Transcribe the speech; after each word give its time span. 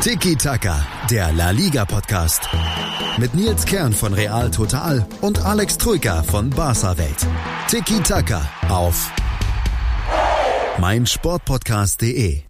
Tiki 0.00 0.36
Taka, 0.36 0.86
der 1.10 1.32
La 1.32 1.50
Liga 1.50 1.84
Podcast. 1.84 2.48
Mit 3.18 3.34
Nils 3.34 3.64
Kern 3.64 3.92
von 3.92 4.14
Real 4.14 4.48
Total 4.50 5.04
und 5.20 5.44
Alex 5.44 5.78
Troika 5.78 6.22
von 6.22 6.50
Barca 6.50 6.96
Welt. 6.96 7.26
Tiki 7.68 8.00
Taka 8.02 8.48
auf 8.68 9.10
meinsportpodcast.de. 10.78 12.42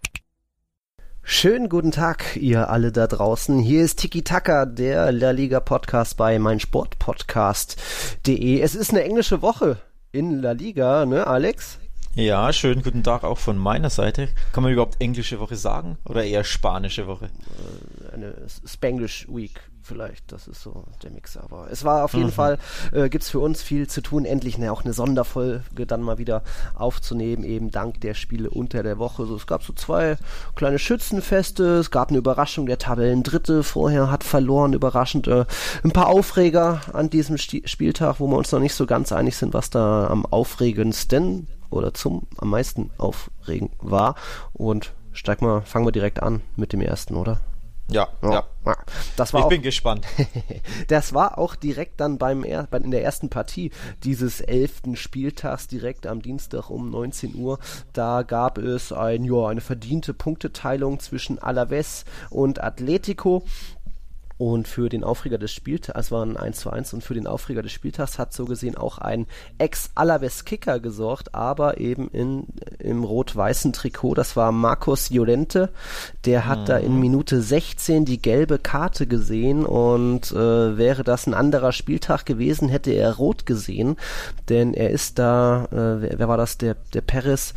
Schönen 1.23 1.69
guten 1.69 1.91
Tag, 1.91 2.35
ihr 2.35 2.69
alle 2.69 2.91
da 2.91 3.07
draußen. 3.07 3.57
Hier 3.59 3.83
ist 3.83 3.99
Tiki 3.99 4.23
Taka, 4.23 4.65
der 4.65 5.11
La 5.11 5.31
Liga 5.31 5.59
Podcast 5.59 6.15
bei 6.17 6.37
meinsportpodcast.de. 6.37 8.61
Es 8.61 8.75
ist 8.75 8.91
eine 8.91 9.03
englische 9.03 9.41
Woche 9.41 9.77
in 10.11 10.41
La 10.41 10.51
Liga, 10.51 11.05
ne, 11.05 11.25
Alex? 11.25 11.79
Ja, 12.17 12.51
schönen 12.51 12.81
guten 12.81 13.03
Tag 13.03 13.23
auch 13.23 13.37
von 13.37 13.59
meiner 13.59 13.91
Seite. 13.91 14.29
Kann 14.51 14.63
man 14.63 14.73
überhaupt 14.73 14.99
englische 14.99 15.39
Woche 15.39 15.55
sagen 15.55 15.99
oder 16.03 16.23
eher 16.23 16.43
spanische 16.43 17.05
Woche? 17.05 17.25
Äh, 17.25 18.15
eine 18.15 18.33
Spanglish 18.65 19.27
Week 19.29 19.61
vielleicht, 19.83 20.31
das 20.31 20.47
ist 20.47 20.63
so 20.63 20.85
der 21.03 21.11
Mix. 21.11 21.37
Aber 21.37 21.67
es 21.69 21.83
war 21.83 22.03
auf 22.03 22.15
jeden 22.15 22.29
mhm. 22.29 22.31
Fall, 22.31 22.57
äh, 22.91 23.07
gibt 23.09 23.23
es 23.23 23.29
für 23.29 23.39
uns 23.39 23.61
viel 23.61 23.87
zu 23.87 24.01
tun, 24.01 24.25
endlich 24.25 24.57
ne, 24.57 24.71
auch 24.71 24.83
eine 24.83 24.93
Sonderfolge 24.93 25.85
dann 25.85 26.01
mal 26.01 26.17
wieder 26.17 26.41
aufzunehmen, 26.73 27.43
eben 27.43 27.69
dank 27.69 28.01
der 28.01 28.15
Spiele 28.15 28.49
unter 28.49 28.81
der 28.81 28.97
Woche. 28.97 29.27
So, 29.27 29.35
es 29.35 29.45
gab 29.45 29.61
so 29.61 29.71
zwei 29.73 30.17
kleine 30.55 30.79
Schützenfeste, 30.79 31.75
es 31.75 31.91
gab 31.91 32.09
eine 32.09 32.17
Überraschung, 32.17 32.65
der 32.65 32.79
Tabellendritte 32.79 33.61
vorher 33.61 34.09
hat 34.09 34.23
verloren, 34.23 34.73
überraschend 34.73 35.27
äh, 35.27 35.45
ein 35.83 35.91
paar 35.91 36.07
Aufreger 36.07 36.81
an 36.93 37.11
diesem 37.11 37.37
Sti 37.37 37.61
Spieltag, 37.65 38.19
wo 38.19 38.25
wir 38.25 38.37
uns 38.37 38.51
noch 38.51 38.59
nicht 38.59 38.73
so 38.73 38.87
ganz 38.87 39.11
einig 39.11 39.37
sind, 39.37 39.53
was 39.53 39.69
da 39.69 40.07
am 40.07 40.25
aufregendsten 40.25 41.47
oder 41.69 41.93
zum 41.93 42.27
am 42.37 42.49
meisten 42.49 42.91
aufregen 42.97 43.71
war. 43.79 44.15
Und 44.53 44.93
steig 45.11 45.41
mal, 45.41 45.61
fangen 45.61 45.85
wir 45.85 45.91
direkt 45.91 46.21
an 46.21 46.41
mit 46.55 46.73
dem 46.73 46.81
ersten, 46.81 47.15
oder? 47.15 47.39
Ja, 47.89 48.09
ja. 48.21 48.31
ja. 48.65 48.75
Das 49.15 49.33
war 49.33 49.39
ich 49.39 49.45
auch, 49.45 49.49
bin 49.49 49.61
gespannt. 49.61 50.05
das 50.89 51.13
war 51.13 51.37
auch 51.37 51.55
direkt 51.55 52.01
dann 52.01 52.17
beim 52.17 52.43
er, 52.43 52.67
in 52.73 52.91
der 52.91 53.03
ersten 53.03 53.29
Partie 53.29 53.71
dieses 54.03 54.41
elften 54.41 54.97
Spieltags 54.97 55.67
direkt 55.67 56.05
am 56.05 56.21
Dienstag 56.21 56.69
um 56.69 56.89
19 56.89 57.35
Uhr. 57.35 57.59
Da 57.93 58.23
gab 58.23 58.57
es 58.57 58.91
ein, 58.91 59.23
ja, 59.23 59.47
eine 59.47 59.61
verdiente 59.61 60.13
Punkteteilung 60.13 60.99
zwischen 60.99 61.39
Alaves 61.39 62.03
und 62.29 62.61
Atletico. 62.61 63.43
Und 64.37 64.67
für 64.67 64.89
den 64.89 65.03
Aufreger 65.03 65.37
des 65.37 65.51
Spieltags, 65.51 65.99
es 65.99 66.11
war 66.11 66.23
ein 66.23 66.37
1 66.37 66.59
zu 66.59 66.69
1, 66.69 66.93
und 66.93 67.03
für 67.03 67.15
den 67.15 67.25
Aufreger 67.25 67.63
des 67.63 67.71
Spieltags 67.71 68.19
hat 68.19 68.33
so 68.33 68.45
gesehen 68.45 68.77
auch 68.77 68.99
ein 68.99 69.25
Ex-Alaves-Kicker 69.57 70.79
gesorgt, 70.79 71.33
aber 71.33 71.79
eben 71.79 72.09
in, 72.09 72.45
im 72.77 73.03
rot-weißen 73.03 73.73
Trikot. 73.73 74.13
Das 74.13 74.35
war 74.35 74.51
Markus 74.51 75.09
Jolente. 75.09 75.69
Der 76.25 76.45
hat 76.45 76.61
mhm. 76.61 76.65
da 76.65 76.77
in 76.77 76.93
mhm. 76.93 76.99
Minute 76.99 77.41
16 77.41 78.05
die 78.05 78.21
gelbe 78.21 78.59
Karte 78.59 79.07
gesehen 79.07 79.65
und 79.65 80.31
äh, 80.31 80.77
wäre 80.77 81.03
das 81.03 81.25
ein 81.25 81.33
anderer 81.33 81.71
Spieltag 81.71 82.25
gewesen, 82.25 82.69
hätte 82.69 82.91
er 82.91 83.15
rot 83.15 83.45
gesehen. 83.47 83.97
Denn 84.49 84.73
er 84.73 84.91
ist 84.91 85.17
da, 85.17 85.65
äh, 85.71 86.01
wer, 86.01 86.19
wer 86.19 86.27
war 86.27 86.37
das, 86.37 86.59
der, 86.59 86.75
der 86.93 87.01
Perez, 87.01 87.53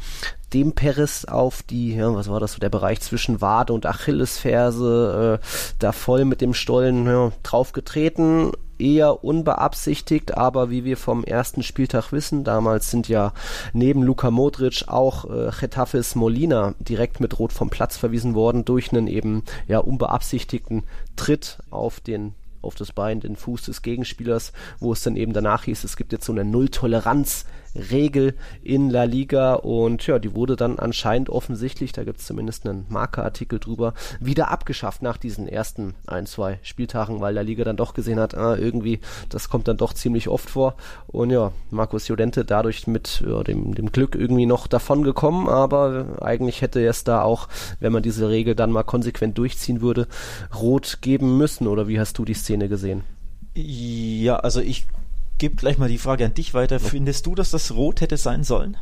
dem 0.52 0.72
Peres 0.72 1.24
auf 1.24 1.62
die, 1.62 1.94
ja, 1.94 2.14
was 2.14 2.28
war 2.28 2.40
das 2.40 2.52
so, 2.52 2.58
der 2.58 2.70
Bereich 2.70 3.00
zwischen 3.00 3.40
Wade 3.40 3.72
und 3.72 3.86
Achillesferse, 3.86 5.40
äh, 5.40 5.46
da 5.78 5.92
voll 5.92 6.24
mit 6.24 6.40
dem 6.40 6.54
Stollen 6.54 7.06
ja, 7.06 7.32
draufgetreten. 7.42 8.52
Eher 8.78 9.22
unbeabsichtigt, 9.22 10.38
aber 10.38 10.70
wie 10.70 10.84
wir 10.84 10.96
vom 10.96 11.22
ersten 11.22 11.62
Spieltag 11.62 12.12
wissen, 12.12 12.44
damals 12.44 12.90
sind 12.90 13.08
ja 13.08 13.34
neben 13.74 14.02
Luka 14.02 14.30
Modric 14.30 14.84
auch 14.86 15.26
äh, 15.26 15.50
Getafes 15.60 16.14
Molina 16.14 16.74
direkt 16.78 17.20
mit 17.20 17.38
Rot 17.38 17.52
vom 17.52 17.68
Platz 17.68 17.98
verwiesen 17.98 18.34
worden 18.34 18.64
durch 18.64 18.90
einen 18.90 19.06
eben 19.06 19.42
ja 19.68 19.80
unbeabsichtigten 19.80 20.84
Tritt 21.14 21.58
auf 21.70 22.00
den 22.00 22.34
auf 22.62 22.74
das 22.74 22.92
Bein, 22.92 23.20
den 23.20 23.36
Fuß 23.36 23.62
des 23.62 23.82
Gegenspielers, 23.82 24.52
wo 24.80 24.92
es 24.92 25.02
dann 25.02 25.16
eben 25.16 25.32
danach 25.32 25.64
hieß, 25.64 25.84
es 25.84 25.96
gibt 25.96 26.12
jetzt 26.12 26.26
so 26.26 26.32
eine 26.32 26.44
Null-Toleranz 26.44 27.46
Regel 27.74 28.34
in 28.62 28.90
La 28.90 29.04
Liga 29.04 29.54
und 29.54 30.06
ja, 30.06 30.18
die 30.18 30.34
wurde 30.34 30.56
dann 30.56 30.78
anscheinend 30.78 31.30
offensichtlich, 31.30 31.92
da 31.92 32.04
gibt 32.04 32.20
es 32.20 32.26
zumindest 32.26 32.66
einen 32.66 32.86
Markerartikel 32.88 33.58
drüber, 33.58 33.94
wieder 34.18 34.50
abgeschafft 34.50 35.02
nach 35.02 35.16
diesen 35.16 35.46
ersten 35.46 35.94
ein, 36.06 36.26
zwei 36.26 36.58
Spieltagen, 36.62 37.20
weil 37.20 37.34
La 37.34 37.42
Liga 37.42 37.64
dann 37.64 37.76
doch 37.76 37.94
gesehen 37.94 38.18
hat, 38.18 38.34
ah, 38.34 38.56
irgendwie, 38.56 39.00
das 39.28 39.48
kommt 39.48 39.68
dann 39.68 39.76
doch 39.76 39.92
ziemlich 39.92 40.28
oft 40.28 40.50
vor 40.50 40.74
und 41.06 41.30
ja, 41.30 41.52
Markus 41.70 42.08
Jodente 42.08 42.44
dadurch 42.44 42.86
mit 42.86 43.22
ja, 43.26 43.42
dem, 43.42 43.74
dem 43.74 43.92
Glück 43.92 44.14
irgendwie 44.14 44.46
noch 44.46 44.66
davon 44.66 45.02
gekommen, 45.02 45.48
aber 45.48 46.06
eigentlich 46.20 46.62
hätte 46.62 46.84
es 46.84 47.04
da 47.04 47.22
auch, 47.22 47.48
wenn 47.78 47.92
man 47.92 48.02
diese 48.02 48.28
Regel 48.28 48.54
dann 48.54 48.72
mal 48.72 48.82
konsequent 48.82 49.38
durchziehen 49.38 49.80
würde, 49.80 50.08
rot 50.54 50.98
geben 51.00 51.36
müssen 51.36 51.66
oder 51.66 51.88
wie 51.88 52.00
hast 52.00 52.18
du 52.18 52.24
die 52.24 52.34
Szene 52.34 52.68
gesehen? 52.68 53.02
Ja, 53.54 54.36
also 54.36 54.60
ich 54.60 54.86
gebe 55.40 55.56
gleich 55.56 55.78
mal 55.78 55.88
die 55.88 55.98
Frage 55.98 56.24
an 56.24 56.34
dich 56.34 56.54
weiter. 56.54 56.78
Findest 56.78 57.26
du, 57.26 57.34
dass 57.34 57.50
das 57.50 57.72
rot 57.72 58.00
hätte 58.00 58.16
sein 58.16 58.44
sollen? 58.44 58.76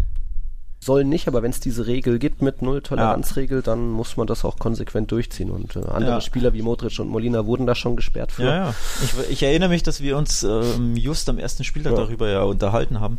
Sollen 0.80 1.08
nicht, 1.08 1.26
aber 1.26 1.42
wenn 1.42 1.50
es 1.50 1.58
diese 1.58 1.86
Regel 1.86 2.18
gibt 2.18 2.40
mit 2.40 2.62
Null-Toleranz-Regel, 2.62 3.58
ja. 3.58 3.62
dann 3.62 3.90
muss 3.90 4.16
man 4.16 4.28
das 4.28 4.44
auch 4.44 4.58
konsequent 4.58 5.10
durchziehen. 5.10 5.50
Und 5.50 5.74
äh, 5.74 5.80
andere 5.80 6.12
ja. 6.12 6.20
Spieler 6.20 6.52
wie 6.52 6.62
Modric 6.62 6.98
und 7.00 7.08
Molina 7.08 7.46
wurden 7.46 7.66
da 7.66 7.74
schon 7.74 7.96
gesperrt 7.96 8.30
für. 8.30 8.44
Ja. 8.44 8.74
Ich, 9.02 9.30
ich 9.30 9.42
erinnere 9.42 9.70
mich, 9.70 9.82
dass 9.82 10.02
wir 10.02 10.16
uns 10.16 10.44
ähm, 10.44 10.94
just 10.94 11.28
am 11.28 11.38
ersten 11.38 11.64
Spieltag 11.64 11.96
darüber 11.96 12.28
ja 12.28 12.42
unterhalten 12.42 13.00
haben. 13.00 13.18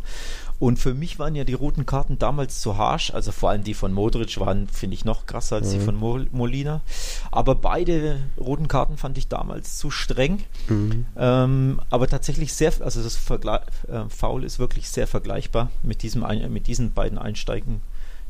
Und 0.60 0.78
für 0.78 0.92
mich 0.92 1.18
waren 1.18 1.34
ja 1.34 1.44
die 1.44 1.54
roten 1.54 1.86
Karten 1.86 2.18
damals 2.18 2.60
zu 2.60 2.76
harsch. 2.76 3.12
Also 3.12 3.32
vor 3.32 3.48
allem 3.48 3.64
die 3.64 3.72
von 3.72 3.94
Modric 3.94 4.38
waren, 4.38 4.68
finde 4.68 4.92
ich, 4.94 5.06
noch 5.06 5.24
krasser 5.24 5.56
als 5.56 5.68
mhm. 5.68 5.72
die 5.72 5.80
von 5.80 5.96
Mo 5.96 6.20
Molina. 6.32 6.82
Aber 7.30 7.54
beide 7.54 8.20
roten 8.38 8.68
Karten 8.68 8.98
fand 8.98 9.16
ich 9.16 9.26
damals 9.28 9.78
zu 9.78 9.90
streng. 9.90 10.44
Mhm. 10.68 11.06
Ähm, 11.16 11.80
aber 11.88 12.08
tatsächlich 12.08 12.52
sehr, 12.52 12.74
also 12.80 13.02
das 13.02 13.16
Vergle 13.16 13.62
äh, 13.88 14.02
Foul 14.10 14.44
ist 14.44 14.58
wirklich 14.58 14.90
sehr 14.90 15.06
vergleichbar 15.06 15.70
mit, 15.82 16.02
diesem, 16.02 16.26
mit 16.52 16.66
diesen 16.66 16.92
beiden 16.92 17.16
Einsteigen 17.16 17.80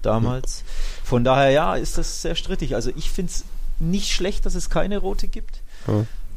damals. 0.01 0.63
Mhm. 0.63 1.07
Von 1.07 1.25
daher, 1.25 1.51
ja, 1.51 1.75
ist 1.75 1.99
das 1.99 2.23
sehr 2.23 2.37
strittig. 2.37 2.77
Also 2.77 2.93
ich 2.95 3.11
finde 3.11 3.33
es 3.33 3.45
nicht 3.81 4.13
schlecht, 4.13 4.47
dass 4.47 4.55
es 4.55 4.71
keine 4.71 4.99
rote 4.99 5.27
gibt. 5.27 5.63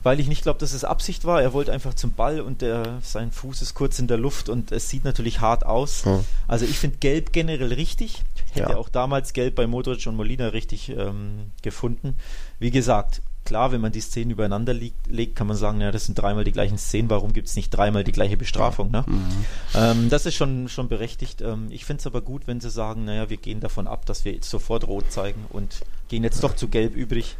Weil 0.03 0.19
ich 0.19 0.27
nicht 0.27 0.43
glaube, 0.43 0.59
dass 0.59 0.73
es 0.73 0.83
Absicht 0.83 1.25
war. 1.25 1.41
Er 1.41 1.53
wollte 1.53 1.71
einfach 1.71 1.93
zum 1.93 2.11
Ball 2.11 2.41
und 2.41 2.61
der, 2.61 2.99
sein 3.01 3.31
Fuß 3.31 3.61
ist 3.61 3.73
kurz 3.73 3.99
in 3.99 4.07
der 4.07 4.17
Luft 4.17 4.49
und 4.49 4.71
es 4.71 4.89
sieht 4.89 5.05
natürlich 5.05 5.39
hart 5.39 5.65
aus. 5.65 6.05
Hm. 6.05 6.23
Also 6.47 6.65
ich 6.65 6.77
finde 6.77 6.97
Gelb 6.97 7.31
generell 7.31 7.73
richtig. 7.73 8.21
Hätte 8.51 8.71
ja. 8.71 8.77
auch 8.77 8.89
damals 8.89 9.33
Gelb 9.33 9.55
bei 9.55 9.65
Modric 9.65 10.05
und 10.05 10.15
Molina 10.15 10.47
richtig 10.47 10.89
ähm, 10.89 11.51
gefunden. 11.61 12.15
Wie 12.59 12.69
gesagt, 12.69 13.21
klar, 13.45 13.71
wenn 13.71 13.81
man 13.81 13.91
die 13.91 14.01
Szenen 14.01 14.31
übereinander 14.31 14.73
liegt, 14.73 15.07
legt, 15.07 15.35
kann 15.35 15.47
man 15.47 15.57
sagen, 15.57 15.81
ja, 15.81 15.91
das 15.91 16.05
sind 16.05 16.15
dreimal 16.15 16.43
die 16.43 16.51
gleichen 16.51 16.77
Szenen, 16.77 17.09
warum 17.09 17.33
gibt 17.33 17.47
es 17.47 17.55
nicht 17.55 17.69
dreimal 17.69 18.03
die 18.03 18.11
gleiche 18.11 18.37
Bestrafung? 18.37 18.91
Ne? 18.91 19.03
Mhm. 19.07 19.45
Ähm, 19.75 20.09
das 20.09 20.25
ist 20.25 20.35
schon, 20.35 20.69
schon 20.69 20.87
berechtigt. 20.87 21.41
Ähm, 21.41 21.67
ich 21.69 21.85
finde 21.85 22.01
es 22.01 22.07
aber 22.07 22.21
gut, 22.21 22.47
wenn 22.47 22.59
sie 22.59 22.69
sagen, 22.69 23.05
naja, 23.05 23.29
wir 23.29 23.37
gehen 23.37 23.59
davon 23.59 23.87
ab, 23.87 24.05
dass 24.05 24.25
wir 24.25 24.33
jetzt 24.33 24.49
sofort 24.49 24.87
rot 24.87 25.11
zeigen 25.11 25.45
und 25.49 25.81
gehen 26.09 26.23
jetzt 26.23 26.43
doch 26.43 26.55
zu 26.55 26.67
gelb 26.67 26.95
übrig 26.95 27.35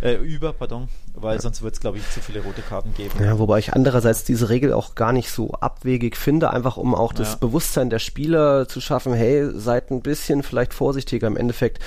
äh, 0.00 0.14
über, 0.14 0.52
pardon, 0.52 0.88
weil 1.14 1.36
ja. 1.36 1.40
sonst 1.40 1.62
wird 1.62 1.74
es, 1.74 1.80
glaube 1.80 1.98
ich, 1.98 2.10
zu 2.10 2.20
viele 2.20 2.40
rote 2.40 2.62
Karten 2.62 2.94
geben. 2.94 3.12
Ja, 3.20 3.38
wobei 3.38 3.58
ich 3.58 3.72
andererseits 3.72 4.24
diese 4.24 4.48
Regel 4.48 4.72
auch 4.72 4.94
gar 4.94 5.12
nicht 5.12 5.30
so 5.30 5.52
abwegig 5.52 6.16
finde, 6.16 6.50
einfach 6.50 6.76
um 6.76 6.94
auch 6.94 7.12
das 7.12 7.32
ja. 7.32 7.36
Bewusstsein 7.36 7.90
der 7.90 7.98
Spieler 7.98 8.68
zu 8.68 8.80
schaffen, 8.80 9.12
hey, 9.12 9.50
seid 9.52 9.90
ein 9.90 10.02
bisschen 10.02 10.42
vielleicht 10.42 10.74
vorsichtiger. 10.74 11.26
Im 11.26 11.36
Endeffekt 11.36 11.82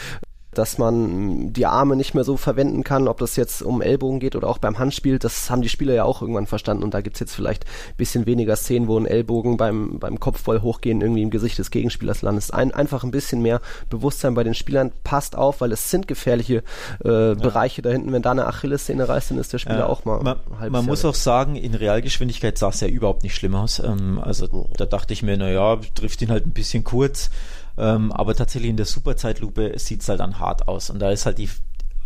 dass 0.53 0.78
man 0.78 1.53
die 1.53 1.66
Arme 1.66 1.95
nicht 1.95 2.13
mehr 2.13 2.23
so 2.23 2.38
verwenden 2.38 2.84
kann, 2.84 3.07
ob 3.07 3.19
das 3.19 3.35
jetzt 3.35 3.62
um 3.62 3.81
Ellbogen 3.81 4.19
geht 4.19 4.35
oder 4.35 4.47
auch 4.47 4.57
beim 4.57 4.79
Handspiel, 4.79 5.19
das 5.19 5.50
haben 5.50 5.62
die 5.62 5.69
Spieler 5.69 5.94
ja 5.94 6.03
auch 6.03 6.22
irgendwann 6.22 6.47
verstanden 6.47 6.84
und 6.84 6.94
da 6.94 7.01
gibt's 7.01 7.19
jetzt 7.19 7.34
vielleicht 7.34 7.66
ein 7.66 7.95
bisschen 7.97 8.25
weniger 8.25 8.56
Szenen, 8.56 8.88
wo 8.88 8.97
ein 8.97 9.06
Ellbogen 9.06 9.57
beim, 9.57 10.00
beim 10.00 10.19
Kopfball 10.19 10.62
hochgehen 10.62 11.01
irgendwie 11.01 11.22
im 11.22 11.29
Gesicht 11.29 11.57
des 11.57 11.72
Gegenspielers 11.72 12.22
landet. 12.22 12.53
Ein, 12.53 12.72
einfach 12.73 13.03
ein 13.03 13.12
bisschen 13.12 13.41
mehr 13.41 13.62
Bewusstsein 13.89 14.34
bei 14.34 14.44
den 14.44 14.53
Spielern, 14.53 14.91
passt 15.03 15.38
auf, 15.38 15.62
weil 15.62 15.72
es 15.72 15.89
sind 15.89 16.07
gefährliche 16.07 16.63
äh, 17.03 17.30
ja. 17.30 17.33
Bereiche 17.36 17.81
da 17.81 17.89
hinten, 17.89 18.12
wenn 18.12 18.21
da 18.21 18.31
eine 18.31 18.48
Achillessehne 18.48 19.07
reißt, 19.07 19.31
dann 19.31 19.38
ist 19.38 19.53
der 19.53 19.59
Spieler 19.59 19.80
ja. 19.80 19.86
auch 19.86 20.06
mal 20.06 20.21
Man, 20.21 20.71
man 20.71 20.86
muss 20.86 21.06
auch 21.06 21.15
sagen, 21.15 21.56
in 21.56 21.75
Realgeschwindigkeit 21.75 22.57
sah 22.57 22.69
es 22.69 22.81
ja 22.81 22.88
überhaupt 22.88 23.24
nicht 23.24 23.36
schlimm 23.36 23.56
aus. 23.56 23.80
Ähm, 23.80 24.19
also 24.21 24.68
da 24.77 24.86
dachte 24.86 25.13
ich 25.13 25.24
mir, 25.24 25.38
naja, 25.38 25.80
trifft 25.95 26.21
ihn 26.21 26.30
halt 26.30 26.45
ein 26.45 26.53
bisschen 26.53 26.83
kurz. 26.83 27.30
Ähm, 27.77 28.12
aber 28.12 28.35
tatsächlich 28.35 28.69
in 28.69 28.77
der 28.77 28.85
Superzeitlupe 28.85 29.77
sieht 29.79 30.01
es 30.01 30.09
halt 30.09 30.19
dann 30.19 30.39
hart 30.39 30.68
aus. 30.68 30.89
Und 30.89 31.00
da 31.00 31.12
ist 31.12 31.25
halt 31.25 31.38
die, 31.38 31.50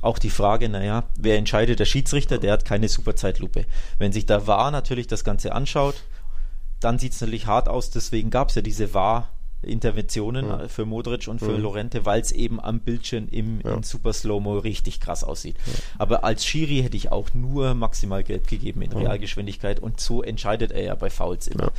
auch 0.02 0.20
die 0.20 0.30
Frage, 0.30 0.70
naja, 0.70 1.04
wer 1.18 1.38
entscheidet? 1.38 1.80
Der 1.80 1.86
Schiedsrichter, 1.86 2.38
der 2.38 2.54
hat 2.54 2.66
keine 2.66 2.88
Superzeitlupe. 2.88 3.66
Wenn 3.98 4.12
sich 4.14 4.26
da 4.26 4.48
war 4.48 4.72
natürlich 4.72 5.08
das 5.08 5.24
Ganze 5.24 5.54
anschaut, 5.54 6.04
dann 6.80 7.00
sieht 7.00 7.14
es 7.14 7.22
natürlich 7.22 7.48
hart 7.48 7.68
aus. 7.68 7.90
Deswegen 7.90 8.30
gab 8.30 8.50
es 8.50 8.56
ja 8.56 8.62
diese 8.62 8.94
War- 8.94 9.30
Interventionen 9.66 10.48
ja. 10.48 10.68
für 10.68 10.86
Modric 10.86 11.28
und 11.28 11.40
für 11.40 11.52
ja. 11.52 11.58
Lorente, 11.58 12.06
weil 12.06 12.22
es 12.22 12.32
eben 12.32 12.60
am 12.60 12.80
Bildschirm 12.80 13.28
im, 13.32 13.62
ja. 13.64 13.74
in 13.74 13.84
Super 13.84 14.14
Slow-Mo 14.14 14.60
richtig 14.60 15.00
krass 15.00 15.24
aussieht. 15.24 15.56
Aber 15.98 16.24
als 16.24 16.46
Schiri 16.46 16.82
hätte 16.82 16.98
ich 16.98 17.12
auch 17.12 17.34
nur 17.34 17.74
maximal 17.74 18.24
gelb 18.24 18.48
gegeben 18.48 18.82
in 18.82 18.92
Realgeschwindigkeit 18.92 19.80
und 19.80 20.00
so 20.00 20.24
entscheidet 20.24 20.72
er 20.72 20.84
ja 20.84 20.96
bei 20.96 21.10
Fouls 21.10 21.48
immer. 21.48 21.72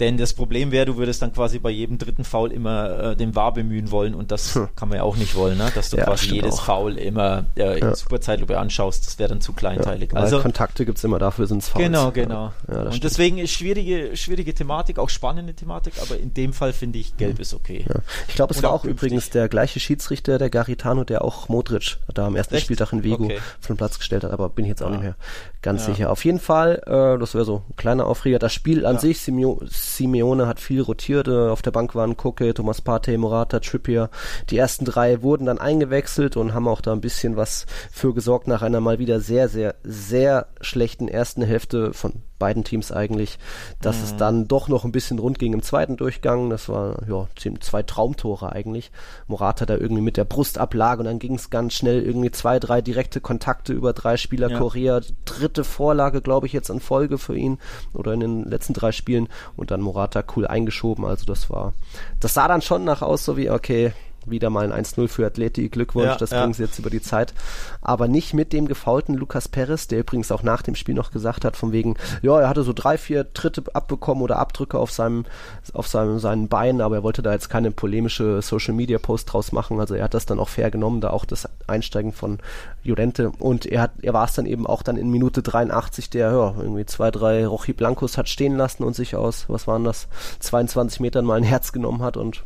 Denn 0.00 0.16
das 0.16 0.32
Problem 0.32 0.70
wäre, 0.70 0.86
du 0.86 0.96
würdest 0.96 1.22
dann 1.22 1.32
quasi 1.32 1.58
bei 1.58 1.70
jedem 1.70 1.98
dritten 1.98 2.24
Foul 2.24 2.52
immer 2.52 3.10
äh, 3.10 3.16
den 3.16 3.34
VAR 3.34 3.52
bemühen 3.52 3.90
wollen 3.90 4.14
und 4.14 4.30
das 4.30 4.54
hm. 4.54 4.68
kann 4.76 4.88
man 4.88 4.98
ja 4.98 5.04
auch 5.04 5.16
nicht 5.16 5.34
wollen, 5.34 5.58
ne? 5.58 5.70
dass 5.74 5.90
du 5.90 5.96
quasi 5.96 6.34
jedes 6.34 6.54
auch. 6.54 6.64
Foul 6.64 6.98
immer 6.98 7.46
äh, 7.56 7.80
in 7.80 7.94
Superzeitlupe 7.94 8.58
anschaust, 8.58 9.06
das 9.06 9.18
wäre 9.18 9.28
dann 9.28 9.40
zu 9.40 9.52
kleinteilig. 9.52 10.14
also 10.14 10.40
Kontakte 10.40 10.86
gibt 10.86 10.98
es 10.98 11.04
immer, 11.04 11.18
dafür 11.18 11.46
sind 11.46 11.62
es 11.62 11.68
Fouls. 11.68 11.84
Genau, 11.84 12.12
genau. 12.12 12.52
und 12.66 12.88
stimmt. 12.88 13.04
deswegen 13.04 13.38
ist 13.38 13.52
schwierige, 13.52 14.16
schwierige 14.16 14.54
Thematik, 14.54 14.98
auch 14.98 15.08
spannende 15.08 15.54
Thematik, 15.54 15.94
aber 16.00 16.18
in 16.18 16.32
dem 16.32 16.52
Fall 16.52 16.72
finde 16.72 16.98
ich, 16.98 17.16
gelb 17.16 17.27
ist 17.38 17.54
okay. 17.54 17.84
Ja. 17.88 17.96
Ich 18.28 18.34
glaube, 18.34 18.52
es 18.52 18.58
Und 18.58 18.64
war 18.64 18.72
auch, 18.72 18.84
übrigens 18.84 19.30
der 19.30 19.48
gleiche 19.48 19.80
Schiedsrichter, 19.80 20.38
der 20.38 20.50
Garitano, 20.50 21.04
der 21.04 21.24
auch 21.24 21.48
Modric 21.48 21.98
da 22.12 22.26
am 22.26 22.36
ersten 22.36 22.54
Echt? 22.54 22.64
Spieltag 22.64 22.92
in 22.92 23.02
Vigo 23.02 23.24
okay. 23.24 23.38
von 23.60 23.76
Platz 23.76 23.98
gestellt 23.98 24.24
hat, 24.24 24.30
aber 24.30 24.48
bin 24.48 24.64
ich 24.64 24.70
jetzt 24.70 24.82
auch 24.82 24.88
ja. 24.88 24.92
nicht 24.92 25.02
mehr 25.02 25.16
ganz 25.62 25.86
ja. 25.86 25.94
sicher. 25.94 26.10
Auf 26.10 26.24
jeden 26.24 26.38
Fall, 26.38 26.82
äh, 26.86 27.18
das 27.18 27.34
wäre 27.34 27.44
so 27.44 27.62
ein 27.68 27.76
kleiner 27.76 28.06
Aufreger. 28.06 28.38
Das 28.38 28.52
Spiel 28.52 28.86
an 28.86 28.98
sich, 28.98 29.20
Simeo 29.20 29.60
Simeone 29.66 30.46
hat 30.46 30.60
viel 30.60 30.80
rotiert, 30.80 31.28
äh, 31.28 31.48
auf 31.48 31.62
der 31.62 31.70
Bank 31.70 31.94
waren 31.94 32.16
Koke, 32.16 32.54
Thomas 32.54 32.80
Partey, 32.80 33.16
Morata, 33.16 33.60
Trippier. 33.60 34.10
Die 34.50 34.58
ersten 34.58 34.84
drei 34.84 35.22
wurden 35.22 35.46
dann 35.46 35.58
eingewechselt 35.58 36.36
und 36.36 36.54
haben 36.54 36.68
auch 36.68 36.80
da 36.80 36.92
ein 36.92 37.00
bisschen 37.00 37.36
was 37.36 37.66
für 37.90 38.14
gesorgt 38.14 38.46
nach 38.46 38.62
einer 38.62 38.80
mal 38.80 38.98
wieder 38.98 39.20
sehr, 39.20 39.48
sehr, 39.48 39.74
sehr 39.82 40.46
schlechten 40.60 41.08
ersten 41.08 41.42
Hälfte 41.42 41.92
von 41.92 42.22
beiden 42.38 42.64
Teams 42.64 42.92
eigentlich, 42.92 43.38
dass 43.80 43.98
mhm. 43.98 44.04
es 44.04 44.16
dann 44.16 44.48
doch 44.48 44.68
noch 44.68 44.84
ein 44.84 44.92
bisschen 44.92 45.18
rund 45.18 45.38
ging 45.38 45.52
im 45.52 45.62
zweiten 45.62 45.96
Durchgang. 45.96 46.50
Das 46.50 46.68
war 46.68 46.96
ja 47.08 47.26
zwei 47.60 47.82
Traumtore 47.82 48.52
eigentlich. 48.52 48.90
Morata 49.26 49.66
da 49.66 49.76
irgendwie 49.76 50.02
mit 50.02 50.16
der 50.16 50.24
Brust 50.24 50.58
ablag 50.58 50.98
und 50.98 51.04
dann 51.04 51.18
ging 51.18 51.34
es 51.34 51.50
ganz 51.50 51.74
schnell 51.74 52.02
irgendwie 52.02 52.30
zwei, 52.30 52.58
drei 52.58 52.80
direkte 52.80 53.20
Kontakte 53.20 53.72
über 53.72 53.92
drei 53.92 54.16
Spieler. 54.16 54.50
Ja. 54.50 54.58
Korea, 54.58 55.00
dritte 55.24 55.64
Vorlage, 55.64 56.20
glaube 56.20 56.46
ich, 56.46 56.52
jetzt 56.52 56.70
in 56.70 56.80
Folge 56.80 57.18
für 57.18 57.36
ihn 57.36 57.58
oder 57.92 58.12
in 58.12 58.20
den 58.20 58.44
letzten 58.44 58.74
drei 58.74 58.92
Spielen 58.92 59.28
und 59.56 59.70
dann 59.70 59.80
Morata 59.80 60.22
cool 60.36 60.46
eingeschoben. 60.46 61.04
Also 61.04 61.26
das 61.26 61.50
war, 61.50 61.74
das 62.20 62.34
sah 62.34 62.48
dann 62.48 62.62
schon 62.62 62.84
nach 62.84 63.02
aus, 63.02 63.24
so 63.24 63.36
wie, 63.36 63.50
okay, 63.50 63.92
wieder 64.30 64.50
mal 64.50 64.70
ein 64.70 64.84
1-0 64.84 65.08
für 65.08 65.26
Atleti. 65.26 65.68
Glückwunsch, 65.68 66.06
ja, 66.06 66.16
das 66.16 66.30
ja. 66.30 66.40
bringen 66.40 66.54
sie 66.54 66.62
jetzt 66.62 66.78
über 66.78 66.90
die 66.90 67.02
Zeit. 67.02 67.34
Aber 67.80 68.08
nicht 68.08 68.34
mit 68.34 68.52
dem 68.52 68.68
gefaulten 68.68 69.14
Lukas 69.14 69.48
Perez, 69.48 69.88
der 69.88 70.00
übrigens 70.00 70.32
auch 70.32 70.42
nach 70.42 70.62
dem 70.62 70.74
Spiel 70.74 70.94
noch 70.94 71.10
gesagt 71.10 71.44
hat, 71.44 71.56
von 71.56 71.72
wegen, 71.72 71.96
ja, 72.22 72.40
er 72.40 72.48
hatte 72.48 72.62
so 72.62 72.72
drei, 72.72 72.98
vier 72.98 73.32
Tritte 73.32 73.62
abbekommen 73.72 74.22
oder 74.22 74.38
Abdrücke 74.38 74.78
auf 74.78 74.90
seinem, 74.90 75.24
auf 75.72 75.86
seinem, 75.86 76.18
seinen 76.18 76.48
Beinen, 76.48 76.80
aber 76.80 76.96
er 76.96 77.02
wollte 77.02 77.22
da 77.22 77.32
jetzt 77.32 77.48
keine 77.50 77.70
polemische 77.70 78.42
Social 78.42 78.74
Media 78.74 78.98
Post 78.98 79.32
draus 79.32 79.52
machen. 79.52 79.80
Also 79.80 79.94
er 79.94 80.04
hat 80.04 80.14
das 80.14 80.26
dann 80.26 80.38
auch 80.38 80.48
fair 80.48 80.70
genommen, 80.70 81.00
da 81.00 81.10
auch 81.10 81.24
das 81.24 81.48
Einsteigen 81.66 82.12
von 82.12 82.38
Jurente. 82.82 83.32
Und 83.38 83.66
er 83.66 83.82
hat, 83.82 83.92
er 84.02 84.14
war 84.14 84.24
es 84.24 84.34
dann 84.34 84.46
eben 84.46 84.66
auch 84.66 84.82
dann 84.82 84.96
in 84.96 85.10
Minute 85.10 85.42
83, 85.42 86.10
der, 86.10 86.30
ja, 86.30 86.54
irgendwie 86.58 86.86
zwei, 86.86 87.10
drei 87.10 87.46
Rochi 87.46 87.72
Blancos 87.72 88.18
hat 88.18 88.28
stehen 88.28 88.56
lassen 88.56 88.84
und 88.84 88.94
sich 88.94 89.16
aus, 89.16 89.44
was 89.48 89.66
waren 89.66 89.84
das, 89.84 90.08
22 90.40 91.00
Metern 91.00 91.24
mal 91.24 91.36
ein 91.36 91.44
Herz 91.44 91.72
genommen 91.72 92.02
hat 92.02 92.16
und 92.16 92.44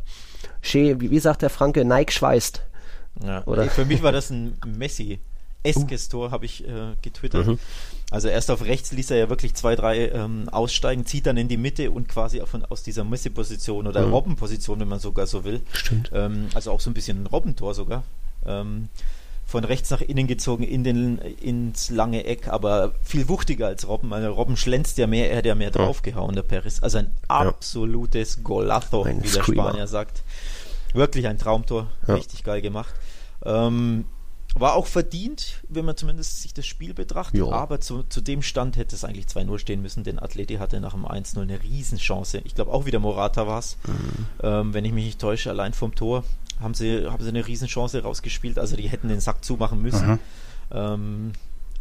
schön, 0.63 0.99
wie, 0.99 1.11
wie 1.11 1.19
sagt 1.19 1.43
der 1.43 1.51
Franke, 1.51 1.85
Nike 1.85 2.11
schweißt. 2.11 2.63
Ja, 3.23 3.43
Oder? 3.45 3.69
Für 3.69 3.85
mich 3.85 4.01
war 4.01 4.11
das 4.11 4.31
ein 4.31 4.57
Messi. 4.65 5.19
Eskes 5.63 6.09
Tor 6.09 6.31
habe 6.31 6.45
ich 6.45 6.67
äh, 6.67 6.95
getwittert. 7.01 7.47
Mhm. 7.47 7.59
Also 8.11 8.27
erst 8.27 8.51
auf 8.51 8.65
rechts 8.65 8.91
ließ 8.91 9.11
er 9.11 9.17
ja 9.17 9.29
wirklich 9.29 9.53
zwei, 9.53 9.75
drei 9.75 10.09
ähm, 10.09 10.49
aussteigen, 10.49 11.05
zieht 11.05 11.25
dann 11.25 11.37
in 11.37 11.47
die 11.47 11.57
Mitte 11.57 11.89
und 11.91 12.09
quasi 12.09 12.41
von, 12.45 12.65
aus 12.65 12.83
dieser 12.83 13.05
Messi-Position 13.05 13.87
oder 13.87 14.05
mhm. 14.05 14.13
Robbenposition, 14.13 14.79
wenn 14.81 14.89
man 14.89 14.99
sogar 14.99 15.25
so 15.25 15.45
will. 15.45 15.61
Stimmt. 15.71 16.11
Ähm, 16.13 16.47
also 16.53 16.71
auch 16.71 16.81
so 16.81 16.89
ein 16.89 16.93
bisschen 16.93 17.23
ein 17.23 17.27
Robbentor 17.27 17.73
sogar. 17.73 18.03
Ähm, 18.45 18.89
von 19.45 19.63
rechts 19.63 19.89
nach 19.91 20.01
innen 20.01 20.27
gezogen 20.27 20.63
in 20.63 20.83
den, 20.83 21.17
ins 21.19 21.89
lange 21.89 22.25
Eck, 22.25 22.47
aber 22.47 22.93
viel 23.03 23.27
wuchtiger 23.27 23.67
als 23.67 23.87
Robben. 23.87 24.11
Also 24.13 24.31
Robben 24.31 24.57
schlänzt 24.57 24.97
ja 24.97 25.07
mehr, 25.07 25.31
er 25.31 25.37
hat 25.37 25.45
ja 25.45 25.55
mehr 25.55 25.71
draufgehauen, 25.71 26.35
der 26.35 26.43
Peris. 26.43 26.81
Also 26.81 26.99
ein 26.99 27.11
absolutes 27.27 28.43
Golazo, 28.43 29.03
ein 29.03 29.23
wie 29.23 29.29
der 29.29 29.43
Screamer. 29.43 29.69
Spanier 29.69 29.87
sagt. 29.87 30.23
Wirklich 30.93 31.27
ein 31.27 31.37
Traumtor, 31.37 31.87
ja. 32.07 32.15
richtig 32.15 32.43
geil 32.43 32.61
gemacht. 32.61 32.93
Ähm, 33.43 34.05
war 34.55 34.75
auch 34.75 34.85
verdient, 34.85 35.61
wenn 35.67 35.83
man 35.85 35.97
zumindest 35.97 36.43
sich 36.43 36.53
das 36.53 36.67
Spiel 36.67 36.93
betrachtet, 36.93 37.39
jo. 37.39 37.51
aber 37.51 37.79
zu, 37.79 38.03
zu 38.03 38.21
dem 38.21 38.43
Stand 38.43 38.77
hätte 38.77 38.95
es 38.95 39.03
eigentlich 39.03 39.25
2-0 39.25 39.57
stehen 39.57 39.81
müssen, 39.81 40.03
denn 40.03 40.19
Atleti 40.19 40.55
hatte 40.55 40.79
nach 40.79 40.93
dem 40.93 41.05
1-0 41.05 41.41
eine 41.41 41.61
Riesenchance. 41.63 42.39
Ich 42.43 42.53
glaube 42.53 42.71
auch 42.71 42.85
wieder 42.85 42.99
Morata 42.99 43.47
war 43.47 43.59
es, 43.59 43.77
mhm. 43.87 44.25
ähm, 44.43 44.73
wenn 44.75 44.85
ich 44.85 44.93
mich 44.93 45.05
nicht 45.05 45.19
täusche, 45.19 45.49
allein 45.49 45.73
vom 45.73 45.95
Tor 45.95 46.23
haben 46.63 46.73
sie, 46.73 47.05
haben 47.07 47.23
sie 47.23 47.29
eine 47.29 47.45
Riesenchance 47.45 48.01
rausgespielt. 48.01 48.57
Also 48.57 48.75
die 48.75 48.87
hätten 48.87 49.09
den 49.09 49.19
Sack 49.19 49.43
zumachen 49.43 49.81
müssen. 49.81 50.19
Ähm, 50.71 51.33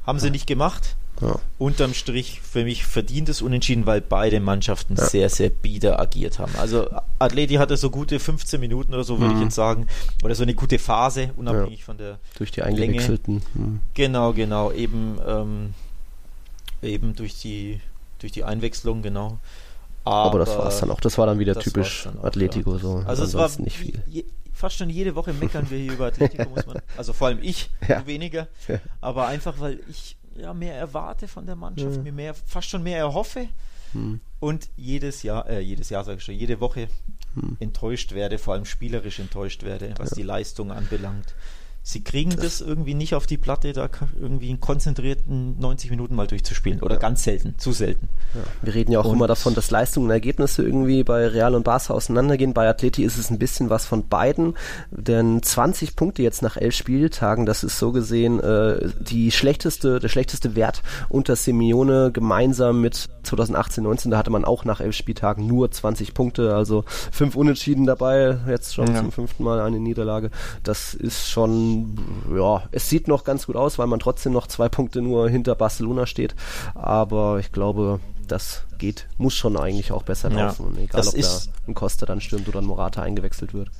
haben 0.07 0.19
sie 0.19 0.31
nicht 0.31 0.47
gemacht. 0.47 0.97
Ja. 1.21 1.37
Unterm 1.59 1.95
Strich 1.95 2.41
für 2.41 2.65
mich 2.65 2.85
verdientes 2.85 3.43
Unentschieden, 3.43 3.87
weil 3.87 4.01
beide 4.01 4.41
Mannschaften 4.41 4.97
ja. 4.97 5.05
sehr, 5.05 5.29
sehr 5.29 5.51
bieder 5.51 6.01
agiert 6.01 6.39
haben. 6.39 6.53
Also 6.59 6.89
Atleti 7.19 7.55
hatte 7.55 7.77
so 7.77 7.91
gute 7.91 8.19
15 8.19 8.59
Minuten 8.59 8.93
oder 8.93 9.05
so, 9.05 9.21
würde 9.21 9.35
mhm. 9.35 9.39
ich 9.39 9.45
jetzt 9.45 9.55
sagen. 9.55 9.87
Oder 10.25 10.35
so 10.35 10.43
eine 10.43 10.55
gute 10.55 10.79
Phase, 10.79 11.31
unabhängig 11.37 11.81
ja. 11.81 11.85
von 11.85 11.99
der 11.99 12.19
Durch 12.37 12.51
die 12.51 12.63
eingewechselten. 12.63 13.43
Mhm. 13.55 13.81
Genau, 13.95 14.33
genau. 14.33 14.73
Eben, 14.73 15.19
ähm, 15.25 15.75
eben 16.83 17.15
durch 17.15 17.41
die, 17.41 17.81
durch 18.19 18.33
die 18.33 18.43
Einwechslung, 18.43 19.03
genau. 19.03 19.39
Aber, 20.05 20.31
Aber 20.31 20.39
das 20.41 20.59
war 20.59 20.67
es 20.67 20.81
dann 20.81 20.91
auch. 20.91 21.01
Das 21.01 21.17
war 21.19 21.27
dann 21.27 21.39
wieder 21.39 21.55
typisch 21.55 22.05
dann 22.05 22.19
auch, 22.19 22.25
Atletico 22.25 22.79
so. 22.79 23.05
Also 23.07 23.23
es 23.23 23.35
war 23.35 23.49
nicht 23.61 23.79
viel. 23.79 24.03
Fast 24.63 24.77
schon 24.77 24.91
jede 24.91 25.17
Woche 25.17 25.33
meckern 25.33 25.69
wir 25.71 25.79
hier 25.79 25.95
über 25.95 26.07
Atletico, 26.07 26.49
muss 26.49 26.67
man. 26.67 26.81
Also 26.97 27.13
vor 27.13 27.27
allem 27.27 27.41
ich, 27.43 27.69
ja. 27.89 28.07
weniger. 28.07 28.47
Aber 29.01 29.27
einfach, 29.27 29.59
weil 29.59 29.81
ich 29.91 30.17
ja 30.37 30.55
mehr 30.55 30.77
erwarte 30.77 31.27
von 31.27 31.47
der 31.47 31.57
Mannschaft, 31.57 31.97
mhm. 31.97 32.05
mir 32.05 32.13
mehr, 32.13 32.33
fast 32.33 32.69
schon 32.69 32.85
mehr 32.85 32.99
erhoffe 32.99 33.49
mhm. 33.93 34.21
und 34.39 34.69
jedes 34.77 35.25
Jahr, 35.25 35.51
äh, 35.51 35.59
jedes 35.59 35.91
Jahr 35.91 36.05
sage 36.05 36.19
ich 36.19 36.25
schon, 36.25 36.37
jede 36.37 36.61
Woche 36.61 36.87
mhm. 37.35 37.57
enttäuscht 37.59 38.13
werde, 38.13 38.39
vor 38.39 38.55
allem 38.55 38.65
spielerisch 38.65 39.19
enttäuscht 39.19 39.65
werde, 39.65 39.95
was 39.99 40.11
ja. 40.11 40.17
die 40.19 40.23
Leistung 40.23 40.71
anbelangt 40.71 41.35
sie 41.85 42.05
kriegen 42.05 42.31
das, 42.31 42.41
das, 42.41 42.61
irgendwie 42.61 42.95
nicht 42.95 43.15
auf 43.15 43.27
die 43.27 43.37
Platte, 43.37 43.73
da 43.73 43.89
irgendwie 44.21 44.51
in 44.51 44.61
konzentrierten 44.61 45.59
90 45.59 45.91
Minuten 45.91 46.15
mal 46.15 46.29
durchzuspielen. 46.29 46.81
Oder 46.81 46.95
ja. 46.95 47.01
ganz 47.01 47.25
selten, 47.25 47.57
zu 47.59 47.73
selten. 47.73 48.09
Ja. 48.35 48.41
Wir 48.63 48.75
reden 48.75 48.93
ja 48.93 49.01
auch 49.01 49.07
und 49.07 49.17
immer 49.17 49.27
davon, 49.27 49.55
dass 49.55 49.71
Leistungen 49.71 50.07
und 50.07 50.13
Ergebnisse 50.13 50.63
irgendwie 50.63 51.03
bei 51.03 51.27
Real 51.27 51.57
und 51.57 51.65
Barca 51.65 51.93
auseinandergehen. 51.93 52.55
Bei 52.55 52.69
Atleti 52.69 53.03
ist 53.03 53.19
es 53.19 53.31
ein 53.31 53.39
bisschen 53.39 53.69
was 53.69 53.85
von 53.85 54.07
beiden, 54.09 54.55
denn 54.91 55.43
20 55.43 55.97
Punkte 55.97 56.23
jetzt 56.23 56.41
nach 56.41 56.57
elf 56.57 56.75
Spieltagen, 56.75 57.47
das 57.47 57.65
ist 57.65 57.79
so 57.79 57.91
gesehen 57.91 58.39
äh, 58.39 58.91
die 59.01 59.33
schlechteste, 59.33 59.99
der 59.99 60.09
schlechteste 60.09 60.55
Wert 60.55 60.83
unter 61.09 61.35
Simeone 61.35 62.13
gemeinsam 62.13 62.81
mit 62.81 63.09
2018, 63.25 63.83
19. 63.83 64.11
Da 64.13 64.19
hatte 64.19 64.31
man 64.31 64.45
auch 64.45 64.65
nach 64.65 64.81
elf 64.81 64.95
Spieltagen 64.95 65.47
nur 65.49 65.71
20 65.71 66.15
Punkte, 66.15 66.55
also 66.55 66.85
fünf 67.11 67.35
Unentschieden 67.35 67.87
dabei, 67.87 68.39
jetzt 68.47 68.75
schon 68.75 68.87
ja. 68.87 69.01
zum 69.01 69.11
fünften 69.11 69.43
Mal 69.43 69.61
eine 69.61 69.81
Niederlage. 69.81 70.31
Das 70.63 70.95
ist 70.95 71.29
schon 71.29 71.72
ja, 72.35 72.63
es 72.73 72.89
sieht 72.89 73.09
noch 73.09 73.25
ganz 73.25 73.47
gut 73.47 73.57
aus, 73.57 73.79
weil 73.79 73.87
man 73.87 74.01
trotzdem 74.01 74.33
noch 74.33 74.47
zwei 74.47 74.69
Punkte 74.69 75.03
nur 75.03 75.29
hinter 75.29 75.55
Barcelona 75.55 76.07
steht. 76.07 76.35
Aber 76.75 77.39
ich 77.39 77.53
glaube, 77.53 78.01
das 78.29 78.65
geht, 78.79 79.09
muss 79.19 79.35
schon 79.35 79.57
eigentlich 79.57 79.93
auch 79.93 80.03
besser 80.03 80.31
laufen. 80.31 80.75
Ja, 80.77 80.83
egal, 80.83 81.07
ob 81.07 81.15
da 81.15 81.41
ein 81.67 81.75
Costa 81.75 82.07
dann 82.07 82.21
stimmt 82.21 82.49
oder 82.49 82.61
ein 82.61 82.65
Morata 82.65 83.03
eingewechselt 83.03 83.55
wird. 83.55 83.71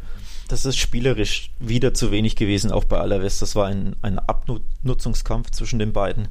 Das 0.49 0.67
ist 0.67 0.77
spielerisch 0.77 1.51
wieder 1.59 1.95
zu 1.95 2.11
wenig 2.11 2.37
gewesen, 2.37 2.73
auch 2.73 2.85
bei 2.85 2.99
Alaves. 2.99 3.39
Das 3.39 3.57
war 3.57 3.67
ein, 3.67 3.97
ein 4.03 4.19
Abnutzungskampf 4.19 5.51
zwischen 5.51 5.79
den 5.79 5.93
beiden. 5.93 6.29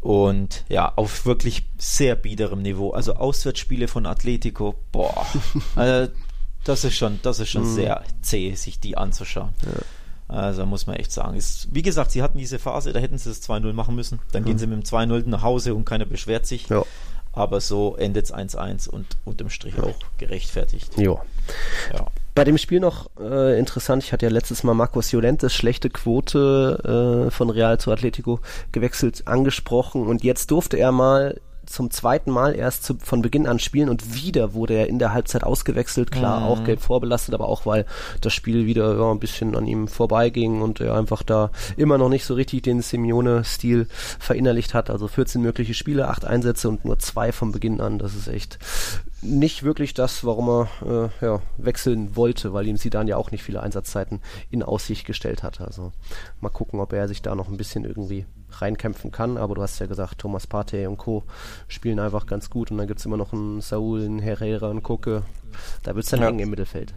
Und 0.00 0.64
ja, 0.68 0.92
auf 0.96 1.26
wirklich 1.26 1.64
sehr 1.78 2.16
biederem 2.16 2.62
Niveau. 2.62 2.90
Also 2.90 3.14
Auswärtsspiele 3.14 3.86
von 3.86 4.04
Atletico, 4.04 4.74
boah. 4.90 5.26
also 5.76 6.12
das 6.64 6.84
ist 6.84 6.96
schon, 6.96 7.20
das 7.22 7.38
ist 7.38 7.50
schon 7.50 7.62
mhm. 7.62 7.74
sehr 7.74 8.02
zäh, 8.20 8.54
sich 8.54 8.80
die 8.80 8.96
anzuschauen. 8.96 9.54
Ja. 9.64 9.82
Also 10.28 10.64
muss 10.66 10.86
man 10.86 10.96
echt 10.96 11.12
sagen. 11.12 11.36
Ist, 11.36 11.68
wie 11.72 11.82
gesagt, 11.82 12.10
sie 12.12 12.22
hatten 12.22 12.38
diese 12.38 12.58
Phase, 12.58 12.92
da 12.92 13.00
hätten 13.00 13.18
sie 13.18 13.28
das 13.28 13.42
2-0 13.42 13.72
machen 13.72 13.94
müssen. 13.94 14.18
Dann 14.32 14.42
mhm. 14.42 14.46
gehen 14.46 14.58
sie 14.58 14.66
mit 14.66 14.76
dem 14.76 14.84
2-0 14.84 15.28
nach 15.28 15.42
Hause 15.42 15.74
und 15.74 15.84
keiner 15.84 16.06
beschwert 16.06 16.46
sich. 16.46 16.68
Ja. 16.68 16.84
Aber 17.34 17.60
so 17.60 17.96
endet 17.96 18.26
es 18.26 18.34
1-1 18.34 18.88
und 18.88 19.06
unterm 19.24 19.48
Strich 19.48 19.74
ja. 19.76 19.84
auch 19.84 19.96
gerechtfertigt. 20.18 20.98
Jo. 20.98 21.20
Ja. 21.92 22.06
Bei 22.34 22.44
dem 22.44 22.56
Spiel 22.56 22.80
noch 22.80 23.10
äh, 23.20 23.58
interessant, 23.58 24.04
ich 24.04 24.12
hatte 24.12 24.24
ja 24.24 24.32
letztes 24.32 24.62
Mal 24.64 24.72
Marcos 24.74 25.12
Llorentes 25.12 25.52
schlechte 25.52 25.90
Quote 25.90 27.26
äh, 27.26 27.30
von 27.30 27.50
Real 27.50 27.78
zu 27.78 27.90
Atletico 27.90 28.40
gewechselt 28.72 29.26
angesprochen 29.26 30.06
und 30.06 30.24
jetzt 30.24 30.50
durfte 30.50 30.78
er 30.78 30.92
mal 30.92 31.40
zum 31.72 31.90
zweiten 31.90 32.30
Mal 32.30 32.54
erst 32.54 32.84
zu, 32.84 32.96
von 32.98 33.22
Beginn 33.22 33.46
an 33.46 33.58
spielen 33.58 33.88
und 33.88 34.14
wieder 34.14 34.54
wurde 34.54 34.74
er 34.74 34.88
in 34.88 34.98
der 34.98 35.12
Halbzeit 35.12 35.42
ausgewechselt. 35.42 36.12
Klar, 36.12 36.40
mhm. 36.40 36.46
auch 36.46 36.64
gelb 36.64 36.80
vorbelastet, 36.80 37.34
aber 37.34 37.48
auch 37.48 37.66
weil 37.66 37.86
das 38.20 38.32
Spiel 38.32 38.66
wieder 38.66 38.96
ja, 38.96 39.10
ein 39.10 39.20
bisschen 39.20 39.56
an 39.56 39.66
ihm 39.66 39.88
vorbeiging 39.88 40.60
und 40.60 40.80
er 40.80 40.94
einfach 40.94 41.22
da 41.22 41.50
immer 41.76 41.98
noch 41.98 42.08
nicht 42.08 42.24
so 42.24 42.34
richtig 42.34 42.62
den 42.62 42.82
Simeone-Stil 42.82 43.86
verinnerlicht 44.18 44.74
hat. 44.74 44.90
Also 44.90 45.08
14 45.08 45.40
mögliche 45.40 45.74
Spiele, 45.74 46.08
8 46.08 46.24
Einsätze 46.24 46.68
und 46.68 46.84
nur 46.84 46.98
zwei 46.98 47.32
von 47.32 47.52
Beginn 47.52 47.80
an. 47.80 47.98
Das 47.98 48.14
ist 48.14 48.28
echt 48.28 48.58
nicht 49.22 49.62
wirklich 49.62 49.94
das, 49.94 50.24
warum 50.24 50.48
er 50.48 51.10
äh, 51.20 51.24
ja, 51.24 51.40
wechseln 51.56 52.16
wollte, 52.16 52.52
weil 52.52 52.66
ihm 52.66 52.76
Sidan 52.76 53.08
ja 53.08 53.16
auch 53.16 53.30
nicht 53.30 53.44
viele 53.44 53.62
Einsatzzeiten 53.62 54.20
in 54.50 54.62
Aussicht 54.62 55.06
gestellt 55.06 55.42
hat. 55.42 55.60
Also 55.60 55.92
mal 56.40 56.50
gucken, 56.50 56.80
ob 56.80 56.92
er 56.92 57.08
sich 57.08 57.22
da 57.22 57.34
noch 57.34 57.48
ein 57.48 57.56
bisschen 57.56 57.84
irgendwie 57.84 58.26
reinkämpfen 58.60 59.10
kann. 59.10 59.36
Aber 59.36 59.54
du 59.54 59.62
hast 59.62 59.78
ja 59.78 59.86
gesagt, 59.86 60.18
Thomas 60.18 60.46
Partey 60.46 60.86
und 60.86 60.98
Co. 60.98 61.24
spielen 61.68 61.98
einfach 61.98 62.26
ganz 62.26 62.50
gut 62.50 62.70
und 62.70 62.78
dann 62.78 62.86
gibt 62.86 63.00
es 63.00 63.06
immer 63.06 63.16
noch 63.16 63.32
einen 63.32 63.60
Saul, 63.60 64.02
einen 64.02 64.18
Herrera, 64.18 64.70
einen 64.70 64.82
Koke. 64.82 65.22
Da 65.82 65.94
wird 65.94 66.04
es 66.04 66.10
dann 66.10 66.20
ja. 66.20 66.28
eng 66.28 66.38
im 66.38 66.50
Mittelfeld. 66.50 66.94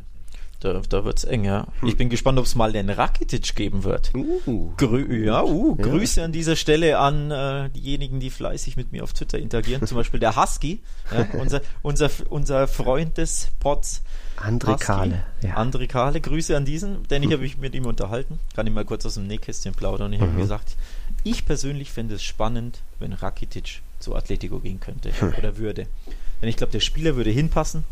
Da, 0.65 0.81
da 0.89 1.03
wird 1.03 1.17
es 1.17 1.23
eng, 1.25 1.43
ja. 1.43 1.67
Hm. 1.81 1.89
Ich 1.89 1.97
bin 1.97 2.09
gespannt, 2.09 2.39
ob 2.39 2.45
es 2.45 2.55
mal 2.55 2.71
den 2.71 2.89
Rakitic 2.89 3.55
geben 3.55 3.83
wird. 3.83 4.11
Uh. 4.15 4.71
Grü 4.77 5.25
ja, 5.25 5.43
uh, 5.43 5.75
ja. 5.77 5.83
Grüße 5.83 6.23
an 6.23 6.31
dieser 6.31 6.55
Stelle 6.55 6.97
an 6.97 7.29
äh, 7.29 7.69
diejenigen, 7.69 8.19
die 8.19 8.29
fleißig 8.29 8.77
mit 8.77 8.91
mir 8.91 9.03
auf 9.03 9.13
Twitter 9.13 9.37
interagieren. 9.37 9.85
Zum 9.85 9.97
Beispiel 9.97 10.19
der 10.19 10.35
Husky, 10.35 10.81
ja, 11.11 11.27
unser, 11.39 11.61
unser, 11.81 12.09
unser 12.29 12.67
Freund 12.67 13.17
des 13.17 13.49
Pots. 13.59 14.01
André 14.37 14.77
Kahle. 14.77 15.23
Ja. 15.41 15.57
André 15.57 15.87
Kahle, 15.87 16.19
Grüße 16.19 16.55
an 16.57 16.65
diesen, 16.65 17.03
denn 17.07 17.23
ich 17.23 17.31
habe 17.31 17.43
mich 17.43 17.57
mit 17.57 17.73
ihm 17.75 17.85
unterhalten. 17.85 18.39
Kann 18.55 18.67
ich 18.67 18.73
mal 18.73 18.85
kurz 18.85 19.05
aus 19.05 19.13
dem 19.13 19.27
Nähkästchen 19.27 19.73
plaudern. 19.73 20.07
Und 20.07 20.13
ich 20.13 20.19
mhm. 20.19 20.31
habe 20.31 20.41
gesagt, 20.41 20.75
ich 21.25 21.45
persönlich 21.45 21.91
fände 21.91 22.15
es 22.15 22.23
spannend, 22.23 22.81
wenn 22.99 23.11
Rakitic 23.11 23.81
zu 23.99 24.15
Atletico 24.15 24.59
gehen 24.59 24.79
könnte 24.79 25.11
hm. 25.19 25.33
oder 25.37 25.57
würde. 25.57 25.87
Denn 26.41 26.49
ich 26.49 26.55
glaube, 26.55 26.71
der 26.71 26.79
Spieler 26.79 27.15
würde 27.15 27.31
hinpassen. 27.31 27.83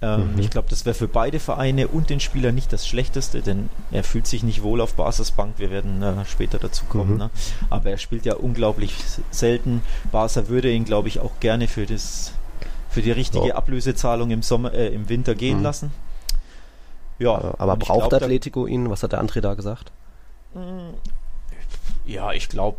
Ähm, 0.00 0.32
mhm. 0.32 0.38
Ich 0.40 0.50
glaube, 0.50 0.68
das 0.68 0.84
wäre 0.84 0.94
für 0.94 1.06
beide 1.06 1.38
Vereine 1.38 1.86
und 1.86 2.10
den 2.10 2.18
Spieler 2.18 2.50
nicht 2.50 2.72
das 2.72 2.88
Schlechteste, 2.88 3.40
denn 3.40 3.68
er 3.92 4.02
fühlt 4.02 4.26
sich 4.26 4.42
nicht 4.42 4.62
wohl 4.62 4.80
auf 4.80 4.94
Basisbank. 4.94 5.54
Wir 5.58 5.70
werden 5.70 6.02
äh, 6.02 6.24
später 6.24 6.58
dazu 6.58 6.86
kommen. 6.86 7.12
Mhm. 7.12 7.18
Ne? 7.18 7.30
Aber 7.70 7.90
er 7.90 7.98
spielt 7.98 8.24
ja 8.24 8.34
unglaublich 8.34 8.96
selten. 9.30 9.82
Barca 10.10 10.48
würde 10.48 10.72
ihn, 10.72 10.84
glaube 10.84 11.08
ich, 11.08 11.20
auch 11.20 11.38
gerne 11.38 11.68
für 11.68 11.86
das 11.86 12.32
für 12.90 13.00
die 13.00 13.12
richtige 13.12 13.48
ja. 13.48 13.54
Ablösezahlung 13.54 14.30
im 14.30 14.42
Sommer, 14.42 14.74
äh, 14.74 14.88
im 14.88 15.08
Winter 15.08 15.34
gehen 15.34 15.58
mhm. 15.58 15.64
lassen. 15.64 15.92
Ja, 17.18 17.54
aber 17.58 17.76
braucht 17.76 18.10
glaub, 18.10 18.22
Atletico 18.22 18.66
ihn? 18.66 18.90
Was 18.90 19.02
hat 19.02 19.12
der 19.12 19.22
André 19.22 19.40
da 19.40 19.54
gesagt? 19.54 19.92
Ja, 22.04 22.32
ich 22.32 22.48
glaube, 22.48 22.78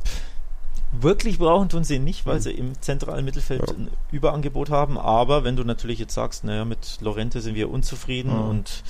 wirklich 0.91 1.39
brauchen 1.39 1.69
tun 1.69 1.83
sie 1.83 1.95
ihn 1.95 2.03
nicht, 2.03 2.25
weil 2.25 2.37
mhm. 2.37 2.41
sie 2.41 2.51
im 2.51 2.81
zentralen 2.81 3.25
Mittelfeld 3.25 3.61
ja. 3.67 3.75
ein 3.75 3.89
Überangebot 4.11 4.69
haben. 4.69 4.97
Aber 4.97 5.43
wenn 5.43 5.55
du 5.55 5.63
natürlich 5.63 5.99
jetzt 5.99 6.13
sagst, 6.13 6.43
naja, 6.43 6.65
mit 6.65 6.99
Lorente 7.01 7.41
sind 7.41 7.55
wir 7.55 7.69
unzufrieden 7.69 8.33
mhm. 8.33 8.49
und 8.49 8.83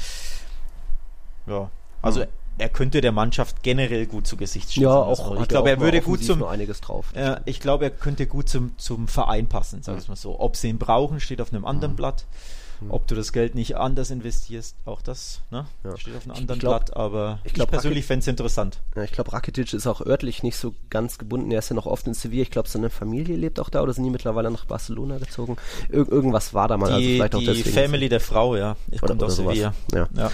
ja, 1.48 1.70
also 2.02 2.22
mhm. 2.22 2.28
er 2.58 2.70
könnte 2.70 3.02
der 3.02 3.12
Mannschaft 3.12 3.64
generell 3.64 4.06
gut 4.06 4.28
zu 4.28 4.38
Gesicht 4.38 4.72
stehen. 4.72 4.84
Ja, 4.84 4.96
auch. 4.96 5.40
Ich 5.42 5.48
glaube, 5.48 5.70
er 5.70 5.80
würde 5.80 6.02
gut 6.02 6.24
zum. 6.24 6.44
einiges 6.44 6.82
drauf. 6.82 7.14
Äh, 7.14 7.38
ich 7.46 7.60
glaube, 7.60 7.86
er 7.86 7.92
könnte 7.92 8.28
gut 8.28 8.50
zum, 8.50 8.78
zum 8.78 9.08
Verein 9.08 9.48
passen, 9.48 9.84
sagen 9.84 9.98
wir 9.98 10.04
mhm. 10.04 10.10
mal 10.10 10.16
so. 10.16 10.40
Ob 10.40 10.56
sie 10.56 10.70
ihn 10.70 10.78
brauchen, 10.78 11.20
steht 11.20 11.42
auf 11.42 11.54
einem 11.54 11.66
anderen 11.66 11.94
mhm. 11.94 11.98
Blatt. 11.98 12.26
Hm. 12.84 12.92
Ob 12.92 13.08
du 13.08 13.16
das 13.16 13.32
Geld 13.34 13.56
nicht 13.56 13.78
anders 13.78 14.12
investierst, 14.12 14.76
auch 14.86 15.02
das 15.02 15.42
ne? 15.52 15.66
Ja. 15.84 15.98
steht 15.98 16.16
auf 16.16 16.24
einem 16.24 16.36
anderen 16.36 16.60
glaub, 16.60 16.86
Blatt, 16.86 16.98
aber 16.98 17.40
ich, 17.44 17.54
glaub, 17.54 17.68
ich 17.68 17.72
persönlich 17.72 18.06
fände 18.06 18.22
es 18.22 18.28
interessant. 18.28 18.80
Ja, 18.96 19.04
ich 19.04 19.12
glaube, 19.12 19.34
Rakitic 19.34 19.74
ist 19.74 19.88
auch 19.88 20.06
örtlich 20.06 20.44
nicht 20.44 20.58
so 20.58 20.74
ganz 20.90 21.18
gebunden. 21.18 21.52
Er 21.52 21.60
ist 21.60 21.70
ja 21.70 21.76
noch 21.76 21.86
oft 21.86 22.08
in 22.08 22.14
Sevilla. 22.14 22.44
Ich 22.44 22.52
glaube, 22.52 22.70
seine 22.70 22.90
Familie 22.90 23.36
lebt 23.36 23.60
auch 23.60 23.70
da 23.70 23.82
oder 23.82 23.94
sind 23.94 24.04
die 24.04 24.10
mittlerweile 24.10 24.52
nach 24.52 24.66
Barcelona 24.66 25.18
gezogen? 25.18 25.58
Ir 25.90 26.10
irgendwas 26.10 26.54
war 26.54 26.68
da 26.68 26.78
mal. 26.78 26.88
Die, 26.88 26.94
also 26.94 27.10
vielleicht 27.10 27.36
auch 27.36 27.40
die 27.40 27.46
deswegen 27.46 27.70
Family 27.72 28.10
der 28.10 28.20
Frau, 28.20 28.56
ja. 28.56 28.76
Ich 28.92 29.02
komme 29.02 29.24
aus 29.24 29.36
Sevilla. 29.36 29.74
Ja. 29.94 30.08
ja. 30.16 30.32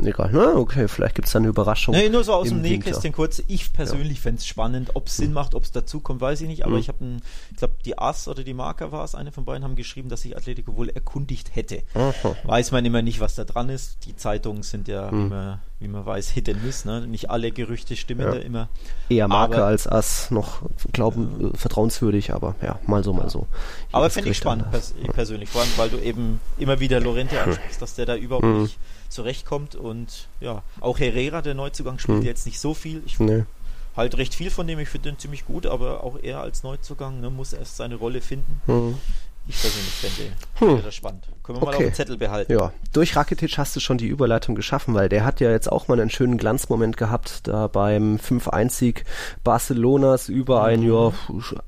Egal, 0.00 0.30
na, 0.32 0.54
okay, 0.54 0.88
vielleicht 0.88 1.16
gibt 1.16 1.26
es 1.26 1.32
da 1.32 1.38
eine 1.38 1.48
Überraschung. 1.48 1.94
Nee, 1.94 2.08
nur 2.08 2.24
so 2.24 2.32
aus 2.32 2.48
dem 2.48 2.62
Nähkästchen 2.62 3.12
kurz. 3.12 3.42
Ich 3.46 3.74
persönlich 3.74 4.18
ja. 4.18 4.22
fände 4.22 4.38
es 4.38 4.46
spannend. 4.46 4.92
Ob 4.94 5.08
es 5.08 5.18
Sinn 5.18 5.26
hm. 5.28 5.34
macht, 5.34 5.54
ob 5.54 5.64
es 5.64 5.72
dazu 5.72 6.00
kommt, 6.00 6.22
weiß 6.22 6.40
ich 6.40 6.48
nicht. 6.48 6.64
Aber 6.64 6.74
hm. 6.74 6.80
ich 6.80 6.88
habe, 6.88 7.04
ich 7.50 7.56
glaube, 7.58 7.74
die 7.84 7.98
Ass 7.98 8.26
oder 8.26 8.42
die 8.42 8.54
Marker 8.54 8.90
war 8.90 9.04
es, 9.04 9.14
eine 9.14 9.32
von 9.32 9.44
beiden 9.44 9.64
haben 9.64 9.76
geschrieben, 9.76 10.08
dass 10.08 10.22
sich 10.22 10.34
Atletico 10.34 10.76
wohl 10.76 10.88
erkundigt 10.88 11.54
hätte. 11.54 11.82
Aha. 11.94 12.36
Weiß 12.44 12.72
man 12.72 12.84
immer 12.86 13.02
nicht, 13.02 13.20
was 13.20 13.34
da 13.34 13.44
dran 13.44 13.68
ist. 13.68 14.06
Die 14.06 14.16
Zeitungen 14.16 14.62
sind 14.62 14.88
ja 14.88 15.10
hm. 15.10 15.26
immer, 15.26 15.58
wie 15.78 15.88
man 15.88 16.06
weiß, 16.06 16.30
Hit 16.30 16.48
and 16.48 16.64
Miss. 16.64 16.86
Ne? 16.86 17.06
Nicht 17.06 17.28
alle 17.28 17.52
Gerüchte 17.52 17.94
stimmen 17.94 18.22
ja. 18.22 18.30
da 18.30 18.38
immer. 18.38 18.68
Eher 19.10 19.28
Marker 19.28 19.56
aber, 19.56 19.66
als 19.66 19.86
Ass 19.86 20.30
noch 20.30 20.62
glauben, 20.92 21.52
äh, 21.52 21.56
vertrauenswürdig, 21.56 22.32
aber 22.32 22.54
ja, 22.62 22.78
mal 22.86 23.04
so, 23.04 23.12
mal 23.12 23.28
so. 23.28 23.40
Jedes 23.40 23.94
aber 23.94 24.08
finde 24.08 24.30
ich 24.30 24.38
spannend, 24.38 24.70
pers 24.70 24.94
persönlich. 25.12 25.50
Vor 25.50 25.60
allem, 25.60 25.70
weil 25.76 25.90
du 25.90 25.98
eben 25.98 26.40
immer 26.56 26.80
wieder 26.80 26.98
Lorente 26.98 27.42
ansprichst, 27.42 27.82
dass 27.82 27.94
der 27.94 28.06
da 28.06 28.16
überhaupt 28.16 28.44
hm. 28.44 28.62
nicht 28.62 28.78
zurechtkommt. 29.12 29.74
Und 29.74 30.28
ja, 30.40 30.62
auch 30.80 30.98
Herrera, 30.98 31.42
der 31.42 31.54
Neuzugang, 31.54 31.98
spielt 31.98 32.18
hm. 32.18 32.26
jetzt 32.26 32.46
nicht 32.46 32.60
so 32.60 32.74
viel. 32.74 33.02
Ich 33.06 33.18
nee. 33.18 33.44
halt 33.96 34.16
recht 34.16 34.34
viel 34.34 34.50
von 34.50 34.66
dem, 34.66 34.78
ich 34.78 34.88
finde 34.88 35.10
den 35.10 35.18
ziemlich 35.18 35.44
gut, 35.44 35.66
aber 35.66 36.02
auch 36.02 36.18
er 36.22 36.40
als 36.40 36.62
Neuzugang 36.62 37.20
ne, 37.20 37.30
muss 37.30 37.52
erst 37.52 37.76
seine 37.76 37.96
Rolle 37.96 38.20
finden. 38.20 38.60
Hm. 38.66 38.98
Ich 39.46 39.60
persönlich 39.60 39.92
fände 39.92 40.32
hm. 40.54 40.82
das 40.84 40.94
spannend. 40.94 41.26
Können 41.42 41.58
wir 41.58 41.62
okay. 41.62 41.70
mal 41.70 41.76
auf 41.76 41.82
dem 41.90 41.94
Zettel 41.94 42.16
behalten. 42.16 42.52
Ja, 42.52 42.72
durch 42.92 43.16
Rakitic 43.16 43.58
hast 43.58 43.74
du 43.74 43.80
schon 43.80 43.98
die 43.98 44.06
Überleitung 44.06 44.54
geschaffen, 44.54 44.94
weil 44.94 45.08
der 45.08 45.24
hat 45.24 45.40
ja 45.40 45.50
jetzt 45.50 45.70
auch 45.70 45.88
mal 45.88 46.00
einen 46.00 46.10
schönen 46.10 46.38
Glanzmoment 46.38 46.96
gehabt, 46.96 47.48
da 47.48 47.66
beim 47.66 48.16
5-1-Sieg 48.16 49.04
Barcelonas 49.42 50.28
über 50.28 50.62
ein 50.62 50.80
mhm. 50.80 50.88
Jahr 50.88 51.12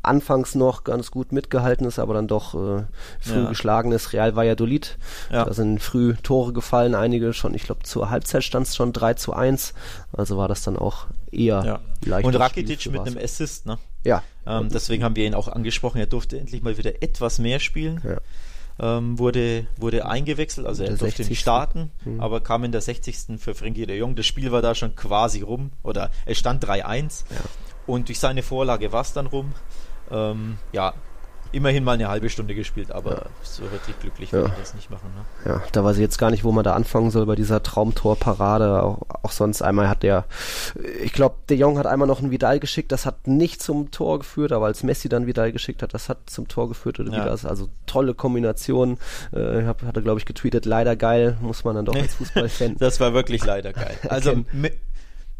anfangs 0.02 0.54
noch 0.54 0.85
ganz 0.85 1.11
gut 1.11 1.33
mitgehalten 1.33 1.87
ist, 1.87 1.99
aber 1.99 2.14
dann 2.14 2.28
doch 2.28 2.54
äh, 2.54 2.85
früh 3.19 3.43
ja. 3.43 3.49
geschlagenes 3.49 4.12
Real 4.12 4.37
Valladolid. 4.37 4.97
Ja. 5.33 5.45
Da 5.45 5.52
sind 5.52 5.83
früh 5.83 6.14
Tore 6.23 6.52
gefallen, 6.52 6.95
einige 6.95 7.33
schon, 7.33 7.54
ich 7.54 7.64
glaube 7.64 7.83
zur 7.83 8.11
Halbzeit 8.11 8.45
stand 8.45 8.69
es 8.69 8.76
schon 8.76 8.93
3 8.93 9.14
zu 9.14 9.33
1, 9.33 9.75
also 10.12 10.37
war 10.37 10.47
das 10.47 10.62
dann 10.62 10.76
auch 10.76 11.07
eher 11.33 11.64
ja. 11.64 11.81
leicht. 12.04 12.25
Und 12.25 12.37
Rakitic 12.37 12.87
mit 12.93 13.00
einem 13.00 13.19
Assist, 13.19 13.66
ne? 13.66 13.78
Ja. 14.04 14.23
Ähm, 14.46 14.68
deswegen 14.68 15.02
haben 15.02 15.16
wir 15.16 15.26
ihn 15.26 15.34
auch 15.34 15.49
angesprochen, 15.49 15.99
er 15.99 16.06
durfte 16.06 16.38
endlich 16.38 16.62
mal 16.62 16.76
wieder 16.76 17.02
etwas 17.02 17.38
mehr 17.38 17.61
spielen. 17.61 18.00
Ja 18.04 18.18
ähm, 18.78 19.18
wurde, 19.18 19.66
wurde 19.76 20.06
eingewechselt, 20.06 20.66
also 20.66 20.82
er 20.82 20.90
durfte 20.90 21.06
60. 21.06 21.30
nicht 21.30 21.40
starten, 21.40 21.90
mhm. 22.04 22.20
aber 22.20 22.40
kam 22.40 22.64
in 22.64 22.73
der 22.73 22.80
60. 22.80 23.38
für 23.38 23.54
Frenkie 23.54 23.87
de 23.87 23.96
Jong. 23.96 24.16
Das 24.16 24.26
Spiel 24.26 24.50
war 24.52 24.62
da 24.62 24.75
schon 24.75 24.96
quasi 24.96 25.42
rum, 25.42 25.70
oder 25.82 26.11
es 26.26 26.38
stand 26.38 26.64
3-1 26.64 27.25
ja. 27.30 27.37
und 27.87 28.08
durch 28.08 28.18
seine 28.18 28.42
Vorlage 28.42 28.92
war 28.92 29.02
es 29.02 29.12
dann 29.12 29.26
rum. 29.26 29.54
Ähm, 30.11 30.58
ja, 30.73 30.94
immerhin 31.54 31.84
mal 31.84 31.92
eine 31.92 32.08
halbe 32.08 32.28
Stunde 32.28 32.54
gespielt, 32.54 32.90
aber 32.90 33.11
ja. 33.12 33.23
so 33.42 33.62
wirklich 33.70 33.99
glücklich 34.00 34.32
würde 34.32 34.50
ich 34.52 34.61
das 34.61 34.75
nicht 34.75 34.90
machen. 34.90 35.11
Ne? 35.14 35.52
Ja, 35.52 35.62
da 35.73 35.84
weiß 35.84 35.96
ich 35.96 36.02
jetzt 36.02 36.18
gar 36.18 36.30
nicht, 36.30 36.44
wo 36.44 36.52
man 36.52 36.64
da 36.64 36.75
anfangen 36.75 37.11
soll 37.11 37.26
bei 37.26 37.37
dieser 37.37 37.62
Traumtorparade. 37.62 38.82
Auch, 38.82 39.02
auch 39.23 39.30
sonst 39.30 39.62
einmal 39.62 39.88
hat 39.88 40.02
der, 40.02 40.25
ich 41.02 41.12
glaube, 41.12 41.37
der 41.49 41.56
Jong 41.56 41.78
hat 41.78 41.87
einmal 41.87 42.08
noch 42.08 42.20
ein 42.20 42.30
Vidal 42.30 42.61
geschickt, 42.61 42.92
das 42.92 43.06
hat 43.06 43.26
nicht 43.26 43.62
zum 43.62 43.90
Tor 43.90 44.18
geführt, 44.18 44.52
aber 44.52 44.66
als 44.66 44.82
Messi 44.82 45.08
dann 45.08 45.26
Vidal 45.26 45.52
geschickt 45.52 45.82
hat, 45.82 45.94
das 45.94 46.08
hat 46.08 46.18
zum 46.26 46.49
Tor 46.49 46.68
geführt 46.68 47.00
oder 47.00 47.12
ja. 47.12 47.23
wieder. 47.23 47.49
Also 47.49 47.68
tolle 47.87 48.14
Kombination. 48.14 48.99
Äh, 49.32 49.64
hab, 49.64 49.82
hatte, 49.82 50.02
glaube 50.02 50.18
ich, 50.18 50.26
getweetet, 50.26 50.66
leider 50.66 50.96
geil, 50.96 51.37
muss 51.40 51.64
man 51.64 51.76
dann 51.76 51.84
doch 51.84 51.94
als 51.94 52.14
Fußballfan. 52.14 52.76
das 52.78 53.00
war 53.00 53.14
wirklich 53.14 53.44
leider 53.44 53.73
geil. 53.73 53.96
Also 54.08 54.44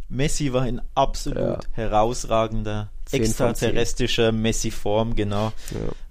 Messi 0.09 0.53
war 0.53 0.67
in 0.67 0.81
absolut 0.95 1.39
ja. 1.39 1.59
herausragender 1.73 2.91
extraterrestrischer 3.11 4.33
Messi-Form, 4.33 5.15
genau. 5.15 5.53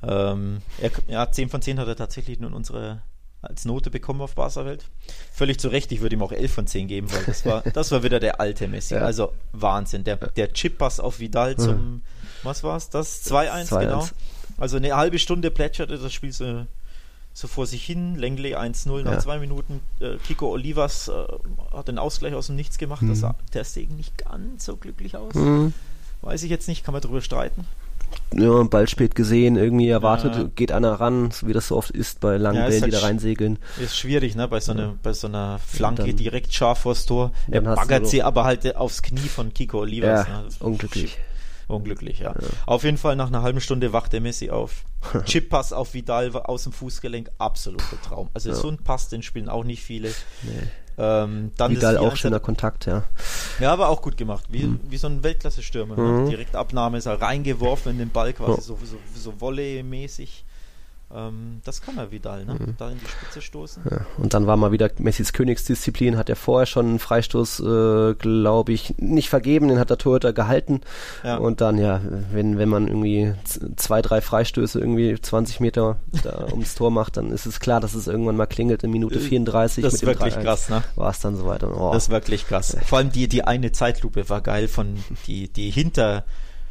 Ja. 0.01 0.31
Ähm, 0.31 0.61
er, 0.79 0.91
ja, 1.07 1.31
10 1.31 1.49
von 1.49 1.61
10 1.61 1.79
hat 1.79 1.87
er 1.87 1.95
tatsächlich 1.95 2.39
nun 2.39 2.53
unsere 2.53 3.01
als 3.43 3.65
Note 3.65 3.91
bekommen 3.91 4.21
auf 4.21 4.35
Barca-Welt. 4.35 4.85
Völlig 5.33 5.59
zu 5.59 5.67
Recht, 5.67 5.91
ich 5.91 5.99
würde 5.99 6.15
ihm 6.15 6.23
auch 6.23 6.31
11 6.31 6.53
von 6.53 6.67
10 6.67 6.87
geben, 6.87 7.11
weil 7.11 7.23
das 7.25 7.45
war, 7.45 7.61
das 7.73 7.91
war 7.91 8.01
wieder 8.01 8.19
der 8.21 8.39
alte 8.39 8.67
Messi. 8.69 8.95
Ja. 8.95 9.01
Also 9.01 9.33
Wahnsinn. 9.51 10.05
Der, 10.05 10.15
der 10.15 10.53
Chip-Pass 10.53 11.01
auf 11.01 11.19
Vidal 11.19 11.57
zum, 11.57 12.03
was 12.43 12.63
war's, 12.63 12.89
das? 12.89 13.29
2-1, 13.29 13.79
genau. 13.79 14.07
Also 14.57 14.77
eine 14.77 14.95
halbe 14.95 15.19
Stunde 15.19 15.51
plätscherte 15.51 15.97
das 15.97 16.13
Spiel 16.13 16.31
so, 16.31 16.65
so 17.33 17.47
vor 17.47 17.65
sich 17.65 17.83
hin. 17.83 18.15
Lenglet 18.15 18.55
1-0 18.55 19.03
nach 19.03 19.13
ja. 19.13 19.19
zwei 19.19 19.39
Minuten. 19.39 19.81
Äh, 19.99 20.17
Kiko 20.25 20.49
Olivas 20.51 21.07
äh, 21.07 21.11
hat 21.75 21.87
den 21.87 21.97
Ausgleich 21.97 22.33
aus 22.33 22.47
dem 22.47 22.55
Nichts 22.55 22.77
gemacht. 22.77 23.01
Mhm. 23.01 23.09
Das 23.09 23.19
sah 23.19 23.35
der 23.53 23.63
Segen 23.63 23.95
nicht 23.95 24.17
ganz 24.17 24.65
so 24.65 24.77
glücklich 24.77 25.17
aus. 25.17 25.33
Mhm. 25.33 25.73
Weiß 26.21 26.43
ich 26.43 26.49
jetzt 26.49 26.67
nicht, 26.67 26.85
kann 26.85 26.93
man 26.93 27.01
darüber 27.01 27.21
streiten. 27.21 27.65
Ja, 28.35 28.63
Ball 28.63 28.87
spät 28.87 29.15
gesehen, 29.15 29.57
irgendwie 29.57 29.89
erwartet, 29.89 30.35
ja. 30.35 30.43
geht 30.55 30.71
einer 30.71 30.93
ran, 30.93 31.31
wie 31.43 31.53
das 31.53 31.67
so 31.67 31.77
oft 31.77 31.89
ist 31.89 32.19
bei 32.19 32.37
langen 32.37 32.59
ja, 32.59 32.67
Bällen, 32.67 32.81
halt 32.83 32.93
die 32.93 32.95
da 32.95 33.01
reinsegeln. 33.03 33.59
Ist 33.79 33.97
schwierig, 33.97 34.35
ne, 34.35 34.47
bei 34.47 34.59
so, 34.59 34.73
ja. 34.73 34.93
bei 35.01 35.13
so 35.13 35.27
einer 35.27 35.59
Flanke 35.59 36.05
dann, 36.05 36.15
direkt 36.15 36.53
scharf 36.53 36.79
vors 36.79 37.05
Tor. 37.05 37.31
Er 37.49 37.61
baggert 37.61 38.07
sie 38.07 38.21
aber 38.21 38.43
halt 38.43 38.75
aufs 38.75 39.01
Knie 39.01 39.19
von 39.19 39.53
Kiko 39.53 39.79
Olivas. 39.79 40.27
Ja, 40.27 40.41
ne? 40.41 40.47
unglücklich. 40.59 41.17
Unglücklich, 41.67 42.19
ja. 42.19 42.31
ja. 42.31 42.47
Auf 42.65 42.83
jeden 42.83 42.97
Fall 42.97 43.15
nach 43.15 43.27
einer 43.27 43.41
halben 43.41 43.61
Stunde 43.61 43.93
wacht 43.93 44.13
der 44.13 44.21
Messi 44.21 44.49
auf. 44.49 44.83
Chip-Pass 45.25 45.73
auf 45.73 45.93
Vidal 45.93 46.31
aus 46.33 46.63
dem 46.63 46.73
Fußgelenk, 46.73 47.29
absoluter 47.37 48.01
Traum. 48.01 48.29
Also 48.33 48.49
ja. 48.49 48.55
so 48.55 48.69
ein 48.69 48.77
Pass, 48.77 49.09
den 49.09 49.23
spielen 49.23 49.49
auch 49.49 49.63
nicht 49.63 49.83
viele. 49.83 50.09
Nee. 50.43 50.69
Ähm, 50.97 51.51
dann 51.57 51.71
Vidal 51.71 51.97
auch 51.97 52.15
schöner 52.15 52.39
Kontakt, 52.39 52.85
ja. 52.85 53.03
Ja, 53.59 53.73
aber 53.73 53.89
auch 53.89 54.01
gut 54.01 54.15
gemacht. 54.15 54.45
Wie, 54.49 54.63
mhm. 54.63 54.79
wie 54.89 54.97
so 54.97 55.07
ein 55.07 55.23
Weltklasse-Stürmer. 55.23 55.97
Mhm. 55.97 56.29
Direkt 56.29 56.55
Abnahme 56.55 56.99
ist 56.99 57.07
er 57.07 57.19
reingeworfen 57.19 57.93
in 57.93 57.97
den 57.97 58.09
Ball, 58.09 58.33
quasi 58.33 58.51
ja. 58.51 58.61
so, 58.61 58.77
so, 58.83 58.97
so 59.15 59.33
Volley-mäßig. 59.39 60.45
Ähm, 61.15 61.61
das 61.63 61.81
kann 61.81 61.97
er 61.97 62.11
Vidal, 62.11 62.45
ne? 62.45 62.55
Mhm. 62.55 62.75
Da 62.77 62.89
in 62.89 62.99
die 62.99 63.07
Spitze 63.07 63.41
stoßen. 63.41 63.83
Ja, 63.89 64.05
und 64.17 64.33
dann 64.33 64.47
war 64.47 64.57
mal 64.57 64.71
wieder 64.71 64.89
Messis 64.97 65.33
Königsdisziplin, 65.33 66.17
hat 66.17 66.29
er 66.29 66.35
vorher 66.35 66.65
schon 66.65 66.87
einen 66.87 66.99
Freistoß, 66.99 67.59
äh, 67.59 68.13
glaube 68.15 68.73
ich, 68.73 68.95
nicht 68.97 69.29
vergeben, 69.29 69.67
den 69.67 69.79
hat 69.79 69.89
der 69.89 69.97
Torhüter 69.97 70.33
gehalten. 70.33 70.81
Ja. 71.23 71.37
Und 71.37 71.61
dann, 71.61 71.77
ja, 71.77 72.01
wenn, 72.31 72.57
wenn 72.57 72.69
man 72.69 72.87
irgendwie 72.87 73.33
zwei, 73.75 74.01
drei 74.01 74.21
Freistöße 74.21 74.79
irgendwie 74.79 75.19
20 75.19 75.59
Meter 75.59 75.97
da 76.23 76.47
ums 76.51 76.75
Tor 76.75 76.89
macht, 76.89 77.17
dann 77.17 77.31
ist 77.31 77.45
es 77.45 77.59
klar, 77.59 77.79
dass 77.79 77.93
es 77.93 78.07
irgendwann 78.07 78.37
mal 78.37 78.47
klingelt 78.47 78.83
in 78.83 78.91
Minute 78.91 79.19
34. 79.19 79.79
Äh, 79.79 79.81
das 79.83 79.93
ist 79.95 80.05
wirklich 80.05 80.35
krass, 80.39 80.69
ne? 80.69 80.83
War 80.95 81.11
es 81.11 81.19
dann 81.19 81.35
soweit. 81.35 81.63
Oh. 81.63 81.91
Das 81.93 82.03
ist 82.03 82.09
wirklich 82.09 82.47
krass. 82.47 82.75
Vor 82.85 82.97
allem 82.97 83.11
die, 83.11 83.27
die 83.27 83.43
eine 83.43 83.71
Zeitlupe 83.71 84.29
war 84.29 84.41
geil 84.41 84.67
von 84.67 84.95
die, 85.27 85.47
die 85.47 85.69
hinter 85.69 86.23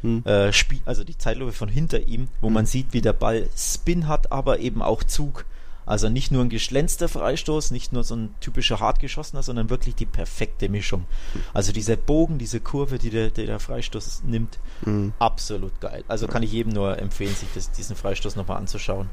hm. 0.03 0.23
äh, 0.25 0.53
Spiel, 0.53 0.81
also 0.85 1.03
die 1.03 1.17
Zeitlupe 1.17 1.53
von 1.53 1.69
hinter 1.69 2.07
ihm, 2.07 2.27
wo 2.41 2.47
hm. 2.47 2.53
man 2.53 2.65
sieht, 2.65 2.87
wie 2.91 3.01
der 3.01 3.13
Ball 3.13 3.49
Spin 3.57 4.07
hat, 4.07 4.31
aber 4.31 4.59
eben 4.59 4.81
auch 4.81 5.03
Zug. 5.03 5.45
Also 5.85 6.09
nicht 6.09 6.31
nur 6.31 6.41
ein 6.43 6.49
geschlänzter 6.49 7.09
Freistoß, 7.09 7.71
nicht 7.71 7.91
nur 7.91 8.03
so 8.03 8.15
ein 8.15 8.33
typischer 8.39 8.79
hartgeschossener, 8.79 9.43
sondern 9.43 9.69
wirklich 9.69 9.95
die 9.95 10.05
perfekte 10.05 10.69
Mischung. 10.69 11.05
Also 11.53 11.73
dieser 11.73 11.97
Bogen, 11.97 12.37
diese 12.37 12.61
Kurve, 12.61 12.99
die 12.99 13.09
der, 13.09 13.31
die 13.31 13.45
der 13.45 13.59
Freistoß 13.59 14.23
nimmt, 14.23 14.59
mhm. 14.85 15.13
absolut 15.19 15.81
geil. 15.81 16.05
Also 16.07 16.27
kann 16.27 16.41
ich 16.41 16.53
jedem 16.53 16.71
nur 16.71 16.97
empfehlen, 16.99 17.35
sich 17.35 17.49
das, 17.53 17.71
diesen 17.71 17.97
Freistoß 17.97 18.37
nochmal 18.37 18.57
anzuschauen. 18.57 19.09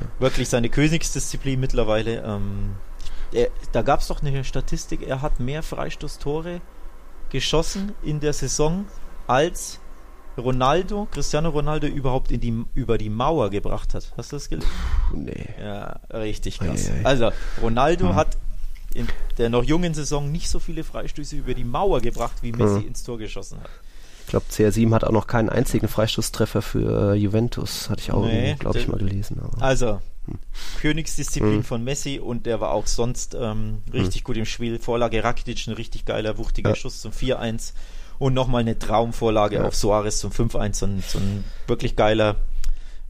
Ja. 0.00 0.06
Wirklich 0.18 0.48
seine 0.48 0.70
Königsdisziplin 0.70 1.60
mittlerweile. 1.60 2.22
Ähm, 2.22 2.76
er, 3.32 3.50
da 3.72 3.82
gab 3.82 4.00
es 4.00 4.08
doch 4.08 4.22
eine 4.22 4.44
Statistik, 4.44 5.06
er 5.06 5.20
hat 5.20 5.40
mehr 5.40 5.62
Freistoßtore 5.62 6.62
geschossen 7.28 7.92
in 8.02 8.20
der 8.20 8.32
Saison 8.32 8.86
als 9.26 9.80
Ronaldo, 10.38 11.08
Cristiano 11.10 11.50
Ronaldo 11.50 11.86
überhaupt 11.86 12.30
in 12.30 12.40
die, 12.40 12.64
über 12.74 12.98
die 12.98 13.10
Mauer 13.10 13.50
gebracht 13.50 13.94
hat. 13.94 14.12
Hast 14.16 14.32
du 14.32 14.36
das 14.36 14.48
gelesen? 14.48 14.70
Nee. 15.12 15.46
Ja, 15.60 16.00
richtig 16.12 16.58
krass. 16.58 16.88
Ei, 16.90 17.00
ei. 17.00 17.04
Also, 17.04 17.30
Ronaldo 17.60 18.10
hm. 18.10 18.14
hat 18.14 18.36
in 18.94 19.06
der 19.36 19.50
noch 19.50 19.64
jungen 19.64 19.94
Saison 19.94 20.30
nicht 20.30 20.48
so 20.48 20.58
viele 20.58 20.84
Freistöße 20.84 21.36
über 21.36 21.54
die 21.54 21.64
Mauer 21.64 22.00
gebracht, 22.00 22.36
wie 22.42 22.52
Messi 22.52 22.80
hm. 22.80 22.88
ins 22.88 23.02
Tor 23.02 23.18
geschossen 23.18 23.60
hat. 23.60 23.70
Ich 24.24 24.30
glaube, 24.30 24.46
CR7 24.50 24.92
hat 24.92 25.04
auch 25.04 25.12
noch 25.12 25.26
keinen 25.26 25.48
einzigen 25.48 25.88
Freistoßtreffer 25.88 26.60
für 26.60 27.14
äh, 27.14 27.16
Juventus, 27.16 27.88
hatte 27.88 28.02
ich 28.02 28.12
auch, 28.12 28.26
nee, 28.26 28.56
glaube 28.58 28.78
ich, 28.78 28.86
mal 28.86 28.98
gelesen. 28.98 29.40
Aber. 29.42 29.62
Also, 29.62 30.00
hm. 30.26 30.38
Königsdisziplin 30.80 31.56
hm. 31.56 31.64
von 31.64 31.82
Messi 31.82 32.18
und 32.18 32.46
der 32.46 32.60
war 32.60 32.70
auch 32.70 32.86
sonst 32.86 33.34
ähm, 33.34 33.82
richtig 33.92 34.20
hm. 34.20 34.24
gut 34.24 34.36
im 34.36 34.44
Spiel. 34.44 34.78
Vorlage 34.78 35.24
Rakitic, 35.24 35.66
ein 35.66 35.74
richtig 35.74 36.04
geiler, 36.04 36.38
wuchtiger 36.38 36.70
ja. 36.70 36.76
Schuss 36.76 37.00
zum 37.00 37.12
4-1 37.12 37.72
und 38.18 38.34
nochmal 38.34 38.62
eine 38.62 38.78
Traumvorlage 38.78 39.56
ja. 39.56 39.64
auf 39.64 39.76
Soares 39.76 40.18
zum 40.18 40.30
5-1, 40.30 40.74
so 40.74 40.86
ein, 40.86 41.02
so 41.06 41.18
ein 41.18 41.44
wirklich 41.66 41.96
geiler 41.96 42.36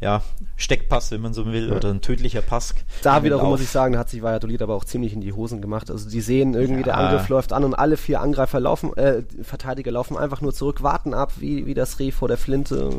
ja, 0.00 0.22
Steckpass, 0.60 1.12
wenn 1.12 1.20
man 1.20 1.32
so 1.32 1.46
will, 1.46 1.68
ja. 1.68 1.76
oder 1.76 1.90
ein 1.90 2.00
tödlicher 2.00 2.42
Pass. 2.42 2.74
Da 3.02 3.22
wiederum 3.22 3.48
muss 3.48 3.60
ich 3.60 3.68
sagen, 3.68 3.96
hat 3.96 4.10
sich 4.10 4.22
Valladolid 4.22 4.60
aber 4.60 4.74
auch 4.74 4.84
ziemlich 4.84 5.12
in 5.12 5.20
die 5.20 5.32
Hosen 5.32 5.62
gemacht. 5.62 5.88
Also 5.88 6.10
die 6.10 6.20
sehen 6.20 6.54
irgendwie, 6.54 6.80
ja. 6.80 6.86
der 6.86 6.98
Angriff 6.98 7.28
läuft 7.28 7.52
an 7.52 7.62
und 7.62 7.74
alle 7.74 7.96
vier 7.96 8.20
Angreifer 8.20 8.58
laufen, 8.58 8.94
äh, 8.96 9.22
Verteidiger 9.42 9.92
laufen 9.92 10.16
einfach 10.16 10.40
nur 10.40 10.52
zurück, 10.52 10.82
warten 10.82 11.14
ab, 11.14 11.34
wie, 11.38 11.66
wie 11.66 11.74
das 11.74 12.00
Reh 12.00 12.10
vor 12.10 12.26
der 12.26 12.38
Flinte, 12.38 12.90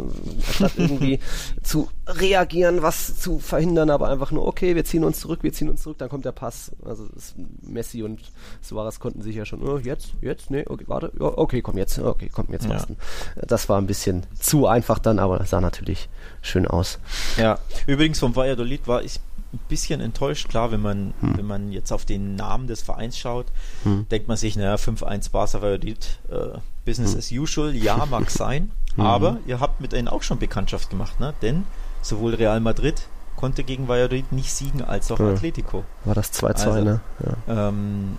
statt 0.53 0.71
irgendwie 0.77 1.19
zu 1.61 1.89
reagieren, 2.07 2.81
was 2.81 3.19
zu 3.19 3.39
verhindern, 3.39 3.89
aber 3.89 4.07
einfach 4.07 4.31
nur, 4.31 4.47
okay, 4.47 4.75
wir 4.75 4.85
ziehen 4.85 5.03
uns 5.03 5.19
zurück, 5.19 5.39
wir 5.41 5.51
ziehen 5.51 5.69
uns 5.69 5.83
zurück, 5.83 5.97
dann 5.97 6.07
kommt 6.07 6.23
der 6.23 6.31
Pass. 6.31 6.71
Also 6.85 7.07
Messi 7.61 8.03
und 8.03 8.21
Suarez 8.61 9.01
konnten 9.01 9.21
sich 9.21 9.35
ja 9.35 9.43
schon, 9.43 9.61
oh, 9.61 9.79
jetzt, 9.79 10.13
jetzt, 10.21 10.49
nee, 10.49 10.63
okay, 10.65 10.85
warte, 10.87 11.11
okay, 11.19 11.61
komm 11.61 11.77
jetzt, 11.77 11.99
okay, 11.99 12.31
komm 12.33 12.47
jetzt, 12.51 12.67
ja. 12.67 12.79
Das 13.35 13.67
war 13.67 13.77
ein 13.81 13.87
bisschen 13.87 14.25
zu 14.39 14.65
einfach 14.65 14.99
dann, 14.99 15.19
aber 15.19 15.45
sah 15.45 15.59
natürlich 15.59 16.07
schön 16.41 16.65
aus. 16.65 16.99
Ja, 17.37 17.48
übrigens 17.87 18.19
vom 18.19 18.35
Valladolid 18.35 18.87
war 18.87 19.03
ich 19.03 19.19
ein 19.53 19.59
bisschen 19.67 20.01
enttäuscht. 20.01 20.47
Klar, 20.49 20.71
wenn 20.71 20.81
man, 20.81 21.13
hm. 21.21 21.37
wenn 21.37 21.45
man 21.45 21.71
jetzt 21.71 21.91
auf 21.91 22.05
den 22.05 22.35
Namen 22.35 22.67
des 22.67 22.81
Vereins 22.81 23.17
schaut, 23.17 23.47
hm. 23.83 24.07
denkt 24.09 24.27
man 24.27 24.37
sich, 24.37 24.55
naja, 24.55 24.75
5-1 24.75 25.31
Barca 25.31 25.61
Valladolid, 25.61 26.19
äh, 26.29 26.59
Business 26.85 27.13
hm. 27.13 27.19
as 27.19 27.31
usual, 27.31 27.75
ja, 27.75 28.05
mag 28.05 28.29
sein, 28.29 28.71
hm. 28.95 29.05
aber 29.05 29.37
ihr 29.47 29.59
habt 29.59 29.81
mit 29.81 29.91
denen 29.91 30.07
auch 30.07 30.23
schon 30.23 30.39
Bekanntschaft 30.39 30.89
gemacht, 30.89 31.19
ne? 31.19 31.33
Denn 31.41 31.65
sowohl 32.01 32.35
Real 32.35 32.59
Madrid 32.59 33.07
konnte 33.35 33.63
gegen 33.63 33.87
Valladolid 33.87 34.31
nicht 34.31 34.51
siegen, 34.51 34.83
als 34.83 35.11
auch 35.11 35.19
ja. 35.19 35.29
Atletico. 35.29 35.83
War 36.05 36.15
das 36.15 36.31
2-2, 36.33 36.45
also, 36.45 36.71
ne? 36.83 36.99
Ja. 37.25 37.69
Ähm, 37.69 38.17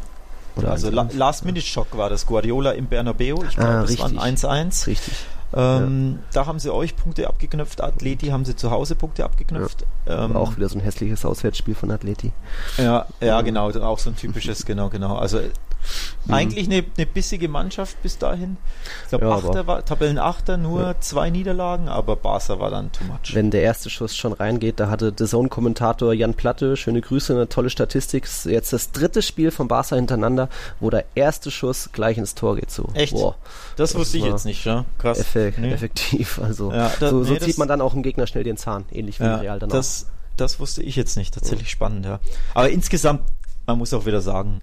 also 0.64 0.90
Last-Minute-Schock 0.90 1.96
war 1.96 2.10
das 2.10 2.26
Guardiola 2.26 2.72
im 2.72 2.86
Bernabeu. 2.86 3.36
Ich 3.48 3.56
glaube, 3.56 3.70
ah, 3.70 3.82
das 3.82 3.98
war 3.98 4.06
ein 4.08 4.36
1-1. 4.36 4.86
Richtig. 4.88 5.14
Ähm, 5.52 6.12
ja. 6.12 6.18
Da 6.32 6.46
haben 6.46 6.58
sie 6.58 6.72
euch 6.72 6.96
Punkte 6.96 7.28
abgeknöpft, 7.28 7.82
Atleti 7.82 8.28
haben 8.28 8.44
sie 8.44 8.54
zu 8.54 8.70
Hause 8.70 8.94
Punkte 8.94 9.24
abgeknöpft. 9.24 9.84
Ja. 10.06 10.24
Ähm, 10.24 10.36
auch 10.36 10.56
wieder 10.56 10.68
so 10.68 10.78
ein 10.78 10.82
hässliches 10.82 11.24
Auswärtsspiel 11.24 11.74
von 11.74 11.90
Atleti. 11.90 12.32
Ja, 12.78 13.06
ja, 13.20 13.40
genau, 13.40 13.70
auch 13.70 13.98
so 13.98 14.10
ein 14.10 14.16
typisches, 14.16 14.64
genau, 14.64 14.88
genau. 14.88 15.16
Also 15.16 15.40
Mhm. 16.26 16.34
Eigentlich 16.34 16.66
eine, 16.66 16.84
eine 16.96 17.06
bissige 17.06 17.48
Mannschaft 17.48 18.02
bis 18.02 18.18
dahin. 18.18 18.56
Ich 19.04 19.08
glaube, 19.10 19.26
ja, 19.26 19.32
Achter 19.32 19.66
war, 19.66 19.84
Tabellenachter, 19.84 20.56
nur 20.56 20.80
ja. 20.82 21.00
zwei 21.00 21.30
Niederlagen, 21.30 21.88
aber 21.88 22.16
Barca 22.16 22.58
war 22.58 22.70
dann 22.70 22.92
too 22.92 23.04
much. 23.04 23.34
Wenn 23.34 23.50
der 23.50 23.62
erste 23.62 23.90
Schuss 23.90 24.16
schon 24.16 24.32
reingeht, 24.32 24.80
da 24.80 24.90
hatte 24.90 25.12
der 25.12 25.26
Zone-Kommentator 25.26 26.12
Jan 26.12 26.34
Platte, 26.34 26.76
schöne 26.76 27.00
Grüße, 27.00 27.32
eine 27.34 27.48
tolle 27.48 27.70
Statistik. 27.70 28.28
Jetzt 28.44 28.72
das 28.72 28.92
dritte 28.92 29.22
Spiel 29.22 29.50
von 29.50 29.68
Barca 29.68 29.96
hintereinander, 29.96 30.48
wo 30.78 30.90
der 30.90 31.04
erste 31.14 31.50
Schuss 31.50 31.90
gleich 31.92 32.18
ins 32.18 32.34
Tor 32.34 32.56
geht. 32.56 32.70
So. 32.70 32.88
Echt? 32.94 33.12
Boah, 33.12 33.36
das, 33.76 33.90
das 33.90 33.98
wusste 33.98 34.18
ich 34.18 34.24
jetzt 34.24 34.44
nicht, 34.44 34.64
ja? 34.64 34.84
Krass. 34.98 35.18
Effekt, 35.18 35.58
nee. 35.58 35.72
Effektiv. 35.72 36.38
Also 36.42 36.72
ja, 36.72 36.90
da, 37.00 37.10
so, 37.10 37.24
so 37.24 37.32
nee, 37.32 37.40
zieht 37.40 37.58
man 37.58 37.68
dann 37.68 37.80
auch 37.80 37.94
im 37.94 38.02
Gegner 38.02 38.26
schnell 38.26 38.44
den 38.44 38.56
Zahn, 38.56 38.84
ähnlich 38.92 39.20
wie 39.20 39.24
ja, 39.24 39.36
Real 39.36 39.58
dann 39.58 39.70
das, 39.70 40.06
auch. 40.06 40.36
Das 40.36 40.60
wusste 40.60 40.82
ich 40.82 40.96
jetzt 40.96 41.16
nicht, 41.16 41.34
tatsächlich 41.34 41.70
spannend, 41.70 42.06
ja. 42.06 42.20
Aber 42.54 42.70
insgesamt, 42.70 43.22
man 43.66 43.78
muss 43.78 43.92
auch 43.92 44.06
wieder 44.06 44.20
sagen, 44.20 44.60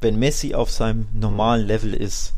wenn 0.00 0.18
Messi 0.18 0.54
auf 0.54 0.70
seinem 0.70 1.06
normalen 1.14 1.66
Level 1.66 1.94
ist, 1.94 2.34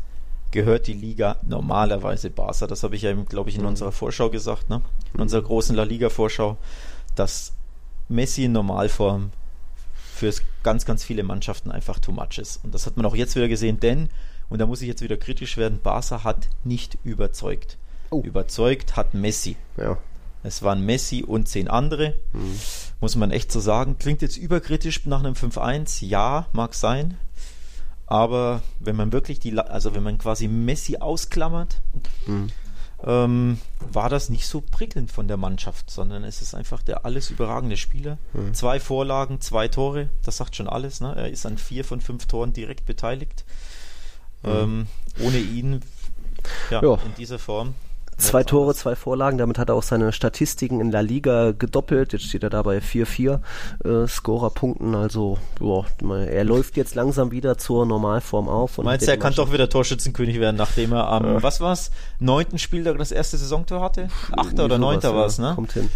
gehört 0.51 0.87
die 0.87 0.93
Liga 0.93 1.37
normalerweise 1.43 2.29
Barca. 2.29 2.67
Das 2.67 2.83
habe 2.83 2.95
ich 2.95 3.01
ja, 3.01 3.13
glaube 3.13 3.49
ich, 3.49 3.55
in 3.55 3.61
mhm. 3.61 3.69
unserer 3.69 3.91
Vorschau 3.91 4.29
gesagt, 4.29 4.69
ne? 4.69 4.81
in 5.13 5.21
unserer 5.21 5.41
großen 5.41 5.75
La 5.75 5.83
Liga-Vorschau, 5.83 6.57
dass 7.15 7.53
Messi 8.07 8.45
in 8.45 8.53
Normalform 8.53 9.31
für 10.13 10.33
ganz, 10.63 10.85
ganz 10.85 11.03
viele 11.03 11.23
Mannschaften 11.23 11.71
einfach 11.71 11.99
too 11.99 12.13
much 12.13 12.37
ist. 12.37 12.63
Und 12.63 12.73
das 12.73 12.85
hat 12.85 12.95
man 12.95 13.05
auch 13.05 13.15
jetzt 13.15 13.35
wieder 13.35 13.49
gesehen, 13.49 13.79
denn, 13.81 14.09
und 14.49 14.59
da 14.59 14.65
muss 14.65 14.81
ich 14.81 14.87
jetzt 14.87 15.01
wieder 15.01 15.17
kritisch 15.17 15.57
werden, 15.57 15.79
Barca 15.83 16.23
hat 16.23 16.47
nicht 16.63 16.97
überzeugt. 17.03 17.77
Oh. 18.11 18.21
Überzeugt 18.21 18.95
hat 18.95 19.13
Messi. 19.13 19.57
Ja. 19.77 19.97
Es 20.43 20.61
waren 20.61 20.85
Messi 20.85 21.23
und 21.23 21.49
zehn 21.49 21.67
andere. 21.67 22.15
Mhm. 22.31 22.59
Muss 23.01 23.15
man 23.15 23.31
echt 23.31 23.51
so 23.51 23.59
sagen. 23.59 23.97
Klingt 23.97 24.21
jetzt 24.21 24.37
überkritisch 24.37 25.05
nach 25.05 25.19
einem 25.19 25.33
5-1. 25.33 26.05
Ja, 26.05 26.45
mag 26.53 26.75
sein. 26.75 27.17
Aber 28.07 28.61
wenn 28.79 28.95
man 28.95 29.11
wirklich 29.11 29.39
die, 29.39 29.57
also 29.57 29.95
wenn 29.95 30.03
man 30.03 30.17
quasi 30.17 30.47
Messi 30.47 30.97
ausklammert, 30.97 31.81
mhm. 32.27 32.49
ähm, 33.03 33.59
war 33.79 34.09
das 34.09 34.29
nicht 34.29 34.47
so 34.47 34.61
prickelnd 34.61 35.11
von 35.11 35.27
der 35.27 35.37
Mannschaft, 35.37 35.89
sondern 35.89 36.23
es 36.23 36.41
ist 36.41 36.53
einfach 36.53 36.83
der 36.83 37.05
alles 37.05 37.31
überragende 37.31 37.77
Spieler. 37.77 38.17
Mhm. 38.33 38.53
Zwei 38.53 38.79
Vorlagen, 38.79 39.41
zwei 39.41 39.67
Tore, 39.67 40.09
das 40.23 40.37
sagt 40.37 40.55
schon 40.55 40.69
alles. 40.69 41.01
Ne? 41.01 41.13
Er 41.15 41.29
ist 41.29 41.45
an 41.45 41.57
vier 41.57 41.83
von 41.83 41.99
fünf 41.99 42.27
Toren 42.27 42.53
direkt 42.53 42.85
beteiligt. 42.85 43.43
Mhm. 44.43 44.49
Ähm, 44.49 44.87
ohne 45.19 45.39
ihn 45.39 45.81
ja, 46.69 46.81
in 46.81 47.15
dieser 47.17 47.39
Form 47.39 47.73
Zwei 48.17 48.43
Tore, 48.43 48.73
zwei 48.73 48.95
Vorlagen, 48.95 49.37
damit 49.37 49.59
hat 49.59 49.69
er 49.69 49.75
auch 49.75 49.83
seine 49.83 50.13
Statistiken 50.13 50.79
in 50.79 50.91
La 50.91 51.01
Liga 51.01 51.51
gedoppelt. 51.51 52.13
Jetzt 52.13 52.25
steht 52.25 52.43
er 52.43 52.49
da 52.49 52.61
bei 52.61 52.77
4-4 52.77 53.39
äh, 53.83 54.07
Scorerpunkten. 54.07 54.95
Also, 54.95 55.37
boah, 55.59 55.85
er 56.09 56.43
läuft 56.45 56.77
jetzt 56.77 56.95
langsam 56.95 57.31
wieder 57.31 57.57
zur 57.57 57.85
Normalform 57.85 58.47
auf. 58.47 58.77
Meinst 58.77 59.07
du, 59.07 59.11
er 59.11 59.17
kann 59.17 59.33
doch 59.33 59.51
wieder 59.51 59.69
Torschützenkönig 59.69 60.39
werden, 60.39 60.55
nachdem 60.55 60.93
er 60.93 61.07
am, 61.09 61.25
ja. 61.25 61.43
was 61.43 61.59
war's, 61.59 61.91
neunten 62.19 62.57
Spieltag 62.57 62.97
das 62.97 63.11
erste 63.11 63.37
Saisontor 63.37 63.81
hatte? 63.81 64.07
Achter 64.31 64.65
oder 64.65 64.77
neunter 64.77 65.09
ja, 65.09 65.15
war's, 65.15 65.37
ne? 65.37 65.53
Kommt 65.55 65.73
hin. 65.73 65.89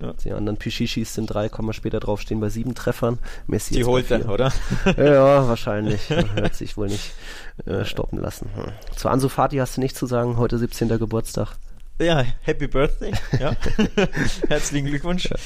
Ja. 0.00 0.12
Die 0.24 0.32
anderen 0.32 0.58
Pichichis 0.58 1.14
sind 1.14 1.26
drei, 1.26 1.48
kommen 1.48 1.68
wir 1.68 1.72
später 1.72 2.00
drauf 2.00 2.20
stehen 2.20 2.40
bei 2.40 2.50
sieben 2.50 2.74
Treffern. 2.74 3.18
Messi 3.46 3.74
Die 3.74 3.84
holt 3.84 4.10
er, 4.10 4.28
oder? 4.28 4.52
ja, 4.96 5.48
wahrscheinlich. 5.48 6.10
Hört 6.34 6.54
sich 6.54 6.76
wohl 6.76 6.88
nicht 6.88 7.12
äh, 7.64 7.84
stoppen 7.84 8.20
lassen. 8.20 8.50
Hm. 8.54 8.72
Zu 8.94 9.08
Ansu 9.08 9.28
Fati 9.28 9.56
hast 9.56 9.76
du 9.76 9.80
nichts 9.80 9.98
zu 9.98 10.06
sagen, 10.06 10.36
heute 10.36 10.58
17. 10.58 10.88
Geburtstag. 10.98 11.56
Ja, 11.98 12.24
Happy 12.42 12.66
Birthday. 12.66 13.12
Ja. 13.40 13.56
Herzlichen 14.48 14.86
Glückwunsch. 14.86 15.30
Ja. 15.30 15.36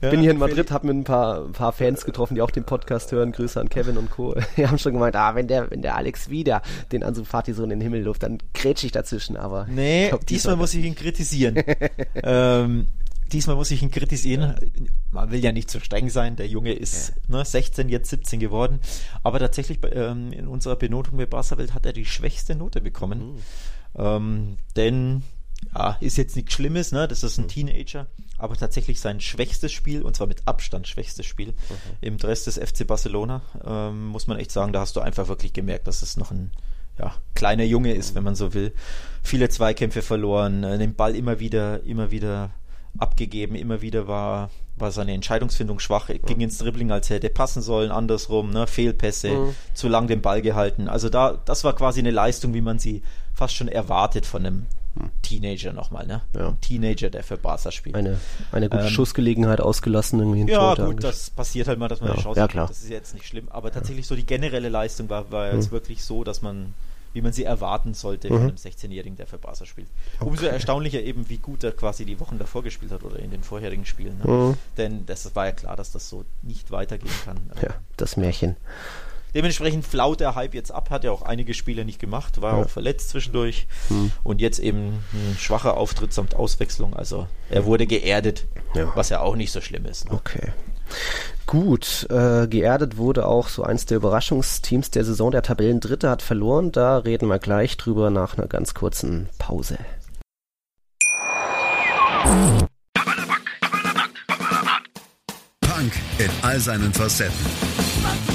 Ja, 0.00 0.10
Bin 0.10 0.20
hier 0.20 0.30
in 0.30 0.38
Madrid, 0.38 0.70
habe 0.70 0.86
mit 0.86 0.96
ein 0.96 1.04
paar, 1.04 1.44
ein 1.44 1.52
paar 1.52 1.72
Fans 1.72 2.06
getroffen, 2.06 2.34
die 2.34 2.40
auch 2.40 2.50
den 2.50 2.64
Podcast 2.64 3.12
hören. 3.12 3.32
Grüße 3.32 3.60
an 3.60 3.68
Kevin 3.68 3.98
und 3.98 4.10
Co. 4.10 4.34
Die 4.56 4.66
haben 4.66 4.78
schon 4.78 4.94
gemeint, 4.94 5.16
ah, 5.16 5.34
wenn 5.34 5.48
der, 5.48 5.70
wenn 5.70 5.82
der 5.82 5.96
Alex 5.96 6.30
wieder 6.30 6.62
den 6.92 7.04
Ansu 7.04 7.24
Fati 7.24 7.52
so 7.52 7.62
in 7.62 7.68
den 7.68 7.82
Himmel 7.82 8.04
luft, 8.04 8.22
dann 8.22 8.38
grätsch 8.54 8.84
ich 8.84 8.92
dazwischen. 8.92 9.36
Aber 9.36 9.66
nee, 9.68 10.08
glaub, 10.08 10.24
diesmal 10.26 10.56
muss 10.56 10.72
ich 10.72 10.82
ihn 10.82 10.94
kritisieren. 10.94 11.62
ähm, 12.22 12.88
diesmal 13.32 13.56
muss 13.56 13.70
ich 13.70 13.82
ihn 13.82 13.90
kritisieren. 13.90 14.54
Man 15.10 15.30
will 15.30 15.42
ja 15.42 15.52
nicht 15.52 15.70
zu 15.70 15.80
streng 15.80 16.10
sein. 16.10 16.36
Der 16.36 16.46
Junge 16.46 16.72
ist 16.72 17.14
ja. 17.28 17.38
ne, 17.38 17.44
16, 17.44 17.88
jetzt 17.88 18.10
17 18.10 18.40
geworden. 18.40 18.80
Aber 19.22 19.38
tatsächlich 19.38 19.78
ähm, 19.92 20.32
in 20.32 20.46
unserer 20.48 20.76
Benotung 20.76 21.18
bei 21.18 21.26
Barca 21.26 21.58
Welt 21.58 21.74
hat 21.74 21.86
er 21.86 21.92
die 21.92 22.06
schwächste 22.06 22.54
Note 22.54 22.80
bekommen. 22.80 23.34
Mhm. 23.34 23.38
Ähm, 23.96 24.56
denn 24.76 25.22
ja, 25.74 25.96
ist 26.00 26.16
jetzt 26.16 26.36
nichts 26.36 26.52
Schlimmes, 26.52 26.92
ne? 26.92 27.08
Das 27.08 27.22
ist 27.22 27.38
ein 27.38 27.48
Teenager, 27.48 28.06
aber 28.36 28.56
tatsächlich 28.56 29.00
sein 29.00 29.20
schwächstes 29.20 29.72
Spiel, 29.72 30.02
und 30.02 30.14
zwar 30.14 30.26
mit 30.26 30.42
Abstand 30.46 30.86
schwächstes 30.86 31.26
Spiel 31.26 31.48
mhm. 31.48 31.54
im 32.00 32.18
Dress 32.18 32.44
des 32.44 32.58
FC 32.58 32.86
Barcelona, 32.86 33.42
ähm, 33.64 34.06
muss 34.06 34.26
man 34.26 34.38
echt 34.38 34.52
sagen, 34.52 34.72
da 34.72 34.80
hast 34.80 34.96
du 34.96 35.00
einfach 35.00 35.28
wirklich 35.28 35.52
gemerkt, 35.52 35.88
dass 35.88 36.02
es 36.02 36.16
noch 36.16 36.30
ein 36.30 36.52
ja, 36.98 37.14
kleiner 37.34 37.64
Junge 37.64 37.94
ist, 37.94 38.14
wenn 38.14 38.24
man 38.24 38.34
so 38.34 38.54
will. 38.54 38.72
Viele 39.22 39.48
Zweikämpfe 39.48 40.02
verloren, 40.02 40.64
äh, 40.64 40.78
den 40.78 40.94
Ball 40.94 41.14
immer 41.14 41.40
wieder, 41.40 41.82
immer 41.84 42.10
wieder 42.10 42.50
abgegeben, 42.96 43.54
immer 43.54 43.82
wieder 43.82 44.08
war, 44.08 44.50
war 44.76 44.90
seine 44.92 45.12
Entscheidungsfindung 45.12 45.78
schwach, 45.80 46.08
ging 46.26 46.40
ins 46.40 46.58
Dribbling, 46.58 46.90
als 46.90 47.10
hätte 47.10 47.28
passen 47.28 47.62
sollen, 47.62 47.90
andersrum, 47.90 48.50
ne, 48.50 48.66
Fehlpässe, 48.66 49.30
mhm. 49.30 49.54
zu 49.74 49.88
lang 49.88 50.06
den 50.06 50.22
Ball 50.22 50.42
gehalten. 50.42 50.88
Also 50.88 51.08
da, 51.08 51.38
das 51.44 51.64
war 51.64 51.74
quasi 51.74 52.00
eine 52.00 52.10
Leistung, 52.10 52.54
wie 52.54 52.60
man 52.60 52.78
sie 52.78 53.02
fast 53.34 53.54
schon 53.54 53.68
erwartet 53.68 54.26
von 54.26 54.44
einem 54.44 54.66
Teenager 55.22 55.72
nochmal, 55.72 56.06
ne? 56.06 56.22
Ja. 56.34 56.56
Teenager, 56.60 57.10
der 57.10 57.22
für 57.22 57.36
Barca 57.36 57.70
spielt. 57.70 57.94
Eine, 57.94 58.18
eine 58.52 58.68
gute 58.68 58.84
ähm, 58.84 58.88
Schussgelegenheit 58.88 59.60
ausgelassen 59.60 60.18
irgendwie. 60.18 60.50
Ja, 60.50 60.74
gut, 60.74 61.04
das 61.04 61.30
passiert 61.30 61.68
halt 61.68 61.78
mal, 61.78 61.88
dass 61.88 62.00
man 62.00 62.08
ja, 62.08 62.14
eine 62.14 62.22
Chance 62.22 62.40
ja, 62.40 62.48
klar. 62.48 62.66
Das 62.68 62.82
ist 62.82 62.90
jetzt 62.90 63.14
nicht 63.14 63.26
schlimm. 63.26 63.48
Aber 63.50 63.70
tatsächlich 63.70 64.06
so 64.06 64.16
die 64.16 64.26
generelle 64.26 64.68
Leistung 64.68 65.08
war, 65.08 65.30
war 65.30 65.52
jetzt 65.52 65.68
mhm. 65.68 65.72
wirklich 65.72 66.04
so, 66.04 66.24
dass 66.24 66.42
man, 66.42 66.74
wie 67.12 67.22
man 67.22 67.32
sie 67.32 67.44
erwarten 67.44 67.94
sollte 67.94 68.28
mhm. 68.28 68.34
von 68.34 68.42
einem 68.48 68.56
16-Jährigen, 68.56 69.16
der 69.16 69.26
für 69.26 69.38
Barca 69.38 69.64
spielt. 69.64 69.88
Okay. 70.18 70.28
Umso 70.28 70.46
erstaunlicher 70.46 71.00
eben, 71.02 71.28
wie 71.28 71.38
gut 71.38 71.64
er 71.64 71.72
quasi 71.72 72.04
die 72.04 72.20
Wochen 72.20 72.38
davor 72.38 72.62
gespielt 72.62 72.92
hat 72.92 73.04
oder 73.04 73.18
in 73.18 73.30
den 73.30 73.42
vorherigen 73.42 73.84
Spielen. 73.84 74.18
Ne? 74.18 74.30
Mhm. 74.30 74.54
Denn 74.76 75.06
das 75.06 75.34
war 75.34 75.46
ja 75.46 75.52
klar, 75.52 75.76
dass 75.76 75.92
das 75.92 76.08
so 76.08 76.24
nicht 76.42 76.70
weitergehen 76.70 77.14
kann. 77.24 77.38
Ja, 77.62 77.74
das 77.96 78.16
Märchen. 78.16 78.56
Dementsprechend 79.34 79.84
flaut 79.84 80.20
der 80.20 80.34
Hype 80.34 80.54
jetzt 80.54 80.72
ab, 80.72 80.90
hat 80.90 81.04
ja 81.04 81.12
auch 81.12 81.22
einige 81.22 81.52
Spiele 81.52 81.84
nicht 81.84 81.98
gemacht, 81.98 82.40
war 82.40 82.56
ja. 82.56 82.64
auch 82.64 82.68
verletzt 82.70 83.10
zwischendurch 83.10 83.66
hm. 83.88 84.10
und 84.24 84.40
jetzt 84.40 84.58
eben 84.58 85.04
ein 85.12 85.36
schwacher 85.38 85.76
Auftritt 85.76 86.14
samt 86.14 86.34
Auswechslung. 86.34 86.94
Also 86.94 87.28
er 87.50 87.66
wurde 87.66 87.86
geerdet, 87.86 88.46
ja. 88.74 88.90
was 88.94 89.10
ja 89.10 89.20
auch 89.20 89.36
nicht 89.36 89.52
so 89.52 89.60
schlimm 89.60 89.84
ist. 89.84 90.06
Ne? 90.06 90.12
Okay. 90.14 90.52
Gut, 91.48 92.06
äh, 92.10 92.46
geerdet 92.46 92.98
wurde 92.98 93.26
auch 93.26 93.48
so 93.48 93.62
eins 93.62 93.86
der 93.86 93.96
Überraschungsteams 93.96 94.90
der 94.90 95.06
Saison. 95.06 95.30
Der 95.30 95.40
Tabellendritte 95.40 96.10
hat 96.10 96.20
verloren. 96.20 96.72
Da 96.72 96.98
reden 96.98 97.26
wir 97.26 97.38
gleich 97.38 97.78
drüber 97.78 98.10
nach 98.10 98.36
einer 98.36 98.46
ganz 98.48 98.74
kurzen 98.74 99.30
Pause. 99.38 99.78
Punk 105.62 105.92
in 106.18 106.30
all 106.42 106.60
seinen 106.60 106.92
Facetten 106.92 108.27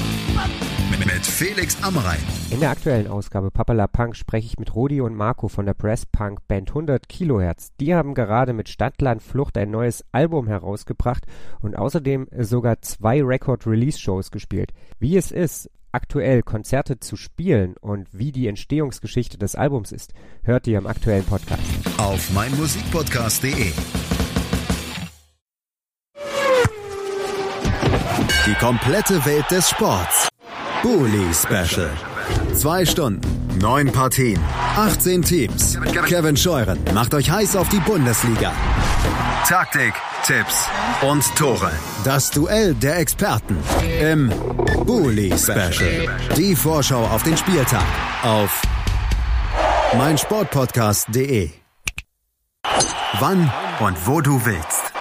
mit 0.98 1.26
Felix 1.26 1.82
Amrein. 1.82 2.18
In 2.50 2.60
der 2.60 2.70
aktuellen 2.70 3.08
Ausgabe 3.08 3.50
Papala 3.50 3.86
Punk 3.86 4.16
spreche 4.16 4.46
ich 4.46 4.58
mit 4.58 4.74
Rodi 4.74 5.00
und 5.00 5.14
Marco 5.14 5.48
von 5.48 5.66
der 5.66 5.74
Brass 5.74 6.06
Punk 6.06 6.46
Band 6.46 6.70
100 6.70 7.08
Kilohertz. 7.08 7.72
Die 7.80 7.94
haben 7.94 8.14
gerade 8.14 8.52
mit 8.52 8.68
Stadtland 8.68 9.22
Flucht 9.22 9.58
ein 9.58 9.70
neues 9.70 10.04
Album 10.12 10.46
herausgebracht 10.46 11.24
und 11.60 11.76
außerdem 11.76 12.28
sogar 12.38 12.80
zwei 12.82 13.22
Record-Release-Shows 13.22 14.30
gespielt. 14.30 14.72
Wie 14.98 15.16
es 15.16 15.32
ist, 15.32 15.68
aktuell 15.90 16.42
Konzerte 16.42 17.00
zu 17.00 17.16
spielen 17.16 17.76
und 17.80 18.08
wie 18.12 18.32
die 18.32 18.46
Entstehungsgeschichte 18.46 19.38
des 19.38 19.54
Albums 19.54 19.92
ist, 19.92 20.12
hört 20.42 20.66
ihr 20.66 20.78
im 20.78 20.86
aktuellen 20.86 21.24
Podcast. 21.24 21.62
Auf 21.98 22.32
meinmusikpodcast.de 22.32 23.72
Die 28.46 28.54
komplette 28.54 29.24
Welt 29.24 29.50
des 29.50 29.70
Sports. 29.70 30.28
Bully 30.84 31.32
Special. 31.32 31.88
Zwei 32.54 32.84
Stunden, 32.84 33.58
neun 33.58 33.90
Partien, 33.90 34.38
18 34.76 35.22
Teams. 35.22 35.78
Kevin 36.04 36.36
Scheuren 36.36 36.78
macht 36.92 37.14
euch 37.14 37.30
heiß 37.30 37.56
auf 37.56 37.70
die 37.70 37.80
Bundesliga. 37.80 38.52
Taktik, 39.48 39.94
Tipps 40.26 40.68
und 41.00 41.24
Tore. 41.36 41.70
Das 42.04 42.30
Duell 42.30 42.74
der 42.74 42.98
Experten 42.98 43.56
im 43.98 44.30
Bully 44.84 45.32
Special. 45.38 46.06
Die 46.36 46.54
Vorschau 46.54 47.06
auf 47.06 47.22
den 47.22 47.38
Spieltag 47.38 47.86
auf 48.22 48.60
meinsportpodcast.de. 49.96 51.48
Wann 53.20 53.50
und 53.80 54.06
wo 54.06 54.20
du 54.20 54.44
willst. 54.44 54.93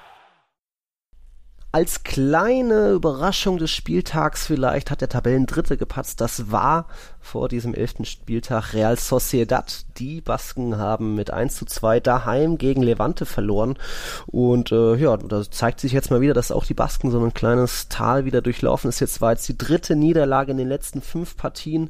Als 1.75 2.03
kleine 2.03 2.91
Überraschung 2.91 3.57
des 3.57 3.71
Spieltags 3.71 4.45
vielleicht 4.45 4.91
hat 4.91 5.01
der 5.01 5.09
Tabellendritte 5.09 5.75
gepatzt. 5.75 6.21
Das 6.21 6.51
war 6.51 6.86
vor 7.19 7.49
diesem 7.49 7.73
elften 7.73 8.05
Spieltag 8.05 8.75
Real 8.75 8.95
Sociedad. 8.95 9.83
Die 9.97 10.21
Basken 10.21 10.77
haben 10.77 11.15
mit 11.15 11.31
1 11.31 11.55
zu 11.55 11.65
2 11.65 11.99
daheim 11.99 12.59
gegen 12.59 12.83
Levante 12.83 13.25
verloren. 13.25 13.79
Und 14.27 14.71
äh, 14.71 14.97
ja, 14.97 15.17
da 15.17 15.41
zeigt 15.49 15.79
sich 15.79 15.93
jetzt 15.93 16.12
mal 16.12 16.21
wieder, 16.21 16.36
dass 16.36 16.51
auch 16.51 16.65
die 16.65 16.75
Basken 16.75 17.09
so 17.09 17.19
ein 17.19 17.33
kleines 17.33 17.89
Tal 17.89 18.25
wieder 18.25 18.43
durchlaufen 18.43 18.89
ist. 18.89 18.99
Jetzt 18.99 19.19
war 19.19 19.31
jetzt 19.31 19.49
die 19.49 19.57
dritte 19.57 19.95
Niederlage 19.95 20.51
in 20.51 20.57
den 20.57 20.69
letzten 20.69 21.01
fünf 21.01 21.36
Partien 21.38 21.89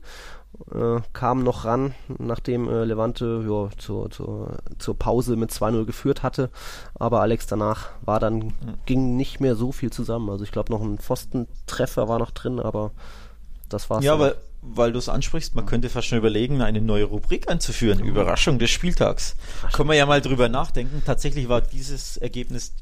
äh, 0.72 1.02
kam 1.14 1.44
noch 1.44 1.66
ran, 1.66 1.94
nachdem 2.20 2.70
äh, 2.70 2.86
Levante 2.86 3.44
ja, 3.48 3.70
zur, 3.78 4.10
zur, 4.12 4.58
zur 4.78 4.98
Pause 4.98 5.36
mit 5.36 5.52
2-0 5.52 5.86
geführt 5.86 6.24
hatte. 6.24 6.50
Aber 6.96 7.22
Alex 7.22 7.48
danach 7.48 7.90
war 8.02 8.20
dann, 8.20 8.36
mhm. 8.36 8.54
ging 8.86 9.16
nicht 9.16 9.40
mehr 9.40 9.56
so 9.56 9.72
viel 9.72 9.92
zusammen. 9.92 10.30
Also 10.30 10.44
ich 10.44 10.52
glaube 10.52 10.72
noch 10.72 10.82
ein 10.82 10.98
Pfostentreffer 10.98 12.08
war 12.08 12.20
noch 12.20 12.32
drin, 12.32 12.60
aber 12.60 12.92
das 13.70 13.90
war's. 13.90 14.04
Ja, 14.04 14.20
weil, 14.20 14.36
weil 14.62 14.92
du 14.92 15.00
es 15.00 15.10
ansprichst, 15.10 15.56
man 15.56 15.66
könnte 15.66 15.90
fast 15.90 16.08
schon 16.08 16.18
überlegen, 16.18 16.62
eine 16.62 16.82
neue 16.82 17.06
Rubrik 17.06 17.50
einzuführen. 17.50 18.00
Mhm. 18.00 18.06
Überraschung 18.06 18.60
des 18.60 18.70
Spieltags. 18.70 19.36
Können 19.74 19.90
wir 19.90 19.96
ja 19.96 20.06
mal 20.06 20.22
drüber 20.22 20.50
nachdenken. 20.50 21.02
Tatsächlich 21.06 21.50
war 21.50 21.62
dieses 21.62 22.18
Ergebnis 22.18 22.74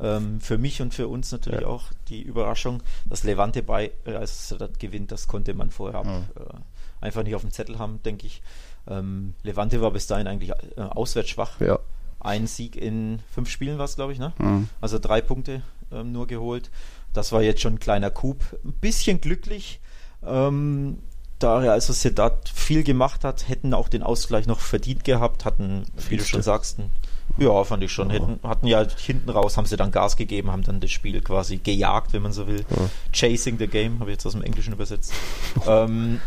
ähm, 0.00 0.40
für 0.40 0.58
mich 0.58 0.80
und 0.82 0.94
für 0.94 1.08
uns 1.08 1.32
natürlich 1.32 1.62
ja. 1.62 1.66
auch 1.66 1.84
die 2.08 2.22
Überraschung, 2.22 2.82
dass 3.06 3.24
Levante 3.24 3.62
bei 3.62 3.90
Real 4.06 4.26
Sociedad 4.26 4.78
gewinnt. 4.78 5.12
Das 5.12 5.26
konnte 5.26 5.54
man 5.54 5.70
vorher 5.70 6.04
mhm. 6.04 6.24
äh, 6.36 7.04
einfach 7.04 7.22
nicht 7.22 7.34
auf 7.34 7.42
dem 7.42 7.50
Zettel 7.50 7.78
haben, 7.78 8.02
denke 8.02 8.26
ich. 8.26 8.42
Ähm, 8.88 9.34
Levante 9.42 9.80
war 9.80 9.90
bis 9.90 10.06
dahin 10.06 10.26
eigentlich 10.26 10.50
äh, 10.50 10.80
auswärts 10.80 11.30
schwach. 11.30 11.60
Ja. 11.60 11.78
Ein 12.20 12.46
Sieg 12.46 12.76
in 12.76 13.20
fünf 13.30 13.48
Spielen 13.48 13.78
war 13.78 13.84
es, 13.84 13.96
glaube 13.96 14.12
ich, 14.12 14.18
ne? 14.18 14.32
Mhm. 14.38 14.68
Also 14.80 14.98
drei 14.98 15.20
Punkte 15.20 15.62
ähm, 15.92 16.12
nur 16.12 16.26
geholt. 16.26 16.70
Das 17.12 17.32
war 17.32 17.42
jetzt 17.42 17.60
schon 17.60 17.74
ein 17.74 17.80
kleiner 17.80 18.10
Coup. 18.10 18.38
Ein 18.64 18.72
bisschen 18.72 19.20
glücklich. 19.20 19.80
Ähm, 20.26 20.98
da 21.38 21.58
also 21.58 21.92
Sedat 21.92 22.48
viel 22.48 22.82
gemacht 22.82 23.24
hat, 23.24 23.48
hätten 23.48 23.72
auch 23.72 23.88
den 23.88 24.02
Ausgleich 24.02 24.46
noch 24.46 24.58
verdient 24.60 25.04
gehabt, 25.04 25.44
hatten, 25.44 25.84
wie 26.08 26.16
du 26.16 26.24
schon 26.24 26.42
sagst, 26.42 26.80
ein, 26.80 26.90
ja, 27.36 27.64
fand 27.64 27.82
ich 27.82 27.92
schon, 27.92 28.10
hätten, 28.10 28.40
hatten 28.42 28.66
ja 28.66 28.84
hinten 28.96 29.30
raus, 29.30 29.56
haben 29.56 29.66
sie 29.66 29.76
dann 29.76 29.92
Gas 29.92 30.16
gegeben, 30.16 30.50
haben 30.50 30.62
dann 30.62 30.80
das 30.80 30.90
Spiel 30.90 31.20
quasi 31.20 31.58
gejagt, 31.58 32.12
wenn 32.12 32.22
man 32.22 32.32
so 32.32 32.46
will. 32.46 32.64
Ja. 32.70 32.90
Chasing 33.12 33.58
the 33.58 33.66
Game, 33.66 34.00
habe 34.00 34.10
ich 34.10 34.14
jetzt 34.14 34.26
aus 34.26 34.32
dem 34.32 34.42
Englischen 34.42 34.72
übersetzt. 34.72 35.12
ähm, 35.66 36.20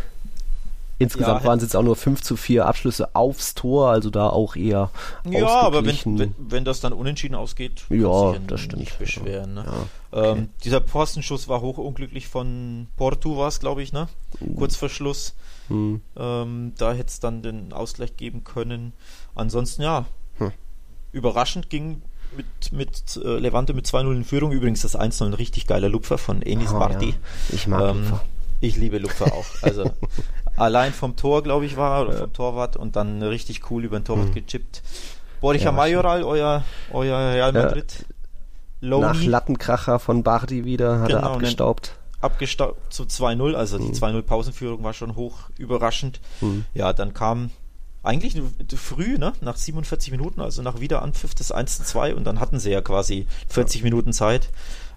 Insgesamt 1.02 1.42
ja, 1.42 1.48
waren 1.48 1.58
es 1.58 1.64
jetzt 1.64 1.74
auch 1.74 1.82
nur 1.82 1.96
5 1.96 2.22
zu 2.22 2.36
4 2.36 2.64
Abschlüsse 2.64 3.14
aufs 3.16 3.54
Tor, 3.54 3.88
also 3.88 4.08
da 4.10 4.28
auch 4.28 4.54
eher 4.54 4.90
Ja, 5.28 5.60
aber 5.60 5.84
wenn, 5.84 5.96
wenn, 6.04 6.34
wenn, 6.38 6.64
das 6.64 6.80
dann 6.80 6.92
unentschieden 6.92 7.34
ausgeht, 7.34 7.84
ja, 7.88 8.34
das 8.46 8.60
stimmt. 8.60 8.80
nicht 8.80 8.98
beschweren. 8.98 9.54
Ne? 9.54 9.64
Ja, 9.66 10.18
okay. 10.18 10.38
ähm, 10.38 10.48
dieser 10.62 10.80
Postenschuss 10.80 11.48
war 11.48 11.60
hochunglücklich 11.60 12.28
von 12.28 12.86
Porto, 12.96 13.36
war 13.36 13.48
es, 13.48 13.58
glaube 13.58 13.82
ich, 13.82 13.92
ne? 13.92 14.08
Uh. 14.40 14.54
Kurz 14.54 14.76
vor 14.76 14.88
Schluss. 14.88 15.34
Hm. 15.68 16.00
Ähm, 16.16 16.72
da 16.78 16.92
hätte 16.92 17.08
es 17.08 17.18
dann 17.18 17.42
den 17.42 17.72
Ausgleich 17.72 18.16
geben 18.16 18.44
können. 18.44 18.92
Ansonsten, 19.34 19.82
ja. 19.82 20.06
Überraschend 21.12 21.70
ging 21.70 22.02
mit, 22.36 22.72
mit 22.72 23.20
äh, 23.22 23.38
Levante 23.38 23.74
mit 23.74 23.86
2-0 23.86 24.12
in 24.12 24.24
Führung. 24.24 24.52
Übrigens 24.52 24.82
das 24.82 24.98
1-0 24.98 25.26
ein 25.26 25.34
richtig 25.34 25.66
geiler 25.66 25.88
Lupfer 25.88 26.18
von 26.18 26.42
Enis 26.42 26.72
oh, 26.72 26.78
Marti. 26.78 27.10
Ja. 27.10 27.14
Ich 27.50 27.66
mag 27.66 27.82
ähm, 27.82 28.02
Lupfer. 28.02 28.24
Ich 28.60 28.76
liebe 28.76 28.98
Lupfer 28.98 29.32
auch. 29.32 29.46
Also 29.62 29.90
allein 30.56 30.92
vom 30.92 31.16
Tor, 31.16 31.42
glaube 31.42 31.66
ich, 31.66 31.76
war 31.76 32.02
oder 32.02 32.12
vom 32.16 32.32
Torwart 32.32 32.76
und 32.76 32.96
dann 32.96 33.22
richtig 33.22 33.70
cool 33.70 33.84
über 33.84 33.98
den 33.98 34.04
Torwart 34.04 34.28
mhm. 34.28 34.34
gechippt. 34.34 34.82
Borja 35.40 35.64
ja, 35.64 35.72
Majoral, 35.72 36.22
euer, 36.22 36.64
euer 36.92 37.18
Real 37.18 37.52
Madrid. 37.52 38.06
Ja, 38.80 38.98
nach 38.98 39.22
Lattenkracher 39.22 39.98
von 39.98 40.22
Bardi 40.22 40.64
wieder 40.64 41.00
hat 41.00 41.08
genau, 41.08 41.20
er 41.20 41.30
abgestaubt. 41.32 41.96
Abgestaubt 42.20 42.92
zu 42.92 43.02
2-0, 43.02 43.54
also 43.54 43.78
mhm. 43.78 43.92
die 43.92 43.98
2-0 43.98 44.22
Pausenführung 44.22 44.84
war 44.84 44.92
schon 44.92 45.16
hoch 45.16 45.50
überraschend. 45.58 46.20
Mhm. 46.40 46.64
Ja, 46.74 46.92
dann 46.92 47.14
kam 47.14 47.50
eigentlich 48.02 48.40
früh, 48.74 49.18
ne, 49.18 49.32
nach 49.40 49.56
47 49.56 50.10
Minuten, 50.10 50.40
also 50.40 50.62
nach 50.62 50.80
Wiederanpfiff 50.80 51.34
des 51.34 51.54
1-2 51.54 52.14
und 52.14 52.24
dann 52.24 52.40
hatten 52.40 52.58
sie 52.58 52.70
ja 52.70 52.80
quasi 52.80 53.26
40 53.48 53.80
ja. 53.80 53.84
Minuten 53.84 54.12
Zeit. 54.12 54.50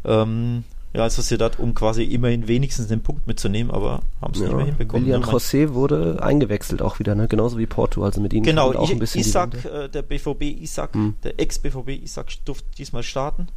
Ähm, 0.04 0.64
ja, 0.96 1.10
Sociedad, 1.10 1.60
um 1.60 1.74
quasi 1.74 2.04
immerhin 2.04 2.48
wenigstens 2.48 2.88
den 2.88 3.02
Punkt 3.02 3.28
mitzunehmen, 3.28 3.70
aber 3.70 4.02
haben 4.22 4.34
es 4.34 4.40
ja. 4.40 4.46
nicht 4.46 4.56
mehr 4.56 4.66
hinbekommen. 4.66 5.06
William 5.06 5.22
ne? 5.22 5.28
José 5.28 5.74
wurde 5.74 6.24
eingewechselt 6.24 6.82
auch 6.82 7.00
wieder, 7.00 7.16
ne? 7.16 7.28
genauso 7.28 7.58
wie 7.58 7.66
Porto, 7.66 8.04
also 8.04 8.22
mit 8.22 8.34
ihnen 8.34 8.46
genau, 8.46 8.72
auch 8.74 8.90
ein 8.90 9.00
bisschen 9.00 9.22
Isaac, 9.22 9.66
äh, 9.66 9.90
der 9.90 10.04
BVB 10.04 10.44
Isaac, 10.62 10.94
hm. 10.94 11.16
der 11.24 11.40
Ex-BVB 11.40 12.02
Isaac 12.02 12.28
durfte 12.46 12.66
diesmal 12.78 13.04
starten. 13.04 13.48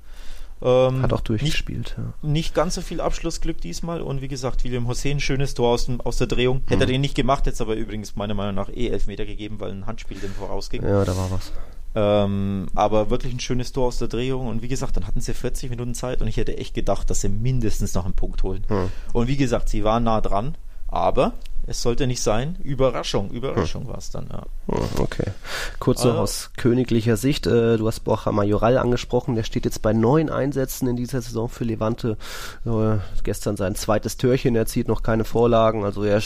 Ähm, 0.61 1.03
Hat 1.03 1.13
auch 1.13 1.21
durchgespielt. 1.21 1.97
Nicht, 1.97 1.99
ja. 1.99 2.29
nicht 2.29 2.55
ganz 2.55 2.75
so 2.75 2.81
viel 2.81 3.01
Abschlussglück 3.01 3.61
diesmal 3.61 4.01
und 4.01 4.21
wie 4.21 4.29
gesagt, 4.29 4.65
William 4.65 4.89
José 4.89 5.11
ein 5.11 5.21
schönes 5.21 5.55
Tor 5.55 5.69
aus, 5.69 5.87
dem, 5.87 6.01
aus 6.01 6.17
der 6.17 6.27
Drehung. 6.27 6.63
Hätte 6.67 6.75
hm. 6.75 6.81
er 6.81 6.87
den 6.87 7.01
nicht 7.01 7.15
gemacht, 7.15 7.47
jetzt 7.47 7.61
aber 7.61 7.77
übrigens 7.77 8.17
meiner 8.17 8.35
Meinung 8.35 8.55
nach 8.55 8.69
eh 8.69 8.89
Elfmeter 8.89 9.25
gegeben, 9.25 9.61
weil 9.61 9.71
ein 9.71 9.87
Handspiel 9.87 10.19
dem 10.19 10.33
vorausging. 10.33 10.83
Ja, 10.83 11.05
da 11.05 11.17
war 11.17 11.31
was. 11.31 11.53
Ähm, 11.95 12.67
aber 12.75 13.11
wirklich 13.11 13.33
ein 13.33 13.41
schönes 13.41 13.73
Tor 13.73 13.89
aus 13.89 13.99
der 13.99 14.09
Drehung. 14.09 14.47
Und 14.47 14.63
wie 14.63 14.69
gesagt, 14.69 14.97
dann 14.97 15.07
hatten 15.07 15.21
sie 15.21 15.33
40 15.33 15.71
Minuten 15.71 15.95
Zeit 15.95 16.21
und 16.21 16.29
ich 16.29 16.37
hätte 16.37 16.57
echt 16.57 16.75
gedacht, 16.75 17.09
dass 17.11 17.21
sie 17.21 17.29
mindestens 17.29 17.95
noch 17.95 18.05
einen 18.05 18.15
Punkt 18.15 18.43
holen. 18.43 18.65
Hm. 18.69 18.91
Und 19.13 19.29
wie 19.29 19.37
gesagt, 19.37 19.69
sie 19.69 19.85
waren 19.85 20.05
nah 20.05 20.21
dran, 20.21 20.57
aber 20.89 21.35
es 21.69 21.83
sollte 21.83 22.07
nicht 22.07 22.23
sein. 22.23 22.57
Überraschung, 22.63 23.31
Überraschung 23.31 23.83
hm. 23.83 23.91
war 23.91 23.99
es 23.99 24.11
dann, 24.11 24.27
ja. 24.31 24.45
Hm, 24.67 24.85
okay. 25.01 25.33
Kurz 25.79 26.03
noch 26.03 26.13
also, 26.13 26.23
aus 26.23 26.51
königlicher 26.57 27.17
Sicht, 27.17 27.47
äh, 27.47 27.77
du 27.77 27.87
hast 27.87 28.01
Borja 28.01 28.33
Majoral 28.33 28.79
angesprochen, 28.79 29.35
der 29.35 29.45
steht 29.45 29.67
jetzt 29.67 29.83
bei 29.83 29.93
neun 29.93 30.31
Einsätzen 30.31 30.89
in 30.89 30.97
dieser 30.97 31.21
Saison 31.21 31.49
für 31.49 31.65
Levante. 31.65 32.17
Äh, 32.65 32.97
gestern 33.23 33.57
sein 33.57 33.75
zweites 33.75 34.17
Törchen, 34.17 34.57
er 34.57 34.67
zieht 34.67 34.89
noch 34.89 35.03
keine 35.03 35.25
Vorlagen, 35.25 35.85
also 35.85 36.03
er 36.05 36.23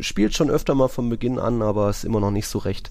spielt 0.00 0.34
schon 0.34 0.50
öfter 0.50 0.74
mal 0.74 0.88
von 0.88 1.08
Beginn 1.08 1.38
an, 1.38 1.60
aber 1.60 1.90
ist 1.90 2.04
immer 2.04 2.20
noch 2.20 2.30
nicht 2.30 2.46
so 2.46 2.58
recht 2.58 2.90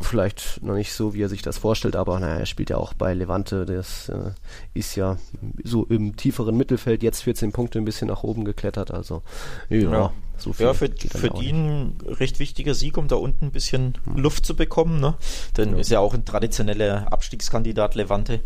vielleicht 0.00 0.62
noch 0.62 0.74
nicht 0.74 0.92
so, 0.92 1.14
wie 1.14 1.22
er 1.22 1.28
sich 1.28 1.42
das 1.42 1.58
vorstellt, 1.58 1.94
aber 1.94 2.18
naja, 2.18 2.38
er 2.38 2.46
spielt 2.46 2.70
ja 2.70 2.78
auch 2.78 2.94
bei 2.94 3.12
Levante, 3.12 3.66
das 3.66 4.08
äh, 4.08 4.32
ist 4.74 4.96
ja 4.96 5.18
so 5.62 5.84
im 5.84 6.16
tieferen 6.16 6.56
Mittelfeld, 6.56 7.02
jetzt 7.02 7.22
14 7.22 7.52
Punkte 7.52 7.78
ein 7.78 7.84
bisschen 7.84 8.08
nach 8.08 8.22
oben 8.22 8.44
geklettert, 8.44 8.90
also 8.90 9.22
ja, 9.68 9.78
ja. 9.78 10.12
so 10.38 10.52
viel. 10.52 10.66
Ja, 10.66 10.74
für, 10.74 10.88
für 10.88 11.30
die 11.30 11.50
ein 11.50 11.98
recht 12.06 12.38
wichtiger 12.38 12.74
Sieg, 12.74 12.96
um 12.96 13.08
da 13.08 13.16
unten 13.16 13.46
ein 13.46 13.52
bisschen 13.52 13.98
hm. 14.04 14.16
Luft 14.16 14.46
zu 14.46 14.56
bekommen, 14.56 15.00
ne? 15.00 15.14
denn 15.56 15.72
ja. 15.72 15.78
ist 15.78 15.90
ja 15.90 16.00
auch 16.00 16.14
ein 16.14 16.24
traditioneller 16.24 17.12
Abstiegskandidat 17.12 17.94
Levante, 17.94 18.40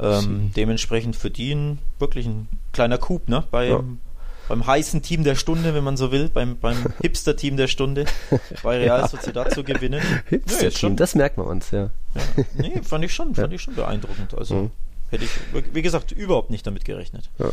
ähm, 0.00 0.52
dementsprechend 0.56 1.16
für 1.16 1.30
die 1.30 1.52
ein, 1.54 1.78
wirklich 1.98 2.26
ein 2.26 2.48
kleiner 2.72 2.98
Coup, 2.98 3.28
ne? 3.28 3.44
Bei, 3.50 3.68
ja 3.68 3.82
beim 4.48 4.66
heißen 4.66 5.02
Team 5.02 5.24
der 5.24 5.34
Stunde, 5.34 5.74
wenn 5.74 5.84
man 5.84 5.96
so 5.96 6.10
will, 6.10 6.28
beim, 6.28 6.58
beim 6.58 6.76
Hipster-Team 7.02 7.56
der 7.56 7.68
Stunde 7.68 8.06
bei 8.62 8.78
Real 8.78 9.00
ja. 9.00 9.08
Sociedad 9.08 9.52
zu 9.52 9.62
gewinnen. 9.62 10.02
Hipster-Team, 10.26 10.96
das 10.96 11.14
merkt 11.14 11.36
man 11.36 11.46
uns, 11.46 11.70
ja. 11.70 11.90
ja. 12.14 12.44
Nee, 12.56 12.80
fand 12.82 13.04
ich 13.04 13.14
schon, 13.14 13.34
fand 13.34 13.52
ich 13.52 13.62
schon 13.62 13.74
beeindruckend. 13.74 14.34
Also 14.34 14.54
mhm. 14.54 14.70
hätte 15.10 15.24
ich, 15.24 15.30
wie 15.72 15.82
gesagt, 15.82 16.12
überhaupt 16.12 16.50
nicht 16.50 16.66
damit 16.66 16.84
gerechnet. 16.84 17.30
Ja. 17.38 17.52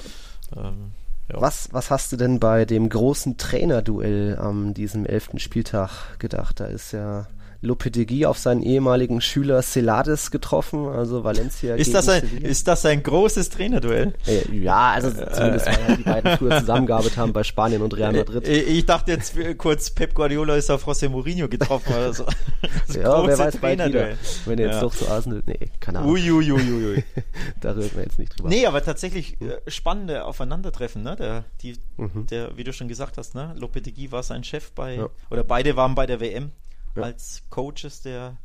Ähm, 0.56 0.92
ja. 1.30 1.42
Was, 1.42 1.70
was 1.72 1.92
hast 1.92 2.12
du 2.12 2.18
denn 2.18 2.40
bei 2.40 2.66
dem 2.66 2.88
großen 2.88 3.38
Trainerduell 3.38 4.38
am 4.40 4.74
diesem 4.74 5.06
elften 5.06 5.40
Spieltag 5.40 6.20
gedacht? 6.20 6.60
Da 6.60 6.66
ist 6.66 6.92
ja 6.92 7.28
Lopetegui 7.66 8.26
auf 8.26 8.38
seinen 8.38 8.62
ehemaligen 8.62 9.22
Schüler 9.22 9.62
Celades 9.62 10.32
getroffen, 10.32 10.88
also 10.88 11.24
Valencia. 11.24 11.76
Ist, 11.76 11.94
das 11.94 12.08
ein, 12.08 12.24
ist 12.42 12.68
das 12.68 12.86
ein 12.86 13.04
großes 13.04 13.50
Trainerduell? 13.50 14.14
Äh, 14.26 14.56
ja, 14.56 14.92
also 14.92 15.10
zumindest 15.10 15.66
weil 15.66 15.98
die 15.98 16.04
beiden 16.04 16.38
früher 16.38 16.60
zusammengearbeitet 16.60 17.18
haben 17.18 17.34
bei 17.34 17.44
Spanien 17.44 17.82
und 17.82 17.96
Real 17.96 18.14
Madrid. 18.14 18.48
Äh, 18.48 18.62
ich 18.62 18.86
dachte 18.86 19.12
jetzt 19.12 19.36
kurz, 19.58 19.90
Pep 19.90 20.14
Guardiola 20.14 20.56
ist 20.56 20.70
auf 20.70 20.88
José 20.88 21.10
Mourinho 21.10 21.48
getroffen 21.48 21.94
oder 21.94 22.14
so. 22.14 22.26
ja, 22.94 23.26
wer 23.26 23.38
weiß 23.38 23.58
bald 23.58 23.86
wieder. 23.86 24.10
Wenn 24.46 24.60
er 24.60 24.68
jetzt 24.68 24.76
ja. 24.76 24.82
doch 24.82 24.96
zu 24.96 25.10
Arsenal, 25.10 25.44
nee, 25.46 25.70
keine 25.80 26.00
Ahnung. 26.00 26.14
Uiuiuiui. 26.14 27.04
da 27.62 27.72
reden 27.72 27.92
wir 27.96 28.04
jetzt 28.04 28.20
nicht 28.20 28.38
drüber. 28.38 28.50
Nee, 28.50 28.66
aber 28.66 28.84
tatsächlich 28.84 29.42
äh, 29.42 29.60
spannende 29.68 30.26
Aufeinandertreffen, 30.26 31.04
ne? 31.04 31.16
Der, 31.16 31.46
die, 31.62 31.78
mhm. 31.98 32.28
der, 32.28 32.56
wie 32.58 32.64
du 32.64 32.74
schon 32.74 32.88
gesagt 32.88 33.18
hast, 33.18 33.36
ne? 33.36 33.54
Lopetegui 33.58 34.12
war 34.12 34.24
sein 34.24 34.44
Chef 34.44 34.72
bei, 34.72 34.96
ja. 34.96 35.10
oder 35.30 35.44
beide 35.44 35.76
waren 35.76 35.96
bei 35.96 36.06
der 36.06 36.20
WM 36.20 36.52
ja. 36.96 37.04
als 37.04 37.44
Coaches 37.50 38.02
der 38.02 38.38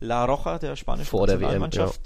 La 0.00 0.24
Roja, 0.24 0.58
der 0.58 0.76
spanischen 0.76 1.08
vor 1.08 1.26
Nationalmannschaft. 1.26 2.00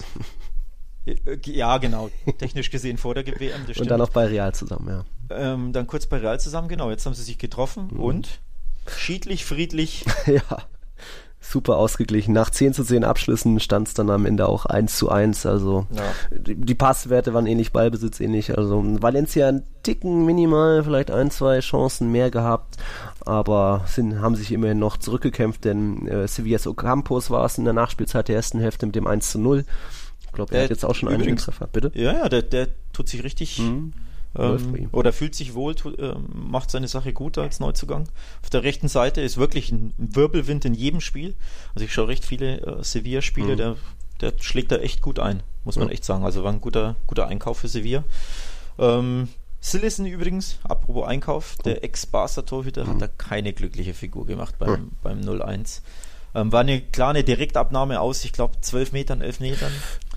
Der 1.07 1.17
WM, 1.27 1.41
ja. 1.45 1.53
ja. 1.53 1.79
genau. 1.79 2.11
Technisch 2.39 2.71
gesehen 2.71 2.99
vor 2.99 3.15
der 3.15 3.27
WM. 3.27 3.65
Und 3.79 3.91
dann 3.91 4.01
auch 4.01 4.11
bei 4.11 4.27
Real 4.27 4.55
zusammen, 4.55 4.89
ja. 4.89 5.05
Ähm, 5.31 5.73
dann 5.73 5.87
kurz 5.87 6.07
bei 6.07 6.19
Real 6.19 6.41
zusammen, 6.41 6.69
genau. 6.69 6.91
Jetzt 6.91 7.07
haben 7.07 7.15
sie 7.15 7.23
sich 7.23 7.39
getroffen 7.39 7.89
mhm. 7.93 8.01
und 8.01 8.41
schiedlich, 8.89 9.45
friedlich. 9.45 10.05
ja 10.27 10.43
super 11.41 11.79
ausgeglichen. 11.79 12.33
Nach 12.35 12.51
10 12.51 12.75
zu 12.75 12.85
10 12.85 13.03
Abschlüssen 13.03 13.61
stand 13.61 13.89
es 13.89 13.95
dann 13.95 14.11
am 14.11 14.27
Ende 14.27 14.47
auch 14.47 14.67
1 14.67 14.97
zu 14.97 15.11
1. 15.11 15.47
Also 15.47 15.87
ja. 15.91 16.03
die, 16.31 16.55
die, 16.55 16.75
Passwerte 16.75 17.33
waren 17.35 17.47
ähnlich, 17.47 17.73
Ballbesitz 17.73 18.21
ähnlich. 18.21 18.57
Also 18.57 18.83
Valencia 19.01 19.49
ein 19.49 19.65
Ticken 19.83 20.27
minimal, 20.27 20.85
vielleicht 20.85 21.11
ein, 21.11 21.31
zwei 21.31 21.61
Chancen 21.61 22.13
mehr 22.13 22.31
gehabt, 22.31 22.77
aber 23.27 23.85
sind, 23.87 24.21
haben 24.21 24.37
sich 24.37 24.53
immerhin 24.53 24.79
noch 24.79 24.97
zurückgekämpft, 24.97 25.65
denn 25.65 26.07
äh, 26.07 26.29
Sevillas 26.29 26.67
Ocampos 26.67 27.31
war 27.31 27.45
es 27.45 27.59
in 27.59 27.65
der 27.65 27.75
Nachspielzeit 27.75 28.29
der 28.29 28.37
ersten 28.37 28.61
Hälfte 28.61 28.87
mit 28.87 28.95
dem 28.95 29.07
1 29.07 29.31
zu 29.31 29.39
0. 29.39 29.65
Ich 30.27 30.33
glaube, 30.33 30.55
er 30.55 30.65
hat 30.65 30.71
jetzt 30.71 30.85
auch 30.85 30.95
schon 30.95 31.09
einen 31.09 31.37
Treffer. 31.37 31.67
Bitte? 31.67 31.91
Ja, 31.95 32.13
ja, 32.13 32.29
der, 32.29 32.43
der 32.43 32.69
tut 32.93 33.09
sich 33.09 33.25
richtig... 33.25 33.59
Mhm 33.59 33.93
ähm, 34.39 34.89
oder 34.93 35.13
fühlt 35.13 35.35
sich 35.35 35.55
wohl, 35.55 35.75
tu, 35.75 35.91
äh, 35.91 36.15
macht 36.33 36.71
seine 36.71 36.89
Sache 36.89 37.13
gut 37.13 37.37
als 37.39 37.59
Neuzugang. 37.59 38.09
Auf 38.43 38.51
der 38.51 38.63
rechten 38.63 38.89
Seite 38.89 39.21
ist 39.21 39.39
wirklich 39.39 39.73
ein 39.73 39.93
Wirbelwind 39.99 40.65
in 40.65 40.75
jedem 40.75 41.01
Spiel. 41.01 41.35
Also 41.75 41.85
ich 41.85 41.93
schaue 41.93 42.09
recht 42.09 42.25
viele 42.25 42.61
äh, 42.61 42.85
Sevilla-Spiele, 42.85 43.53
mhm. 43.53 43.57
der, 43.57 43.77
der 44.21 44.33
schlägt 44.41 44.71
da 44.71 44.77
echt 44.77 45.03
gut 45.03 45.19
ein, 45.19 45.43
muss 45.65 45.77
man 45.77 45.89
ja. 45.89 45.95
echt 45.95 46.05
sagen. 46.05 46.25
Also 46.25 46.45
war 46.45 46.53
ein 46.53 46.61
guter, 46.61 46.95
guter 47.09 47.27
Einkauf 47.27 47.59
für 47.59 47.69
Sevilla. 47.69 48.05
Ähm, 48.79 49.29
Sillison 49.61 50.07
übrigens, 50.07 50.59
apropos 50.65 51.07
Einkauf, 51.07 51.57
der 51.65 51.85
Ex-Barca-Torhüter 51.85 52.85
mhm. 52.85 52.89
hat 52.89 53.03
da 53.03 53.09
keine 53.09 53.53
glückliche 53.53 53.95
Figur 53.95 54.27
gemacht 54.27 54.55
beim, 54.59 54.71
mhm. 54.71 54.91
beim 55.03 55.21
0-1. 55.21 55.81
Ähm, 56.35 56.53
war 56.53 56.61
eine 56.61 56.81
klare 56.81 57.25
Direktabnahme 57.25 58.01
aus, 58.01 58.25
ich 58.25 58.33
glaube, 58.33 58.61
12 58.61 58.93
Metern, 58.93 59.21
11 59.21 59.41
Metern 59.41 59.73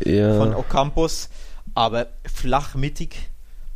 ja. 0.05 0.37
von 0.37 0.53
Ocampos, 0.53 1.29
aber 1.73 2.07
flach 2.25 2.75
mittig 2.75 3.29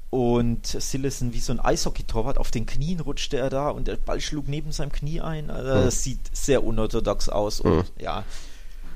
und 0.10 0.66
Sillison 0.66 1.34
wie 1.34 1.40
so 1.40 1.52
ein 1.52 1.60
Eishockey-Torwart, 1.60 2.38
auf 2.38 2.52
den 2.52 2.66
Knien 2.66 3.02
rutschte 3.02 3.38
er 3.38 3.50
da 3.50 3.70
und 3.70 3.88
der 3.88 3.98
Ball 3.98 4.22
schlug 4.22 4.48
neben 4.48 4.72
seinem 4.72 4.92
Knie 4.92 5.20
ein. 5.20 5.50
Also 5.50 5.74
hm. 5.74 5.84
Das 5.84 6.04
sieht 6.04 6.20
sehr 6.32 6.64
unorthodox 6.64 7.28
aus. 7.28 7.60
Und 7.60 7.80
hm. 7.80 7.84
ja, 8.00 8.24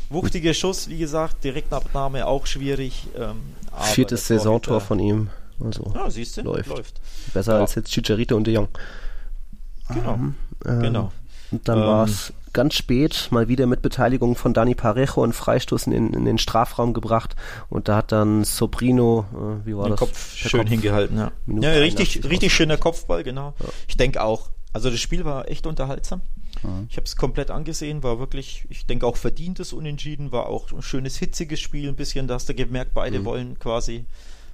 wuchtiger 0.09 0.53
Schuss, 0.53 0.87
wie 0.87 0.97
gesagt, 0.97 1.43
Direktabnahme 1.43 2.27
auch 2.27 2.45
schwierig. 2.45 3.07
Ähm, 3.17 3.41
Viertes 3.81 4.27
Saisontor 4.27 4.79
von 4.79 4.99
ihm. 4.99 5.29
Also 5.63 5.91
ja, 5.95 6.09
siehst 6.09 6.37
du, 6.37 6.41
läuft. 6.41 6.69
läuft. 6.69 7.01
Besser 7.33 7.55
ja. 7.55 7.61
als 7.61 7.75
jetzt 7.75 7.91
Chicharito 7.91 8.35
und 8.35 8.45
De 8.45 8.53
Jong. 8.53 8.69
Genau. 9.89 10.19
Ähm, 10.65 10.79
genau. 10.81 11.11
Und 11.51 11.67
dann 11.67 11.79
ähm, 11.79 11.85
war 11.85 12.05
es 12.05 12.33
ganz 12.53 12.75
spät 12.75 13.27
mal 13.31 13.47
wieder 13.47 13.65
mit 13.65 13.81
Beteiligung 13.81 14.35
von 14.35 14.53
Dani 14.53 14.75
Parejo 14.75 15.23
einen 15.23 15.33
Freistoß 15.33 15.87
in, 15.87 16.13
in 16.13 16.25
den 16.25 16.37
Strafraum 16.37 16.93
gebracht 16.93 17.35
und 17.69 17.87
da 17.87 17.97
hat 17.97 18.11
dann 18.11 18.43
Sobrino, 18.43 19.25
äh, 19.33 19.65
wie 19.65 19.75
war 19.75 19.85
den 19.85 19.91
das? 19.91 19.99
Kopf 19.99 20.35
schön 20.35 20.61
Kopf 20.61 20.69
hingehalten, 20.69 21.17
ja. 21.17 21.31
Minute 21.45 21.67
ja, 21.67 21.73
richtig, 21.73 22.23
richtig 22.25 22.53
schöner 22.53 22.77
Kopfball, 22.77 23.23
genau. 23.23 23.53
Ja. 23.59 23.65
Ich 23.87 23.97
denke 23.97 24.21
auch, 24.21 24.49
also 24.73 24.89
das 24.89 24.99
Spiel 24.99 25.25
war 25.25 25.49
echt 25.49 25.65
unterhaltsam. 25.67 26.21
Mhm. 26.63 26.87
Ich 26.89 26.97
habe 26.97 27.05
es 27.05 27.15
komplett 27.15 27.51
angesehen, 27.51 28.03
war 28.03 28.19
wirklich, 28.19 28.65
ich 28.69 28.85
denke 28.85 29.05
auch 29.05 29.17
verdientes 29.17 29.73
Unentschieden, 29.73 30.31
war 30.31 30.47
auch 30.47 30.71
ein 30.71 30.81
schönes 30.81 31.17
hitziges 31.17 31.59
Spiel, 31.59 31.89
ein 31.89 31.95
bisschen, 31.95 32.27
da 32.27 32.35
hast 32.35 32.49
du 32.49 32.53
gemerkt, 32.53 32.93
beide 32.93 33.19
mhm. 33.19 33.25
wollen 33.25 33.59
quasi 33.59 34.05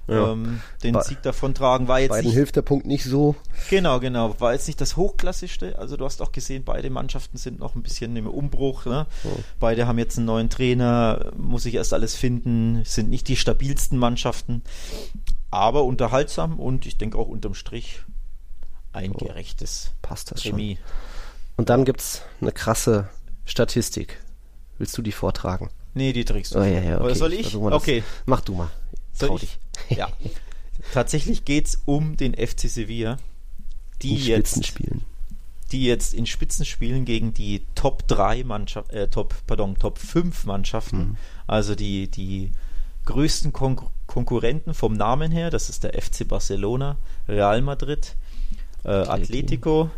ja. 0.08 0.32
ähm, 0.32 0.60
den 0.82 0.94
Bei, 0.94 1.02
Sieg 1.02 1.22
davon 1.22 1.54
tragen. 1.54 1.86
War 1.86 2.00
jetzt 2.00 2.10
beiden 2.10 2.26
nicht, 2.26 2.34
hilft 2.34 2.56
der 2.56 2.62
Punkt 2.62 2.86
nicht 2.86 3.04
so. 3.04 3.36
Genau, 3.70 4.00
genau. 4.00 4.40
War 4.40 4.52
jetzt 4.52 4.66
nicht 4.66 4.80
das 4.80 4.96
Hochklassischste. 4.96 5.78
Also 5.78 5.96
du 5.96 6.04
hast 6.04 6.22
auch 6.22 6.32
gesehen, 6.32 6.64
beide 6.64 6.90
Mannschaften 6.90 7.36
sind 7.36 7.60
noch 7.60 7.74
ein 7.74 7.82
bisschen 7.82 8.16
im 8.16 8.26
Umbruch. 8.26 8.86
Ne? 8.86 9.06
Oh. 9.24 9.28
Beide 9.60 9.86
haben 9.86 9.98
jetzt 9.98 10.16
einen 10.16 10.26
neuen 10.26 10.50
Trainer, 10.50 11.30
muss 11.36 11.66
ich 11.66 11.74
erst 11.74 11.92
alles 11.92 12.14
finden, 12.14 12.82
sind 12.84 13.10
nicht 13.10 13.28
die 13.28 13.36
stabilsten 13.36 13.98
Mannschaften, 13.98 14.62
aber 15.50 15.84
unterhaltsam 15.84 16.58
und 16.58 16.86
ich 16.86 16.96
denke 16.96 17.18
auch 17.18 17.28
unterm 17.28 17.54
Strich 17.54 18.00
ein 18.92 19.12
oh. 19.14 19.18
gerechtes 19.18 19.92
Passt 20.02 20.32
das 20.32 20.42
Chemie. 20.42 20.76
Schon. 20.76 20.84
Und 21.58 21.68
dann 21.70 21.84
gibt 21.84 22.00
es 22.00 22.22
eine 22.40 22.52
krasse 22.52 23.08
Statistik. 23.44 24.20
Willst 24.78 24.96
du 24.96 25.02
die 25.02 25.12
vortragen? 25.12 25.70
Nee, 25.94 26.12
die 26.12 26.24
trägst 26.24 26.54
du. 26.54 26.60
Oh, 26.60 26.62
ja, 26.62 26.80
ja, 26.80 27.00
okay. 27.00 27.14
soll 27.14 27.32
ich? 27.32 27.54
okay. 27.56 28.04
Mach 28.26 28.40
du 28.40 28.54
mal. 28.54 28.68
Trau 29.18 29.36
dich. 29.36 29.58
Ja. 29.90 30.08
Tatsächlich 30.92 31.44
geht 31.44 31.66
es 31.66 31.82
um 31.84 32.16
den 32.16 32.34
FC 32.34 32.68
Sevilla, 32.68 33.18
die 34.02 34.14
in 34.14 34.24
jetzt 34.24 34.64
spielen. 34.64 35.02
die 35.72 35.84
jetzt 35.84 36.14
in 36.14 36.26
Spitzenspielen 36.26 37.04
gegen 37.04 37.34
die 37.34 37.66
Top 37.74 38.06
3 38.08 38.44
Mannschaften, 38.44 38.94
äh, 38.94 39.08
Top, 39.08 39.34
pardon, 39.46 39.76
Top 39.76 39.98
5 39.98 40.46
Mannschaften, 40.46 40.98
mhm. 40.98 41.16
also 41.46 41.74
die, 41.74 42.08
die 42.08 42.52
größten 43.04 43.52
Kon 43.52 43.80
Konkurrenten 44.06 44.72
vom 44.72 44.94
Namen 44.94 45.30
her, 45.30 45.50
das 45.50 45.68
ist 45.68 45.84
der 45.84 45.92
FC 45.92 46.26
Barcelona, 46.26 46.96
Real 47.28 47.60
Madrid, 47.60 48.16
äh, 48.84 48.88
Atletico, 48.88 49.90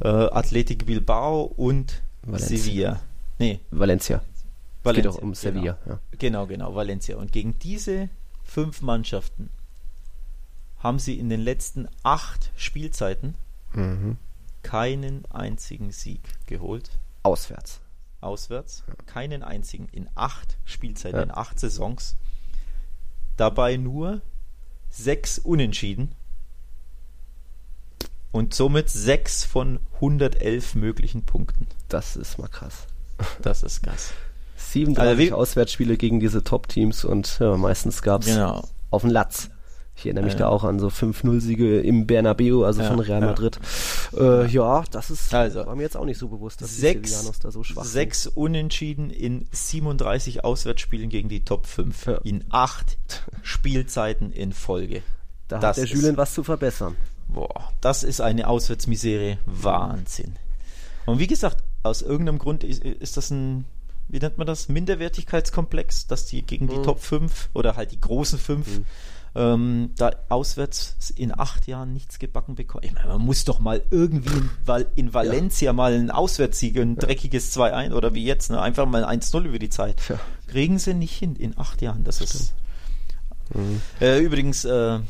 äh, 0.00 0.06
Athletic 0.06 0.86
Bilbao 0.86 1.42
und 1.42 2.02
Valencia. 2.22 2.56
Sevilla. 2.56 3.00
Nee. 3.40 3.58
Valencia. 3.72 4.22
Valencia. 4.84 5.10
Es 5.10 5.16
geht 5.16 5.20
auch 5.20 5.22
um 5.24 5.34
Sevilla. 5.34 5.76
Genau. 5.84 5.96
Ja. 5.96 6.00
genau, 6.18 6.46
genau, 6.46 6.74
Valencia. 6.76 7.16
Und 7.16 7.32
gegen 7.32 7.58
diese 7.58 8.08
fünf 8.46 8.80
Mannschaften 8.80 9.50
haben 10.78 10.98
sie 10.98 11.18
in 11.18 11.28
den 11.28 11.40
letzten 11.40 11.88
acht 12.02 12.50
Spielzeiten 12.56 13.34
mhm. 13.72 14.18
keinen 14.62 15.24
einzigen 15.30 15.90
Sieg 15.92 16.20
geholt. 16.46 16.90
Auswärts. 17.22 17.80
Auswärts. 18.20 18.84
Keinen 19.06 19.42
einzigen 19.42 19.88
in 19.92 20.08
acht 20.14 20.56
Spielzeiten, 20.64 21.18
ja. 21.18 21.22
in 21.24 21.30
acht 21.30 21.58
Saisons. 21.58 22.16
Dabei 23.36 23.76
nur 23.76 24.22
sechs 24.90 25.38
Unentschieden 25.38 26.12
und 28.32 28.54
somit 28.54 28.88
sechs 28.88 29.44
von 29.44 29.80
111 29.96 30.74
möglichen 30.74 31.22
Punkten. 31.22 31.66
Das 31.88 32.16
ist 32.16 32.38
mal 32.38 32.48
krass. 32.48 32.86
Das 33.42 33.62
ist 33.62 33.82
krass. 33.82 34.12
37 34.76 35.32
also 35.32 35.42
Auswärtsspiele 35.42 35.96
gegen 35.96 36.20
diese 36.20 36.44
Top-Teams 36.44 37.04
und 37.04 37.38
ja, 37.40 37.56
meistens 37.56 38.02
gab 38.02 38.22
es 38.22 38.28
genau. 38.28 38.62
auf 38.90 39.02
den 39.02 39.10
Latz. 39.10 39.50
Ich 39.98 40.04
erinnere 40.04 40.24
mich 40.24 40.34
ja. 40.34 40.40
da 40.40 40.48
auch 40.48 40.62
an 40.62 40.78
so 40.78 40.88
5-0-Siege 40.88 41.80
im 41.80 42.06
Bernabeu, 42.06 42.64
also 42.64 42.82
ja, 42.82 42.88
von 42.88 43.00
Real 43.00 43.22
Madrid. 43.22 43.58
Ja. 44.12 44.42
Äh, 44.42 44.46
ja, 44.48 44.84
das 44.90 45.10
ist 45.10 45.32
also, 45.32 45.64
war 45.64 45.74
mir 45.74 45.84
jetzt 45.84 45.96
auch 45.96 46.04
nicht 46.04 46.18
so 46.18 46.28
bewusst, 46.28 46.60
dass 46.60 46.76
sechs, 46.76 47.12
Sevillanos 47.12 47.38
da 47.38 47.50
so 47.50 47.64
schwach 47.64 47.84
Sechs 47.84 48.24
sind. 48.24 48.36
Unentschieden 48.36 49.08
in 49.08 49.46
37 49.52 50.44
Auswärtsspielen 50.44 51.08
gegen 51.08 51.30
die 51.30 51.46
Top 51.46 51.66
5. 51.66 52.20
In 52.24 52.44
acht 52.50 52.98
Spielzeiten 53.42 54.32
in 54.32 54.52
Folge. 54.52 55.02
Da 55.48 55.60
das 55.60 55.78
hat 55.78 55.88
der 55.88 55.94
Julien 55.94 56.18
was 56.18 56.34
zu 56.34 56.44
verbessern. 56.44 56.96
Boah, 57.28 57.72
das 57.80 58.02
ist 58.02 58.20
eine 58.20 58.48
Auswärtsmisere. 58.48 59.38
Wahnsinn. 59.46 60.36
Und 61.06 61.20
wie 61.20 61.26
gesagt, 61.26 61.64
aus 61.82 62.02
irgendeinem 62.02 62.38
Grund 62.38 62.64
ist, 62.64 62.84
ist 62.84 63.16
das 63.16 63.30
ein 63.30 63.64
wie 64.08 64.18
nennt 64.18 64.38
man 64.38 64.46
das, 64.46 64.68
Minderwertigkeitskomplex, 64.68 66.06
dass 66.06 66.26
die 66.26 66.42
gegen 66.42 66.68
die 66.68 66.76
mhm. 66.76 66.82
Top 66.82 67.00
5 67.00 67.50
oder 67.54 67.76
halt 67.76 67.92
die 67.92 68.00
großen 68.00 68.38
5 68.38 68.66
mhm 68.66 68.84
ähm, 69.36 69.90
da 69.96 70.12
auswärts 70.30 71.12
in 71.14 71.38
acht 71.38 71.66
Jahren 71.66 71.92
nichts 71.92 72.18
gebacken 72.18 72.54
bekommen. 72.54 72.84
Ich 72.84 72.94
meine, 72.94 73.08
man 73.08 73.20
muss 73.20 73.44
doch 73.44 73.58
mal 73.58 73.82
irgendwie 73.90 74.38
in, 74.38 74.50
Val 74.64 74.86
in 74.94 75.12
Valencia 75.12 75.66
ja. 75.66 75.72
mal 75.74 75.92
einen 75.92 76.10
Auswärtssieg, 76.10 76.78
ein 76.78 76.94
ja. 76.94 77.00
dreckiges 77.00 77.54
2-1 77.54 77.92
oder 77.92 78.14
wie 78.14 78.24
jetzt, 78.24 78.50
ne? 78.50 78.60
einfach 78.60 78.86
mal 78.86 79.04
ein 79.04 79.20
1-0 79.20 79.44
über 79.44 79.58
die 79.58 79.68
Zeit. 79.68 80.00
Ja. 80.08 80.18
Kriegen 80.46 80.78
sie 80.78 80.94
nicht 80.94 81.14
hin 81.14 81.36
in 81.36 81.58
acht 81.58 81.82
Jahren. 81.82 82.02
Das 82.02 82.22
ist. 82.22 82.54
Mhm. 83.52 83.82
Äh, 84.00 84.20
übrigens, 84.20 84.64
äh, 84.64 85.00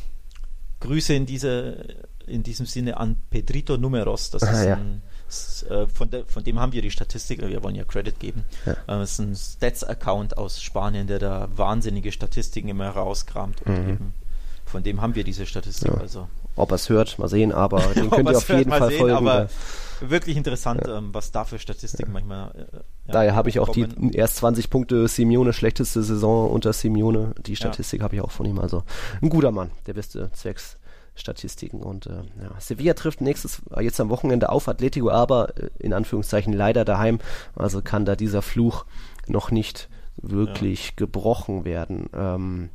Grüße 0.81 1.15
in, 1.15 1.25
diese, 1.25 1.97
in 2.27 2.43
diesem 2.43 2.67
Sinne 2.67 2.97
an 2.97 3.17
Pedrito 3.31 3.77
Numeros. 3.77 4.31
Das 4.31 4.43
Aha, 4.43 4.51
ist 4.51 4.67
ein 4.67 5.03
von, 5.29 6.11
de, 6.11 6.25
von, 6.25 6.45
dem 6.45 6.61
haben 6.61 6.73
wir 6.73 6.83
die 6.83 6.91
Statistik, 6.91 7.41
wir 7.41 7.63
wollen 7.63 7.75
ja 7.75 7.85
Credit 7.85 8.19
geben. 8.19 8.45
Ja. 8.65 8.73
Äh, 8.73 8.77
das 8.87 9.13
ist 9.13 9.19
ein 9.19 9.35
Stats-Account 9.35 10.39
aus 10.39 10.63
Spanien, 10.63 11.07
der 11.07 11.19
da 11.19 11.49
wahnsinnige 11.55 12.13
Statistiken 12.13 12.69
immer 12.69 12.89
rauskramt 12.89 13.63
und 13.63 13.83
mhm. 13.83 13.91
eben 13.91 14.15
von 14.67 14.83
dem 14.83 15.01
haben 15.01 15.15
wir 15.15 15.25
diese 15.25 15.47
Statistik. 15.47 15.93
Ja. 15.93 15.99
Also. 15.99 16.29
Ob 16.57 16.73
er 16.73 16.75
es 16.75 16.89
hört, 16.89 17.19
mal 17.19 17.29
sehen, 17.29 17.53
aber 17.53 17.81
den 17.95 18.11
könnt 18.11 18.29
ihr 18.29 18.37
auf 18.37 18.49
jeden 18.49 18.71
Fall 18.71 18.89
sehen, 18.89 18.99
folgen. 18.99 19.17
Aber 19.17 19.49
wirklich 20.01 20.37
interessant, 20.37 20.83
ja. 20.87 20.99
ähm, 20.99 21.11
was 21.13 21.31
da 21.33 21.45
für 21.45 21.59
Statistiken 21.59 22.13
manchmal. 22.13 22.51
Äh, 22.51 22.81
Daher 23.07 23.35
habe 23.35 23.49
ich 23.49 23.61
auch 23.61 23.69
die 23.69 23.87
erst 24.13 24.37
20 24.37 24.69
Punkte 24.69 25.07
Simeone, 25.07 25.53
schlechteste 25.53 26.03
Saison 26.03 26.51
unter 26.51 26.73
Simeone. 26.73 27.35
Die 27.47 27.57
Statistik 27.57 28.03
habe 28.03 28.17
ich 28.17 28.21
auch 28.21 28.33
von 28.33 28.47
ihm. 28.47 28.59
Also 28.59 28.83
ein 29.23 29.29
guter 29.29 29.53
Mann, 29.53 29.71
der 29.87 29.95
beste 29.95 30.31
Zwecks 30.33 30.77
Statistiken. 31.17 31.83
Und 31.83 32.07
äh, 32.07 32.23
ja, 32.43 32.51
Sevilla 32.59 32.95
trifft 32.95 33.21
nächstes 33.21 33.63
äh, 33.75 33.83
jetzt 33.83 34.01
am 34.01 34.11
Wochenende 34.11 34.51
auf 34.51 34.69
Atletico, 34.69 35.11
aber 35.11 35.57
äh, 35.57 35.71
in 35.79 35.93
Anführungszeichen 35.93 36.53
leider 36.53 36.85
daheim. 36.85 37.19
Also 37.55 37.83
kann 37.83 38.05
da 38.05 38.17
dieser 38.17 38.43
Fluch 38.43 38.85
noch 39.27 39.51
nicht 39.51 39.89
wirklich 40.17 40.89
ja. 40.89 40.93
gebrochen 40.97 41.65
werden. 41.65 42.09
Ähm, 42.15 42.71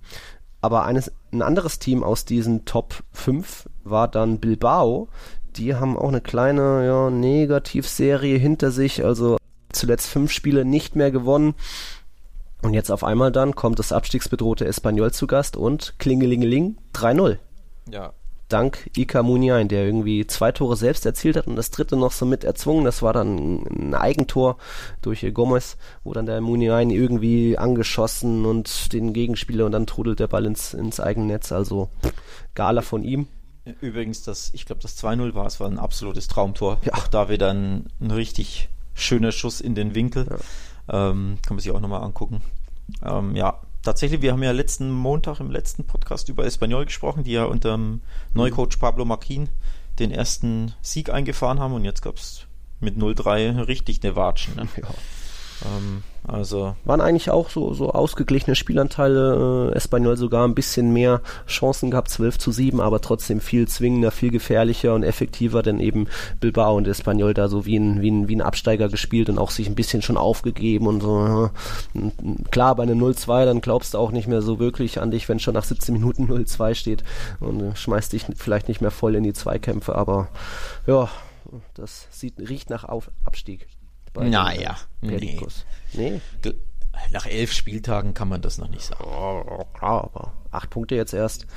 aber 0.62 0.86
eines, 0.86 1.12
ein 1.32 1.41
anderes 1.41 1.80
Team 1.80 2.04
aus 2.04 2.25
diesen 2.25 2.65
Top 2.65 3.04
5 3.13 3.67
war 3.84 4.08
dann 4.08 4.39
Bilbao. 4.39 5.08
Die 5.56 5.75
haben 5.75 5.97
auch 5.97 6.10
eine 6.10 6.21
kleine 6.21 6.86
ja, 6.86 7.10
Negativserie 7.10 8.38
hinter 8.38 8.71
sich. 8.71 9.04
Also 9.04 9.38
zuletzt 9.71 10.08
fünf 10.08 10.32
Spiele 10.32 10.65
nicht 10.65 10.95
mehr 10.95 11.12
gewonnen. 11.12 11.56
Und 12.62 12.75
jetzt 12.75 12.91
auf 12.91 13.04
einmal 13.04 13.32
dann 13.32 13.56
kommt 13.56 13.80
das 13.80 13.91
abstiegsbedrohte 13.91 14.65
Espanyol 14.65 15.12
zu 15.12 15.25
Gast 15.25 15.58
und 15.58 15.95
Klingelingeling 15.97 16.77
3-0. 16.93 17.39
Ja, 17.89 18.13
dank 18.52 18.90
Ika 18.96 19.24
Muniain, 19.24 19.68
der 19.68 19.86
irgendwie 19.86 20.28
zwei 20.28 20.52
Tore 20.52 20.76
selbst 20.76 21.06
erzielt 21.06 21.38
hat 21.38 21.48
und 21.48 21.56
das 21.56 21.72
dritte 21.72 21.96
noch 21.96 22.12
so 22.12 22.26
mit 22.26 22.44
erzwungen. 22.44 22.86
Das 22.86 23.02
war 23.02 23.14
dann 23.14 23.64
ein 23.64 23.94
Eigentor 23.94 24.58
durch 25.02 25.26
Gomez, 25.34 25.78
wo 26.04 26.14
dann 26.14 26.26
der 26.26 26.42
Muniain 26.42 26.90
irgendwie 26.90 27.58
angeschossen 27.58 28.46
und 28.46 28.94
den 28.94 29.14
Gegenspieler 29.14 29.66
und 29.66 29.72
dann 29.72 29.88
trudelt 29.88 30.20
der 30.20 30.28
Ball 30.28 30.46
ins, 30.46 30.74
ins 30.74 31.00
Eigennetz. 31.00 31.52
Also 31.52 31.90
Gala 32.56 32.82
von 32.82 33.04
ihm. 33.04 33.28
Übrigens, 33.80 34.24
das, 34.24 34.52
ich 34.54 34.66
glaube, 34.66 34.82
das 34.82 35.02
2-0 35.02 35.36
war, 35.36 35.46
es 35.46 35.60
war 35.60 35.68
ein 35.68 35.80
absolutes 35.80 36.28
Traumtor. 36.28 36.80
Ja. 36.84 36.94
Auch 36.94 37.08
da 37.08 37.30
wieder 37.30 37.54
ein, 37.54 37.88
ein 38.00 38.12
richtig 38.12 38.70
schöner 38.94 39.32
Schuss 39.32 39.62
in 39.62 39.76
den 39.76 39.94
Winkel. 39.96 40.28
Ja. 40.30 41.12
Ähm, 41.12 41.38
kann 41.46 41.56
man 41.56 41.60
sich 41.60 41.72
auch 41.72 41.80
nochmal 41.80 42.02
angucken. 42.02 42.42
Ähm, 43.04 43.36
ja, 43.36 43.62
tatsächlich, 43.84 44.22
wir 44.22 44.32
haben 44.32 44.44
ja 44.44 44.52
letzten 44.52 44.91
Montag 44.91 45.39
im 45.39 45.52
letzten 45.52 45.86
Podcast 45.86 46.30
über 46.30 46.46
Espanyol 46.46 46.86
gesprochen, 46.86 47.24
die 47.24 47.32
ja 47.32 47.46
unter 47.46 47.72
dem 47.72 48.02
Neucoach 48.34 48.80
Pablo 48.80 49.06
Marquin 49.06 49.50
den 50.00 50.12
ersten 50.12 50.74
Sieg 50.82 51.10
eingefahren 51.10 51.60
haben 51.60 51.74
und 51.74 51.86
jetzt 51.86 52.02
gab 52.02 52.15
es 52.15 52.46
mit 52.80 52.98
0-3 52.98 53.67
richtig 53.67 54.04
eine 54.04 54.15
Watschen. 54.15 54.56
Ne? 54.56 54.67
Ja. 54.78 54.88
Ähm, 55.65 56.04
also 56.28 56.76
waren 56.86 57.02
eigentlich 57.02 57.32
auch 57.32 57.50
so, 57.50 57.74
so 57.74 57.91
ausgeglichene 57.91 58.56
Spielanteile. 58.56 59.71
Äh, 59.71 59.76
Espanyol 59.76 60.17
sogar 60.17 60.47
ein 60.47 60.54
bisschen 60.54 60.93
mehr 60.93 61.21
Chancen 61.47 61.89
gehabt, 61.89 62.10
12 62.10 62.38
zu 62.38 62.52
7, 62.52 62.80
aber 62.80 63.02
trotzdem 63.02 63.41
viel 63.41 63.67
zwingender, 63.67 64.12
viel 64.12 64.30
gefährlicher 64.30 64.93
und 64.93 65.04
effektiver, 65.04 65.63
denn 65.63 65.80
eben 65.80 66.08
Bilbao 66.39 66.78
und 66.78 66.88
Espanyol 66.88 67.34
da 67.34 67.47
so 67.47 67.65
wie 67.65 67.78
ein, 67.78 68.02
wie 68.02 68.12
ein, 68.12 68.28
wie 68.28 68.36
ein 68.36 68.41
Absteiger 68.41 68.88
gespielt 68.88 69.30
und 69.30 69.39
auch 69.39 69.50
sich 69.50 69.67
ein 69.67 69.76
bisschen 69.76 70.04
schon 70.04 70.17
aufgegeben 70.17 70.86
und 70.86 71.02
so. 71.02 71.50
Klar, 72.52 72.76
bei 72.76 72.84
einem 72.84 73.04
0-2, 73.04 73.45
dann 73.45 73.62
glaubst 73.62 73.95
du 73.95 73.97
auch 73.97 74.12
nicht 74.12 74.28
mehr 74.28 74.43
so 74.43 74.60
wirklich 74.60 75.02
an 75.02 75.12
dich, 75.12 75.28
wenn 75.28 75.39
schon 75.39 75.56
nach 75.56 75.63
17 75.63 75.93
Minuten 75.93 76.28
0-2 76.28 76.76
steht 76.76 77.04
und 77.39 77.62
äh, 77.62 77.76
schmeißt 77.76 78.13
dich 78.13 78.26
vielleicht 78.36 78.67
nicht 78.67 78.82
mehr 78.82 78.91
voll 78.91 79.15
in 79.15 79.24
die 79.24 79.34
Zweikämpfe, 79.34 79.95
aber 79.95 80.28
ja, 80.86 81.10
das 81.74 82.08
sieht, 82.12 82.38
riecht 82.38 82.69
nach 82.69 82.86
Auf 82.86 83.10
Abstieg 83.26 83.67
bei 84.13 84.28
naja, 84.28 84.78
nee. 85.02 85.39
nee. 85.93 86.21
Nach 87.12 87.26
elf 87.26 87.52
Spieltagen 87.52 88.13
kann 88.13 88.28
man 88.28 88.41
das 88.41 88.58
noch 88.58 88.67
nicht 88.67 88.84
sagen. 88.84 89.04
Oh, 89.04 89.65
klar, 89.74 90.04
aber 90.04 90.34
acht 90.52 90.69
Punkte 90.69 90.95
jetzt 90.95 91.13
erst. 91.13 91.47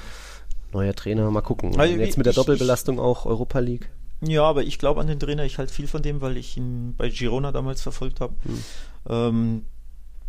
Neuer 0.72 0.94
Trainer, 0.94 1.30
mal 1.30 1.42
gucken. 1.42 1.78
Also, 1.78 1.96
jetzt 1.96 2.16
mit 2.16 2.26
der 2.26 2.32
ich, 2.32 2.36
Doppelbelastung 2.36 2.98
auch 2.98 3.26
Europa 3.26 3.58
League. 3.58 3.90
Ja, 4.20 4.44
aber 4.44 4.62
ich 4.62 4.78
glaube 4.78 5.00
an 5.00 5.06
den 5.06 5.20
Trainer, 5.20 5.44
ich 5.44 5.58
halte 5.58 5.72
viel 5.72 5.86
von 5.86 6.02
dem, 6.02 6.20
weil 6.20 6.36
ich 6.36 6.56
ihn 6.56 6.94
bei 6.96 7.08
Girona 7.10 7.52
damals 7.52 7.82
verfolgt 7.82 8.20
habe. 8.20 8.34
Hm. 8.44 8.64
Ähm, 9.08 9.66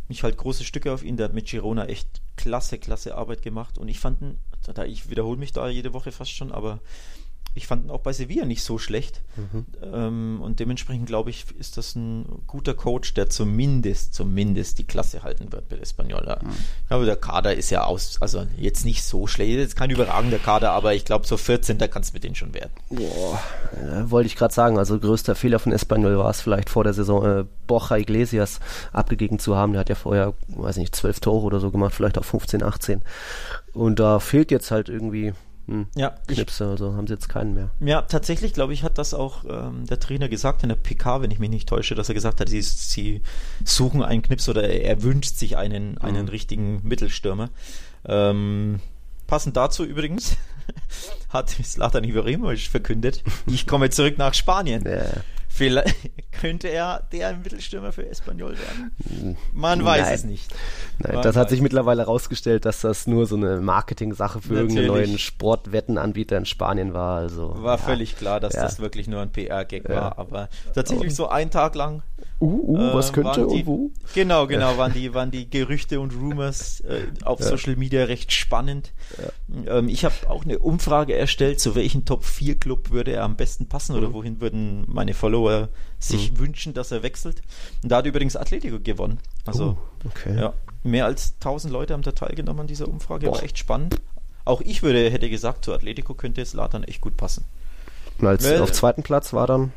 ich 0.07 0.23
halte 0.23 0.37
große 0.37 0.63
Stücke 0.63 0.93
auf 0.93 1.03
ihn, 1.03 1.17
der 1.17 1.25
hat 1.25 1.33
mit 1.33 1.47
Girona 1.47 1.85
echt 1.85 2.21
klasse, 2.35 2.77
klasse 2.77 3.15
Arbeit 3.15 3.41
gemacht 3.41 3.77
und 3.77 3.87
ich 3.87 3.99
fand 3.99 4.21
ihn, 4.21 4.37
ich 4.87 5.09
wiederhole 5.09 5.37
mich 5.37 5.51
da 5.51 5.67
jede 5.67 5.93
Woche 5.93 6.11
fast 6.11 6.31
schon, 6.31 6.51
aber 6.51 6.79
ich 7.55 7.67
fand 7.67 7.85
ihn 7.85 7.89
auch 7.89 8.01
bei 8.01 8.11
Sevilla 8.11 8.45
nicht 8.45 8.63
so 8.63 8.77
schlecht. 8.77 9.21
Mhm. 9.37 9.65
Ähm, 9.81 10.41
und 10.41 10.59
dementsprechend 10.59 11.07
glaube 11.07 11.29
ich, 11.29 11.45
ist 11.57 11.77
das 11.77 11.95
ein 11.95 12.43
guter 12.47 12.73
Coach, 12.73 13.13
der 13.13 13.29
zumindest, 13.29 14.13
zumindest 14.13 14.77
die 14.77 14.83
Klasse 14.83 15.23
halten 15.23 15.51
wird 15.53 15.69
bei 15.69 15.77
Espanyol. 15.77 16.21
Mhm. 16.21 16.49
Glaube, 16.89 17.05
der 17.05 17.15
Kader 17.15 17.55
ist 17.55 17.69
ja 17.69 17.85
aus, 17.85 18.21
also 18.21 18.45
jetzt 18.57 18.83
nicht 18.83 19.03
so 19.03 19.25
schlecht, 19.25 19.57
jetzt 19.57 19.77
kein 19.77 19.89
überragender 19.89 20.37
Kader, 20.37 20.71
aber 20.71 20.93
ich 20.93 21.05
glaube, 21.05 21.25
so 21.25 21.37
14. 21.37 21.77
da 21.77 21.87
kann 21.87 22.01
es 22.01 22.13
mit 22.13 22.25
denen 22.25 22.35
schon 22.35 22.53
werden. 22.53 22.71
Boah, 22.89 23.41
äh, 23.73 24.11
wollte 24.11 24.27
ich 24.27 24.35
gerade 24.35 24.53
sagen, 24.53 24.77
also 24.77 24.99
größter 24.99 25.33
Fehler 25.35 25.59
von 25.59 25.71
Espanyol 25.71 26.17
war 26.17 26.29
es 26.29 26.41
vielleicht 26.41 26.69
vor 26.69 26.83
der 26.83 26.93
Saison, 26.93 27.25
äh, 27.25 27.45
Borja 27.67 27.95
Iglesias 27.95 28.59
abgegeben 28.91 29.39
zu 29.39 29.55
haben. 29.55 29.71
Der 29.71 29.79
hat 29.79 29.89
ja 29.89 29.95
vorher, 29.95 30.33
weiß 30.49 30.77
nicht, 30.77 30.93
12 30.93 31.21
Tore 31.21 31.45
oder 31.45 31.59
so 31.61 31.71
gemacht, 31.71 31.93
vielleicht 31.93 32.17
auch 32.17 32.25
15, 32.25 32.63
18. 32.63 33.01
Und 33.73 33.99
da 33.99 34.19
fehlt 34.19 34.51
jetzt 34.51 34.71
halt 34.71 34.89
irgendwie 34.89 35.33
hm. 35.67 35.87
Ja, 35.95 36.11
Knipse, 36.27 36.67
also 36.67 36.93
haben 36.93 37.07
sie 37.07 37.13
jetzt 37.13 37.27
keinen 37.27 37.55
mehr. 37.55 37.71
Ja, 37.79 38.03
tatsächlich, 38.03 38.53
glaube 38.53 38.73
ich, 38.73 38.83
hat 38.83 38.97
das 38.99 39.15
auch 39.15 39.43
ähm, 39.49 39.85
der 39.87 39.99
Trainer 39.99 40.29
gesagt 40.29 40.61
in 40.61 40.69
der 40.69 40.75
PK, 40.75 41.21
wenn 41.21 41.31
ich 41.31 41.39
mich 41.39 41.49
nicht 41.49 41.67
täusche, 41.67 41.95
dass 41.95 42.07
er 42.07 42.13
gesagt 42.13 42.39
hat, 42.39 42.49
sie, 42.49 42.61
sie 42.61 43.21
suchen 43.63 44.03
einen 44.03 44.21
Knips 44.21 44.47
oder 44.47 44.69
er 44.69 45.01
wünscht 45.01 45.37
sich 45.37 45.57
einen, 45.57 45.93
mhm. 45.93 46.01
einen 46.01 46.27
richtigen 46.27 46.81
Mittelstürmer. 46.83 47.49
Ähm, 48.05 48.79
passend 49.25 49.57
dazu 49.57 49.83
übrigens 49.83 50.37
hat 51.29 51.49
Slatan 51.49 52.03
Ibrahimovic 52.03 52.67
verkündet, 52.67 53.23
ich 53.47 53.65
komme 53.65 53.89
zurück 53.89 54.19
nach 54.19 54.35
Spanien. 54.35 54.83
Ja. 54.85 55.05
Vielleicht 55.55 55.95
könnte 56.33 56.67
er 56.67 57.03
der 57.13 57.37
Mittelstürmer 57.37 57.93
für 57.93 58.05
Espanyol 58.05 58.57
werden. 58.59 59.37
Man 59.53 59.85
weiß 59.85 60.11
es 60.11 60.25
nicht. 60.25 60.53
Nein, 60.99 61.21
das 61.21 61.37
hat 61.37 61.49
sich 61.49 61.61
mittlerweile 61.61 62.01
herausgestellt, 62.01 62.65
dass 62.65 62.81
das 62.81 63.07
nur 63.07 63.25
so 63.25 63.37
eine 63.37 63.61
Marketing-Sache 63.61 64.41
für 64.41 64.53
Natürlich. 64.53 64.75
irgendeinen 64.75 65.07
neuen 65.07 65.17
Sportwettenanbieter 65.17 66.37
in 66.37 66.45
Spanien 66.45 66.93
war. 66.93 67.19
Also, 67.19 67.55
war 67.63 67.77
ja. 67.77 67.83
völlig 67.85 68.17
klar, 68.17 68.41
dass 68.41 68.53
ja. 68.53 68.63
das 68.63 68.79
wirklich 68.81 69.07
nur 69.07 69.21
ein 69.21 69.31
PR-Gag 69.31 69.87
ja. 69.87 69.95
war. 69.95 70.19
Aber 70.19 70.49
tatsächlich 70.73 71.15
so 71.15 71.29
einen 71.29 71.51
Tag 71.51 71.75
lang 71.75 72.03
Uh, 72.41 72.45
uh, 72.45 72.93
was 72.93 73.13
könnte 73.13 73.47
die, 73.47 73.63
uh, 73.63 73.85
uh. 73.85 73.91
Genau, 74.13 74.45
genau, 74.45 74.77
waren, 74.77 74.91
die, 74.91 75.13
waren 75.13 75.31
die 75.31 75.49
Gerüchte 75.49 76.01
und 76.01 76.13
Rumors 76.13 76.81
äh, 76.81 77.07
auf 77.23 77.39
ja. 77.39 77.47
Social 77.47 77.77
Media 77.77 78.03
recht 78.03 78.33
spannend. 78.33 78.91
Ja. 79.17 79.77
Ähm, 79.77 79.87
ich 79.87 80.03
habe 80.03 80.15
auch 80.27 80.43
eine 80.43 80.59
Umfrage 80.59 81.15
erstellt, 81.15 81.61
zu 81.61 81.75
welchem 81.75 82.03
Top 82.03 82.25
4 82.25 82.55
Club 82.55 82.91
würde 82.91 83.13
er 83.13 83.23
am 83.23 83.37
besten 83.37 83.67
passen 83.67 83.93
mhm. 83.93 83.99
oder 83.99 84.13
wohin 84.13 84.41
würden 84.41 84.83
meine 84.87 85.13
Follower 85.13 85.69
sich 85.97 86.33
mhm. 86.33 86.39
wünschen, 86.39 86.73
dass 86.73 86.91
er 86.91 87.03
wechselt. 87.03 87.41
Und 87.83 87.91
da 87.91 87.97
hat 87.97 88.05
übrigens 88.05 88.35
Atletico 88.35 88.79
gewonnen. 88.83 89.19
Also, 89.45 89.77
uh, 90.03 90.07
okay. 90.07 90.35
ja, 90.37 90.53
mehr 90.83 91.05
als 91.05 91.35
1000 91.35 91.71
Leute 91.71 91.93
haben 91.93 92.01
da 92.01 92.11
teilgenommen 92.11 92.61
an 92.61 92.67
dieser 92.67 92.89
Umfrage, 92.89 93.27
Boah. 93.27 93.35
war 93.35 93.43
echt 93.43 93.57
spannend. 93.57 94.01
Auch 94.43 94.59
ich 94.59 94.83
würde, 94.83 95.09
hätte 95.09 95.29
gesagt, 95.29 95.63
zu 95.63 95.73
Atletico 95.73 96.15
könnte 96.15 96.41
es 96.41 96.53
Latan 96.53 96.83
echt 96.83 96.99
gut 96.99 97.15
passen. 97.15 97.45
Und 98.19 98.27
als 98.27 98.43
Weil, 98.43 98.61
auf 98.61 98.73
zweiten 98.73 99.03
Platz 99.03 99.31
war 99.31 99.47
dann 99.47 99.71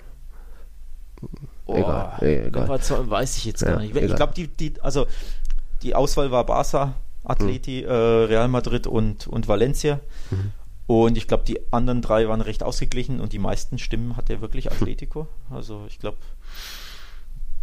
Oh, 1.69 1.77
egal, 1.77 2.23
egal. 2.23 2.69
War, 2.69 3.11
weiß 3.11 3.37
ich 3.37 3.45
jetzt 3.45 3.65
gar 3.65 3.79
nicht. 3.79 3.95
Ich 3.95 4.17
glaube, 4.17 4.33
die, 4.35 4.49
die, 4.49 4.81
also 4.81 5.07
die 5.83 5.95
Auswahl 5.95 6.31
war 6.31 6.45
Barca, 6.45 6.95
Atleti, 7.25 7.83
mhm. 7.83 7.91
äh, 7.91 7.93
Real 7.93 8.49
Madrid 8.49 8.87
und, 8.87 9.27
und 9.27 9.49
Valencia. 9.49 10.01
Mhm. 10.31 10.53
Und 10.87 11.19
ich 11.19 11.29
glaube, 11.29 11.45
die 11.47 11.61
anderen 11.71 12.01
drei 12.01 12.27
waren 12.27 12.41
recht 12.41 12.63
ausgeglichen 12.63 13.21
und 13.21 13.35
die 13.35 13.39
meisten 13.39 13.79
Stimmen 13.79 14.17
hat 14.17 14.31
er 14.31 14.41
wirklich 14.41 14.73
Atletico. 14.73 15.29
Also 15.51 15.85
ich 15.87 15.99
glaube, 15.99 16.17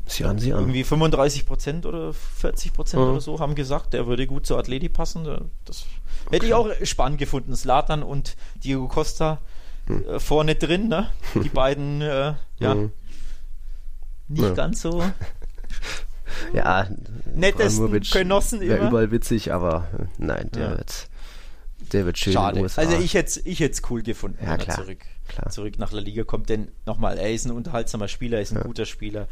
Sie 0.06 0.24
an, 0.24 0.38
Sie 0.38 0.53
an. 0.53 0.60
Irgendwie 0.60 0.84
35 0.84 1.47
Prozent 1.47 1.88
oder 1.88 2.14
40 2.14 2.74
Prozent 2.74 3.01
mhm. 3.01 3.10
oder 3.10 3.22
so 3.22 3.39
haben 3.39 3.56
gesagt, 3.56 3.93
der 3.93 4.06
würde 4.06 4.28
gut 4.28 4.45
zur 4.45 4.60
Atleti 4.60 4.89
passen. 4.89 5.26
Das 5.66 5.88
okay. 6.28 6.36
hätte 6.36 6.45
ich 6.45 6.53
auch 6.53 6.70
spannend 6.84 7.18
gefunden. 7.18 7.56
Slatan 7.56 8.03
und 8.03 8.38
Diego 8.64 8.88
Costa 8.88 9.39
mhm. 9.88 10.06
äh, 10.06 10.20
vorne 10.20 10.53
drin, 10.53 10.89
ne? 10.89 11.10
Die 11.43 11.49
beiden, 11.53 12.01
äh, 12.01 12.36
ja, 12.60 12.76
mhm. 12.76 12.91
Nicht 14.28 14.43
ja. 14.43 14.53
ganz 14.53 14.82
so. 14.82 15.03
ja, 16.53 16.88
nettesten 17.34 18.01
Genossen 18.01 18.61
immer. 18.61 18.88
überall 18.88 19.11
witzig, 19.11 19.53
aber 19.53 19.88
äh, 19.97 20.05
nein, 20.17 20.49
der 20.53 20.61
ja. 20.61 20.78
wird 20.78 21.09
der 21.91 22.05
wird 22.05 22.17
schön 22.17 22.34
Schade. 22.34 22.61
Also 22.76 22.97
ich 22.97 23.13
hätte 23.13 23.41
ich 23.45 23.61
es 23.61 23.82
cool 23.89 24.01
gefunden, 24.01 24.39
ja, 24.41 24.51
wenn 24.51 24.59
klar, 24.59 24.78
er 24.78 24.84
zurück, 24.84 25.05
klar. 25.28 25.49
zurück 25.49 25.78
nach 25.78 25.91
La 25.91 25.99
Liga 25.99 26.23
kommt. 26.23 26.49
Denn 26.49 26.69
nochmal, 26.86 27.17
er 27.17 27.32
ist 27.32 27.45
ein 27.45 27.51
unterhaltsamer 27.51 28.07
Spieler, 28.07 28.38
er 28.38 28.43
ist 28.43 28.51
ein 28.51 28.57
ja. 28.57 28.63
guter 28.63 28.86
Spieler. 28.86 29.28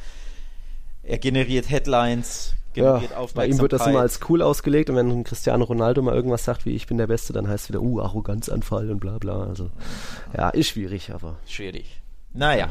Er 1.01 1.17
generiert 1.17 1.69
Headlines, 1.69 2.53
generiert 2.73 3.11
ja, 3.11 3.25
Bei 3.33 3.47
ihm 3.47 3.57
wird 3.59 3.73
das 3.73 3.87
immer 3.87 3.99
als 3.99 4.19
cool 4.29 4.41
ausgelegt 4.41 4.89
und 4.89 4.95
wenn 4.95 5.23
Cristiano 5.23 5.65
Ronaldo 5.65 6.01
mal 6.01 6.15
irgendwas 6.15 6.45
sagt 6.45 6.65
wie 6.65 6.75
ich 6.75 6.87
bin 6.87 6.97
der 6.97 7.07
Beste, 7.07 7.33
dann 7.33 7.47
heißt 7.47 7.65
es 7.65 7.69
wieder, 7.69 7.81
uh, 7.81 8.01
Arroganzanfall 8.01 8.89
und 8.89 8.99
bla 8.99 9.17
bla. 9.17 9.43
Also 9.43 9.69
ja, 10.35 10.49
ist 10.49 10.69
schwierig, 10.69 11.11
aber. 11.11 11.37
Schwierig. 11.45 12.01
Naja. 12.33 12.69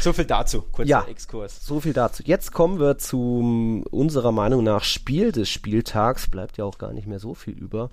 So 0.00 0.12
viel 0.12 0.24
dazu, 0.24 0.62
kurzer 0.72 0.88
ja, 0.88 1.04
Exkurs. 1.08 1.64
So 1.64 1.80
viel 1.80 1.92
dazu. 1.92 2.22
Jetzt 2.24 2.52
kommen 2.52 2.78
wir 2.78 2.98
zum 2.98 3.82
unserer 3.84 4.32
Meinung 4.32 4.64
nach 4.64 4.84
Spiel 4.84 5.32
des 5.32 5.48
Spieltags. 5.48 6.28
Bleibt 6.28 6.58
ja 6.58 6.64
auch 6.64 6.78
gar 6.78 6.92
nicht 6.92 7.06
mehr 7.06 7.18
so 7.18 7.34
viel 7.34 7.54
über. 7.54 7.90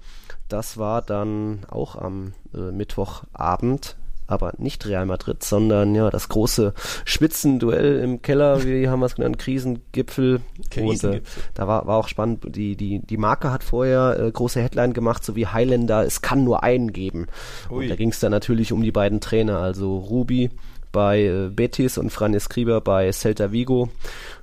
Das 0.48 0.78
war 0.78 1.02
dann 1.02 1.66
auch 1.70 1.96
am 1.96 2.34
äh, 2.54 2.72
Mittwochabend 2.72 3.98
aber 4.30 4.54
nicht 4.58 4.86
Real 4.86 5.06
Madrid, 5.06 5.44
sondern 5.44 5.96
ja 5.96 6.10
das 6.10 6.30
große 6.30 6.74
Spitzenduell 7.04 8.00
im 8.00 8.22
Keller, 8.22 8.64
wie 8.64 8.88
haben 8.88 9.00
wir 9.00 9.08
es 9.08 9.16
genannt, 9.16 9.40
Krisengipfel. 9.40 10.42
Krisengipfel. 10.70 11.10
Und, 11.10 11.26
äh, 11.26 11.52
da 11.56 11.68
war, 11.68 11.88
war 11.88 11.98
auch 11.98 12.08
spannend, 12.08 12.56
die, 12.56 12.76
die, 12.76 13.00
die 13.00 13.18
Marke 13.18 13.52
hat 13.52 13.64
vorher 13.64 14.20
äh, 14.20 14.32
große 14.32 14.62
Headline 14.62 14.94
gemacht, 14.94 15.24
so 15.24 15.36
wie 15.36 15.48
Highlander, 15.48 16.06
es 16.06 16.22
kann 16.22 16.44
nur 16.44 16.62
einen 16.64 16.94
geben. 16.94 17.26
Ui. 17.72 17.84
Und 17.84 17.90
da 17.90 17.96
ging 17.96 18.10
es 18.10 18.20
dann 18.20 18.32
natürlich 18.32 18.72
um 18.72 18.84
die 18.84 18.92
beiden 18.92 19.20
Trainer, 19.20 19.60
also 19.60 19.98
Ruby 19.98 20.52
bei 20.92 21.24
äh, 21.24 21.50
Betis 21.50 21.98
und 21.98 22.10
Fran 22.10 22.34
Escriba 22.34 22.80
bei 22.80 23.12
Celta 23.12 23.52
Vigo. 23.52 23.90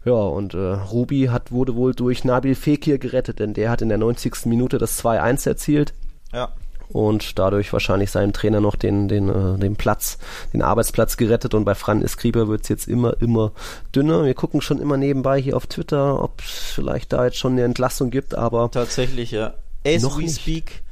Ja, 0.04 0.12
und 0.12 0.54
äh, 0.54 0.58
Ruby 0.58 1.28
hat, 1.30 1.50
wurde 1.52 1.74
wohl 1.74 1.94
durch 1.94 2.24
Nabil 2.24 2.54
Fekir 2.54 2.98
gerettet, 2.98 3.40
denn 3.40 3.54
der 3.54 3.70
hat 3.70 3.82
in 3.82 3.88
der 3.88 3.98
90. 3.98 4.46
Minute 4.46 4.78
das 4.78 5.02
2-1 5.02 5.48
erzielt. 5.48 5.94
Ja. 6.32 6.52
Und 6.88 7.38
dadurch 7.38 7.72
wahrscheinlich 7.72 8.12
seinem 8.12 8.32
Trainer 8.32 8.60
noch 8.60 8.76
den, 8.76 9.08
den, 9.08 9.28
äh, 9.28 9.58
den 9.58 9.74
Platz, 9.74 10.18
den 10.52 10.62
Arbeitsplatz 10.62 11.16
gerettet. 11.16 11.54
Und 11.54 11.64
bei 11.64 11.74
Fran 11.74 12.02
Escriba 12.02 12.46
wird 12.46 12.62
es 12.62 12.68
jetzt 12.68 12.86
immer, 12.86 13.20
immer 13.20 13.52
dünner. 13.94 14.24
Wir 14.24 14.34
gucken 14.34 14.60
schon 14.60 14.80
immer 14.80 14.96
nebenbei 14.96 15.40
hier 15.40 15.56
auf 15.56 15.66
Twitter, 15.66 16.22
ob 16.22 16.40
es 16.40 16.72
vielleicht 16.74 17.12
da 17.12 17.24
jetzt 17.24 17.38
schon 17.38 17.52
eine 17.52 17.64
Entlassung 17.64 18.10
gibt, 18.10 18.36
aber. 18.36 18.70
Tatsächlich, 18.70 19.32
ja. 19.32 19.54
As 19.84 20.02
noch 20.02 20.18
we 20.18 20.22
nicht. 20.22 20.40
speak, 20.40 20.82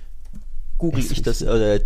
google 0.79 1.05
ich 1.05 1.23
das, 1.23 1.43
äh, 1.43 1.81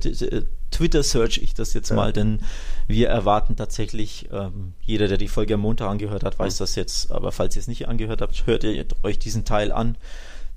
Twitter 0.70 1.02
search 1.02 1.38
ich 1.38 1.54
das 1.54 1.74
jetzt 1.74 1.90
ja. 1.90 1.96
mal, 1.96 2.12
denn 2.12 2.40
wir 2.88 3.08
erwarten 3.08 3.54
tatsächlich, 3.54 4.28
ähm, 4.32 4.72
jeder, 4.82 5.08
der 5.08 5.18
die 5.18 5.28
Folge 5.28 5.54
am 5.54 5.60
Montag 5.60 5.88
angehört 5.88 6.24
hat, 6.24 6.38
weiß 6.38 6.56
das 6.56 6.74
jetzt, 6.74 7.12
aber 7.12 7.32
falls 7.32 7.54
ihr 7.54 7.60
es 7.60 7.68
nicht 7.68 7.86
angehört 7.86 8.22
habt, 8.22 8.46
hört 8.46 8.64
ihr 8.64 8.84
euch 9.02 9.18
diesen 9.18 9.44
Teil 9.44 9.70
an, 9.70 9.96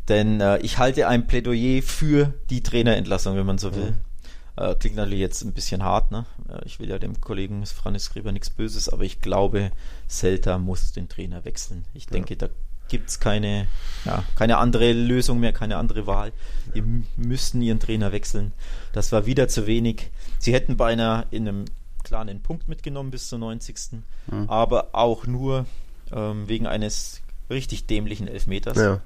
denn 0.07 0.39
äh, 0.39 0.57
ich 0.59 0.77
halte 0.77 1.07
ein 1.07 1.27
Plädoyer 1.27 1.82
für 1.84 2.34
die 2.49 2.63
Trainerentlassung, 2.63 3.36
wenn 3.36 3.45
man 3.45 3.57
so 3.57 3.75
will. 3.75 3.91
Mhm. 3.91 4.63
Äh, 4.63 4.75
klingt 4.75 4.95
natürlich 4.95 5.19
jetzt 5.19 5.43
ein 5.43 5.53
bisschen 5.53 5.84
hart, 5.84 6.11
ne? 6.11 6.25
Äh, 6.49 6.65
ich 6.65 6.79
will 6.79 6.89
ja 6.89 6.99
dem 6.99 7.19
Kollegen 7.19 7.65
Franz 7.65 8.05
Skriber 8.05 8.32
nichts 8.32 8.49
Böses, 8.49 8.89
aber 8.89 9.03
ich 9.03 9.21
glaube, 9.21 9.71
Celta 10.09 10.57
muss 10.57 10.93
den 10.93 11.09
Trainer 11.09 11.43
wechseln. 11.45 11.86
Ich 11.93 12.07
denke, 12.07 12.38
da 12.38 12.47
gibt 12.88 13.09
es 13.09 13.19
keine, 13.19 13.67
ja, 14.03 14.23
keine 14.36 14.57
andere 14.57 14.91
Lösung 14.91 15.39
mehr, 15.39 15.53
keine 15.53 15.77
andere 15.77 16.07
Wahl. 16.07 16.34
Die 16.75 16.84
müssten 17.15 17.61
ihren 17.61 17.79
Trainer 17.79 18.11
wechseln. 18.11 18.51
Das 18.91 19.11
war 19.11 19.25
wieder 19.25 19.47
zu 19.47 19.67
wenig. 19.67 20.11
Sie 20.39 20.53
hätten 20.53 20.75
beinahe 20.75 21.25
in 21.32 21.47
einem 21.47 21.65
klaren 22.12 22.41
Punkt 22.41 22.68
mitgenommen 22.68 23.09
bis 23.09 23.30
zur 23.30 23.39
90. 23.39 24.03
Mhm. 24.30 24.49
Aber 24.49 24.89
auch 24.91 25.26
nur 25.26 25.66
ähm, 26.12 26.47
wegen 26.49 26.68
eines 26.68 27.22
richtig 27.49 27.86
dämlichen 27.88 28.28
Elfmeters. 28.28 28.78
Ja. 28.78 29.01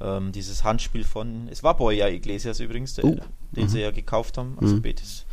Ähm, 0.00 0.32
dieses 0.32 0.64
Handspiel 0.64 1.04
von, 1.04 1.48
es 1.50 1.62
war 1.62 1.76
Boya 1.76 2.08
Iglesias 2.08 2.60
übrigens, 2.60 2.94
der, 2.94 3.04
uh. 3.04 3.16
den 3.52 3.64
mhm. 3.64 3.68
sie 3.68 3.80
ja 3.80 3.90
gekauft 3.90 4.38
haben, 4.38 4.56
also 4.60 4.76
mhm. 4.76 4.82
Betis. 4.82 5.24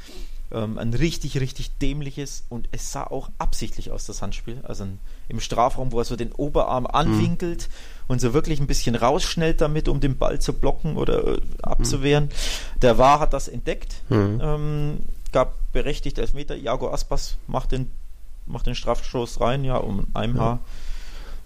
Ähm, 0.51 0.77
ein 0.77 0.93
richtig, 0.93 1.39
richtig 1.39 1.77
dämliches 1.79 2.45
und 2.49 2.69
es 2.71 2.91
sah 2.91 3.03
auch 3.03 3.29
absichtlich 3.39 3.91
aus, 3.91 4.05
das 4.05 4.21
Handspiel. 4.21 4.59
Also 4.63 4.83
ein, 4.83 4.99
im 5.27 5.39
Strafraum, 5.39 5.91
wo 5.91 5.99
er 5.99 6.05
so 6.05 6.15
den 6.15 6.31
Oberarm 6.31 6.85
anwinkelt 6.85 7.69
mhm. 7.69 8.03
und 8.13 8.21
so 8.21 8.33
wirklich 8.35 8.59
ein 8.59 8.67
bisschen 8.67 8.95
rausschnellt 8.95 9.61
damit, 9.61 9.87
um 9.87 9.99
den 9.99 10.17
Ball 10.17 10.39
zu 10.39 10.53
blocken 10.53 10.97
oder 10.97 11.37
äh, 11.37 11.41
abzuwehren. 11.63 12.25
Mhm. 12.25 12.79
Der 12.81 12.97
War 12.99 13.19
hat 13.19 13.33
das 13.33 13.47
entdeckt, 13.47 14.03
mhm. 14.09 14.39
ähm, 14.43 14.99
gab 15.31 15.64
berechtigt 15.75 16.17
Elfmeter. 16.19 16.55
Iago 16.55 16.89
Aspas 16.89 17.37
macht 17.47 17.73
den, 17.73 17.91
macht 18.45 18.65
den 18.65 18.75
Strafstoß 18.75 19.41
rein, 19.41 19.65
ja, 19.65 19.75
um 19.75 20.07
ein 20.13 20.39
Haar. 20.39 20.61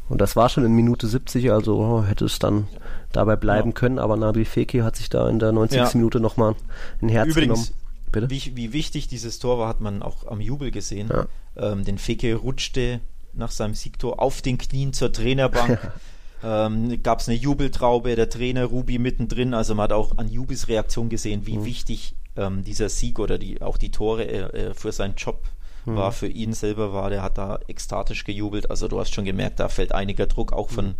Und 0.07 0.21
das 0.21 0.35
war 0.35 0.49
schon 0.49 0.63
in 0.65 0.73
Minute 0.73 1.07
70, 1.07 1.51
also 1.51 1.79
oh, 1.79 2.03
hätte 2.03 2.25
es 2.25 2.37
dann 2.37 2.67
dabei 3.11 3.35
bleiben 3.35 3.71
ja. 3.71 3.73
können, 3.73 3.97
aber 3.97 4.17
Nabil 4.17 4.45
Fekir 4.45 4.83
hat 4.83 4.95
sich 4.95 5.09
da 5.09 5.27
in 5.27 5.39
der 5.39 5.51
90. 5.51 5.77
Ja. 5.77 5.89
Minute 5.95 6.19
nochmal 6.19 6.55
ein 7.01 7.09
Herz 7.09 7.29
Übrigens, 7.29 7.67
genommen. 7.67 7.81
Bitte? 8.11 8.29
Wie, 8.29 8.55
wie 8.55 8.71
wichtig 8.71 9.07
dieses 9.07 9.39
Tor 9.39 9.57
war, 9.57 9.67
hat 9.67 9.81
man 9.81 10.03
auch 10.03 10.27
am 10.27 10.41
Jubel 10.41 10.69
gesehen. 10.69 11.09
Ja. 11.11 11.25
Ähm, 11.57 11.83
denn 11.83 11.97
Feke 11.97 12.35
rutschte 12.35 12.99
nach 13.33 13.49
seinem 13.49 13.73
Siegtor 13.73 14.21
auf 14.21 14.43
den 14.43 14.59
Knien 14.59 14.93
zur 14.93 15.11
Trainerbank. 15.11 15.79
ähm, 16.43 17.01
Gab 17.01 17.21
es 17.21 17.27
eine 17.27 17.37
Jubeltraube, 17.37 18.15
der 18.15 18.29
Trainer 18.29 18.65
Ruby 18.65 18.99
mittendrin. 18.99 19.55
Also 19.55 19.73
man 19.73 19.85
hat 19.85 19.93
auch 19.93 20.19
an 20.19 20.29
Jubis 20.29 20.67
Reaktion 20.67 21.09
gesehen, 21.09 21.47
wie 21.47 21.57
mhm. 21.57 21.65
wichtig 21.65 22.15
ähm, 22.35 22.63
dieser 22.63 22.89
Sieg 22.89 23.19
oder 23.19 23.37
die, 23.37 23.61
auch 23.61 23.77
die 23.77 23.91
Tore 23.91 24.27
äh, 24.27 24.73
für 24.73 24.91
seinen 24.91 25.15
Job 25.15 25.43
mhm. 25.85 25.95
war, 25.95 26.11
für 26.11 26.27
ihn 26.27 26.53
selber 26.53 26.93
war. 26.93 27.09
Der 27.09 27.23
hat 27.23 27.37
da 27.37 27.59
ekstatisch 27.67 28.23
gejubelt. 28.23 28.69
Also 28.69 28.87
du 28.87 28.99
hast 28.99 29.13
schon 29.13 29.25
gemerkt, 29.25 29.59
da 29.59 29.69
fällt 29.69 29.93
einiger 29.93 30.27
Druck 30.27 30.53
auch 30.53 30.69
von, 30.69 30.87
mhm 30.87 30.95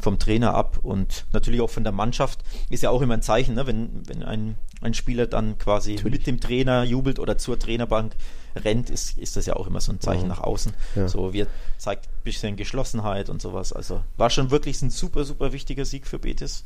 vom 0.00 0.18
Trainer 0.18 0.54
ab 0.54 0.78
und 0.82 1.26
natürlich 1.32 1.60
auch 1.60 1.70
von 1.70 1.82
der 1.82 1.92
Mannschaft. 1.92 2.40
Ist 2.70 2.82
ja 2.82 2.90
auch 2.90 3.02
immer 3.02 3.14
ein 3.14 3.22
Zeichen, 3.22 3.54
ne? 3.54 3.66
wenn, 3.66 4.02
wenn 4.06 4.22
ein, 4.22 4.56
ein 4.80 4.94
Spieler 4.94 5.26
dann 5.26 5.58
quasi 5.58 5.94
natürlich. 5.94 6.18
mit 6.18 6.26
dem 6.26 6.40
Trainer 6.40 6.84
jubelt 6.84 7.18
oder 7.18 7.36
zur 7.36 7.58
Trainerbank 7.58 8.14
rennt, 8.54 8.90
ist, 8.90 9.18
ist 9.18 9.36
das 9.36 9.46
ja 9.46 9.56
auch 9.56 9.66
immer 9.66 9.80
so 9.80 9.92
ein 9.92 10.00
Zeichen 10.00 10.22
mhm. 10.22 10.28
nach 10.28 10.40
außen. 10.40 10.72
Ja. 10.94 11.08
So, 11.08 11.32
wir 11.32 11.48
zeigt 11.78 12.06
ein 12.06 12.22
bisschen 12.22 12.56
Geschlossenheit 12.56 13.28
und 13.28 13.42
sowas. 13.42 13.72
Also 13.72 14.02
war 14.16 14.30
schon 14.30 14.50
wirklich 14.50 14.80
ein 14.82 14.90
super, 14.90 15.24
super 15.24 15.52
wichtiger 15.52 15.84
Sieg 15.84 16.06
für 16.06 16.18
Betis 16.18 16.64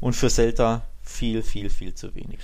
und 0.00 0.14
für 0.14 0.30
Celta 0.30 0.82
viel, 1.02 1.42
viel, 1.42 1.68
viel 1.68 1.94
zu 1.94 2.14
wenig. 2.14 2.38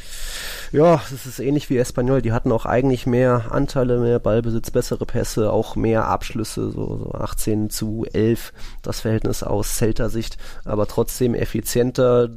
Ja, 0.73 1.01
es 1.13 1.27
ist 1.27 1.39
ähnlich 1.39 1.71
wie 1.71 1.79
Espanyol. 1.79 2.23
Die 2.23 2.33
hatten 2.33 2.53
auch 2.53 2.67
eigentlich 2.67 3.07
mehr 3.07 3.53
Anteile, 3.53 3.99
mehr 4.01 4.19
Ballbesitz, 4.19 4.71
bessere 4.71 5.07
Pässe, 5.07 5.53
auch 5.53 5.77
mehr 5.77 6.07
Abschlüsse, 6.07 6.71
so, 6.71 6.99
so 6.99 7.13
18 7.13 7.71
zu 7.71 8.05
11, 8.13 8.53
das 8.83 9.01
Verhältnis 9.01 9.43
aus 9.43 9.77
Celta-Sicht. 9.77 10.37
Aber 10.65 10.87
trotzdem 10.87 11.35
effizienter, 11.35 12.29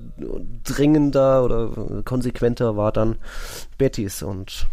dringender 0.64 1.44
oder 1.44 2.04
konsequenter 2.04 2.78
war 2.78 2.92
dann 2.92 3.18
Betis 3.78 4.24
und 4.24 4.68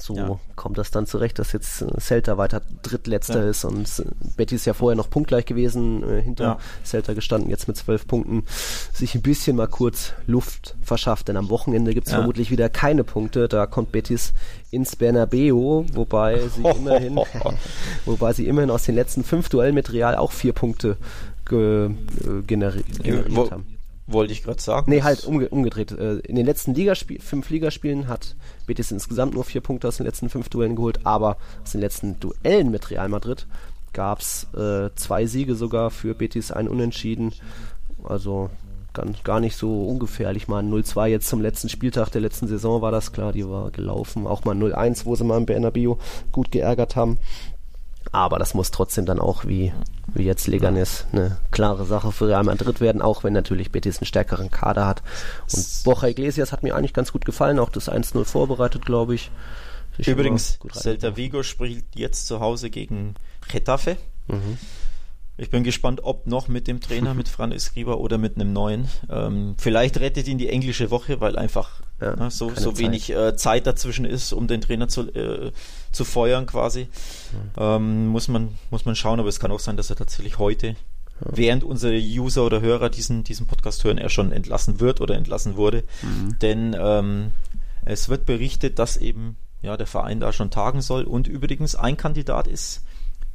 so 0.00 0.16
ja. 0.16 0.38
kommt 0.56 0.78
das 0.78 0.90
dann 0.90 1.06
zurecht, 1.06 1.38
dass 1.38 1.52
jetzt 1.52 1.82
äh, 1.82 2.00
Celta 2.00 2.38
weiter 2.38 2.62
drittletzter 2.82 3.42
ja. 3.42 3.50
ist 3.50 3.64
und 3.64 3.86
äh, 3.98 4.04
Betty 4.36 4.56
ist 4.56 4.64
ja 4.64 4.74
vorher 4.74 4.96
noch 4.96 5.10
punktgleich 5.10 5.46
gewesen, 5.46 6.02
äh, 6.02 6.22
hinter 6.22 6.44
ja. 6.44 6.58
Celta 6.84 7.14
gestanden, 7.14 7.50
jetzt 7.50 7.68
mit 7.68 7.76
zwölf 7.76 8.06
Punkten, 8.06 8.44
sich 8.92 9.14
ein 9.14 9.22
bisschen 9.22 9.56
mal 9.56 9.68
kurz 9.68 10.12
Luft 10.26 10.76
verschafft, 10.82 11.28
denn 11.28 11.36
am 11.36 11.50
Wochenende 11.50 11.94
gibt 11.94 12.06
es 12.06 12.12
vermutlich 12.12 12.50
wieder 12.50 12.68
keine 12.68 13.04
Punkte, 13.04 13.48
da 13.48 13.66
kommt 13.66 13.92
Betis 13.92 14.32
ins 14.70 14.96
Bernabeu, 14.96 15.84
wobei 15.92 16.40
sie 16.48 16.62
immerhin, 16.76 17.18
wobei 18.04 18.32
sie 18.32 18.46
immerhin 18.46 18.70
aus 18.70 18.84
den 18.84 18.94
letzten 18.94 19.24
fünf 19.24 19.48
Duellen 19.48 19.74
mit 19.74 19.92
Real 19.92 20.16
auch 20.16 20.32
vier 20.32 20.52
Punkte 20.52 20.96
ge, 21.44 21.86
äh, 21.86 22.42
generi 22.46 22.82
generiert 23.02 23.50
haben. 23.50 23.77
Wollte 24.10 24.32
ich 24.32 24.42
gerade 24.42 24.60
sagen. 24.60 24.90
Nee, 24.90 25.02
halt 25.02 25.26
umge 25.26 25.50
umgedreht. 25.50 25.92
Äh, 25.92 26.20
in 26.20 26.34
den 26.34 26.46
letzten 26.46 26.74
Ligaspiel 26.74 27.20
fünf 27.20 27.50
Ligaspielen 27.50 28.08
hat 28.08 28.36
Betis 28.66 28.90
insgesamt 28.90 29.34
nur 29.34 29.44
vier 29.44 29.60
Punkte 29.60 29.86
aus 29.86 29.98
den 29.98 30.06
letzten 30.06 30.30
fünf 30.30 30.48
Duellen 30.48 30.76
geholt, 30.76 31.00
aber 31.04 31.36
aus 31.62 31.72
den 31.72 31.82
letzten 31.82 32.18
Duellen 32.18 32.70
mit 32.70 32.90
Real 32.90 33.10
Madrid 33.10 33.46
gab 33.92 34.20
es 34.20 34.46
äh, 34.54 34.88
zwei 34.94 35.26
Siege 35.26 35.54
sogar 35.54 35.90
für 35.90 36.14
Betis, 36.14 36.50
ein 36.52 36.68
Unentschieden. 36.68 37.34
Also 38.02 38.48
ganz, 38.94 39.22
gar 39.24 39.40
nicht 39.40 39.56
so 39.56 39.84
ungefährlich. 39.84 40.48
Mal 40.48 40.64
0-2 40.64 41.08
jetzt 41.08 41.28
zum 41.28 41.42
letzten 41.42 41.68
Spieltag 41.68 42.08
der 42.10 42.22
letzten 42.22 42.48
Saison 42.48 42.80
war 42.80 42.90
das 42.90 43.12
klar, 43.12 43.32
die 43.32 43.46
war 43.46 43.70
gelaufen. 43.70 44.26
Auch 44.26 44.44
mal 44.44 44.56
0-1, 44.56 45.04
wo 45.04 45.16
sie 45.16 45.24
mal 45.24 45.36
im 45.36 45.46
Bernabeu 45.46 45.96
gut 46.32 46.50
geärgert 46.50 46.96
haben. 46.96 47.18
Aber 48.12 48.38
das 48.38 48.54
muss 48.54 48.70
trotzdem 48.70 49.06
dann 49.06 49.20
auch 49.20 49.44
wie, 49.44 49.72
wie 50.14 50.24
jetzt 50.24 50.46
Leganes 50.46 51.06
eine 51.12 51.38
klare 51.50 51.84
Sache 51.84 52.12
für 52.12 52.28
Real 52.28 52.44
Madrid 52.44 52.80
werden, 52.80 53.02
auch 53.02 53.24
wenn 53.24 53.32
natürlich 53.32 53.70
Betis 53.70 53.98
einen 53.98 54.06
stärkeren 54.06 54.50
Kader 54.50 54.86
hat. 54.86 55.02
Und 55.54 55.66
Borja 55.84 56.08
Iglesias 56.08 56.52
hat 56.52 56.62
mir 56.62 56.74
eigentlich 56.74 56.94
ganz 56.94 57.12
gut 57.12 57.24
gefallen, 57.24 57.58
auch 57.58 57.70
das 57.70 57.90
1-0 57.90 58.24
vorbereitet, 58.24 58.84
glaube 58.84 59.14
ich. 59.14 59.30
ich 59.98 60.08
Übrigens, 60.08 60.58
Celta 60.72 61.16
Vigo 61.16 61.42
spielt 61.42 61.84
jetzt 61.94 62.26
zu 62.26 62.40
Hause 62.40 62.70
gegen 62.70 63.14
Getafe. 63.48 63.96
Mhm. 64.28 64.58
Ich 65.40 65.50
bin 65.50 65.62
gespannt, 65.62 66.00
ob 66.02 66.26
noch 66.26 66.48
mit 66.48 66.66
dem 66.66 66.80
Trainer, 66.80 67.14
mit 67.14 67.28
Fran 67.28 67.52
Escriba 67.52 67.94
oder 67.94 68.18
mit 68.18 68.34
einem 68.34 68.52
neuen. 68.52 68.88
Ähm, 69.08 69.54
vielleicht 69.56 70.00
rettet 70.00 70.26
ihn 70.26 70.36
die 70.36 70.48
englische 70.48 70.90
Woche, 70.90 71.20
weil 71.20 71.38
einfach 71.38 71.80
ja, 72.00 72.14
ne, 72.14 72.30
so, 72.30 72.54
so 72.54 72.78
wenig 72.78 73.10
äh, 73.10 73.36
Zeit 73.36 73.66
dazwischen 73.66 74.04
ist, 74.04 74.32
um 74.32 74.46
den 74.46 74.60
Trainer 74.60 74.88
zu, 74.88 75.12
äh, 75.14 75.52
zu 75.90 76.04
feuern 76.04 76.46
quasi. 76.46 76.84
Mhm. 76.84 77.50
Ähm, 77.56 78.06
muss, 78.08 78.28
man, 78.28 78.56
muss 78.70 78.84
man 78.84 78.94
schauen, 78.94 79.18
aber 79.18 79.28
es 79.28 79.40
kann 79.40 79.50
auch 79.50 79.60
sein, 79.60 79.76
dass 79.76 79.90
er 79.90 79.96
tatsächlich 79.96 80.38
heute, 80.38 80.68
ja. 80.68 80.74
während 81.32 81.64
unsere 81.64 81.98
User 81.98 82.44
oder 82.44 82.60
Hörer 82.60 82.88
diesen, 82.90 83.24
diesen 83.24 83.46
Podcast 83.46 83.82
hören, 83.82 83.98
er 83.98 84.10
schon 84.10 84.30
entlassen 84.30 84.80
wird 84.80 85.00
oder 85.00 85.16
entlassen 85.16 85.56
wurde. 85.56 85.82
Mhm. 86.02 86.38
Denn 86.40 86.76
ähm, 86.78 87.32
es 87.84 88.08
wird 88.08 88.26
berichtet, 88.26 88.78
dass 88.78 88.96
eben 88.96 89.36
ja, 89.60 89.76
der 89.76 89.86
Verein 89.88 90.20
da 90.20 90.32
schon 90.32 90.50
tagen 90.50 90.82
soll. 90.82 91.02
Und 91.02 91.26
übrigens 91.26 91.74
ein 91.74 91.96
Kandidat 91.96 92.46
ist 92.46 92.82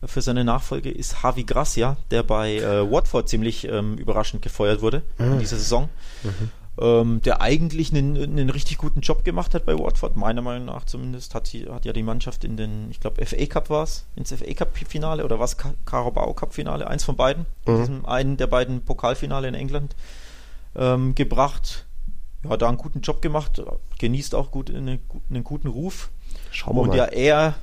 für 0.05 0.21
seine 0.21 0.43
Nachfolge 0.43 0.91
ist 0.91 1.15
Javi 1.23 1.43
Gracia, 1.43 1.97
der 2.11 2.23
bei 2.23 2.57
äh, 2.57 2.91
Watford 2.91 3.29
ziemlich 3.29 3.65
ähm, 3.67 3.97
überraschend 3.97 4.41
gefeuert 4.41 4.81
wurde 4.81 5.01
mhm. 5.17 5.33
in 5.33 5.39
dieser 5.39 5.57
Saison. 5.57 5.89
Mhm. 6.23 6.49
Ähm, 6.79 7.21
der 7.21 7.39
eigentlich 7.39 7.93
einen, 7.93 8.17
einen 8.17 8.49
richtig 8.49 8.79
guten 8.79 9.01
Job 9.01 9.23
gemacht 9.23 9.53
hat 9.53 9.63
bei 9.63 9.77
Watford, 9.77 10.15
meiner 10.15 10.41
Meinung 10.41 10.65
nach 10.65 10.85
zumindest, 10.85 11.35
hat, 11.35 11.45
sie, 11.45 11.69
hat 11.69 11.85
ja 11.85 11.93
die 11.93 12.01
Mannschaft 12.01 12.43
in 12.43 12.57
den, 12.57 12.89
ich 12.89 12.99
glaube, 12.99 13.23
FA 13.23 13.45
Cup 13.45 13.69
war 13.69 13.83
es, 13.83 14.07
ins 14.15 14.33
FA 14.33 14.51
Cup-Finale 14.51 15.23
oder 15.23 15.39
was 15.39 15.55
Carabao 15.85 16.33
Cup-Finale, 16.33 16.87
eins 16.87 17.03
von 17.03 17.15
beiden, 17.15 17.45
mhm. 17.67 17.77
diesem 17.77 18.05
einen 18.07 18.37
der 18.37 18.47
beiden 18.47 18.81
Pokalfinale 18.81 19.47
in 19.47 19.53
England 19.53 19.95
ähm, 20.75 21.13
gebracht. 21.13 21.85
Ja, 22.43 22.57
da 22.57 22.67
einen 22.67 22.77
guten 22.77 23.01
Job 23.01 23.21
gemacht, 23.21 23.61
genießt 23.99 24.33
auch 24.33 24.49
gut 24.49 24.69
eine, 24.73 24.99
einen 25.29 25.43
guten 25.43 25.67
Ruf. 25.67 26.09
Schauen 26.49 26.75
wir 26.75 26.81
Und 26.81 26.87
mal. 26.89 26.97
ja, 26.97 27.05
er 27.05 27.55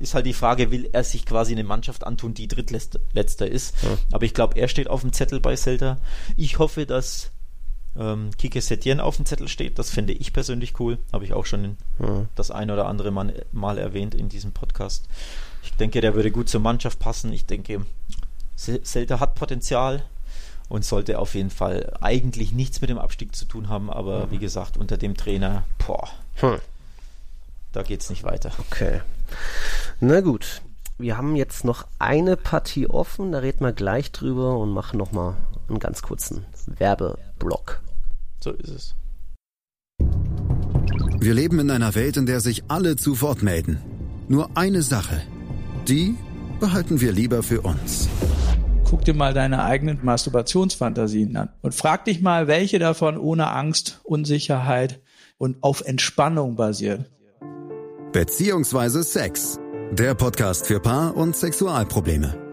ist 0.00 0.14
halt 0.14 0.26
die 0.26 0.34
Frage, 0.34 0.70
will 0.70 0.88
er 0.92 1.04
sich 1.04 1.24
quasi 1.26 1.52
eine 1.52 1.64
Mannschaft 1.64 2.04
antun, 2.04 2.34
die 2.34 2.48
drittletzter 2.48 3.48
ist. 3.48 3.82
Ja. 3.82 3.90
Aber 4.12 4.24
ich 4.24 4.34
glaube, 4.34 4.58
er 4.58 4.68
steht 4.68 4.88
auf 4.88 5.00
dem 5.00 5.12
Zettel 5.12 5.40
bei 5.40 5.56
Celta. 5.56 5.98
Ich 6.36 6.58
hoffe, 6.58 6.86
dass 6.86 7.30
ähm, 7.98 8.30
Kike 8.36 8.60
Setien 8.60 9.00
auf 9.00 9.16
dem 9.16 9.26
Zettel 9.26 9.48
steht. 9.48 9.78
Das 9.78 9.90
finde 9.90 10.12
ich 10.12 10.32
persönlich 10.32 10.78
cool. 10.80 10.98
Habe 11.12 11.24
ich 11.24 11.32
auch 11.32 11.46
schon 11.46 11.76
ja. 11.98 12.26
das 12.34 12.50
ein 12.50 12.70
oder 12.70 12.86
andere 12.86 13.10
Mal, 13.10 13.44
mal 13.52 13.78
erwähnt 13.78 14.14
in 14.14 14.28
diesem 14.28 14.52
Podcast. 14.52 15.08
Ich 15.62 15.72
denke, 15.74 16.00
der 16.00 16.14
würde 16.14 16.30
gut 16.30 16.48
zur 16.48 16.60
Mannschaft 16.60 16.98
passen. 16.98 17.32
Ich 17.32 17.46
denke, 17.46 17.84
Celta 18.56 19.20
hat 19.20 19.34
Potenzial 19.34 20.02
und 20.68 20.84
sollte 20.84 21.18
auf 21.18 21.34
jeden 21.34 21.50
Fall 21.50 21.94
eigentlich 22.00 22.52
nichts 22.52 22.80
mit 22.80 22.90
dem 22.90 22.98
Abstieg 22.98 23.34
zu 23.34 23.44
tun 23.44 23.68
haben. 23.68 23.90
Aber 23.90 24.26
mhm. 24.26 24.30
wie 24.30 24.38
gesagt, 24.38 24.76
unter 24.76 24.96
dem 24.96 25.16
Trainer, 25.16 25.64
boah. 25.86 26.08
Hm 26.36 26.58
da 27.72 27.82
geht 27.82 28.00
es 28.00 28.10
nicht 28.10 28.24
weiter. 28.24 28.50
Okay. 28.58 29.00
Na 30.00 30.20
gut. 30.20 30.62
Wir 31.00 31.16
haben 31.16 31.36
jetzt 31.36 31.64
noch 31.64 31.86
eine 32.00 32.36
Partie 32.36 32.88
offen, 32.88 33.30
da 33.30 33.38
reden 33.38 33.64
wir 33.64 33.72
gleich 33.72 34.10
drüber 34.10 34.58
und 34.58 34.70
machen 34.70 34.98
nochmal 34.98 35.36
einen 35.68 35.78
ganz 35.78 36.02
kurzen 36.02 36.44
Werbeblock. 36.66 37.80
So 38.42 38.52
ist 38.52 38.68
es. 38.68 38.94
Wir 41.20 41.34
leben 41.34 41.58
in 41.58 41.70
einer 41.70 41.94
Welt, 41.94 42.16
in 42.16 42.26
der 42.26 42.40
sich 42.40 42.64
alle 42.68 42.96
zu 42.96 43.20
Wort 43.20 43.42
melden. 43.42 43.78
Nur 44.28 44.56
eine 44.56 44.82
Sache. 44.82 45.20
Die 45.88 46.16
behalten 46.60 47.00
wir 47.00 47.12
lieber 47.12 47.42
für 47.42 47.62
uns. 47.62 48.08
Guck 48.84 49.04
dir 49.04 49.14
mal 49.14 49.34
deine 49.34 49.64
eigenen 49.64 49.98
Masturbationsfantasien 50.02 51.36
an 51.36 51.50
und 51.60 51.74
frag 51.74 52.04
dich 52.04 52.22
mal, 52.22 52.46
welche 52.46 52.78
davon 52.78 53.18
ohne 53.18 53.50
Angst, 53.50 54.00
Unsicherheit 54.04 55.00
und 55.36 55.62
auf 55.62 55.82
Entspannung 55.82 56.56
basiert. 56.56 57.10
Beziehungsweise 58.12 59.02
Sex. 59.02 59.58
Der 59.90 60.14
Podcast 60.14 60.66
für 60.66 60.80
Paar- 60.80 61.16
und 61.16 61.36
Sexualprobleme. 61.36 62.47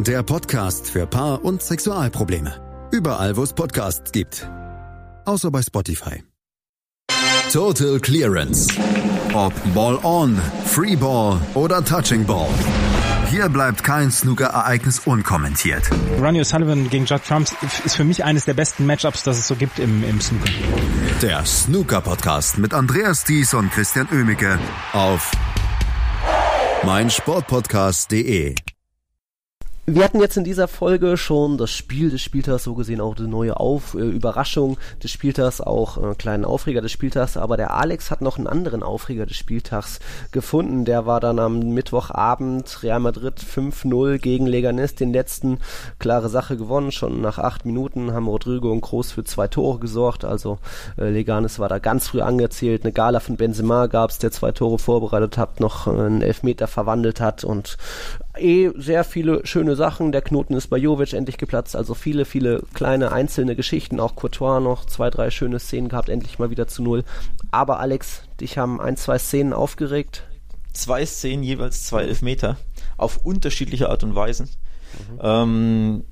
Der 0.00 0.22
Podcast 0.22 0.88
für 0.88 1.08
Paar- 1.08 1.44
und 1.44 1.60
Sexualprobleme. 1.60 2.88
Überall, 2.92 3.36
wo 3.36 3.42
es 3.42 3.52
Podcasts 3.52 4.12
gibt. 4.12 4.48
Außer 5.24 5.50
bei 5.50 5.60
Spotify. 5.60 6.22
Total 7.52 7.98
Clearance. 7.98 8.68
Ob 9.34 9.52
Ball 9.74 9.98
on, 10.04 10.40
Free 10.66 10.94
Ball 10.94 11.40
oder 11.54 11.84
Touching 11.84 12.24
Ball. 12.24 12.48
Hier 13.28 13.48
bleibt 13.48 13.82
kein 13.82 14.12
Snooker-Ereignis 14.12 15.00
unkommentiert. 15.00 15.90
Ronnie 16.20 16.42
O'Sullivan 16.42 16.88
gegen 16.88 17.04
Judd 17.04 17.24
Trumps 17.26 17.52
ist 17.84 17.96
für 17.96 18.04
mich 18.04 18.22
eines 18.22 18.44
der 18.44 18.54
besten 18.54 18.86
Matchups, 18.86 19.24
das 19.24 19.36
es 19.36 19.48
so 19.48 19.56
gibt 19.56 19.80
im, 19.80 20.04
im 20.04 20.20
Snooker. 20.20 20.48
Der 21.22 21.44
Snooker-Podcast 21.44 22.58
mit 22.58 22.72
Andreas 22.72 23.24
Thies 23.24 23.52
und 23.52 23.72
Christian 23.72 24.06
Oemicke 24.12 24.60
auf 24.92 25.32
meinsportpodcast.de. 26.84 28.54
Wir 29.90 30.04
hatten 30.04 30.20
jetzt 30.20 30.36
in 30.36 30.44
dieser 30.44 30.68
Folge 30.68 31.16
schon 31.16 31.56
das 31.56 31.70
Spiel 31.70 32.10
des 32.10 32.20
Spieltags, 32.20 32.64
so 32.64 32.74
gesehen 32.74 33.00
auch 33.00 33.14
die 33.14 33.26
neue 33.26 33.58
Auf 33.58 33.94
äh, 33.94 34.00
Überraschung 34.00 34.76
des 35.02 35.10
Spieltags, 35.10 35.62
auch 35.62 35.96
äh, 35.96 36.14
kleinen 36.14 36.44
Aufreger 36.44 36.82
des 36.82 36.92
Spieltags, 36.92 37.38
aber 37.38 37.56
der 37.56 37.72
Alex 37.72 38.10
hat 38.10 38.20
noch 38.20 38.36
einen 38.36 38.46
anderen 38.46 38.82
Aufreger 38.82 39.24
des 39.24 39.38
Spieltags 39.38 40.00
gefunden. 40.30 40.84
Der 40.84 41.06
war 41.06 41.20
dann 41.20 41.38
am 41.38 41.72
Mittwochabend 41.72 42.82
Real 42.82 43.00
Madrid 43.00 43.40
5-0 43.40 44.18
gegen 44.18 44.46
Leganes, 44.46 44.94
den 44.94 45.10
letzten 45.10 45.58
klare 45.98 46.28
Sache 46.28 46.58
gewonnen. 46.58 46.92
Schon 46.92 47.22
nach 47.22 47.38
acht 47.38 47.64
Minuten 47.64 48.12
haben 48.12 48.28
Rodrigo 48.28 48.70
und 48.70 48.82
Groß 48.82 49.12
für 49.12 49.24
zwei 49.24 49.48
Tore 49.48 49.78
gesorgt, 49.78 50.26
also 50.26 50.58
äh, 50.98 51.08
Leganes 51.08 51.60
war 51.60 51.70
da 51.70 51.78
ganz 51.78 52.08
früh 52.08 52.20
angezählt. 52.20 52.84
Eine 52.84 52.92
Gala 52.92 53.20
von 53.20 53.38
Benzema 53.38 53.86
gab's, 53.86 54.18
der 54.18 54.32
zwei 54.32 54.52
Tore 54.52 54.78
vorbereitet 54.78 55.38
hat, 55.38 55.60
noch 55.60 55.86
einen 55.86 56.20
Elfmeter 56.20 56.66
verwandelt 56.66 57.22
hat 57.22 57.42
und 57.42 57.78
eh 58.40 58.70
sehr 58.76 59.04
viele 59.04 59.46
schöne 59.46 59.76
Sachen. 59.76 60.12
Der 60.12 60.22
Knoten 60.22 60.54
ist 60.54 60.68
bei 60.68 60.76
Jovic 60.76 61.12
endlich 61.12 61.38
geplatzt. 61.38 61.76
Also 61.76 61.94
viele, 61.94 62.24
viele 62.24 62.62
kleine 62.74 63.12
einzelne 63.12 63.56
Geschichten. 63.56 64.00
Auch 64.00 64.16
Courtois 64.16 64.60
noch 64.60 64.84
zwei, 64.84 65.10
drei 65.10 65.30
schöne 65.30 65.58
Szenen 65.58 65.88
gehabt. 65.88 66.08
Endlich 66.08 66.38
mal 66.38 66.50
wieder 66.50 66.66
zu 66.66 66.82
Null. 66.82 67.04
Aber 67.50 67.80
Alex, 67.80 68.22
dich 68.40 68.58
haben 68.58 68.80
ein, 68.80 68.96
zwei 68.96 69.18
Szenen 69.18 69.52
aufgeregt. 69.52 70.24
Zwei 70.72 71.04
Szenen, 71.04 71.42
jeweils 71.42 71.84
zwei 71.84 72.02
Elfmeter. 72.02 72.56
Auf 72.96 73.24
unterschiedliche 73.24 73.88
Art 73.88 74.04
und 74.04 74.14
Weise. 74.14 74.44
Mhm. 74.44 75.18
Ähm, 75.20 76.04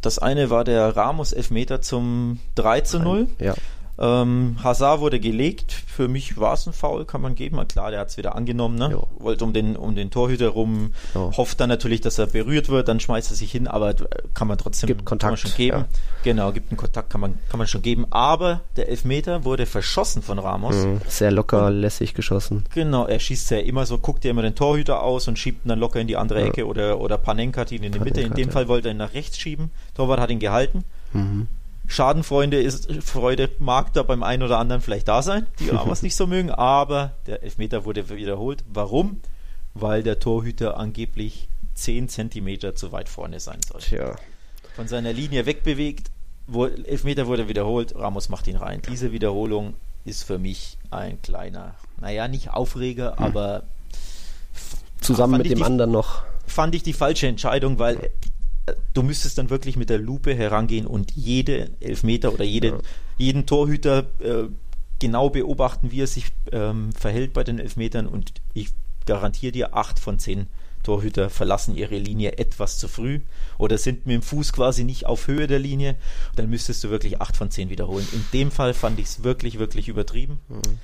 das 0.00 0.18
eine 0.18 0.50
war 0.50 0.64
der 0.64 0.96
Ramos 0.96 1.32
Elfmeter 1.32 1.80
zum 1.80 2.40
3 2.56 2.80
zu 2.80 2.98
0. 2.98 3.28
Ja. 3.38 3.54
Ähm, 3.98 4.56
Hazard 4.62 5.00
wurde 5.00 5.20
gelegt. 5.20 5.72
Für 5.72 6.08
mich 6.08 6.38
war 6.38 6.54
es 6.54 6.66
ein 6.66 6.72
Foul, 6.72 7.04
kann 7.04 7.20
man 7.20 7.34
geben. 7.34 7.56
Klar, 7.68 7.90
der 7.90 8.00
hat 8.00 8.08
es 8.08 8.16
wieder 8.16 8.34
angenommen. 8.34 8.76
Ne? 8.76 9.02
Wollte 9.18 9.44
um 9.44 9.52
den, 9.52 9.76
um 9.76 9.94
den 9.94 10.10
Torhüter 10.10 10.48
rum. 10.48 10.92
Jo. 11.14 11.32
Hofft 11.36 11.60
dann 11.60 11.68
natürlich, 11.68 12.00
dass 12.00 12.18
er 12.18 12.26
berührt 12.26 12.68
wird. 12.68 12.88
Dann 12.88 13.00
schmeißt 13.00 13.30
er 13.30 13.36
sich 13.36 13.52
hin. 13.52 13.68
Aber 13.68 13.94
kann 14.34 14.48
man 14.48 14.56
trotzdem 14.58 14.86
gibt 14.86 15.04
Kontakt, 15.04 15.38
schon 15.38 15.52
geben. 15.54 15.78
Ja. 15.78 15.86
Genau, 16.24 16.52
gibt 16.52 16.70
einen 16.70 16.78
Kontakt, 16.78 17.10
kann 17.10 17.20
man, 17.20 17.38
kann 17.50 17.58
man 17.58 17.66
schon 17.66 17.82
geben. 17.82 18.06
Aber 18.10 18.62
der 18.76 18.88
Elfmeter 18.88 19.44
wurde 19.44 19.66
verschossen 19.66 20.22
von 20.22 20.38
Ramos. 20.38 20.74
Mhm, 20.74 21.00
sehr 21.06 21.30
locker, 21.30 21.66
und, 21.66 21.80
lässig 21.80 22.14
geschossen. 22.14 22.64
Genau, 22.74 23.06
er 23.06 23.18
schießt 23.18 23.50
ja 23.50 23.58
immer 23.58 23.84
so, 23.86 23.98
guckt 23.98 24.24
ja 24.24 24.30
immer 24.30 24.42
den 24.42 24.54
Torhüter 24.54 25.02
aus 25.02 25.28
und 25.28 25.38
schiebt 25.38 25.66
ihn 25.66 25.68
dann 25.68 25.78
locker 25.78 26.00
in 26.00 26.06
die 26.06 26.16
andere 26.16 26.40
ja. 26.40 26.46
Ecke. 26.46 26.66
Oder, 26.66 27.00
oder 27.00 27.18
Panenka 27.18 27.62
hat 27.62 27.72
ihn 27.72 27.82
in 27.82 27.92
die 27.92 28.00
Mitte. 28.00 28.22
In 28.22 28.34
dem 28.34 28.50
Fall 28.50 28.68
wollte 28.68 28.88
er 28.88 28.94
ihn 28.94 28.98
nach 28.98 29.14
rechts 29.14 29.38
schieben. 29.38 29.70
Torwart 29.94 30.20
hat 30.20 30.30
ihn 30.30 30.38
gehalten. 30.38 30.84
Mhm. 31.12 31.48
Schadenfreude 31.92 32.60
ist, 32.60 32.90
Freude 33.02 33.50
mag 33.58 33.92
da 33.92 34.02
beim 34.02 34.22
einen 34.22 34.42
oder 34.42 34.58
anderen 34.58 34.80
vielleicht 34.80 35.08
da 35.08 35.20
sein, 35.20 35.46
die 35.58 35.68
Ramos 35.70 36.02
nicht 36.02 36.16
so 36.16 36.26
mögen, 36.26 36.50
aber 36.50 37.12
der 37.26 37.42
Elfmeter 37.42 37.84
wurde 37.84 38.08
wiederholt. 38.08 38.64
Warum? 38.72 39.20
Weil 39.74 40.02
der 40.02 40.18
Torhüter 40.18 40.78
angeblich 40.78 41.48
10 41.74 42.08
Zentimeter 42.08 42.74
zu 42.74 42.92
weit 42.92 43.10
vorne 43.10 43.40
sein 43.40 43.60
soll. 43.66 43.80
Tja. 43.80 44.16
Von 44.74 44.88
seiner 44.88 45.12
Linie 45.12 45.44
wegbewegt, 45.44 46.10
wo, 46.46 46.66
Elfmeter 46.66 47.26
wurde 47.26 47.48
wiederholt, 47.48 47.94
Ramos 47.94 48.30
macht 48.30 48.46
ihn 48.46 48.56
rein. 48.56 48.80
Diese 48.88 49.12
Wiederholung 49.12 49.74
ist 50.06 50.24
für 50.24 50.38
mich 50.38 50.78
ein 50.90 51.20
kleiner, 51.20 51.74
naja, 52.00 52.26
nicht 52.26 52.50
Aufreger, 52.50 53.16
hm. 53.18 53.24
aber 53.24 53.64
zusammen 55.02 55.38
mit 55.38 55.50
dem 55.50 55.58
die, 55.58 55.64
anderen 55.64 55.90
noch. 55.90 56.22
Fand 56.46 56.74
ich 56.74 56.82
die 56.82 56.94
falsche 56.94 57.26
Entscheidung, 57.26 57.78
weil 57.78 58.10
du 58.94 59.02
müsstest 59.02 59.38
dann 59.38 59.50
wirklich 59.50 59.76
mit 59.76 59.90
der 59.90 59.98
Lupe 59.98 60.34
herangehen 60.34 60.86
und 60.86 61.12
jede 61.12 61.70
Elfmeter 61.80 62.32
oder 62.32 62.44
jede, 62.44 62.68
ja. 62.68 62.78
jeden 63.18 63.46
Torhüter 63.46 64.06
äh, 64.20 64.44
genau 64.98 65.30
beobachten, 65.30 65.90
wie 65.90 66.02
er 66.02 66.06
sich 66.06 66.26
ähm, 66.52 66.92
verhält 66.92 67.32
bei 67.32 67.42
den 67.42 67.58
Elfmetern 67.58 68.06
und 68.06 68.32
ich 68.54 68.70
garantiere 69.04 69.52
dir, 69.52 69.76
acht 69.76 69.98
von 69.98 70.18
zehn 70.18 70.46
Torhüter 70.82 71.30
verlassen 71.30 71.76
ihre 71.76 71.98
Linie 71.98 72.38
etwas 72.38 72.78
zu 72.78 72.88
früh 72.88 73.20
oder 73.58 73.78
sind 73.78 74.06
mit 74.06 74.14
dem 74.14 74.22
Fuß 74.22 74.52
quasi 74.52 74.84
nicht 74.84 75.06
auf 75.06 75.26
Höhe 75.26 75.46
der 75.46 75.58
Linie, 75.58 75.96
dann 76.36 76.50
müsstest 76.50 76.82
du 76.84 76.90
wirklich 76.90 77.20
acht 77.20 77.36
von 77.36 77.50
zehn 77.50 77.70
wiederholen. 77.70 78.06
In 78.12 78.24
dem 78.32 78.50
Fall 78.50 78.74
fand 78.74 78.98
ich 78.98 79.06
es 79.06 79.24
wirklich, 79.24 79.58
wirklich 79.58 79.88
übertrieben. 79.88 80.40
Mhm. 80.48 80.78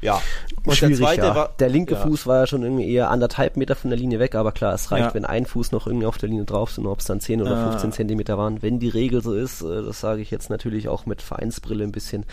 Ja, 0.00 0.22
und 0.64 0.76
Schwierig, 0.76 0.98
der 0.98 1.06
zweite 1.06 1.26
ja. 1.26 1.34
war. 1.34 1.48
Der 1.58 1.68
linke 1.68 1.94
ja. 1.94 2.00
Fuß 2.00 2.26
war 2.26 2.40
ja 2.40 2.46
schon 2.46 2.62
irgendwie 2.62 2.88
eher 2.92 3.10
anderthalb 3.10 3.56
Meter 3.56 3.74
von 3.74 3.90
der 3.90 3.98
Linie 3.98 4.20
weg, 4.20 4.34
aber 4.36 4.52
klar, 4.52 4.74
es 4.74 4.92
reicht, 4.92 5.08
ja. 5.08 5.14
wenn 5.14 5.24
ein 5.24 5.44
Fuß 5.44 5.72
noch 5.72 5.86
irgendwie 5.86 6.06
auf 6.06 6.18
der 6.18 6.28
Linie 6.28 6.44
drauf 6.44 6.70
sind, 6.70 6.86
ob 6.86 7.00
es 7.00 7.06
dann 7.06 7.20
10 7.20 7.42
oder 7.42 7.70
15 7.70 7.92
Zentimeter 7.92 8.38
waren. 8.38 8.62
Wenn 8.62 8.78
die 8.78 8.88
Regel 8.88 9.22
so 9.22 9.34
ist, 9.34 9.62
äh, 9.62 9.82
das 9.82 10.00
sage 10.00 10.22
ich 10.22 10.30
jetzt 10.30 10.50
natürlich 10.50 10.88
auch 10.88 11.06
mit 11.06 11.20
Vereinsbrille 11.20 11.82
ein 11.82 11.92
bisschen. 11.92 12.24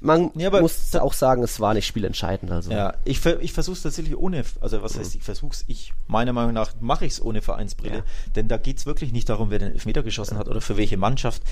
Man 0.00 0.30
ja, 0.36 0.50
muss 0.60 0.94
auch 0.94 1.12
sagen, 1.12 1.42
es 1.42 1.58
war 1.58 1.74
nicht 1.74 1.86
spielentscheidend. 1.86 2.52
Also. 2.52 2.70
Ja, 2.70 2.94
ich, 3.04 3.24
ich 3.26 3.52
versuche 3.52 3.74
es 3.74 3.82
tatsächlich 3.82 4.16
ohne, 4.16 4.44
also 4.60 4.80
was 4.82 4.96
heißt, 4.96 5.16
ich 5.16 5.24
versuche 5.24 5.54
es, 5.54 5.64
ich, 5.66 5.92
meiner 6.06 6.32
Meinung 6.32 6.52
nach 6.52 6.72
mache 6.80 7.04
ich 7.04 7.14
es 7.14 7.22
ohne 7.22 7.42
Vereinsbrille, 7.42 8.04
denn 8.36 8.46
da 8.46 8.58
geht 8.58 8.78
es 8.78 8.86
wirklich 8.86 9.12
nicht 9.12 9.28
darum, 9.28 9.50
wer 9.50 9.58
den 9.58 9.72
Elfmeter 9.72 10.04
geschossen 10.04 10.38
hat 10.38 10.46
oder 10.46 10.60
für 10.60 10.76
welche 10.76 10.98
Mannschaft. 10.98 11.42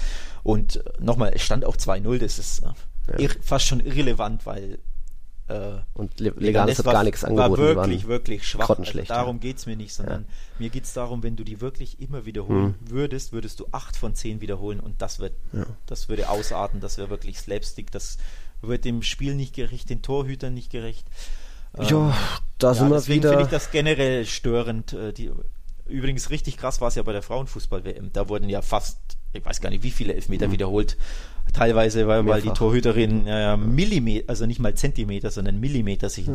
Und 0.44 0.76
äh, 0.76 0.82
nochmal, 1.00 1.32
es 1.34 1.42
stand 1.42 1.64
auch 1.64 1.76
2-0, 1.76 2.18
das 2.18 2.38
ist 2.38 2.62
äh, 3.08 3.28
fast 3.42 3.66
schon 3.66 3.80
irrelevant, 3.80 4.46
weil 4.46 4.78
äh, 5.48 5.78
und 5.94 6.18
Le 6.18 6.30
Leganes 6.36 6.78
hat 6.78 6.86
gar 6.86 7.04
nichts 7.04 7.22
angeboten. 7.22 7.62
War 7.62 7.76
wirklich, 7.76 8.06
wirklich 8.08 8.48
schwach. 8.48 8.70
Also 8.70 9.02
darum 9.02 9.40
ja. 9.42 9.52
es 9.54 9.66
mir 9.66 9.76
nicht, 9.76 9.94
sondern 9.94 10.22
ja. 10.22 10.28
mir 10.58 10.70
geht 10.70 10.84
es 10.84 10.92
darum, 10.92 11.22
wenn 11.22 11.36
du 11.36 11.44
die 11.44 11.60
wirklich 11.60 12.00
immer 12.00 12.26
wiederholen 12.26 12.74
hm. 12.80 12.90
würdest, 12.90 13.32
würdest 13.32 13.60
du 13.60 13.68
acht 13.70 13.96
von 13.96 14.14
zehn 14.14 14.40
wiederholen 14.40 14.80
und 14.80 15.00
das 15.02 15.20
wird, 15.20 15.34
ja. 15.52 15.64
das 15.86 16.08
würde 16.08 16.28
ausarten, 16.28 16.80
das 16.80 16.98
wäre 16.98 17.10
wirklich 17.10 17.38
Slapstick, 17.38 17.92
das 17.92 18.18
wird 18.60 18.84
dem 18.84 19.02
Spiel 19.02 19.34
nicht 19.34 19.54
gerecht, 19.54 19.88
den 19.88 20.02
Torhütern 20.02 20.52
nicht 20.52 20.70
gerecht. 20.70 21.06
Ja, 21.78 22.08
ähm, 22.08 22.14
da 22.58 22.74
sind 22.74 22.88
wir 22.88 22.96
deswegen 22.96 23.20
wieder. 23.20 23.30
finde 23.30 23.44
ich 23.44 23.50
das 23.50 23.70
generell 23.70 24.24
störend. 24.24 24.94
Äh, 24.94 25.12
die, 25.12 25.30
übrigens 25.86 26.30
richtig 26.30 26.56
krass 26.56 26.80
war 26.80 26.88
es 26.88 26.96
ja 26.96 27.02
bei 27.02 27.12
der 27.12 27.22
Frauenfußball-WM. 27.22 28.12
Da 28.12 28.28
wurden 28.28 28.48
ja 28.48 28.62
fast, 28.62 28.98
ich 29.32 29.44
weiß 29.44 29.60
gar 29.60 29.70
nicht, 29.70 29.84
wie 29.84 29.90
viele 29.90 30.14
Elfmeter 30.14 30.48
mhm. 30.48 30.52
wiederholt 30.52 30.96
teilweise, 31.52 32.06
weil, 32.06 32.26
weil 32.26 32.42
die 32.42 32.50
Torhüterin 32.50 33.26
ja, 33.26 33.56
Millimeter, 33.56 34.28
also 34.28 34.46
nicht 34.46 34.60
mal 34.60 34.74
Zentimeter, 34.74 35.30
sondern 35.30 35.60
Millimeter 35.60 36.08
sich 36.08 36.26
ja 36.26 36.32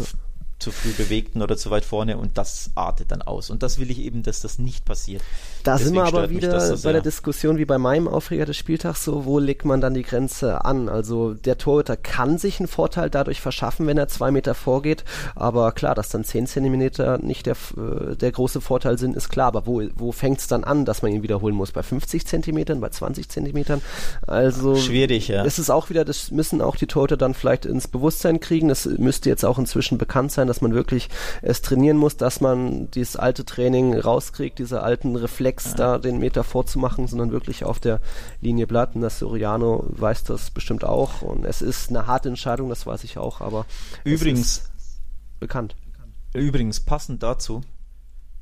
zu 0.61 0.71
früh 0.71 0.91
bewegten 0.91 1.41
oder 1.41 1.57
zu 1.57 1.69
weit 1.71 1.85
vorne 1.85 2.17
und 2.17 2.37
das 2.37 2.71
artet 2.75 3.11
dann 3.11 3.21
aus. 3.21 3.49
Und 3.49 3.63
das 3.63 3.79
will 3.79 3.91
ich 3.91 3.99
eben, 3.99 4.23
dass 4.23 4.41
das 4.41 4.59
nicht 4.59 4.85
passiert. 4.85 5.21
Da 5.63 5.73
Deswegen 5.73 5.95
sind 5.95 5.95
wir 5.95 6.05
aber 6.05 6.29
wieder 6.29 6.77
bei 6.77 6.91
der 6.91 7.01
Diskussion 7.01 7.57
wie 7.57 7.65
bei 7.65 7.77
meinem 7.77 8.07
Aufreger 8.07 8.45
des 8.45 8.57
Spieltags 8.57 9.03
so, 9.03 9.25
wo 9.25 9.39
legt 9.39 9.65
man 9.65 9.81
dann 9.81 9.93
die 9.93 10.03
Grenze 10.03 10.65
an? 10.65 10.89
Also 10.89 11.33
der 11.33 11.57
Torhüter 11.57 11.97
kann 11.97 12.37
sich 12.37 12.59
einen 12.59 12.67
Vorteil 12.67 13.09
dadurch 13.09 13.41
verschaffen, 13.41 13.87
wenn 13.87 13.97
er 13.97 14.07
zwei 14.07 14.31
Meter 14.31 14.55
vorgeht, 14.55 15.03
aber 15.35 15.71
klar, 15.71 15.95
dass 15.95 16.09
dann 16.09 16.23
zehn 16.23 16.47
Zentimeter 16.47 17.17
nicht 17.17 17.45
der, 17.45 17.55
äh, 17.77 18.15
der 18.15 18.31
große 18.31 18.61
Vorteil 18.61 18.97
sind, 18.97 19.15
ist 19.15 19.29
klar, 19.29 19.47
aber 19.47 19.65
wo, 19.65 19.81
wo 19.95 20.11
fängt 20.11 20.39
es 20.39 20.47
dann 20.47 20.63
an, 20.63 20.85
dass 20.85 21.01
man 21.01 21.11
ihn 21.11 21.23
wiederholen 21.23 21.55
muss? 21.55 21.71
Bei 21.71 21.83
50 21.83 22.25
Zentimetern, 22.25 22.79
bei 22.79 22.89
20 22.89 23.29
Zentimetern? 23.29 23.81
Also 24.27 24.75
schwierig, 24.75 25.27
ja. 25.27 25.43
Das 25.43 25.59
ist 25.59 25.69
auch 25.69 25.89
wieder, 25.89 26.05
das 26.05 26.31
müssen 26.31 26.61
auch 26.61 26.75
die 26.75 26.87
Torhüter 26.87 27.17
dann 27.17 27.33
vielleicht 27.33 27.65
ins 27.65 27.87
Bewusstsein 27.87 28.39
kriegen. 28.39 28.67
Das 28.67 28.85
müsste 28.85 29.29
jetzt 29.29 29.45
auch 29.45 29.57
inzwischen 29.57 29.97
bekannt 29.97 30.31
sein, 30.31 30.47
dass 30.51 30.59
man 30.59 30.73
wirklich 30.73 31.07
es 31.41 31.61
trainieren 31.61 31.95
muss, 31.95 32.17
dass 32.17 32.41
man 32.41 32.91
dieses 32.91 33.15
alte 33.15 33.45
Training 33.45 33.97
rauskriegt, 33.97 34.59
diese 34.59 34.83
alten 34.83 35.15
Reflex 35.15 35.75
da 35.75 35.97
den 35.97 36.19
Meter 36.19 36.43
vorzumachen, 36.43 37.07
sondern 37.07 37.31
wirklich 37.31 37.63
auf 37.63 37.79
der 37.79 38.01
Linie 38.41 38.67
bleibt. 38.67 38.95
Und 38.95 39.01
das 39.01 39.19
Soriano 39.19 39.85
weiß 39.87 40.25
das 40.25 40.51
bestimmt 40.51 40.83
auch. 40.83 41.21
Und 41.21 41.45
es 41.45 41.61
ist 41.61 41.89
eine 41.89 42.05
harte 42.05 42.27
Entscheidung, 42.27 42.67
das 42.67 42.85
weiß 42.85 43.05
ich 43.05 43.17
auch, 43.17 43.39
aber 43.39 43.65
übrigens 44.03 44.69
bekannt. 45.39 45.77
Übrigens 46.33 46.81
passend 46.81 47.23
dazu 47.23 47.61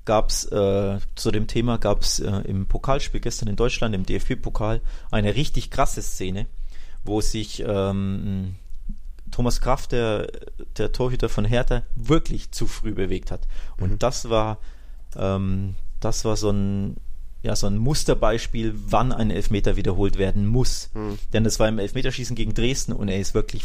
gab 0.06 0.30
es 0.30 0.46
äh, 0.46 0.98
zu 1.14 1.30
dem 1.30 1.46
Thema 1.46 1.78
gab 1.78 2.02
es 2.02 2.20
äh, 2.20 2.32
im 2.48 2.66
Pokalspiel 2.66 3.20
gestern 3.20 3.48
in 3.48 3.56
Deutschland 3.56 3.94
im 3.94 4.08
DFB-Pokal 4.08 4.82
eine 5.12 5.36
richtig 5.36 5.70
krasse 5.70 6.02
Szene, 6.02 6.48
wo 7.04 7.22
sich 7.22 7.64
ähm, 7.64 8.56
Thomas 9.32 9.62
Kraft, 9.62 9.92
der, 9.92 10.28
der 10.78 10.92
Torhüter 10.92 11.30
von 11.30 11.46
Hertha, 11.46 11.84
wirklich 11.96 12.52
zu 12.52 12.68
früh 12.68 12.94
bewegt 12.94 13.32
hat. 13.32 13.48
Und 13.80 13.92
mhm. 13.92 14.00
das 14.00 14.30
war, 14.30 14.60
ähm, 15.16 15.76
das 16.00 16.26
war 16.26 16.38
so 16.38 16.50
ein, 16.52 16.98
ja, 17.42 17.56
so 17.56 17.68
ein 17.68 17.78
Musterbeispiel, 17.78 18.74
wann 18.76 19.12
ein 19.12 19.32
Elfmeter 19.32 19.76
wiederholt 19.76 20.18
werden 20.18 20.46
muss. 20.46 20.90
Mhm. 20.94 21.20
Denn 21.34 21.44
das 21.44 21.60
war 21.60 21.68
im 21.68 21.80
Elfmeterschießen 21.80 22.36
gegen 22.36 22.54
Dresden 22.54 22.92
und 22.92 23.08
er 23.08 23.20
ist 23.20 23.34
wirklich 23.34 23.64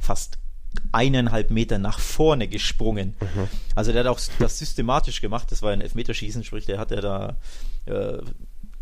fast 0.00 0.38
eineinhalb 0.92 1.50
Meter 1.50 1.78
nach 1.78 1.98
vorne 1.98 2.48
gesprungen. 2.48 3.14
Mhm. 3.20 3.48
Also 3.74 3.92
der 3.92 4.04
hat 4.04 4.10
auch 4.10 4.20
das 4.38 4.58
systematisch 4.58 5.20
gemacht. 5.20 5.50
Das 5.50 5.62
war 5.62 5.72
ein 5.72 5.80
Elfmeterschießen, 5.80 6.44
sprich, 6.44 6.66
der 6.66 6.78
hat 6.78 6.92
er 6.92 7.00
da 7.00 7.36
äh, 7.86 8.18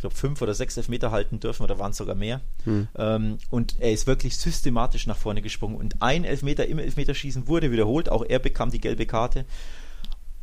glaube, 0.04 0.16
fünf 0.16 0.42
oder 0.42 0.54
sechs 0.54 0.76
Elfmeter 0.76 1.10
halten 1.10 1.40
dürfen 1.40 1.62
oder 1.62 1.78
waren 1.78 1.92
es 1.92 1.96
sogar 1.96 2.14
mehr. 2.14 2.42
Hm. 2.64 2.88
Ähm, 2.96 3.38
und 3.50 3.76
er 3.80 3.92
ist 3.92 4.06
wirklich 4.06 4.36
systematisch 4.36 5.06
nach 5.06 5.16
vorne 5.16 5.40
gesprungen. 5.40 5.76
Und 5.76 6.02
ein 6.02 6.24
Elfmeter 6.24 6.66
im 6.66 6.78
Elfmeterschießen 6.78 7.48
wurde 7.48 7.70
wiederholt. 7.70 8.10
Auch 8.10 8.24
er 8.24 8.38
bekam 8.38 8.70
die 8.70 8.80
gelbe 8.80 9.06
Karte. 9.06 9.46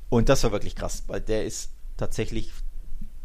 Und 0.09 0.30
das 0.30 0.43
war 0.43 0.51
wirklich 0.51 0.76
krass, 0.76 1.03
weil 1.07 1.22
der 1.22 1.45
ist 1.45 1.72
tatsächlich 1.95 2.51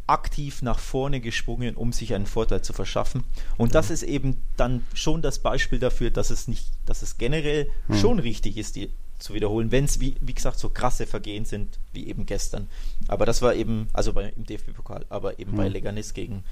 aktiv 0.07 0.62
nach 0.62 0.78
vorne 0.78 1.20
gesprungen, 1.20 1.74
um 1.74 1.93
sich 1.93 2.14
einen 2.14 2.26
Vorteil 2.26 2.62
zu 2.62 2.72
verschaffen. 2.72 3.24
Und 3.57 3.74
das 3.74 3.91
ist 3.91 4.03
eben 4.03 4.43
dann 4.57 4.84
schon 4.93 5.22
das 5.22 5.41
Beispiel 5.41 5.78
dafür, 5.78 6.11
dass 6.11 6.30
es 6.30 6.49
nicht, 6.49 6.68
dass 6.84 7.03
es 7.03 7.16
generell 7.16 7.70
hm. 7.89 7.97
schon 7.97 8.18
richtig 8.18 8.59
ist, 8.59 8.76
die 8.76 8.91
zu 9.19 9.35
wiederholen, 9.35 9.71
wenn 9.73 9.85
es, 9.85 10.01
wie, 10.01 10.14
wie 10.21 10.35
gesagt, 10.35 10.59
so 10.59 10.69
krasse 10.69 11.07
Vergehen 11.07 11.45
sind, 11.45 11.79
wie 11.93 12.09
eben 12.09 12.27
gestern. 12.27 12.69
Aber 13.09 13.27
das 13.27 13.43
war 13.43 13.55
eben, 13.55 13.89
also 13.93 14.12
bei, 14.12 14.33
im 14.37 14.45
DFB-Pokal, 14.45 15.07
aber 15.09 15.39
eben 15.39 15.53
mhm. 15.53 15.57
bei 15.57 15.69
Leganis 15.69 16.14
gegen 16.14 16.45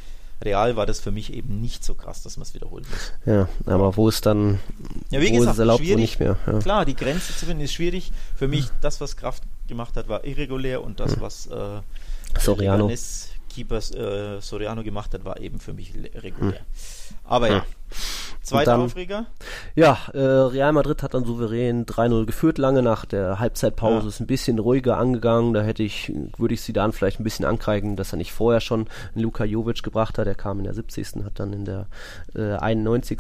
Real 0.43 0.77
war 0.77 0.85
das 0.85 1.01
für 1.01 1.11
mich 1.11 1.33
eben 1.33 1.61
nicht 1.61 1.85
so 1.85 1.95
krass, 1.95 2.23
dass 2.23 2.37
man 2.37 2.43
es 2.43 2.55
wiederholen 2.55 2.85
muss. 2.91 3.13
Ja, 3.25 3.49
aber 3.67 3.97
wo 3.97 4.09
es 4.09 4.21
dann 4.21 4.59
ja, 5.11 5.21
wie 5.21 5.31
gesagt, 5.31 5.59
erlaubt, 5.59 5.81
schwierig, 5.81 5.97
nicht 5.97 6.21
mehr. 6.21 6.37
Ja. 6.47 6.59
Klar, 6.59 6.85
die 6.85 6.97
Grenze 6.97 7.35
zu 7.37 7.47
finden 7.47 7.63
ist 7.63 7.73
schwierig. 7.73 8.13
Für 8.35 8.49
mich, 8.49 8.67
das, 8.81 9.01
was 9.01 9.17
Kraft 9.17 9.43
gemacht 9.69 9.97
hat, 9.97 10.09
war 10.09 10.25
irregulär 10.25 10.83
und 10.83 11.01
das, 11.01 11.21
was 11.21 11.47
äh, 11.47 11.81
Soriano. 12.41 12.85
Leganis 12.85 13.29
Keeper 13.55 13.79
äh, 13.79 14.41
Soriano 14.41 14.83
gemacht 14.83 15.15
hat, 15.15 15.25
war 15.25 15.41
eben 15.41 15.61
für 15.61 15.73
mich 15.73 15.93
regulär. 16.15 16.61
Hm. 16.61 17.17
Aber 17.25 17.51
ja. 17.51 17.65
Zweiter 18.43 18.73
dann, 18.73 18.83
Aufreger? 18.83 19.27
Ja, 19.75 19.97
äh, 20.13 20.19
Real 20.19 20.73
Madrid 20.73 21.03
hat 21.03 21.15
dann 21.15 21.25
souverän 21.25 21.87
3-0 21.87 22.27
geführt, 22.27 22.59
lange 22.59 22.83
nach 22.83 23.07
der 23.07 23.39
Halbzeitpause. 23.39 24.03
Ja. 24.03 24.09
Ist 24.09 24.21
ein 24.21 24.27
bisschen 24.27 24.59
ruhiger 24.59 24.99
angegangen. 24.99 25.55
Da 25.55 25.63
hätte 25.63 25.83
ich, 25.83 26.13
würde 26.37 26.53
ich 26.53 26.61
sie 26.61 26.75
dann 26.75 26.93
vielleicht 26.93 27.21
ein 27.21 27.25
bisschen 27.25 27.47
ankreiden, 27.47 27.97
dass 27.97 28.13
er 28.13 28.19
nicht 28.19 28.33
vorher 28.33 28.61
schon 28.61 28.87
einen 29.15 29.23
Luka 29.23 29.45
Jovic 29.45 29.83
gebracht 29.83 30.19
hat. 30.19 30.27
Der 30.27 30.35
kam 30.35 30.59
in 30.59 30.65
der 30.65 30.75
70. 30.75 31.25
hat 31.25 31.41
dann 31.41 31.55
in 31.55 31.65
der 31.65 31.87
äh, 32.35 32.57
91. 32.57 33.19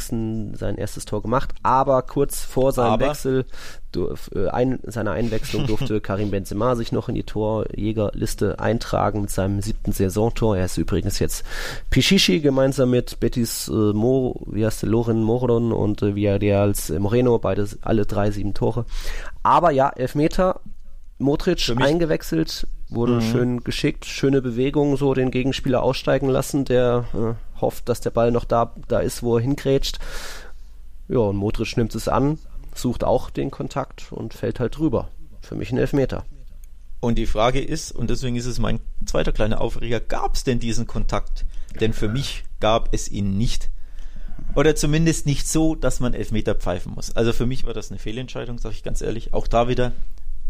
sein 0.58 0.76
erstes 0.76 1.06
Tor 1.06 1.22
gemacht. 1.22 1.54
Aber 1.62 2.02
kurz 2.02 2.42
vor 2.42 2.72
seinem 2.72 2.92
Aber, 2.92 3.08
Wechsel 3.08 3.46
durf, 3.94 4.30
äh, 4.34 4.48
ein, 4.48 4.78
seiner 4.84 5.12
Einwechslung 5.12 5.66
durfte 5.66 6.00
Karim 6.02 6.30
Benzema 6.30 6.76
sich 6.76 6.92
noch 6.92 7.08
in 7.08 7.14
die 7.14 7.22
Torjägerliste 7.22 8.58
eintragen 8.58 9.22
mit 9.22 9.30
seinem 9.30 9.60
siebten 9.60 9.92
Saisontor. 9.92 10.56
Er 10.56 10.66
ist 10.66 10.78
übrigens 10.78 11.18
jetzt 11.18 11.44
Pichichi 11.90 12.40
gemeinsam 12.40 12.90
mit 12.90 13.20
Betis 13.20 13.68
äh, 13.68 13.72
Mo, 13.72 14.40
wie 14.46 14.64
heißt 14.64 14.82
der, 14.82 14.88
Loren 14.88 15.22
Moron 15.22 15.72
und 15.72 16.02
äh, 16.02 16.14
Villarreals 16.14 16.90
äh, 16.90 16.98
Moreno, 16.98 17.38
beide 17.38 17.68
alle 17.82 18.06
drei 18.06 18.30
sieben 18.30 18.54
Tore. 18.54 18.84
Aber 19.42 19.70
ja, 19.70 19.90
Elfmeter, 19.90 20.60
Modric 21.18 21.74
eingewechselt, 21.76 22.66
wurde 22.88 23.14
mhm. 23.14 23.20
schön 23.20 23.64
geschickt, 23.64 24.04
schöne 24.04 24.42
Bewegung, 24.42 24.96
so 24.96 25.14
den 25.14 25.30
Gegenspieler 25.30 25.82
aussteigen 25.82 26.28
lassen, 26.28 26.64
der 26.64 27.04
äh, 27.14 27.60
hofft, 27.60 27.88
dass 27.88 28.00
der 28.00 28.10
Ball 28.10 28.30
noch 28.30 28.44
da, 28.44 28.72
da 28.88 29.00
ist, 29.00 29.22
wo 29.22 29.36
er 29.36 29.42
hingrätscht. 29.42 29.98
Ja, 31.08 31.18
und 31.18 31.36
Modric 31.36 31.76
nimmt 31.76 31.94
es 31.94 32.08
an, 32.08 32.38
sucht 32.74 33.04
auch 33.04 33.30
den 33.30 33.50
Kontakt 33.50 34.12
und 34.12 34.34
fällt 34.34 34.60
halt 34.60 34.76
drüber. 34.76 35.08
Für 35.42 35.54
mich 35.54 35.72
ein 35.72 35.78
Elfmeter. 35.78 36.24
Und 37.00 37.16
die 37.16 37.26
Frage 37.26 37.60
ist, 37.60 37.92
und 37.92 38.08
deswegen 38.08 38.36
ist 38.36 38.46
es 38.46 38.58
mein 38.58 38.80
zweiter 39.04 39.32
kleiner 39.32 39.60
Aufreger, 39.60 40.00
gab 40.00 40.34
es 40.34 40.44
denn 40.44 40.58
diesen 40.58 40.86
Kontakt? 40.86 41.44
Denn 41.80 41.92
für 41.92 42.08
mich 42.08 42.44
gab 42.60 42.94
es 42.94 43.10
ihn 43.10 43.36
nicht. 43.36 43.70
Oder 44.54 44.74
zumindest 44.74 45.26
nicht 45.26 45.48
so, 45.48 45.74
dass 45.74 46.00
man 46.00 46.14
Elfmeter 46.14 46.54
pfeifen 46.54 46.94
muss. 46.94 47.14
Also 47.14 47.32
für 47.32 47.46
mich 47.46 47.66
war 47.66 47.74
das 47.74 47.90
eine 47.90 47.98
Fehlentscheidung, 47.98 48.58
sage 48.58 48.74
ich 48.74 48.82
ganz 48.82 49.02
ehrlich. 49.02 49.34
Auch 49.34 49.46
da 49.46 49.68
wieder 49.68 49.92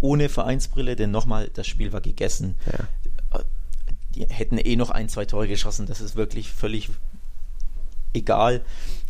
ohne 0.01 0.29
Vereinsbrille, 0.29 0.97
denn 0.97 1.11
nochmal, 1.11 1.51
das 1.53 1.67
Spiel 1.67 1.93
war 1.93 2.01
gegessen. 2.01 2.55
Ja. 2.67 3.41
Die 4.15 4.27
hätten 4.27 4.59
eh 4.59 4.77
noch 4.77 4.91
ein, 4.91 5.09
zwei 5.09 5.25
Tore 5.25 5.49
geschossen. 5.49 5.87
Das 5.87 6.01
ist 6.01 6.15
wirklich 6.15 6.53
völlig 6.53 6.91
egal. 8.13 8.65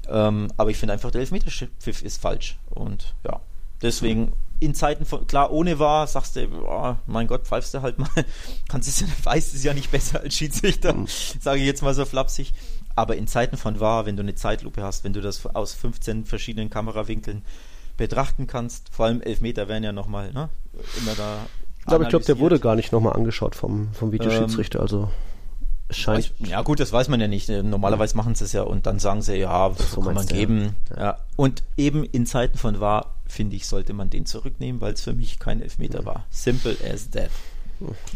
Ähm, 0.09 0.49
aber 0.57 0.71
ich 0.71 0.77
finde 0.77 0.93
einfach, 0.93 1.11
der 1.11 1.21
Elfmeterpfiff 1.21 2.03
ist 2.03 2.21
falsch. 2.21 2.59
Und 2.71 3.15
ja, 3.25 3.41
Deswegen 3.85 4.33
in 4.61 4.75
Zeiten 4.75 5.05
von, 5.05 5.27
klar, 5.27 5.53
ohne 5.53 5.79
war, 5.79 6.07
sagst 6.07 6.37
du, 6.37 6.49
oh, 6.67 6.97
mein 7.07 7.27
Gott, 7.27 7.47
pfeifst 7.47 7.75
du 7.75 7.83
halt 7.83 7.99
mal, 7.99 8.09
kannst 8.69 8.89
es 8.89 9.01
ja, 9.01 9.07
weißt 9.25 9.55
es 9.55 9.63
ja 9.63 9.75
nicht 9.75 9.91
besser 9.91 10.21
als 10.21 10.35
Schiedsrichter, 10.35 10.95
mhm. 10.95 11.07
sage 11.07 11.61
ich 11.61 11.67
jetzt 11.67 11.83
mal 11.83 11.93
so 11.93 12.05
flapsig. 12.05 12.55
Aber 12.97 13.17
in 13.17 13.27
Zeiten 13.27 13.57
von 13.57 13.81
war, 13.81 14.07
wenn 14.07 14.17
du 14.17 14.23
eine 14.23 14.37
Zeitlupe 14.37 14.83
hast, 14.83 15.05
wenn 15.05 15.13
du 15.13 15.21
das 15.21 15.45
aus 15.47 15.75
15 15.75 16.25
verschiedenen 16.25 16.71
Kamerawinkeln 16.71 17.43
betrachten 17.97 18.47
kannst, 18.47 18.89
vor 18.91 19.07
allem 19.07 19.21
Elfmeter 19.21 19.69
werden 19.69 19.85
ja 19.85 19.93
nochmal, 19.93 20.33
ne, 20.33 20.49
immer 20.99 21.15
da. 21.17 21.47
Aber 21.85 22.05
ich 22.05 22.09
glaube, 22.09 22.25
der 22.25 22.39
wurde 22.39 22.61
gar 22.61 22.77
nicht 22.77 22.93
nochmal 22.93 23.13
angeschaut 23.13 23.55
vom, 23.55 23.93
vom 23.93 24.13
Videoschiedsrichter, 24.13 24.79
ähm, 24.79 24.83
also 24.83 25.11
scheint. 25.91 26.33
ja 26.39 26.63
gut, 26.63 26.81
das 26.81 26.93
weiß 26.93 27.09
man 27.09 27.21
ja 27.21 27.29
nicht. 27.29 27.49
Normalerweise 27.49 28.17
machen 28.17 28.35
sie 28.35 28.45
es 28.45 28.53
ja 28.53 28.63
und 28.63 28.87
dann 28.87 28.99
sagen 28.99 29.23
sie, 29.23 29.37
ja, 29.37 29.69
das 29.69 29.93
so 29.93 30.01
kann 30.01 30.15
man 30.15 30.27
geben. 30.27 30.77
Ja. 30.91 31.03
ja. 31.03 31.19
Und 31.37 31.63
eben 31.77 32.05
in 32.05 32.27
Zeiten 32.27 32.59
von 32.59 32.81
war, 32.81 33.15
finde 33.27 33.57
ich, 33.57 33.67
sollte 33.67 33.93
man 33.93 34.11
den 34.11 34.27
zurücknehmen, 34.27 34.81
weil 34.81 34.95
es 34.95 35.03
für 35.03 35.15
mich 35.15 35.39
kein 35.39 35.61
Elfmeter 35.61 36.03
mhm. 36.03 36.07
war. 36.07 36.27
Simple 36.31 36.77
as 36.93 37.11
that. 37.11 37.31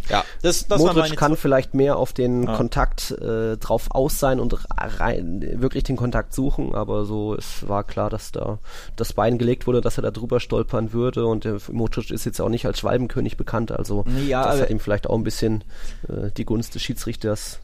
Ja, 0.09 0.25
das, 0.43 0.67
das 0.67 0.81
Modric 0.81 1.17
kann 1.17 1.37
vielleicht 1.37 1.75
mehr 1.75 1.97
auf 1.97 2.13
den 2.13 2.45
ja. 2.45 2.57
Kontakt 2.57 3.11
äh, 3.11 3.57
drauf 3.57 3.89
aus 3.91 4.19
sein 4.19 4.41
und 4.41 4.57
rein, 4.77 5.43
wirklich 5.61 5.85
den 5.85 5.97
Kontakt 5.97 6.33
suchen, 6.33 6.75
aber 6.75 7.05
so 7.05 7.35
es 7.35 7.69
war 7.69 7.85
klar, 7.85 8.11
dass 8.11 8.33
da 8.33 8.59
das 8.97 9.13
Bein 9.13 9.39
gelegt 9.39 9.67
wurde, 9.67 9.81
dass 9.81 9.99
er 9.99 10.03
da 10.03 10.11
drüber 10.11 10.41
stolpern 10.41 10.93
würde 10.93 11.27
und 11.27 11.45
der 11.45 11.59
Modric 11.71 12.11
ist 12.11 12.25
jetzt 12.25 12.41
auch 12.41 12.49
nicht 12.49 12.67
als 12.67 12.79
Schwalbenkönig 12.79 13.37
bekannt, 13.37 13.73
also 13.73 14.05
ja, 14.27 14.45
das 14.45 14.63
hat 14.63 14.71
ihm 14.71 14.81
vielleicht 14.81 15.09
auch 15.09 15.17
ein 15.17 15.25
bisschen 15.25 15.65
äh, 16.09 16.31
die 16.37 16.45
Gunst 16.45 16.75
des 16.75 16.83
Schiedsrichters. 16.83 17.61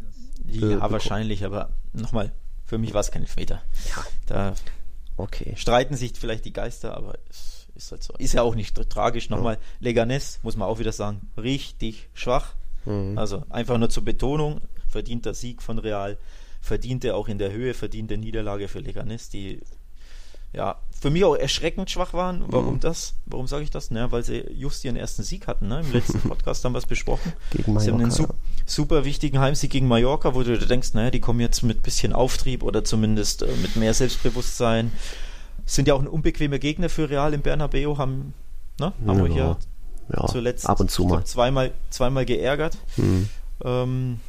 Äh, 0.48 0.72
ja, 0.72 0.90
wahrscheinlich, 0.90 1.44
aber 1.44 1.70
nochmal, 1.92 2.32
für 2.66 2.78
mich 2.78 2.92
war 2.94 3.00
es 3.00 3.10
kein 3.10 3.22
Elfmeter. 3.22 3.62
Ja. 3.96 4.04
Da 4.26 4.54
okay. 5.16 5.54
streiten 5.56 5.96
sich 5.96 6.12
vielleicht 6.18 6.44
die 6.44 6.52
Geister, 6.52 6.96
aber 6.96 7.14
es 7.30 7.63
ist 7.74 7.90
halt 7.90 8.02
so. 8.02 8.14
Ist 8.18 8.34
ja 8.34 8.42
auch 8.42 8.54
nicht 8.54 8.74
tragisch. 8.90 9.30
Nochmal. 9.30 9.58
Leganes, 9.80 10.38
muss 10.42 10.56
man 10.56 10.68
auch 10.68 10.78
wieder 10.78 10.92
sagen, 10.92 11.28
richtig 11.36 12.08
schwach. 12.14 12.54
Mhm. 12.84 13.18
Also 13.18 13.44
einfach 13.50 13.78
nur 13.78 13.90
zur 13.90 14.04
Betonung, 14.04 14.60
verdienter 14.88 15.34
Sieg 15.34 15.62
von 15.62 15.78
Real, 15.78 16.18
verdiente 16.60 17.14
auch 17.14 17.28
in 17.28 17.38
der 17.38 17.52
Höhe, 17.52 17.74
verdiente 17.74 18.16
Niederlage 18.16 18.68
für 18.68 18.80
Leganes, 18.80 19.28
die 19.28 19.60
ja, 20.54 20.76
für 21.00 21.10
mich 21.10 21.24
auch 21.24 21.34
erschreckend 21.34 21.90
schwach 21.90 22.12
waren. 22.12 22.44
Warum 22.46 22.74
mhm. 22.74 22.80
das? 22.80 23.14
Warum 23.26 23.48
sage 23.48 23.64
ich 23.64 23.70
das? 23.70 23.90
Naja, 23.90 24.12
weil 24.12 24.22
sie 24.22 24.44
just 24.52 24.84
ihren 24.84 24.96
ersten 24.96 25.24
Sieg 25.24 25.48
hatten. 25.48 25.66
Ne? 25.66 25.80
Im 25.80 25.92
letzten 25.92 26.20
Podcast 26.28 26.64
haben 26.64 26.74
wir 26.74 26.78
es 26.78 26.86
besprochen. 26.86 27.32
Gegen 27.50 27.72
Mallorca. 27.72 27.84
Sie 27.84 27.90
haben 27.90 28.00
einen 28.00 28.10
su 28.12 28.26
super 28.64 29.04
wichtigen 29.04 29.40
Heimsieg 29.40 29.70
gegen 29.70 29.88
Mallorca, 29.88 30.34
wo 30.34 30.42
du 30.42 30.56
denkst, 30.56 30.94
naja, 30.94 31.10
die 31.10 31.20
kommen 31.20 31.40
jetzt 31.40 31.62
mit 31.62 31.82
bisschen 31.82 32.12
Auftrieb 32.12 32.62
oder 32.62 32.84
zumindest 32.84 33.42
äh, 33.42 33.48
mit 33.60 33.76
mehr 33.76 33.92
Selbstbewusstsein 33.92 34.92
sind 35.66 35.88
ja 35.88 35.94
auch 35.94 36.00
ein 36.00 36.08
unbequemer 36.08 36.58
Gegner 36.58 36.88
für 36.88 37.08
Real 37.08 37.34
im 37.34 37.42
Bernabeu, 37.42 37.96
haben, 37.96 38.34
ne, 38.78 38.92
haben 39.06 39.18
ja, 39.18 39.24
wir 39.24 39.32
hier 39.32 39.56
ja, 40.12 40.26
zuletzt 40.26 40.68
ab 40.68 40.80
und 40.80 40.90
zu 40.90 41.04
mal. 41.04 41.16
Glaub, 41.16 41.26
zweimal, 41.26 41.72
zweimal 41.90 42.24
geärgert. 42.24 42.76
Mhm. 42.96 43.28
Ähm, 43.64 44.20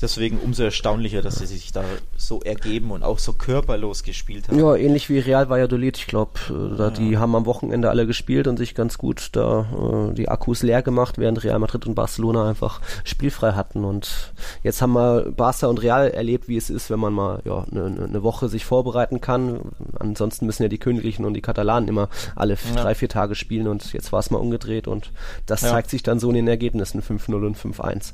Deswegen 0.00 0.38
umso 0.38 0.64
erstaunlicher, 0.64 1.22
dass 1.22 1.36
sie 1.36 1.46
sich 1.46 1.72
da 1.72 1.84
so 2.16 2.40
ergeben 2.40 2.90
und 2.90 3.02
auch 3.02 3.18
so 3.18 3.32
körperlos 3.32 4.02
gespielt 4.02 4.48
haben. 4.48 4.58
Ja, 4.58 4.74
ähnlich 4.74 5.08
wie 5.08 5.18
Real 5.18 5.48
Valladolid. 5.48 5.96
Ich 5.96 6.06
glaube, 6.06 6.32
äh, 6.50 6.78
ja. 6.78 6.90
die 6.90 7.16
haben 7.18 7.34
am 7.34 7.46
Wochenende 7.46 7.90
alle 7.90 8.06
gespielt 8.06 8.46
und 8.46 8.56
sich 8.56 8.74
ganz 8.74 8.98
gut 8.98 9.30
da 9.32 10.10
äh, 10.10 10.14
die 10.14 10.28
Akkus 10.28 10.62
leer 10.62 10.82
gemacht, 10.82 11.18
während 11.18 11.44
Real 11.44 11.58
Madrid 11.58 11.86
und 11.86 11.94
Barcelona 11.94 12.48
einfach 12.48 12.80
spielfrei 13.04 13.52
hatten. 13.52 13.84
Und 13.84 14.32
jetzt 14.62 14.82
haben 14.82 14.92
wir 14.92 15.30
Barca 15.30 15.68
und 15.68 15.82
Real 15.82 16.10
erlebt, 16.10 16.48
wie 16.48 16.56
es 16.56 16.70
ist, 16.70 16.90
wenn 16.90 17.00
man 17.00 17.12
mal 17.12 17.40
ja 17.44 17.64
eine 17.70 17.90
ne 17.90 18.22
Woche 18.22 18.48
sich 18.48 18.64
vorbereiten 18.64 19.20
kann. 19.20 19.60
Ansonsten 19.98 20.46
müssen 20.46 20.62
ja 20.64 20.68
die 20.68 20.78
Königlichen 20.78 21.24
und 21.24 21.34
die 21.34 21.42
Katalanen 21.42 21.88
immer 21.88 22.08
alle 22.34 22.54
ja. 22.54 22.82
drei, 22.82 22.94
vier 22.94 23.08
Tage 23.08 23.34
spielen 23.34 23.68
und 23.68 23.92
jetzt 23.92 24.12
war 24.12 24.20
es 24.20 24.30
mal 24.30 24.38
umgedreht 24.38 24.88
und 24.88 25.12
das 25.46 25.62
ja. 25.62 25.70
zeigt 25.70 25.90
sich 25.90 26.02
dann 26.02 26.18
so 26.18 26.28
in 26.28 26.34
den 26.34 26.48
Ergebnissen 26.48 27.02
5-0 27.02 27.46
und 27.46 27.56
5-1. 27.56 28.12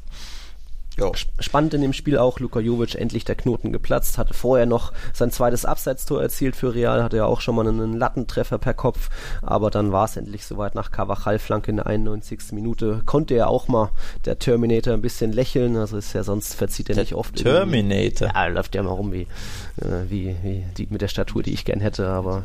Jo. 1.01 1.13
Spannend 1.39 1.75
in 1.75 1.81
dem 1.81 1.93
Spiel 1.93 2.19
auch, 2.19 2.39
Luka 2.41 2.61
Jovic 2.61 2.95
endlich 2.95 3.25
der 3.25 3.35
Knoten 3.35 3.73
geplatzt, 3.73 4.19
hatte 4.19 4.35
vorher 4.35 4.67
noch 4.67 4.93
sein 5.13 5.31
zweites 5.31 5.65
Abseitstor 5.65 6.21
erzielt 6.21 6.57
für 6.57 6.75
Real, 6.75 7.03
hatte 7.03 7.17
ja 7.17 7.25
auch 7.25 7.41
schon 7.41 7.55
mal 7.55 7.67
einen 7.67 7.97
Lattentreffer 7.97 8.59
per 8.59 8.75
Kopf, 8.75 9.09
aber 9.43 9.71
dann 9.71 9.93
war 9.93 10.05
es 10.05 10.17
endlich 10.17 10.45
soweit 10.45 10.75
nach 10.75 10.91
Cavachal-Flanke 10.91 11.71
in 11.71 11.79
der 11.79 11.87
91. 11.87 12.53
Minute. 12.53 13.01
Konnte 13.07 13.35
er 13.35 13.49
auch 13.49 13.69
mal 13.69 13.91
der 14.27 14.39
Terminator 14.39 14.93
ein 14.93 15.01
bisschen 15.01 15.33
lächeln, 15.33 15.77
also 15.77 15.97
ist 15.97 16.13
ja 16.13 16.23
sonst 16.23 16.55
verzieht 16.55 16.91
er 16.91 16.97
der 16.97 17.05
nicht 17.05 17.15
oft. 17.15 17.37
Terminator? 17.37 18.29
Ja, 18.35 18.47
läuft 18.49 18.75
ja 18.75 18.83
mal 18.83 18.91
rum 18.91 19.13
wie, 19.13 19.23
äh, 19.23 20.09
wie, 20.09 20.37
wie 20.43 20.65
die, 20.77 20.89
mit 20.91 21.01
der 21.01 21.09
Statur, 21.09 21.43
die 21.43 21.53
ich 21.53 21.65
gern 21.65 21.81
hätte, 21.81 22.09
aber 22.09 22.45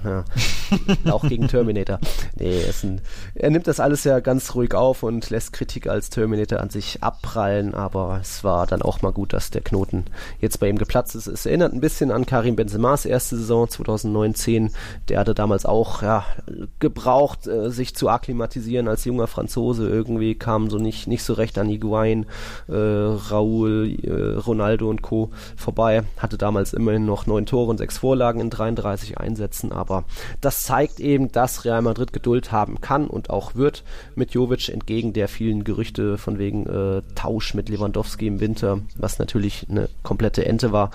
ja, 1.05 1.11
auch 1.11 1.27
gegen 1.27 1.49
Terminator. 1.49 1.99
Nee, 2.35 2.63
ein, 2.83 3.01
er 3.35 3.49
nimmt 3.49 3.67
das 3.67 3.81
alles 3.81 4.05
ja 4.05 4.19
ganz 4.21 4.55
ruhig 4.55 4.73
auf 4.73 5.03
und 5.03 5.29
lässt 5.29 5.51
Kritik 5.51 5.87
als 5.87 6.09
Terminator 6.09 6.61
an 6.61 6.69
sich 6.69 7.03
abprallen, 7.03 7.73
aber 7.73 8.19
es 8.21 8.44
war 8.45 8.65
dann 8.67 8.81
auch 8.81 9.01
mal 9.01 9.11
gut, 9.11 9.33
dass 9.33 9.51
der 9.51 9.61
Knoten 9.61 10.05
jetzt 10.39 10.61
bei 10.61 10.69
ihm 10.69 10.77
geplatzt 10.77 11.15
ist. 11.15 11.27
Es 11.27 11.45
erinnert 11.45 11.73
ein 11.73 11.81
bisschen 11.81 12.11
an 12.11 12.25
Karim 12.25 12.55
Benzema's 12.55 13.05
erste 13.05 13.35
Saison 13.35 13.67
2019. 13.67 14.71
Der 15.09 15.19
hatte 15.19 15.35
damals 15.35 15.65
auch 15.65 16.01
ja, 16.01 16.23
gebraucht, 16.79 17.47
äh, 17.47 17.69
sich 17.69 17.95
zu 17.95 18.07
akklimatisieren 18.07 18.87
als 18.87 19.03
junger 19.03 19.27
Franzose. 19.27 19.89
Irgendwie 19.89 20.35
kam 20.35 20.69
so 20.69 20.77
nicht, 20.77 21.07
nicht 21.07 21.23
so 21.23 21.33
recht 21.33 21.57
an 21.57 21.67
Higuain, 21.67 22.25
äh, 22.69 22.73
Raúl, 22.73 23.99
äh, 24.03 24.37
Ronaldo 24.37 24.89
und 24.89 25.01
Co. 25.01 25.31
vorbei. 25.57 26.03
Hatte 26.17 26.37
damals 26.37 26.73
immerhin 26.73 27.05
noch 27.05 27.25
neun 27.25 27.45
Tore 27.45 27.71
und 27.71 27.77
sechs 27.77 27.97
Vorlagen 27.97 28.39
in 28.39 28.49
33 28.49 29.17
Einsätzen. 29.17 29.71
Aber 29.71 30.05
das 30.39 30.63
zeigt 30.63 30.99
eben, 30.99 31.31
dass 31.31 31.65
Real 31.65 31.81
Madrid 31.81 32.13
Geduld 32.13 32.51
haben 32.51 32.79
kann 32.79 33.07
und 33.07 33.29
auch 33.29 33.55
wird 33.55 33.83
mit 34.15 34.31
Jovic 34.31 34.69
entgegen 34.69 35.13
der 35.13 35.27
vielen 35.27 35.63
Gerüchte 35.63 36.17
von 36.17 36.37
wegen 36.37 36.65
äh, 36.67 37.01
Tausch 37.15 37.55
mit 37.55 37.69
Lewandowski 37.69 38.34
im 38.35 38.39
Winter, 38.39 38.79
was 38.95 39.19
natürlich 39.19 39.67
eine 39.69 39.89
komplette 40.03 40.45
Ente 40.45 40.71
war. 40.71 40.91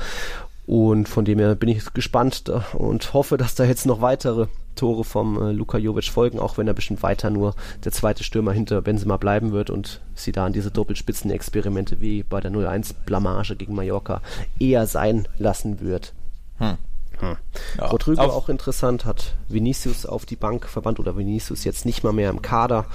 Und 0.66 1.09
von 1.09 1.24
dem 1.24 1.41
her 1.41 1.57
bin 1.57 1.68
ich 1.68 1.93
gespannt 1.95 2.45
und 2.74 3.12
hoffe, 3.12 3.36
dass 3.36 3.57
da 3.57 3.64
jetzt 3.64 3.86
noch 3.86 4.03
weitere 4.03 4.47
Tore 4.76 5.03
vom 5.03 5.43
äh, 5.43 5.51
Luka 5.51 5.78
Jovic 5.78 6.05
folgen, 6.05 6.38
auch 6.38 6.59
wenn 6.59 6.68
er 6.68 6.74
bestimmt 6.74 7.03
weiter 7.03 7.28
nur 7.28 7.55
der 7.84 7.91
zweite 7.91 8.22
Stürmer 8.22 8.53
hinter 8.53 8.80
Benzema 8.80 9.16
bleiben 9.16 9.51
wird 9.51 9.68
und 9.68 10.01
sie 10.14 10.30
da 10.30 10.47
an 10.47 10.53
diese 10.53 10.70
Doppelspitzen-Experimente 10.70 12.01
wie 12.01 12.22
bei 12.22 12.41
der 12.41 12.53
0-1-Blamage 12.53 13.57
gegen 13.57 13.74
Mallorca 13.74 14.20
eher 14.61 14.86
sein 14.86 15.26
lassen 15.38 15.80
wird. 15.80 16.12
Hm. 16.59 16.78
Hm. 17.18 17.36
Ja, 17.76 17.86
Rodrigo 17.86 18.22
auch 18.22 18.49
interessant, 18.49 19.05
hat 19.05 19.34
Vinicius 19.49 20.07
auf 20.07 20.24
die 20.24 20.36
Bank 20.36 20.66
verbannt 20.66 21.01
oder 21.01 21.16
Vinicius 21.16 21.64
jetzt 21.64 21.84
nicht 21.84 22.05
mal 22.05 22.12
mehr 22.12 22.30
im 22.30 22.43
Kader, 22.43 22.86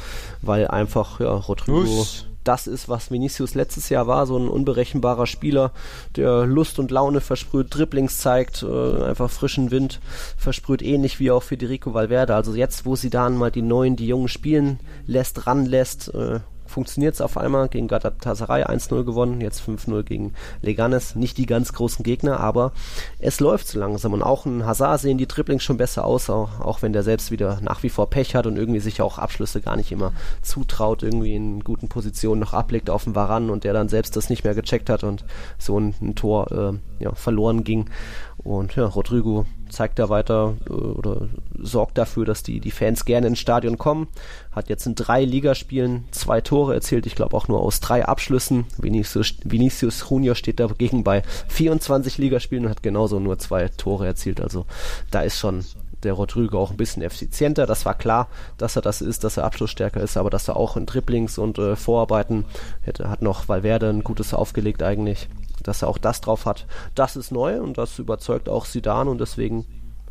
weil 0.42 0.68
einfach 0.68 1.20
ja, 1.20 1.34
Rodrigo 1.34 1.82
Uss 1.82 2.26
das 2.48 2.68
ist, 2.68 2.88
was 2.88 3.12
Vinicius 3.12 3.56
letztes 3.56 3.90
Jahr 3.90 4.08
war, 4.08 4.26
so 4.26 4.38
ein 4.38 4.48
unberechenbarer 4.48 5.28
Spieler, 5.28 5.72
der 6.16 6.46
Lust 6.46 6.80
und 6.80 6.92
Laune 6.92 7.22
versprüht, 7.22 7.68
Dribblings 7.76 8.20
zeigt, 8.20 8.64
äh, 8.64 9.04
einfach 9.04 9.30
frischen 9.30 9.72
Wind 9.72 10.00
versprüht, 10.38 10.82
ähnlich 10.82 11.20
wie 11.20 11.32
auch 11.32 11.44
Federico 11.44 11.94
Valverde. 11.94 12.36
Also 12.36 12.56
jetzt, 12.56 12.86
wo 12.86 12.96
sie 12.96 13.10
dann 13.10 13.38
mal 13.38 13.52
die 13.52 13.62
Neuen, 13.62 13.96
die 13.96 14.08
Jungen 14.08 14.28
spielen 14.28 14.80
lässt, 15.08 15.48
ranlässt, 15.48 16.14
äh, 16.14 16.40
funktioniert 16.66 17.14
es 17.14 17.22
auf 17.22 17.38
einmal. 17.38 17.70
Gegen 17.70 17.88
Galatasaray 17.88 18.64
1-0 18.64 19.04
gewonnen, 19.04 19.42
jetzt 19.42 19.62
5-0 19.62 20.04
gegen 20.04 20.34
Leganes. 20.62 21.16
Nicht 21.16 21.38
die 21.38 21.46
ganz 21.46 21.74
großen 21.74 22.04
Gegner, 22.04 22.40
aber 22.40 22.72
es 23.20 23.40
läuft 23.40 23.68
so 23.68 23.80
langsam. 23.80 24.14
Und 24.14 24.24
auch 24.24 24.46
ein 24.46 24.66
Hazard 24.66 25.02
sehen 25.02 25.18
die 25.18 25.28
Dribblings 25.28 25.64
schon 25.64 25.78
besser 25.78 26.06
aus, 26.06 26.30
auch, 26.30 26.60
auch 26.60 26.82
wenn 26.82 26.94
der 26.94 27.04
selbst 27.04 27.32
wieder 27.32 27.60
nach 27.62 27.84
wie 27.84 27.90
vor 27.90 28.10
Pech 28.10 28.36
hat 28.36 28.48
und 28.48 28.58
irgendwie 28.58 28.80
sich 28.80 29.02
auch 29.02 29.18
Abschlüsse 29.18 29.62
gar 29.62 29.76
nicht 29.76 29.92
immer 29.92 30.14
zutraut, 30.42 31.04
irgendwie 31.04 31.36
in 31.36 31.64
guten 31.64 31.88
Positionen 31.88 32.42
noch 32.42 32.54
ablegt 32.54 32.90
auf 32.90 33.04
dem 33.04 33.16
Varan 33.16 33.50
und 33.50 33.64
der 33.64 33.74
dann 33.74 33.90
selbst 33.90 34.16
das 34.16 34.30
nicht 34.30 34.44
mehr 34.44 34.56
gecheckt 34.56 34.90
hat 34.90 35.04
und 35.04 35.26
so 35.58 35.80
ein, 35.80 35.96
ein 36.02 36.16
Tor 36.16 36.52
äh, 36.52 37.04
ja, 37.04 37.14
verloren 37.14 37.64
ging. 37.64 37.90
Und 38.38 38.76
ja, 38.76 38.86
Rodrigo 38.86 39.46
zeigt 39.76 40.00
da 40.00 40.10
weiter 40.10 40.56
äh, 40.68 40.74
oder 40.74 41.28
sorgt 41.58 41.98
dafür, 41.98 42.26
dass 42.26 42.44
die, 42.44 42.60
die 42.60 42.72
Fans 42.72 43.06
gerne 43.06 43.28
ins 43.28 43.40
Stadion 43.40 43.78
kommen. 43.78 44.08
Hat 44.52 44.70
jetzt 44.70 44.86
in 44.86 44.96
drei 44.96 45.24
Ligaspielen 45.26 46.06
zwei 46.12 46.42
Tore 46.42 46.74
erzielt, 46.74 47.06
ich 47.06 47.16
glaube 47.16 47.36
auch 47.36 47.48
nur 47.48 47.60
aus 47.60 47.82
drei 47.82 48.06
Abschlüssen. 48.06 48.66
Vinicius, 48.78 49.36
Vinicius 49.44 50.06
Junior 50.10 50.36
steht 50.36 50.60
dagegen 50.60 51.04
bei 51.04 51.24
24 51.50 52.18
Ligaspielen 52.18 52.66
und 52.66 52.72
hat 52.72 52.84
genauso 52.84 53.20
nur 53.20 53.38
zwei 53.38 53.68
Tore 53.68 54.08
erzielt. 54.08 54.42
Also 54.42 54.66
da 55.12 55.22
ist 55.22 55.38
schon 55.38 55.66
der 56.04 56.14
Rodrigo 56.14 56.60
auch 56.60 56.72
ein 56.72 56.78
bisschen 56.78 57.02
effizienter. 57.02 57.66
Das 57.66 57.86
war 57.86 57.96
klar, 57.96 58.30
dass 58.58 58.76
er 58.76 58.82
das 58.82 59.02
ist, 59.02 59.24
dass 59.24 59.38
er 59.38 59.44
abschlussstärker 59.44 60.02
ist, 60.02 60.18
aber 60.18 60.30
dass 60.30 60.48
er 60.48 60.56
auch 60.56 60.78
in 60.78 60.86
Dribblings 60.86 61.38
und 61.38 61.58
äh, 61.58 61.76
Vorarbeiten 61.76 62.46
hätte, 62.82 63.10
hat 63.10 63.22
noch 63.22 63.50
Valverde 63.50 63.90
ein 63.90 64.04
gutes 64.04 64.34
aufgelegt 64.34 64.84
eigentlich 64.84 65.28
dass 65.68 65.82
er 65.82 65.88
auch 65.88 65.98
das 65.98 66.22
drauf 66.22 66.46
hat. 66.46 66.66
Das 66.94 67.16
ist 67.16 67.32
neu 67.32 67.60
und 67.62 67.78
das 67.78 68.00
überzeugt 68.00 68.50
auch 68.50 68.66
Sidan 68.66 69.08
und 69.08 69.20
deswegen 69.20 69.66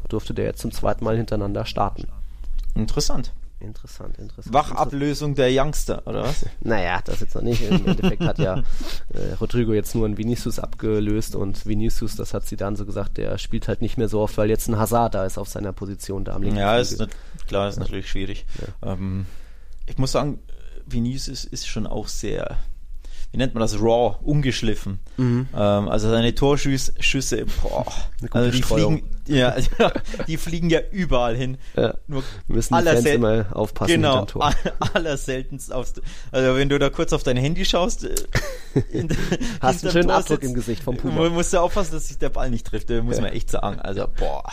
durfte 0.09 0.35
der 0.35 0.47
jetzt 0.47 0.61
zum 0.61 0.73
zweiten 0.73 1.05
Mal 1.05 1.17
hintereinander 1.17 1.65
starten. 1.65 2.09
Interessant. 2.75 3.33
Interessant, 3.61 4.19
interessant. 4.19 4.53
Wachablösung 4.53 5.35
der 5.35 5.49
Youngster, 5.51 6.03
oder 6.07 6.25
was? 6.25 6.45
Naja, 6.61 7.01
das 7.03 7.21
jetzt 7.21 7.35
noch 7.35 7.43
nicht. 7.43 7.63
Im 7.63 7.87
Endeffekt 7.87 8.23
hat 8.23 8.39
ja 8.39 8.59
äh, 9.11 9.33
Rodrigo 9.41 9.73
jetzt 9.73 9.95
nur 9.95 10.05
einen 10.05 10.19
Vinicius 10.19 10.59
abgelöst 10.59 11.35
und 11.35 11.65
Vinicius, 11.65 12.17
das 12.17 12.35
hat 12.35 12.47
sie 12.47 12.57
dann 12.57 12.77
so 12.77 12.85
gesagt, 12.85 13.17
der 13.17 13.39
spielt 13.39 13.69
halt 13.69 13.81
nicht 13.81 13.97
mehr 13.97 14.09
so 14.09 14.21
oft, 14.21 14.37
weil 14.37 14.51
jetzt 14.51 14.69
ein 14.69 14.79
Hazard 14.79 15.15
da 15.15 15.25
ist 15.25 15.39
auf 15.39 15.49
seiner 15.49 15.73
Position 15.73 16.25
da 16.25 16.35
am 16.35 16.43
linken 16.43 16.59
Ja, 16.59 16.77
ist 16.77 17.07
klar, 17.47 17.69
ist 17.69 17.79
natürlich 17.79 18.11
schwierig. 18.11 18.45
Ähm, 18.83 19.27
ich 19.87 19.97
muss 19.99 20.13
sagen, 20.13 20.41
Vinicius 20.87 21.45
ist 21.45 21.67
schon 21.67 21.87
auch 21.87 22.09
sehr, 22.09 22.59
wie 23.35 23.39
nennt 23.39 23.53
man 23.53 23.62
das, 23.62 23.80
raw, 23.80 24.16
ungeschliffen. 24.22 25.01
Ähm, 25.18 25.49
also 25.53 26.09
seine 26.09 26.37
Torschüsse, 26.37 27.45
boah, 27.62 27.85
Eine 28.20 28.28
gute 28.28 28.35
also 28.39 28.51
die 28.53 28.62
Streuung. 28.62 28.99
fliegen, 28.99 29.11
ja, 29.37 29.57
die 30.28 30.37
fliegen 30.37 30.70
ja 30.70 30.78
überall 30.93 31.35
hin. 31.35 31.59
Ja. 31.76 31.95
Nur 32.07 32.22
Müssen 32.47 32.78
die 32.78 32.85
Fans 32.85 33.05
immer 33.07 33.47
aufpassen 33.51 33.91
Genau, 33.95 34.24
Tor. 34.24 34.45
all- 34.45 34.55
allerseltenst 34.95 35.72
aufs, 35.72 35.95
also 36.30 36.55
wenn 36.57 36.68
du 36.68 36.78
da 36.78 36.91
kurz 36.91 37.12
auf 37.12 37.24
dein 37.24 37.37
Handy 37.37 37.64
schaust, 37.64 38.05
äh, 38.05 38.14
in, 38.93 39.09
Hast 39.61 39.82
einen 39.82 39.93
schönen 39.93 40.09
Tor 40.09 40.18
Abdruck 40.18 40.41
sitzt, 40.41 40.49
im 40.51 40.55
Gesicht 40.55 40.85
vom 40.85 40.97
Puma. 40.97 41.22
Man 41.22 41.32
muss 41.32 41.51
ja 41.51 41.61
aufpassen, 41.61 41.91
dass 41.95 42.07
sich 42.07 42.18
der 42.18 42.28
Ball 42.28 42.51
nicht 42.51 42.64
trifft, 42.68 42.89
muss 42.91 43.20
man 43.20 43.32
echt 43.32 43.51
sagen. 43.51 43.80
Also, 43.80 44.07
boah. 44.16 44.45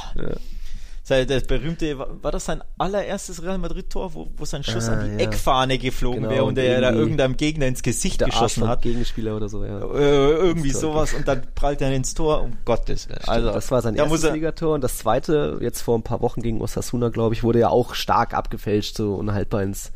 Sei- 1.11 1.25
Das 1.25 1.43
berühmte, 1.43 1.97
war 1.99 2.31
das 2.31 2.45
sein 2.45 2.61
allererstes 2.77 3.43
Real 3.43 3.57
Madrid-Tor, 3.57 4.13
wo, 4.13 4.27
wo 4.37 4.45
sein 4.45 4.63
Schuss 4.63 4.87
Ah, 4.89 4.93
an 4.93 5.05
die 5.05 5.11
ja. 5.23 5.27
Eckfahne 5.29 5.77
geflogen 5.77 6.21
Genau, 6.21 6.31
wäre 6.33 6.43
und 6.45 6.55
der 6.55 6.79
da 6.81 6.91
irgendeinem 6.93 7.35
Gegner 7.37 7.67
ins 7.67 7.83
Gesicht 7.83 8.23
geschossen 8.23 8.67
hat? 8.67 8.81
Gegenspieler 8.81 9.35
oder 9.35 9.49
so, 9.49 9.63
ja. 9.65 9.79
Äh, 9.79 10.31
irgendwie 10.31 10.71
sowas 10.71 11.13
und 11.13 11.27
dann 11.27 11.41
prallt 11.53 11.81
er 11.81 11.91
ins 11.91 12.13
Tor, 12.13 12.41
um 12.43 12.57
Gottes 12.65 13.09
Willen. 13.09 13.19
Also, 13.27 13.51
das 13.51 13.71
war 13.71 13.81
sein 13.81 13.95
da 13.95 14.03
erstes 14.03 14.23
er, 14.23 14.33
Ligator 14.33 14.73
und 14.75 14.81
das 14.83 14.97
zweite, 14.99 15.57
jetzt 15.61 15.81
vor 15.81 15.97
ein 15.97 16.03
paar 16.03 16.21
Wochen 16.21 16.41
gegen 16.41 16.61
Osasuna, 16.61 17.09
glaube 17.09 17.35
ich, 17.35 17.43
wurde 17.43 17.59
ja 17.59 17.69
auch 17.69 17.93
stark 17.93 18.33
abgefälscht, 18.33 18.95
so 18.95 19.15
unhaltbar 19.15 19.63
ins, 19.63 19.91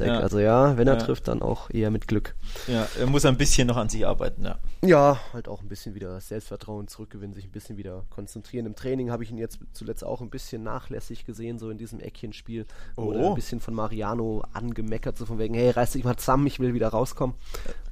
Eck. 0.00 0.06
Ja. 0.08 0.20
Also 0.20 0.38
ja, 0.38 0.76
wenn 0.76 0.86
er 0.88 0.94
Ja. 0.94 1.00
trifft, 1.00 1.28
dann 1.28 1.42
auch 1.42 1.70
eher 1.70 1.90
mit 1.90 2.06
Glück. 2.08 2.34
ja, 2.66 2.86
er 2.98 3.06
muss 3.06 3.24
ein 3.24 3.36
bisschen 3.36 3.66
noch 3.68 3.76
an 3.76 3.88
sich 3.88 4.06
arbeiten, 4.06 4.44
ja. 4.44 4.58
Ja, 4.84 5.18
halt 5.32 5.48
auch 5.48 5.60
ein 5.62 5.68
bisschen 5.68 5.94
wieder 5.94 6.20
Selbstvertrauen 6.20 6.86
zurückgewinnen, 6.88 7.34
sich 7.34 7.44
ein 7.46 7.50
bisschen 7.50 7.76
wieder 7.76 8.04
konzentrieren. 8.10 8.66
Im 8.66 8.74
Training 8.76 9.10
habe 9.10 9.24
ich 9.24 9.30
ihn 9.30 9.38
jetzt 9.38 9.58
zuletzt 9.72 10.04
auch 10.04 10.20
ein 10.20 10.30
bisschen 10.30 10.62
nachlässig 10.62 11.24
gesehen, 11.24 11.58
so 11.58 11.70
in 11.70 11.78
diesem 11.78 12.00
Eckchenspiel. 12.00 12.66
Wurde 12.96 13.18
Oh. 13.20 13.28
ein 13.30 13.34
bisschen 13.34 13.60
von 13.60 13.74
Mariano 13.74 14.44
angemeckert, 14.52 15.18
so 15.18 15.26
von 15.26 15.38
wegen, 15.38 15.54
hey, 15.54 15.70
reiß 15.70 15.92
dich 15.92 16.04
mal 16.04 16.16
zusammen, 16.16 16.46
ich 16.46 16.60
will 16.60 16.74
wieder 16.74 16.88
rauskommen. 16.88 17.34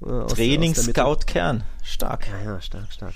Äh, 0.03 0.05
aus- 0.07 0.11
aus 0.11 0.13
der 0.13 0.21
Mitte. 0.23 0.35
Trainingsscout 0.35 1.19
Kern, 1.27 1.65
stark. 1.83 2.29
Ja, 2.29 2.53
ja, 2.53 2.61
stark, 2.61 2.93
stark. 2.93 3.15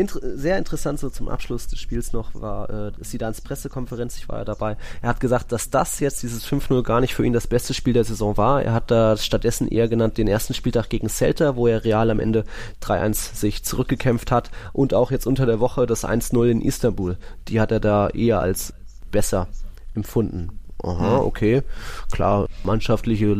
Inter 0.00 0.20
sehr 0.36 0.58
interessant 0.58 0.98
so 0.98 1.10
zum 1.10 1.28
Abschluss 1.28 1.68
des 1.68 1.78
Spiels 1.78 2.12
noch 2.12 2.34
war 2.34 2.70
äh, 2.70 2.92
Sidans 3.00 3.40
Pressekonferenz, 3.40 4.16
ich 4.16 4.28
war 4.28 4.38
ja 4.38 4.44
dabei. 4.44 4.76
Er 5.02 5.10
hat 5.10 5.20
gesagt, 5.20 5.52
dass 5.52 5.70
das 5.70 6.00
jetzt, 6.00 6.22
dieses 6.22 6.46
5-0, 6.46 6.82
gar 6.82 7.00
nicht 7.00 7.14
für 7.14 7.24
ihn 7.24 7.32
das 7.32 7.46
beste 7.46 7.74
Spiel 7.74 7.92
der 7.92 8.04
Saison 8.04 8.36
war. 8.36 8.62
Er 8.62 8.72
hat 8.72 8.90
da 8.90 9.16
stattdessen 9.16 9.68
eher 9.68 9.88
genannt 9.88 10.18
den 10.18 10.28
ersten 10.28 10.54
Spieltag 10.54 10.88
gegen 10.88 11.08
Celta, 11.08 11.56
wo 11.56 11.66
er 11.66 11.84
Real 11.84 12.10
am 12.10 12.20
Ende 12.20 12.44
3-1 12.82 13.36
sich 13.36 13.62
zurückgekämpft 13.62 14.30
hat 14.30 14.50
und 14.72 14.94
auch 14.94 15.10
jetzt 15.10 15.26
unter 15.26 15.46
der 15.46 15.60
Woche 15.60 15.86
das 15.86 16.04
1-0 16.04 16.50
in 16.50 16.62
Istanbul. 16.62 17.16
Die 17.48 17.60
hat 17.60 17.70
er 17.70 17.80
da 17.80 18.08
eher 18.08 18.40
als 18.40 18.72
besser 19.10 19.48
empfunden. 19.94 20.59
Aha, 20.82 21.18
okay. 21.18 21.62
Klar, 22.10 22.46
mannschaftliche 22.64 23.34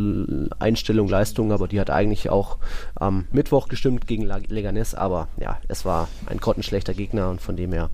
Einstellung, 0.59 1.09
Leistung, 1.09 1.53
aber 1.53 1.68
die 1.68 1.80
hat 1.80 1.91
eigentlich 1.91 2.30
auch 2.30 2.59
am 2.95 3.26
Mittwoch 3.32 3.68
gestimmt 3.68 4.07
gegen 4.07 4.22
Leganes, 4.49 4.95
aber 4.95 5.28
ja, 5.38 5.59
es 5.68 5.84
war 5.84 6.09
ein 6.26 6.38
grottenschlechter 6.38 6.95
Gegner 6.95 7.30
und 7.30 7.41
von 7.41 7.57
dem 7.57 7.72
her 7.72 7.91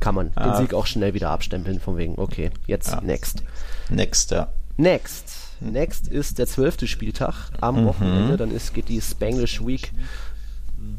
kann 0.00 0.14
man 0.14 0.28
den 0.28 0.38
Ah. 0.38 0.56
Sieg 0.56 0.72
auch 0.72 0.86
schnell 0.86 1.12
wieder 1.14 1.28
abstempeln, 1.30 1.78
von 1.78 1.96
wegen, 1.98 2.14
okay, 2.18 2.50
jetzt 2.66 2.90
Ja. 2.90 3.00
next. 3.02 3.42
Next, 3.90 4.30
ja. 4.30 4.48
Next. 4.78 5.30
Next 5.60 6.08
ist 6.08 6.38
der 6.38 6.46
zwölfte 6.46 6.86
Spieltag 6.86 7.50
am 7.60 7.84
Wochenende, 7.84 8.38
dann 8.38 8.50
ist, 8.50 8.72
geht 8.72 8.88
die 8.88 8.98
Spanglish 9.02 9.60
Week 9.66 9.92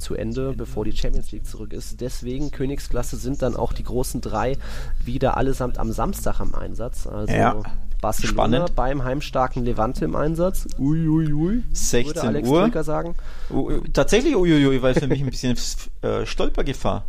zu 0.02 0.16
Ende, 0.16 0.54
bevor 0.54 0.84
die 0.84 0.92
Champions 0.96 1.32
League 1.32 1.46
zurück 1.46 1.72
ist. 1.74 2.02
Deswegen 2.02 2.52
Königsklasse 2.52 3.16
sind 3.18 3.42
dann 3.42 3.56
auch 3.56 3.72
die 3.74 3.84
großen 3.84 4.20
drei 4.22 4.58
wieder 5.06 5.38
allesamt 5.38 5.78
am 5.78 5.92
Samstag 5.92 6.40
am 6.40 6.54
Einsatz. 6.56 7.08
Also 7.08 7.32
Ja, 7.34 7.62
Barcelona 8.02 8.34
spannend. 8.58 8.76
beim 8.76 9.04
heimstarken 9.04 9.64
Levante 9.64 10.06
im 10.06 10.16
Einsatz. 10.16 10.68
Ui, 10.80 11.08
ui, 11.08 11.32
ui. 11.34 11.64
16 11.72 12.08
würde 12.08 12.22
Alex 12.28 12.50
Uhr. 12.50 12.64
Trücker 12.64 12.84
sagen. 12.84 13.16
Uh, 13.52 13.80
tatsächlich 13.94 14.36
uiuiui, 14.36 14.82
weil 14.82 14.96
für 14.96 15.08
mich 15.08 15.22
ein 15.22 15.30
bisschen 15.30 15.56
äh, 16.02 16.26
Stolpergefahr. 16.26 17.06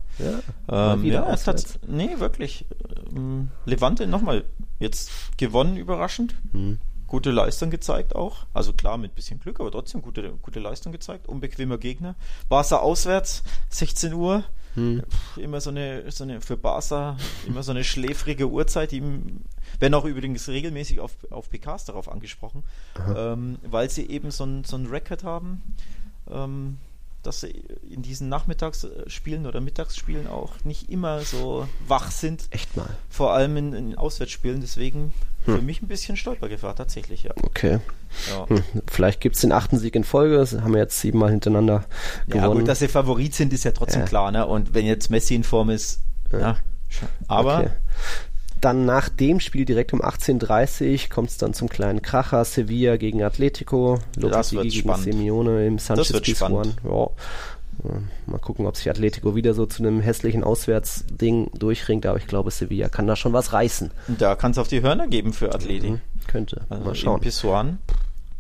Ja, 0.69 0.93
Ähm, 0.95 1.03
wieder 1.03 1.27
ja, 1.27 1.35
tats- 1.37 1.79
nee, 1.89 2.11
wirklich. 2.19 2.67
Ähm, 3.17 3.49
Levante 3.65 4.07
nochmal 4.07 4.45
jetzt 4.79 5.11
gewonnen, 5.39 5.77
überraschend. 5.79 6.35
Hm. 6.53 6.79
Gute 7.13 7.31
Leistung 7.31 7.69
gezeigt 7.69 8.17
auch. 8.17 8.47
Also 8.55 8.73
klar, 8.73 8.97
mit 8.97 9.15
bisschen 9.15 9.39
Glück, 9.39 9.61
aber 9.61 9.71
trotzdem 9.71 10.01
gute, 10.01 10.33
gute 10.41 10.61
Leistung 10.61 10.93
gezeigt. 10.93 11.29
Unbequemer 11.29 11.77
Gegner. 11.77 12.15
Barca 12.49 12.79
auswärts, 12.79 13.43
16 13.69 14.15
Uhr. 14.15 14.45
Hm. 14.77 15.03
Immer 15.37 15.61
so 15.61 15.69
eine, 15.69 16.11
so 16.11 16.25
eine, 16.25 16.41
für 16.41 16.57
Barca, 16.57 17.19
immer 17.47 17.63
so 17.63 17.73
eine 17.73 17.85
schläfrige 17.85 18.49
Uhrzeit, 18.49 18.93
die 18.93 19.03
werden 19.79 19.93
auch 19.93 20.07
übrigens 20.07 20.49
regelmäßig 20.49 21.01
auf, 21.01 21.13
auf 21.29 21.51
PKs 21.51 21.85
darauf 21.85 22.11
angesprochen, 22.11 22.63
ähm, 23.15 23.59
weil 23.63 23.91
sie 23.91 24.09
eben 24.09 24.31
so 24.31 24.45
ein, 24.45 24.65
so 24.65 24.77
ein 24.77 24.87
Record 24.87 25.23
haben, 25.23 25.61
ähm, 26.31 26.79
dass 27.23 27.41
sie 27.41 27.65
in 27.89 28.03
diesen 28.03 28.29
Nachmittagsspielen 28.29 29.47
oder 29.47 29.61
Mittagsspielen 29.61 30.27
auch 30.27 30.53
nicht 30.65 30.91
immer 30.91 31.21
so 31.21 31.69
wach 31.87 32.11
sind, 32.11 32.45
Echt 32.51 32.77
mal. 32.77 32.87
vor 33.09 33.33
allem 33.33 33.57
in, 33.57 33.73
in 33.73 33.99
Auswärtsspielen. 33.99 34.61
Deswegen 34.61 35.13
für 35.45 35.61
mich 35.63 35.83
ein 35.83 35.89
bisschen 35.89 36.17
Stolpergefahr, 36.17 36.77
tatsächlich, 36.77 37.25
ja. 37.25 37.33
Okay. 37.43 37.81
Ja, 38.31 38.49
Hm. 38.49 38.63
Vielleicht 38.91 39.21
gibt 39.21 39.35
es 39.37 39.41
den 39.41 39.53
achten 39.53 39.79
Sieg 39.79 39.95
in 39.97 40.05
Folge. 40.05 40.37
Das 40.37 40.53
haben 40.53 40.73
wir 40.73 40.81
jetzt 40.81 41.01
siebenmal 41.01 41.31
hintereinander 41.31 41.85
ja 42.29 42.43
gewonnen. 42.43 42.61
gut, 42.61 42.69
dass 42.69 42.79
sie 42.81 42.89
Favorit 42.89 43.35
sind, 43.35 43.53
ist 43.53 43.65
ja 43.65 43.73
trotzdem 43.73 44.03
Ja. 44.03 44.07
klar, 44.07 44.31
ne? 44.31 44.47
Und 44.47 44.75
wenn 44.75 44.85
jetzt 44.87 45.11
Messi 45.11 45.35
in 45.35 45.45
Form 45.45 45.71
ist, 45.71 46.01
ja, 46.31 46.59
aber 47.29 47.59
Okay. 47.61 47.71
Dann 48.63 48.85
nach 48.85 49.09
dem 49.09 49.41
Spiel 49.41 49.65
direkt 49.65 49.93
um 49.93 50.01
18.30 50.01 50.93
Uhr 50.93 51.11
kommt 51.11 51.31
es 51.31 51.37
dann 51.37 51.53
zum 51.53 51.69
kleinen 51.69 52.01
Kracher. 52.01 52.45
Sevilla 52.45 52.97
gegen 52.97 53.21
Atletico. 53.23 53.99
Wird 54.17 54.51
gegen 54.51 54.71
spannend. 54.71 55.03
Simeone 55.03 55.67
im 55.67 55.79
Sanchez 55.81 56.25
spannend. 56.29 56.77
Ja. 56.85 57.09
Ja, 57.85 57.91
Mal 58.27 58.39
gucken, 58.39 58.67
ob 58.67 58.77
sich 58.77 58.89
Atletico 58.89 59.35
wieder 59.35 59.55
so 59.55 59.67
zu 59.67 59.83
einem 59.83 60.01
hässlichen 60.01 60.45
Auswärtsding 60.45 61.51
durchringt, 61.59 62.07
aber 62.07 62.19
ich 62.19 62.29
glaube, 62.29 62.53
Sevilla 62.53 62.89
kann 62.89 63.09
da 63.09 63.17
schon 63.17 63.33
was 63.33 63.53
reißen. 63.53 63.91
da 64.07 64.37
kann 64.37 64.53
es 64.53 64.59
auf 64.59 64.69
die 64.69 64.83
Hörner 64.83 65.09
geben 65.09 65.33
für 65.33 65.53
Atleti. 65.53 65.93
Mhm. 65.93 66.01
Könnte. 66.29 66.63
Also 66.69 66.85
Mal 66.85 66.95
schauen. 66.95 67.21
Pisuan. 67.21 67.79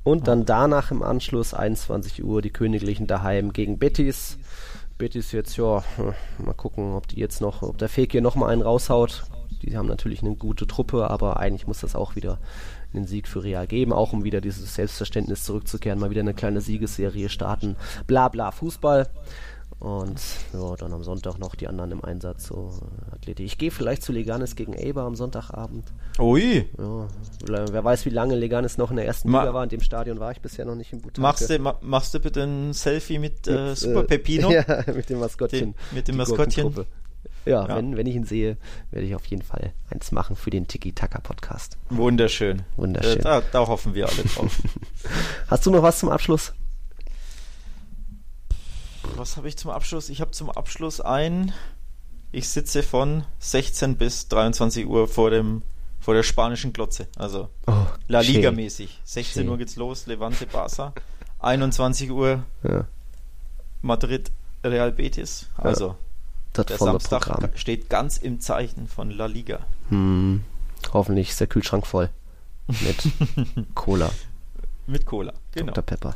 Und 0.05 0.29
dann 0.29 0.45
danach 0.47 0.93
im 0.93 1.03
Anschluss 1.03 1.53
21 1.53 2.23
Uhr 2.23 2.43
die 2.43 2.51
Königlichen 2.51 3.09
daheim 3.09 3.53
gegen 3.53 3.79
Betis. 3.79 4.39
Betis 4.99 5.33
jetzt, 5.33 5.57
ja, 5.57 5.83
hm, 5.97 6.15
mal 6.45 6.55
gucken, 6.55 6.95
ob 6.95 7.09
die 7.09 7.19
jetzt 7.19 7.41
noch, 7.41 7.63
ob 7.63 7.79
der 7.79 7.89
Fake 7.89 8.13
hier 8.13 8.21
nochmal 8.21 8.53
einen 8.53 8.63
raushaut. 8.63 9.25
Die 9.63 9.77
haben 9.77 9.87
natürlich 9.89 10.23
eine 10.23 10.35
gute 10.37 10.67
Truppe, 10.67 11.09
aber 11.11 11.39
eigentlich 11.39 11.67
muss 11.67 11.81
das 11.81 11.95
auch 11.97 12.17
wieder 12.17 12.39
einen 12.95 13.07
Sieg 13.07 13.27
für 13.29 13.43
Real 13.45 13.67
geben, 13.67 13.93
auch 13.93 14.13
um 14.13 14.25
wieder 14.25 14.41
dieses 14.41 14.75
Selbstverständnis 14.75 15.45
zurückzukehren, 15.45 15.99
mal 15.99 16.11
wieder 16.11 16.21
eine 16.21 16.35
kleine 16.35 16.61
Siegesserie 16.61 17.29
starten. 17.29 17.77
Bla 18.07 18.29
bla 18.29 18.51
Fußball. 18.51 19.09
Und 19.79 20.21
ja, 20.53 20.77
dann 20.77 20.93
am 20.93 21.03
Sonntag 21.03 21.39
noch 21.41 21.57
die 21.57 21.67
anderen 21.67 21.91
im 21.91 22.05
Einsatz, 22.05 22.47
so 22.47 22.71
äh, 23.11 23.15
Athletik. 23.17 23.47
Ich 23.47 23.59
gehe 23.59 23.73
vielleicht 23.73 24.05
zu 24.05 24.13
Leganes 24.13 24.55
gegen 24.55 24.75
Eber 24.75 25.03
am 25.03 25.17
Sonntagabend. 25.17 25.85
Ui, 26.21 26.69
Ja, 26.79 27.09
wer 27.49 27.83
weiß, 27.83 28.05
wie 28.07 28.11
lange 28.11 28.37
Leganes 28.37 28.79
noch 28.79 28.91
in 28.91 28.97
der 28.97 29.07
ersten 29.07 29.29
Ma- 29.31 29.41
Liga 29.41 29.55
war. 29.55 29.65
In 29.65 29.71
dem 29.71 29.81
Stadion 29.81 30.21
war 30.21 30.31
ich 30.31 30.41
bisher 30.41 30.67
noch 30.67 30.77
nicht 30.77 30.93
im 30.93 31.01
Butake. 31.01 31.21
machst 31.21 31.51
du, 31.51 31.59
ma, 31.59 31.75
machst 31.81 32.15
du 32.15 32.21
bitte 32.21 32.43
ein 32.45 32.73
Selfie 32.75 33.19
mit, 33.19 33.49
äh, 33.49 33.71
Mit, 33.71 33.79
Super 33.79 34.01
äh, 34.03 34.05
Pepino? 34.05 34.51
Ja, 34.53 34.65
mit 34.95 35.11
dem 35.11 35.19
Maskottchen. 35.19 35.59
Den- 35.73 35.75
mit 35.91 36.07
dem 36.07 36.13
Die 36.13 36.19
Maskottchen. 36.19 36.75
Ja, 37.45 37.67
Ja. 37.69 37.77
Wenn, 37.77 37.97
wenn 37.97 38.07
ich 38.07 38.15
ihn 38.15 38.25
sehe, 38.25 38.57
werde 38.91 39.07
ich 39.07 39.15
auf 39.15 39.27
jeden 39.27 39.43
Fall 39.43 39.73
eins 39.91 40.13
machen 40.13 40.37
für 40.37 40.51
den 40.51 40.69
Tiki-Taka-Podcast. 40.69 41.77
Wunderschön. 41.91 42.63
Wunderschön. 42.77 43.21
Da, 43.23 43.41
da 43.41 43.67
hoffen 43.67 43.95
wir 43.95 44.09
alle 44.09 44.23
drauf. 44.25 44.59
Hast 45.49 45.67
du 45.67 45.71
noch 45.71 45.83
was 45.83 45.99
zum 45.99 46.09
Abschluss? 46.09 46.53
Was 49.17 49.37
habe 49.37 49.49
ich 49.49 49.57
zum 49.57 49.71
Abschluss? 49.71 50.09
Ich 50.09 50.21
habe 50.21 50.31
zum 50.31 50.51
Abschluss 50.51 51.01
ein. 51.01 51.53
Ich 52.31 52.49
sitze 52.49 52.83
von 52.83 53.25
16 53.41 53.97
bis 53.97 54.29
23 54.29 54.87
Uhr 54.87 55.09
vor 55.09 55.31
dem 55.31 55.63
vor 56.01 56.15
der 56.15 56.23
spanischen 56.25 56.73
Glotze. 56.73 57.07
Also 57.17 57.49
Oh, 57.67 57.87
La. 58.09 58.21
Liga 58.21 58.51
mäßig. 58.51 59.01
16 59.05 59.43
Schön. 59.43 59.51
Uhr 59.51 59.59
geht's 59.59 59.77
los, 59.77 60.07
Levante 60.07 60.47
Barça. 60.47 60.93
21 61.41 62.11
Uhr 62.11 62.43
Ja, 62.65 62.87
Madrid 63.83 64.31
Real 64.65 64.91
Betis. 64.93 65.49
Also 65.57 65.97
das 66.53 66.67
der 66.67 66.79
volle 66.79 66.93
Samstag 66.93 67.23
Programm. 67.23 67.51
steht 67.55 67.89
ganz 67.89 68.17
im 68.17 68.41
Zeichen 68.41 68.87
von 68.89 69.11
La 69.11 69.27
Liga. 69.27 69.61
Hm, 69.89 70.43
hoffentlich 70.93 71.31
ist 71.31 71.41
der 71.41 71.47
Kühlschrank 71.47 71.87
voll. 71.87 72.11
Mit 72.69 72.97
Cola, 73.75 74.11
Mit 74.87 75.05
Cola. 75.07 75.33
Genau. 75.53 75.73
Dr. 75.73 75.83
Pepper. 75.85 76.15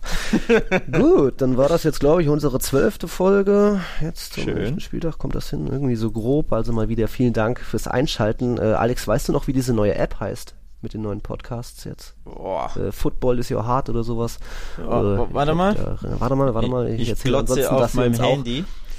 Gut, 0.92 1.40
dann 1.40 1.56
war 1.56 1.68
das 1.68 1.82
jetzt, 1.82 2.00
glaube 2.00 2.22
ich, 2.22 2.28
unsere 2.28 2.58
zwölfte 2.60 3.08
Folge. 3.08 3.80
Jetzt 4.00 4.32
zum 4.34 4.44
Schön. 4.44 4.56
elften 4.56 4.80
Spieltag 4.80 5.18
kommt 5.18 5.34
das 5.34 5.50
hin, 5.50 5.66
irgendwie 5.66 5.96
so 5.96 6.10
grob. 6.10 6.52
Also 6.52 6.72
mal 6.72 6.88
wieder 6.88 7.08
vielen 7.08 7.32
Dank 7.32 7.60
fürs 7.60 7.86
Einschalten. 7.88 8.58
Äh, 8.58 8.62
Alex, 8.72 9.06
weißt 9.06 9.28
du 9.28 9.32
noch, 9.32 9.46
wie 9.46 9.52
diese 9.52 9.74
neue 9.74 9.94
App 9.96 10.18
heißt? 10.20 10.54
Mit 10.82 10.94
den 10.94 11.02
neuen 11.02 11.20
Podcasts 11.20 11.84
jetzt? 11.84 12.14
Boah. 12.24 12.70
äh, 12.76 12.92
Football 12.92 13.38
is 13.40 13.50
your 13.50 13.66
heart 13.66 13.88
oder 13.90 14.04
sowas. 14.04 14.38
Ja, 14.78 14.84
Äh, 15.24 15.34
warte 15.34 15.50
ich 15.52 15.56
mal. 15.56 15.74
glaub, 15.74 16.00
Da, 16.00 16.20
warte 16.20 16.36
mal, 16.36 16.54
warte 16.54 16.68
mal. 16.68 16.88
Ich, 16.90 17.08
erzähle 17.08 17.32
glotze 17.44 17.52
ansonsten 17.70 17.74
auf 17.84 17.94
meinem 17.94 18.12
jetzt 18.12 18.20
auch. 18.22 18.36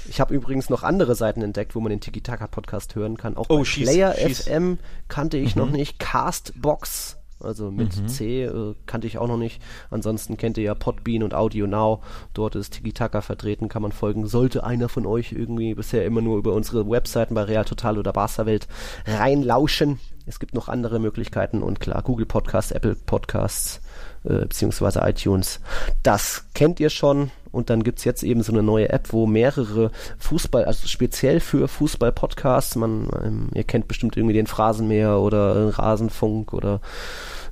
Ich 0.08 0.20
habe 0.20 0.34
übrigens 0.34 0.70
noch 0.70 0.82
andere 0.82 1.14
Seiten 1.14 1.42
entdeckt, 1.42 1.74
wo 1.74 1.80
man 1.80 1.90
den 1.90 2.00
Tiki-Taka-Podcast 2.00 2.94
hören 2.94 3.16
kann. 3.16 3.36
Auch 3.36 3.46
Oh, 3.48 3.58
bei 3.58 3.64
schieß, 3.64 3.88
Player 3.88 4.14
schieß. 4.14 4.44
FM 4.48 4.78
kannte 5.08 5.36
ich 5.36 5.54
Mhm. 5.54 5.62
noch 5.62 5.70
nicht. 5.70 5.98
Castbox, 5.98 7.18
also 7.40 7.70
mit 7.70 7.92
C, 8.10 8.44
äh, 8.44 8.74
kannte 8.86 9.06
ich 9.06 9.18
auch 9.18 9.28
noch 9.28 9.36
nicht. 9.36 9.62
Ansonsten 9.90 10.36
kennt 10.36 10.56
ihr 10.58 10.64
ja 10.64 10.74
Podbean 10.74 11.22
und 11.22 11.34
Audio 11.34 11.66
Now. 11.66 12.02
Dort 12.34 12.56
ist 12.56 12.72
Tiki-Taka 12.74 13.20
vertreten, 13.20 13.68
kann 13.68 13.82
man 13.82 13.92
folgen. 13.92 14.26
Sollte 14.26 14.64
einer 14.64 14.88
von 14.88 15.06
euch 15.06 15.32
irgendwie 15.32 15.74
bisher 15.74 16.04
immer 16.04 16.20
nur 16.20 16.38
über 16.38 16.52
unsere 16.54 16.88
Webseiten 16.88 17.34
bei 17.34 17.42
Real 17.42 17.64
Total 17.64 17.98
oder 17.98 18.12
Barca 18.12 18.46
Welt 18.46 18.66
reinlauschen. 19.06 20.00
Es 20.26 20.38
gibt 20.40 20.54
noch 20.54 20.68
andere 20.68 20.98
Möglichkeiten 20.98 21.62
und 21.62 21.80
klar, 21.80 22.02
Google 22.02 22.26
Podcasts, 22.26 22.70
Apple 22.72 22.94
Podcasts, 22.96 23.80
äh, 24.24 24.40
beziehungsweise 24.40 25.00
iTunes. 25.04 25.60
Das 26.02 26.44
kennt 26.54 26.80
ihr 26.80 26.90
schon. 26.90 27.30
Und 27.50 27.70
dann 27.70 27.82
gibt's 27.82 28.04
jetzt 28.04 28.22
eben 28.22 28.42
so 28.42 28.52
eine 28.52 28.62
neue 28.62 28.90
App, 28.90 29.12
wo 29.12 29.26
mehrere 29.26 29.90
Fußball, 30.18 30.66
also 30.66 30.86
speziell 30.86 31.40
für 31.40 31.66
Fußball-Podcasts, 31.66 32.76
man, 32.76 33.08
ähm, 33.24 33.48
ihr 33.54 33.64
kennt 33.64 33.88
bestimmt 33.88 34.18
irgendwie 34.18 34.34
den 34.34 34.46
Phrasenmäher 34.46 35.18
oder 35.18 35.78
Rasenfunk 35.78 36.52
oder 36.52 36.80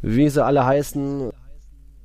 wie 0.03 0.29
sie 0.29 0.45
alle 0.45 0.67
heißen. 0.67 1.33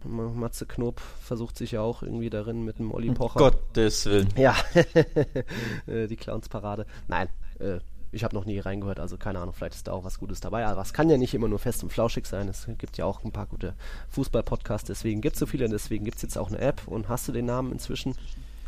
Matze 0.03 0.65
Knob 0.65 0.99
versucht 1.21 1.57
sich 1.57 1.73
ja 1.73 1.81
auch 1.81 2.01
irgendwie 2.01 2.29
darin 2.29 2.63
mit 2.63 2.79
dem 2.79 2.91
Olli 2.91 3.11
Pocher. 3.11 3.37
Gottes 3.37 4.05
Willen. 4.05 4.29
Ja, 4.35 4.55
Äh, 5.87 6.07
die 6.07 6.15
Clownsparade. 6.15 6.85
Nein, 7.07 7.27
äh, 7.59 7.79
ich 8.11 8.23
habe 8.23 8.35
noch 8.35 8.45
nie 8.45 8.59
reingehört, 8.59 8.99
also 8.99 9.17
keine 9.17 9.39
Ahnung, 9.39 9.53
vielleicht 9.53 9.75
ist 9.75 9.87
da 9.87 9.93
auch 9.93 10.03
was 10.03 10.19
Gutes 10.19 10.41
dabei. 10.41 10.65
Aber 10.65 10.81
es 10.81 10.93
kann 10.93 11.09
ja 11.09 11.17
nicht 11.17 11.33
immer 11.33 11.47
nur 11.47 11.59
fest 11.59 11.83
und 11.83 11.91
flauschig 11.91 12.25
sein. 12.25 12.47
Es 12.49 12.67
gibt 12.77 12.97
ja 12.97 13.05
auch 13.05 13.23
ein 13.23 13.31
paar 13.31 13.45
gute 13.45 13.73
Fußball-Podcasts, 14.09 14.87
deswegen 14.87 15.21
gibt 15.21 15.35
es 15.35 15.39
so 15.39 15.45
viele 15.45 15.65
und 15.65 15.71
deswegen 15.71 16.03
gibt 16.03 16.17
es 16.17 16.23
jetzt 16.23 16.37
auch 16.37 16.49
eine 16.49 16.59
App. 16.59 16.81
Und 16.87 17.09
hast 17.09 17.27
du 17.27 17.31
den 17.31 17.45
Namen 17.45 17.71
inzwischen? 17.71 18.15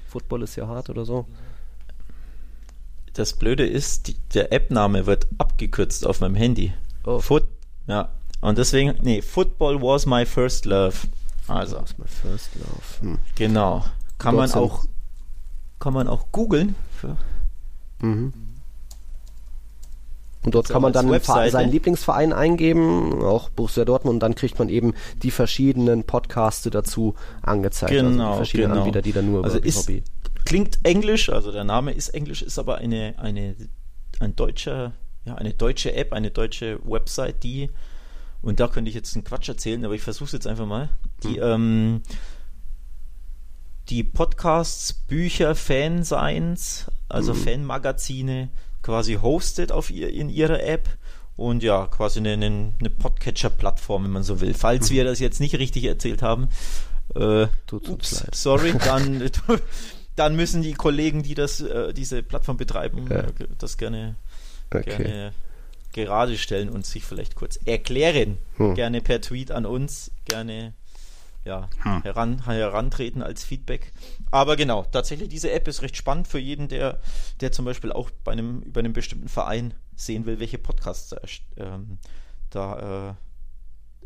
Football 0.08 0.44
ist 0.44 0.56
ja 0.56 0.68
hart 0.68 0.90
oder 0.90 1.06
so. 1.06 1.26
Das 3.14 3.34
Blöde 3.34 3.68
ist, 3.68 4.08
die, 4.08 4.16
der 4.34 4.52
App-Name 4.54 5.06
wird 5.06 5.28
abgekürzt 5.38 6.08
auf 6.08 6.22
meinem 6.22 6.36
Handy. 6.36 6.74
Oh. 7.06 7.20
Foot, 7.20 7.46
ja. 7.88 8.10
Und 8.42 8.58
deswegen, 8.58 8.98
nee, 9.02 9.22
Football 9.22 9.82
was 9.82 10.06
my 10.06 10.26
first 10.26 10.66
love. 10.66 10.96
Also, 11.48 11.78
ist 11.80 12.00
mein 12.00 12.08
First 12.08 12.56
Love. 12.56 13.02
Hm. 13.02 13.20
genau. 13.36 13.84
Kann 14.18 14.36
man 14.36 14.50
Dort 14.50 14.64
auch, 14.64 14.86
kann 15.80 15.94
man 15.94 16.08
auch 16.08 16.32
googeln. 16.32 16.76
Mhm. 18.00 18.34
Und 20.46 20.56
dort 20.56 20.68
kann 20.70 20.82
man 20.82 20.92
dann 20.94 21.10
Webseite? 21.10 21.52
seinen 21.52 21.72
Lieblingsverein 21.72 22.34
eingeben, 22.34 23.24
auch 23.24 23.50
Borussia 23.50 23.86
Dortmund, 23.86 24.16
und 24.16 24.20
dann 24.20 24.36
kriegt 24.36 24.60
man 24.60 24.68
eben 24.70 24.94
die 25.22 25.32
verschiedenen 25.32 26.04
Podcasts 26.04 26.68
dazu 26.70 27.16
angezeigt. 27.42 27.94
also 27.94 28.10
Genau, 28.10 28.32
die 28.32 28.36
verschiedenen 28.38 28.72
genau. 28.72 28.82
Anbieter, 28.82 29.02
die 29.02 29.14
dann 29.14 29.32
nur 29.32 29.44
Also 29.44 29.58
über 29.58 29.66
ist- 29.68 29.88
BVB. 29.88 30.04
klingt 30.46 30.80
englisch, 30.84 31.30
also 31.30 31.52
der 31.52 31.64
Name 31.64 31.92
ist 31.94 32.10
englisch, 32.10 32.42
ist 32.42 32.60
aber 32.60 32.80
eine, 32.80 33.16
eine, 33.18 33.56
ein 34.20 34.36
deutscher, 34.36 34.92
ja, 35.26 35.36
eine 35.36 35.54
deutsche 35.54 35.94
App, 35.96 36.12
eine 36.12 36.30
deutsche 36.32 36.80
Website, 36.84 37.42
die, 37.44 37.70
und 38.42 38.60
da 38.60 38.68
könnte 38.68 38.90
ich 38.90 38.96
jetzt 38.96 39.16
einen 39.16 39.24
Quatsch 39.24 39.48
erzählen, 39.48 39.86
aber 39.86 39.94
ich 39.96 40.02
versuche 40.02 40.26
es 40.26 40.32
jetzt 40.34 40.48
einfach 40.48 40.66
mal, 40.66 40.90
die, 41.24 41.38
ähm, 41.38 42.02
die 43.90 44.04
Podcasts, 44.04 44.94
Bücher, 44.94 45.56
Fanseins, 45.56 46.88
also 47.10 47.34
Fanmagazine 47.34 48.50
quasi 48.84 49.16
hostet 49.16 49.72
auf 49.72 49.90
ihr, 49.90 50.10
in 50.10 50.30
ihrer 50.30 50.62
App 50.62 50.88
und 51.36 51.64
ja, 51.64 51.88
quasi 51.88 52.20
eine, 52.20 52.34
eine, 52.34 52.90
Podcatcher-Plattform, 53.00 54.04
wenn 54.04 54.12
man 54.12 54.24
so 54.24 54.40
will. 54.40 54.54
Falls 54.54 54.92
wir 54.92 55.04
das 55.04 55.20
jetzt 55.20 55.40
nicht 55.40 55.58
richtig 55.58 55.86
erzählt 55.86 56.22
haben, 56.22 56.50
äh, 57.16 57.48
Tut's 57.66 57.90
ups, 57.90 58.22
leid. 58.22 58.36
sorry, 58.36 58.74
dann, 58.86 59.24
dann 60.16 60.36
müssen 60.36 60.62
die 60.62 60.74
Kollegen, 60.74 61.24
die 61.24 61.34
das, 61.34 61.62
äh, 61.62 61.94
diese 61.94 62.22
Plattform 62.22 62.58
betreiben, 62.58 63.08
Ja. 63.10 63.26
das 63.58 63.78
gerne, 63.78 64.16
Okay. 64.72 64.98
gerne 64.98 65.34
gerade 65.94 66.38
stellen 66.38 66.70
und 66.70 66.86
sich 66.86 67.04
vielleicht 67.06 67.36
kurz 67.36 67.58
erklären. 67.66 68.38
Hm. 68.58 68.74
Gerne 68.76 69.00
per 69.02 69.22
Tweet 69.22 69.52
an 69.52 69.66
uns, 69.66 70.12
gerne 70.26 70.74
ja, 71.46 71.70
heran, 72.04 72.46
herantreten 72.46 73.22
als 73.22 73.44
Feedback. 73.44 73.92
Aber 74.32 74.56
genau, 74.56 74.84
tatsächlich, 74.84 75.30
diese 75.30 75.52
App 75.52 75.68
ist 75.68 75.82
recht 75.82 75.98
spannend 75.98 76.28
für 76.28 76.40
jeden, 76.40 76.68
der, 76.70 77.00
der 77.42 77.52
zum 77.52 77.66
Beispiel 77.66 77.92
auch 77.92 78.10
bei 78.24 78.32
einem, 78.32 78.62
über 78.62 78.80
einen 78.80 78.94
bestimmten 78.94 79.28
Verein 79.28 79.74
sehen 79.96 80.26
will, 80.26 80.40
welche 80.40 80.58
Podcasts 80.58 81.14
ähm, 81.58 81.98
da 82.50 83.10
äh, 83.10 83.14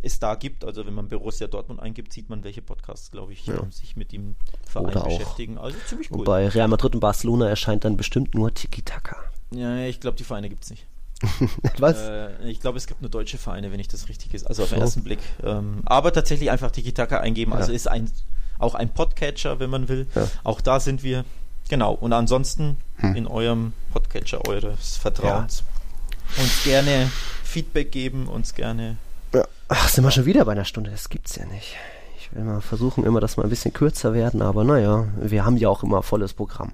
es 0.01 0.19
da 0.19 0.35
gibt. 0.35 0.63
Also 0.65 0.85
wenn 0.85 0.93
man 0.93 1.07
Borussia 1.09 1.47
Dortmund 1.47 1.79
eingibt, 1.79 2.11
sieht 2.13 2.29
man, 2.29 2.43
welche 2.43 2.61
Podcasts, 2.61 3.11
glaube 3.11 3.33
ich, 3.33 3.45
Ja. 3.45 3.65
sich 3.71 3.95
mit 3.95 4.11
dem 4.11 4.35
Verein 4.65 4.87
Oder 4.87 5.05
auch. 5.05 5.17
beschäftigen. 5.17 5.57
Also 5.57 5.77
ziemlich 5.87 6.11
cool. 6.11 6.19
Und 6.19 6.25
bei 6.25 6.47
Real 6.47 6.67
Madrid 6.67 6.93
und 6.95 6.99
Barcelona 7.01 7.49
erscheint 7.49 7.85
dann 7.85 7.97
bestimmt 7.97 8.33
nur 8.35 8.53
Tiki-Taka. 8.53 9.17
ja, 9.51 9.85
ich 9.85 9.99
glaube, 9.99 10.17
die 10.17 10.23
Vereine 10.23 10.49
gibt 10.49 10.63
es 10.63 10.69
nicht. 10.71 10.85
Was? 11.79 11.97
Äh, 11.97 12.29
ich 12.49 12.59
glaube, 12.59 12.77
es 12.77 12.85
gibt 12.87 13.01
nur 13.01 13.09
deutsche 13.09 13.37
Vereine, 13.37 13.71
wenn 13.71 13.79
ich 13.79 13.87
das 13.87 14.07
richtig 14.09 14.33
ist. 14.33 14.45
Also 14.47 14.63
auf 14.63 14.69
den 14.69 14.77
So. 14.79 14.81
ersten 14.85 15.03
Blick. 15.03 15.19
Ähm, 15.43 15.81
aber 15.85 16.13
tatsächlich 16.13 16.51
einfach 16.51 16.71
Tiki-Taka 16.71 17.19
eingeben. 17.19 17.53
Also 17.53 17.71
Ja. 17.71 17.75
ist 17.75 17.87
ein, 17.87 18.11
auch 18.59 18.75
ein 18.75 18.89
Podcatcher, 18.89 19.59
wenn 19.59 19.69
man 19.69 19.89
will. 19.89 20.07
Ja. 20.15 20.27
Auch 20.43 20.61
da 20.61 20.79
sind 20.79 21.03
wir. 21.03 21.25
Genau. 21.69 21.93
Und 21.93 22.13
ansonsten 22.13 22.77
Hm. 22.97 23.15
in 23.15 23.27
eurem 23.27 23.73
Podcatcher 23.91 24.47
eures 24.47 24.97
Vertrauens. 24.97 25.63
Uns 26.37 26.63
gerne 26.63 27.09
Feedback 27.43 27.91
geben, 27.91 28.27
uns 28.27 28.53
gerne. 28.53 28.97
Ja. 29.33 29.45
Ach, 29.69 29.89
sind 29.89 30.03
wir 30.03 30.11
schon 30.11 30.25
wieder 30.25 30.45
bei 30.45 30.51
einer 30.53 30.65
Stunde? 30.65 30.91
Das 30.91 31.09
gibt's 31.09 31.35
ja 31.35 31.45
nicht. 31.45 31.75
Ich 32.19 32.33
will 32.35 32.43
mal 32.43 32.61
versuchen, 32.61 33.05
immer, 33.05 33.19
dass 33.21 33.37
wir 33.37 33.43
ein 33.43 33.49
bisschen 33.49 33.73
kürzer 33.73 34.13
werden, 34.13 34.41
aber 34.41 34.63
naja, 34.63 35.07
wir 35.19 35.45
haben 35.45 35.57
ja 35.57 35.69
auch 35.69 35.83
immer 35.83 36.03
volles 36.03 36.33
Programm. 36.33 36.73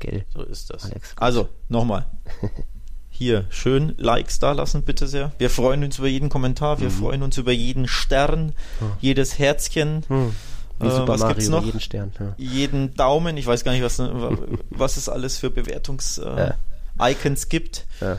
Gell? 0.00 0.24
So 0.34 0.42
ist 0.42 0.70
das. 0.70 0.84
Alex, 0.84 1.12
also, 1.16 1.48
nochmal. 1.68 2.06
Hier, 3.20 3.44
schön 3.50 3.94
Likes 3.98 4.38
da 4.38 4.52
lassen, 4.52 4.80
bitte 4.82 5.06
sehr. 5.06 5.30
Wir 5.36 5.50
freuen 5.50 5.84
uns 5.84 5.98
über 5.98 6.08
jeden 6.08 6.30
Kommentar, 6.30 6.76
Mhm. 6.76 6.80
wir 6.80 6.90
freuen 6.90 7.22
uns 7.22 7.36
über 7.36 7.52
jeden 7.52 7.86
Stern, 7.86 8.54
jedes 9.02 9.38
Herzchen. 9.38 10.04
Hm. 10.08 10.32
Wie 10.78 10.86
Äh, 10.86 10.90
Super 10.90 11.08
was 11.08 11.20
Mario 11.20 11.34
gibt's 11.34 11.50
noch? 11.50 11.62
jeden 11.62 11.80
Stern. 11.80 12.12
Ja. 12.18 12.34
jeden 12.38 12.94
Daumen. 12.94 13.36
Ich 13.36 13.46
weiß 13.46 13.62
gar 13.62 13.72
nicht, 13.72 13.82
was, 13.82 13.98
was 14.70 14.96
es 14.96 15.10
alles 15.10 15.36
für 15.36 15.50
Bewertungs-Icons 15.50 17.42
Ja. 17.42 17.48
gibt 17.50 17.84
Ja. 18.00 18.16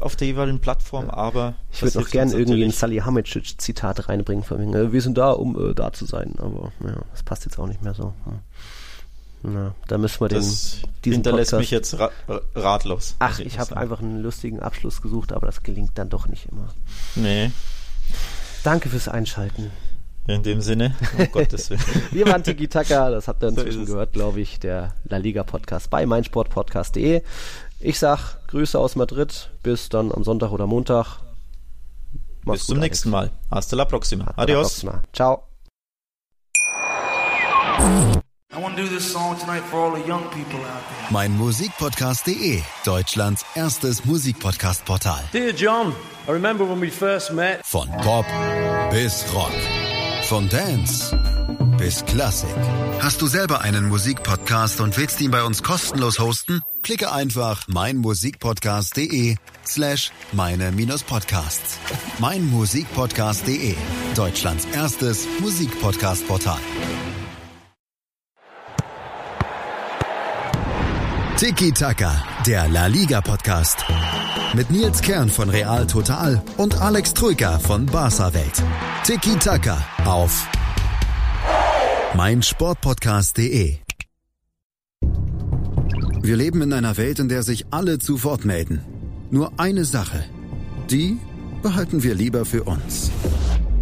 auf 0.00 0.16
der 0.16 0.28
jeweiligen 0.28 0.60
Plattform, 0.60 1.10
aber 1.10 1.52
Ich 1.70 1.82
würde 1.82 1.98
noch 1.98 2.00
hilft 2.04 2.12
gerne 2.12 2.30
irgendwie 2.32 2.52
ein 2.64 2.68
natürlich. 2.68 2.78
Salihamidzic-Zitat 2.78 4.08
reinbringen, 4.08 4.42
von 4.42 4.58
wegen, 4.58 4.72
äh, 4.72 4.90
wir 4.90 5.02
sind 5.02 5.18
da, 5.18 5.32
um 5.32 5.70
äh, 5.72 5.74
da 5.74 5.92
zu 5.92 6.06
sein, 6.06 6.36
aber 6.38 6.72
ja, 6.82 6.96
das 7.10 7.22
passt 7.24 7.44
jetzt 7.44 7.58
auch 7.58 7.66
nicht 7.66 7.82
mehr 7.82 7.92
so. 7.92 8.14
Hm. 8.24 8.38
Na, 9.42 9.74
da 9.88 9.96
müssen 9.98 10.20
wir 10.20 10.28
den, 10.28 10.38
Das 10.38 10.82
diesen 11.04 11.14
hinterlässt 11.14 11.50
Podcast... 11.52 11.60
mich 11.60 11.70
jetzt 11.70 11.98
ra 11.98 12.10
ratlos. 12.54 13.16
Ach, 13.20 13.38
ich 13.38 13.58
habe 13.58 13.76
einfach 13.76 14.00
einen 14.00 14.22
lustigen 14.22 14.60
Abschluss 14.60 15.00
gesucht, 15.00 15.32
aber 15.32 15.46
das 15.46 15.62
gelingt 15.62 15.92
dann 15.96 16.10
doch 16.10 16.26
nicht 16.28 16.46
immer. 16.52 16.68
Nee, 17.14 17.50
Danke 18.64 18.90
fürs 18.90 19.08
Einschalten. 19.08 19.70
in 20.26 20.42
dem 20.42 20.60
Sinne, 20.60 20.94
um 21.16 21.32
Gottes 21.32 21.70
Willen. 21.70 21.80
Wir 22.10 22.26
waren 22.26 22.42
Tiki 22.44 22.68
Taka, 22.68 23.08
das 23.10 23.28
habt 23.28 23.42
ihr 23.42 23.48
So 23.50 23.56
inzwischen 23.56 23.82
es. 23.84 23.88
gehört, 23.88 24.12
glaube 24.12 24.40
ich, 24.40 24.60
der 24.60 24.94
La 25.04 25.16
Liga 25.16 25.42
Podcast 25.42 25.88
bei 25.88 26.04
meinsportpodcast.de. 26.04 27.22
Ich 27.78 27.98
sag 27.98 28.46
Grüße 28.48 28.78
aus 28.78 28.94
Madrid, 28.96 29.48
bis 29.62 29.88
dann 29.88 30.12
am 30.12 30.22
Sonntag 30.22 30.50
oder 30.52 30.66
Montag. 30.66 31.20
Mach's 32.44 32.58
Bis 32.60 32.66
zum 32.66 32.74
gut, 32.74 32.82
nächsten 32.82 33.08
Mal. 33.10 33.30
Hasta 33.50 33.74
la 33.76 33.86
próxima. 33.86 34.24
Alex. 34.24 34.36
Hasta 34.36 34.42
la 34.42 34.42
Adios. 34.42 34.66
próxima. 34.84 35.02
Ciao. 35.14 35.46
I 38.52 38.58
want 38.58 38.76
to 38.76 38.82
do 38.82 38.88
this 38.88 39.12
song 39.12 39.38
tonight 39.38 39.62
for 39.62 39.78
all 39.78 39.92
the 39.92 40.04
young 40.08 40.28
people 40.30 40.58
out 40.58 40.82
there. 40.82 41.12
Mein 41.12 41.38
Musikpodcast.de, 41.38 42.62
Deutschlands 42.84 43.44
erstes 43.54 44.04
Musikpodcast-Portal. 44.04 45.20
Dear 45.32 45.52
John, 45.52 45.94
I 46.26 46.32
remember 46.32 46.64
when 46.64 46.80
we 46.80 46.90
first 46.90 47.32
met. 47.32 47.64
Von 47.64 47.88
Pop 48.02 48.26
bis 48.90 49.24
Rock. 49.32 49.52
Von 50.24 50.48
Dance 50.48 51.16
bis 51.78 52.04
Klassik. 52.06 52.50
Hast 52.98 53.22
du 53.22 53.28
selber 53.28 53.60
einen 53.60 53.88
Musikpodcast 53.88 54.80
und 54.80 54.96
willst 54.96 55.20
ihn 55.20 55.30
bei 55.30 55.44
uns 55.44 55.62
kostenlos 55.62 56.18
hosten? 56.18 56.60
Klicke 56.82 57.12
einfach 57.12 57.68
meinmusikpodcast.de 57.68 59.36
slash 59.64 60.10
meine-podcasts. 60.32 61.78
Meinmusikpodcast.de, 62.18 63.76
Deutschlands 64.16 64.66
erstes 64.74 65.28
Musikpodcast-Portal. 65.40 66.58
Tiki 71.40 71.72
Taka, 71.72 72.22
der 72.44 72.68
La 72.68 72.86
Liga 72.86 73.22
Podcast. 73.22 73.86
Mit 74.52 74.70
Nils 74.70 75.00
Kern 75.00 75.30
von 75.30 75.48
Real 75.48 75.86
Total 75.86 76.42
und 76.58 76.78
Alex 76.82 77.14
Troika 77.14 77.58
von 77.58 77.86
Barca 77.86 78.34
Welt. 78.34 78.62
Tiki 79.04 79.38
Taka 79.38 79.82
auf 80.04 80.46
meinsportpodcast.de. 82.14 83.78
Wir 86.20 86.36
leben 86.36 86.60
in 86.60 86.74
einer 86.74 86.98
Welt, 86.98 87.18
in 87.18 87.30
der 87.30 87.42
sich 87.42 87.64
alle 87.70 87.98
zu 87.98 88.22
Wort 88.22 88.44
melden. 88.44 88.82
Nur 89.30 89.58
eine 89.58 89.86
Sache. 89.86 90.22
Die 90.90 91.18
behalten 91.62 92.02
wir 92.02 92.14
lieber 92.14 92.44
für 92.44 92.64
uns. 92.64 93.10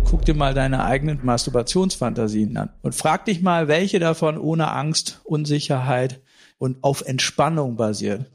Guck 0.04 0.24
dir 0.24 0.34
mal 0.34 0.54
deine 0.54 0.84
eigenen 0.84 1.18
Masturbationsfantasien 1.24 2.56
an 2.56 2.70
und 2.82 2.94
frag 2.94 3.24
dich 3.24 3.42
mal, 3.42 3.66
welche 3.66 3.98
davon 3.98 4.38
ohne 4.38 4.70
Angst, 4.70 5.20
Unsicherheit, 5.24 6.20
und 6.59 6.78
auf 6.82 7.02
Entspannung 7.06 7.76
basiert. 7.76 8.30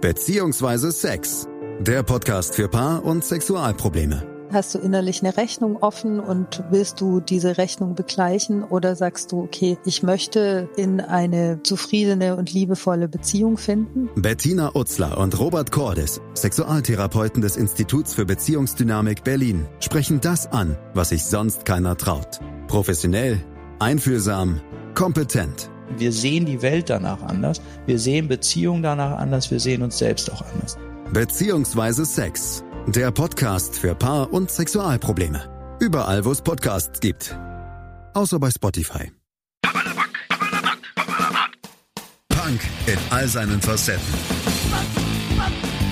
Beziehungsweise 0.00 0.92
Sex. 0.92 1.46
Der 1.80 2.02
Podcast 2.02 2.54
für 2.54 2.68
Paar- 2.68 3.04
und 3.04 3.24
Sexualprobleme. 3.24 4.36
Hast 4.52 4.74
du 4.74 4.78
innerlich 4.78 5.22
eine 5.22 5.36
Rechnung 5.36 5.76
offen 5.78 6.20
und 6.20 6.62
willst 6.70 7.00
du 7.00 7.20
diese 7.20 7.58
Rechnung 7.58 7.94
begleichen 7.94 8.62
oder 8.62 8.94
sagst 8.94 9.32
du, 9.32 9.42
okay, 9.42 9.76
ich 9.84 10.02
möchte 10.02 10.68
in 10.76 11.00
eine 11.00 11.62
zufriedene 11.64 12.36
und 12.36 12.52
liebevolle 12.52 13.08
Beziehung 13.08 13.58
finden? 13.58 14.08
Bettina 14.14 14.74
Utzler 14.76 15.18
und 15.18 15.38
Robert 15.38 15.72
Cordes, 15.72 16.20
Sexualtherapeuten 16.34 17.42
des 17.42 17.56
Instituts 17.56 18.14
für 18.14 18.24
Beziehungsdynamik 18.24 19.24
Berlin, 19.24 19.66
sprechen 19.80 20.20
das 20.20 20.46
an, 20.46 20.78
was 20.94 21.08
sich 21.08 21.24
sonst 21.24 21.64
keiner 21.64 21.96
traut. 21.96 22.38
Professionell, 22.68 23.40
einfühlsam, 23.80 24.60
kompetent. 24.94 25.70
Wir 25.96 26.12
sehen 26.12 26.46
die 26.46 26.62
Welt 26.62 26.90
danach 26.90 27.22
anders, 27.22 27.60
wir 27.86 27.98
sehen 27.98 28.28
Beziehungen 28.28 28.82
danach 28.82 29.18
anders, 29.18 29.50
wir 29.50 29.60
sehen 29.60 29.82
uns 29.82 29.98
selbst 29.98 30.30
auch 30.32 30.42
anders. 30.52 30.76
Beziehungsweise 31.12 32.04
Sex. 32.04 32.64
Der 32.86 33.10
Podcast 33.10 33.78
für 33.78 33.94
Paar- 33.94 34.32
und 34.32 34.50
Sexualprobleme. 34.50 35.76
Überall, 35.80 36.24
wo 36.24 36.32
es 36.32 36.40
Podcasts 36.40 37.00
gibt. 37.00 37.36
Außer 38.14 38.38
bei 38.38 38.50
Spotify. 38.50 39.12
Punk 42.28 42.60
in 42.86 42.98
all 43.10 43.26
seinen 43.26 43.60
Facetten. 43.60 44.00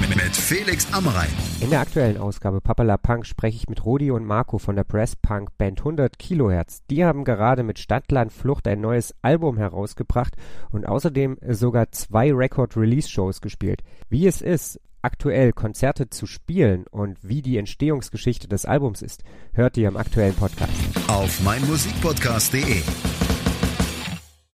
Mit 0.09 0.37
Felix 0.37 0.93
Amrein. 0.93 1.31
In 1.63 1.71
der 1.71 1.81
aktuellen 1.81 2.19
Ausgabe 2.19 2.61
Papala 2.61 2.99
Punk 2.99 3.25
spreche 3.25 3.57
ich 3.57 3.69
mit 3.71 3.87
Rodi 3.87 4.11
und 4.11 4.27
Marco 4.27 4.59
von 4.59 4.77
der 4.77 4.85
Press 4.85 5.17
Punk 5.17 5.57
Band 5.57 5.79
100 5.81 6.19
Kilohertz. 6.19 6.83
Die 6.91 7.07
haben 7.07 7.25
gerade 7.25 7.63
mit 7.63 7.79
Stadtland 7.79 8.31
Flucht 8.31 8.69
ein 8.69 8.83
neues 8.83 9.15
Album 9.23 9.57
herausgebracht 9.57 10.35
und 10.71 10.87
außerdem 10.87 11.39
sogar 11.49 11.91
zwei 11.93 12.33
Record 12.35 12.77
Release 12.77 13.09
Shows 13.09 13.41
gespielt. 13.41 13.83
Wie 14.11 14.27
es 14.27 14.43
ist, 14.43 14.79
aktuell 15.01 15.53
Konzerte 15.53 16.11
zu 16.11 16.27
spielen 16.27 16.85
und 16.91 17.19
wie 17.23 17.41
die 17.41 17.57
Entstehungsgeschichte 17.57 18.47
des 18.47 18.67
Albums 18.67 19.01
ist, 19.01 19.25
hört 19.55 19.79
ihr 19.79 19.89
im 19.89 19.97
aktuellen 19.97 20.35
Podcast. 20.35 20.73
Auf 21.09 21.43
meinmusikpodcast.de 21.43 22.83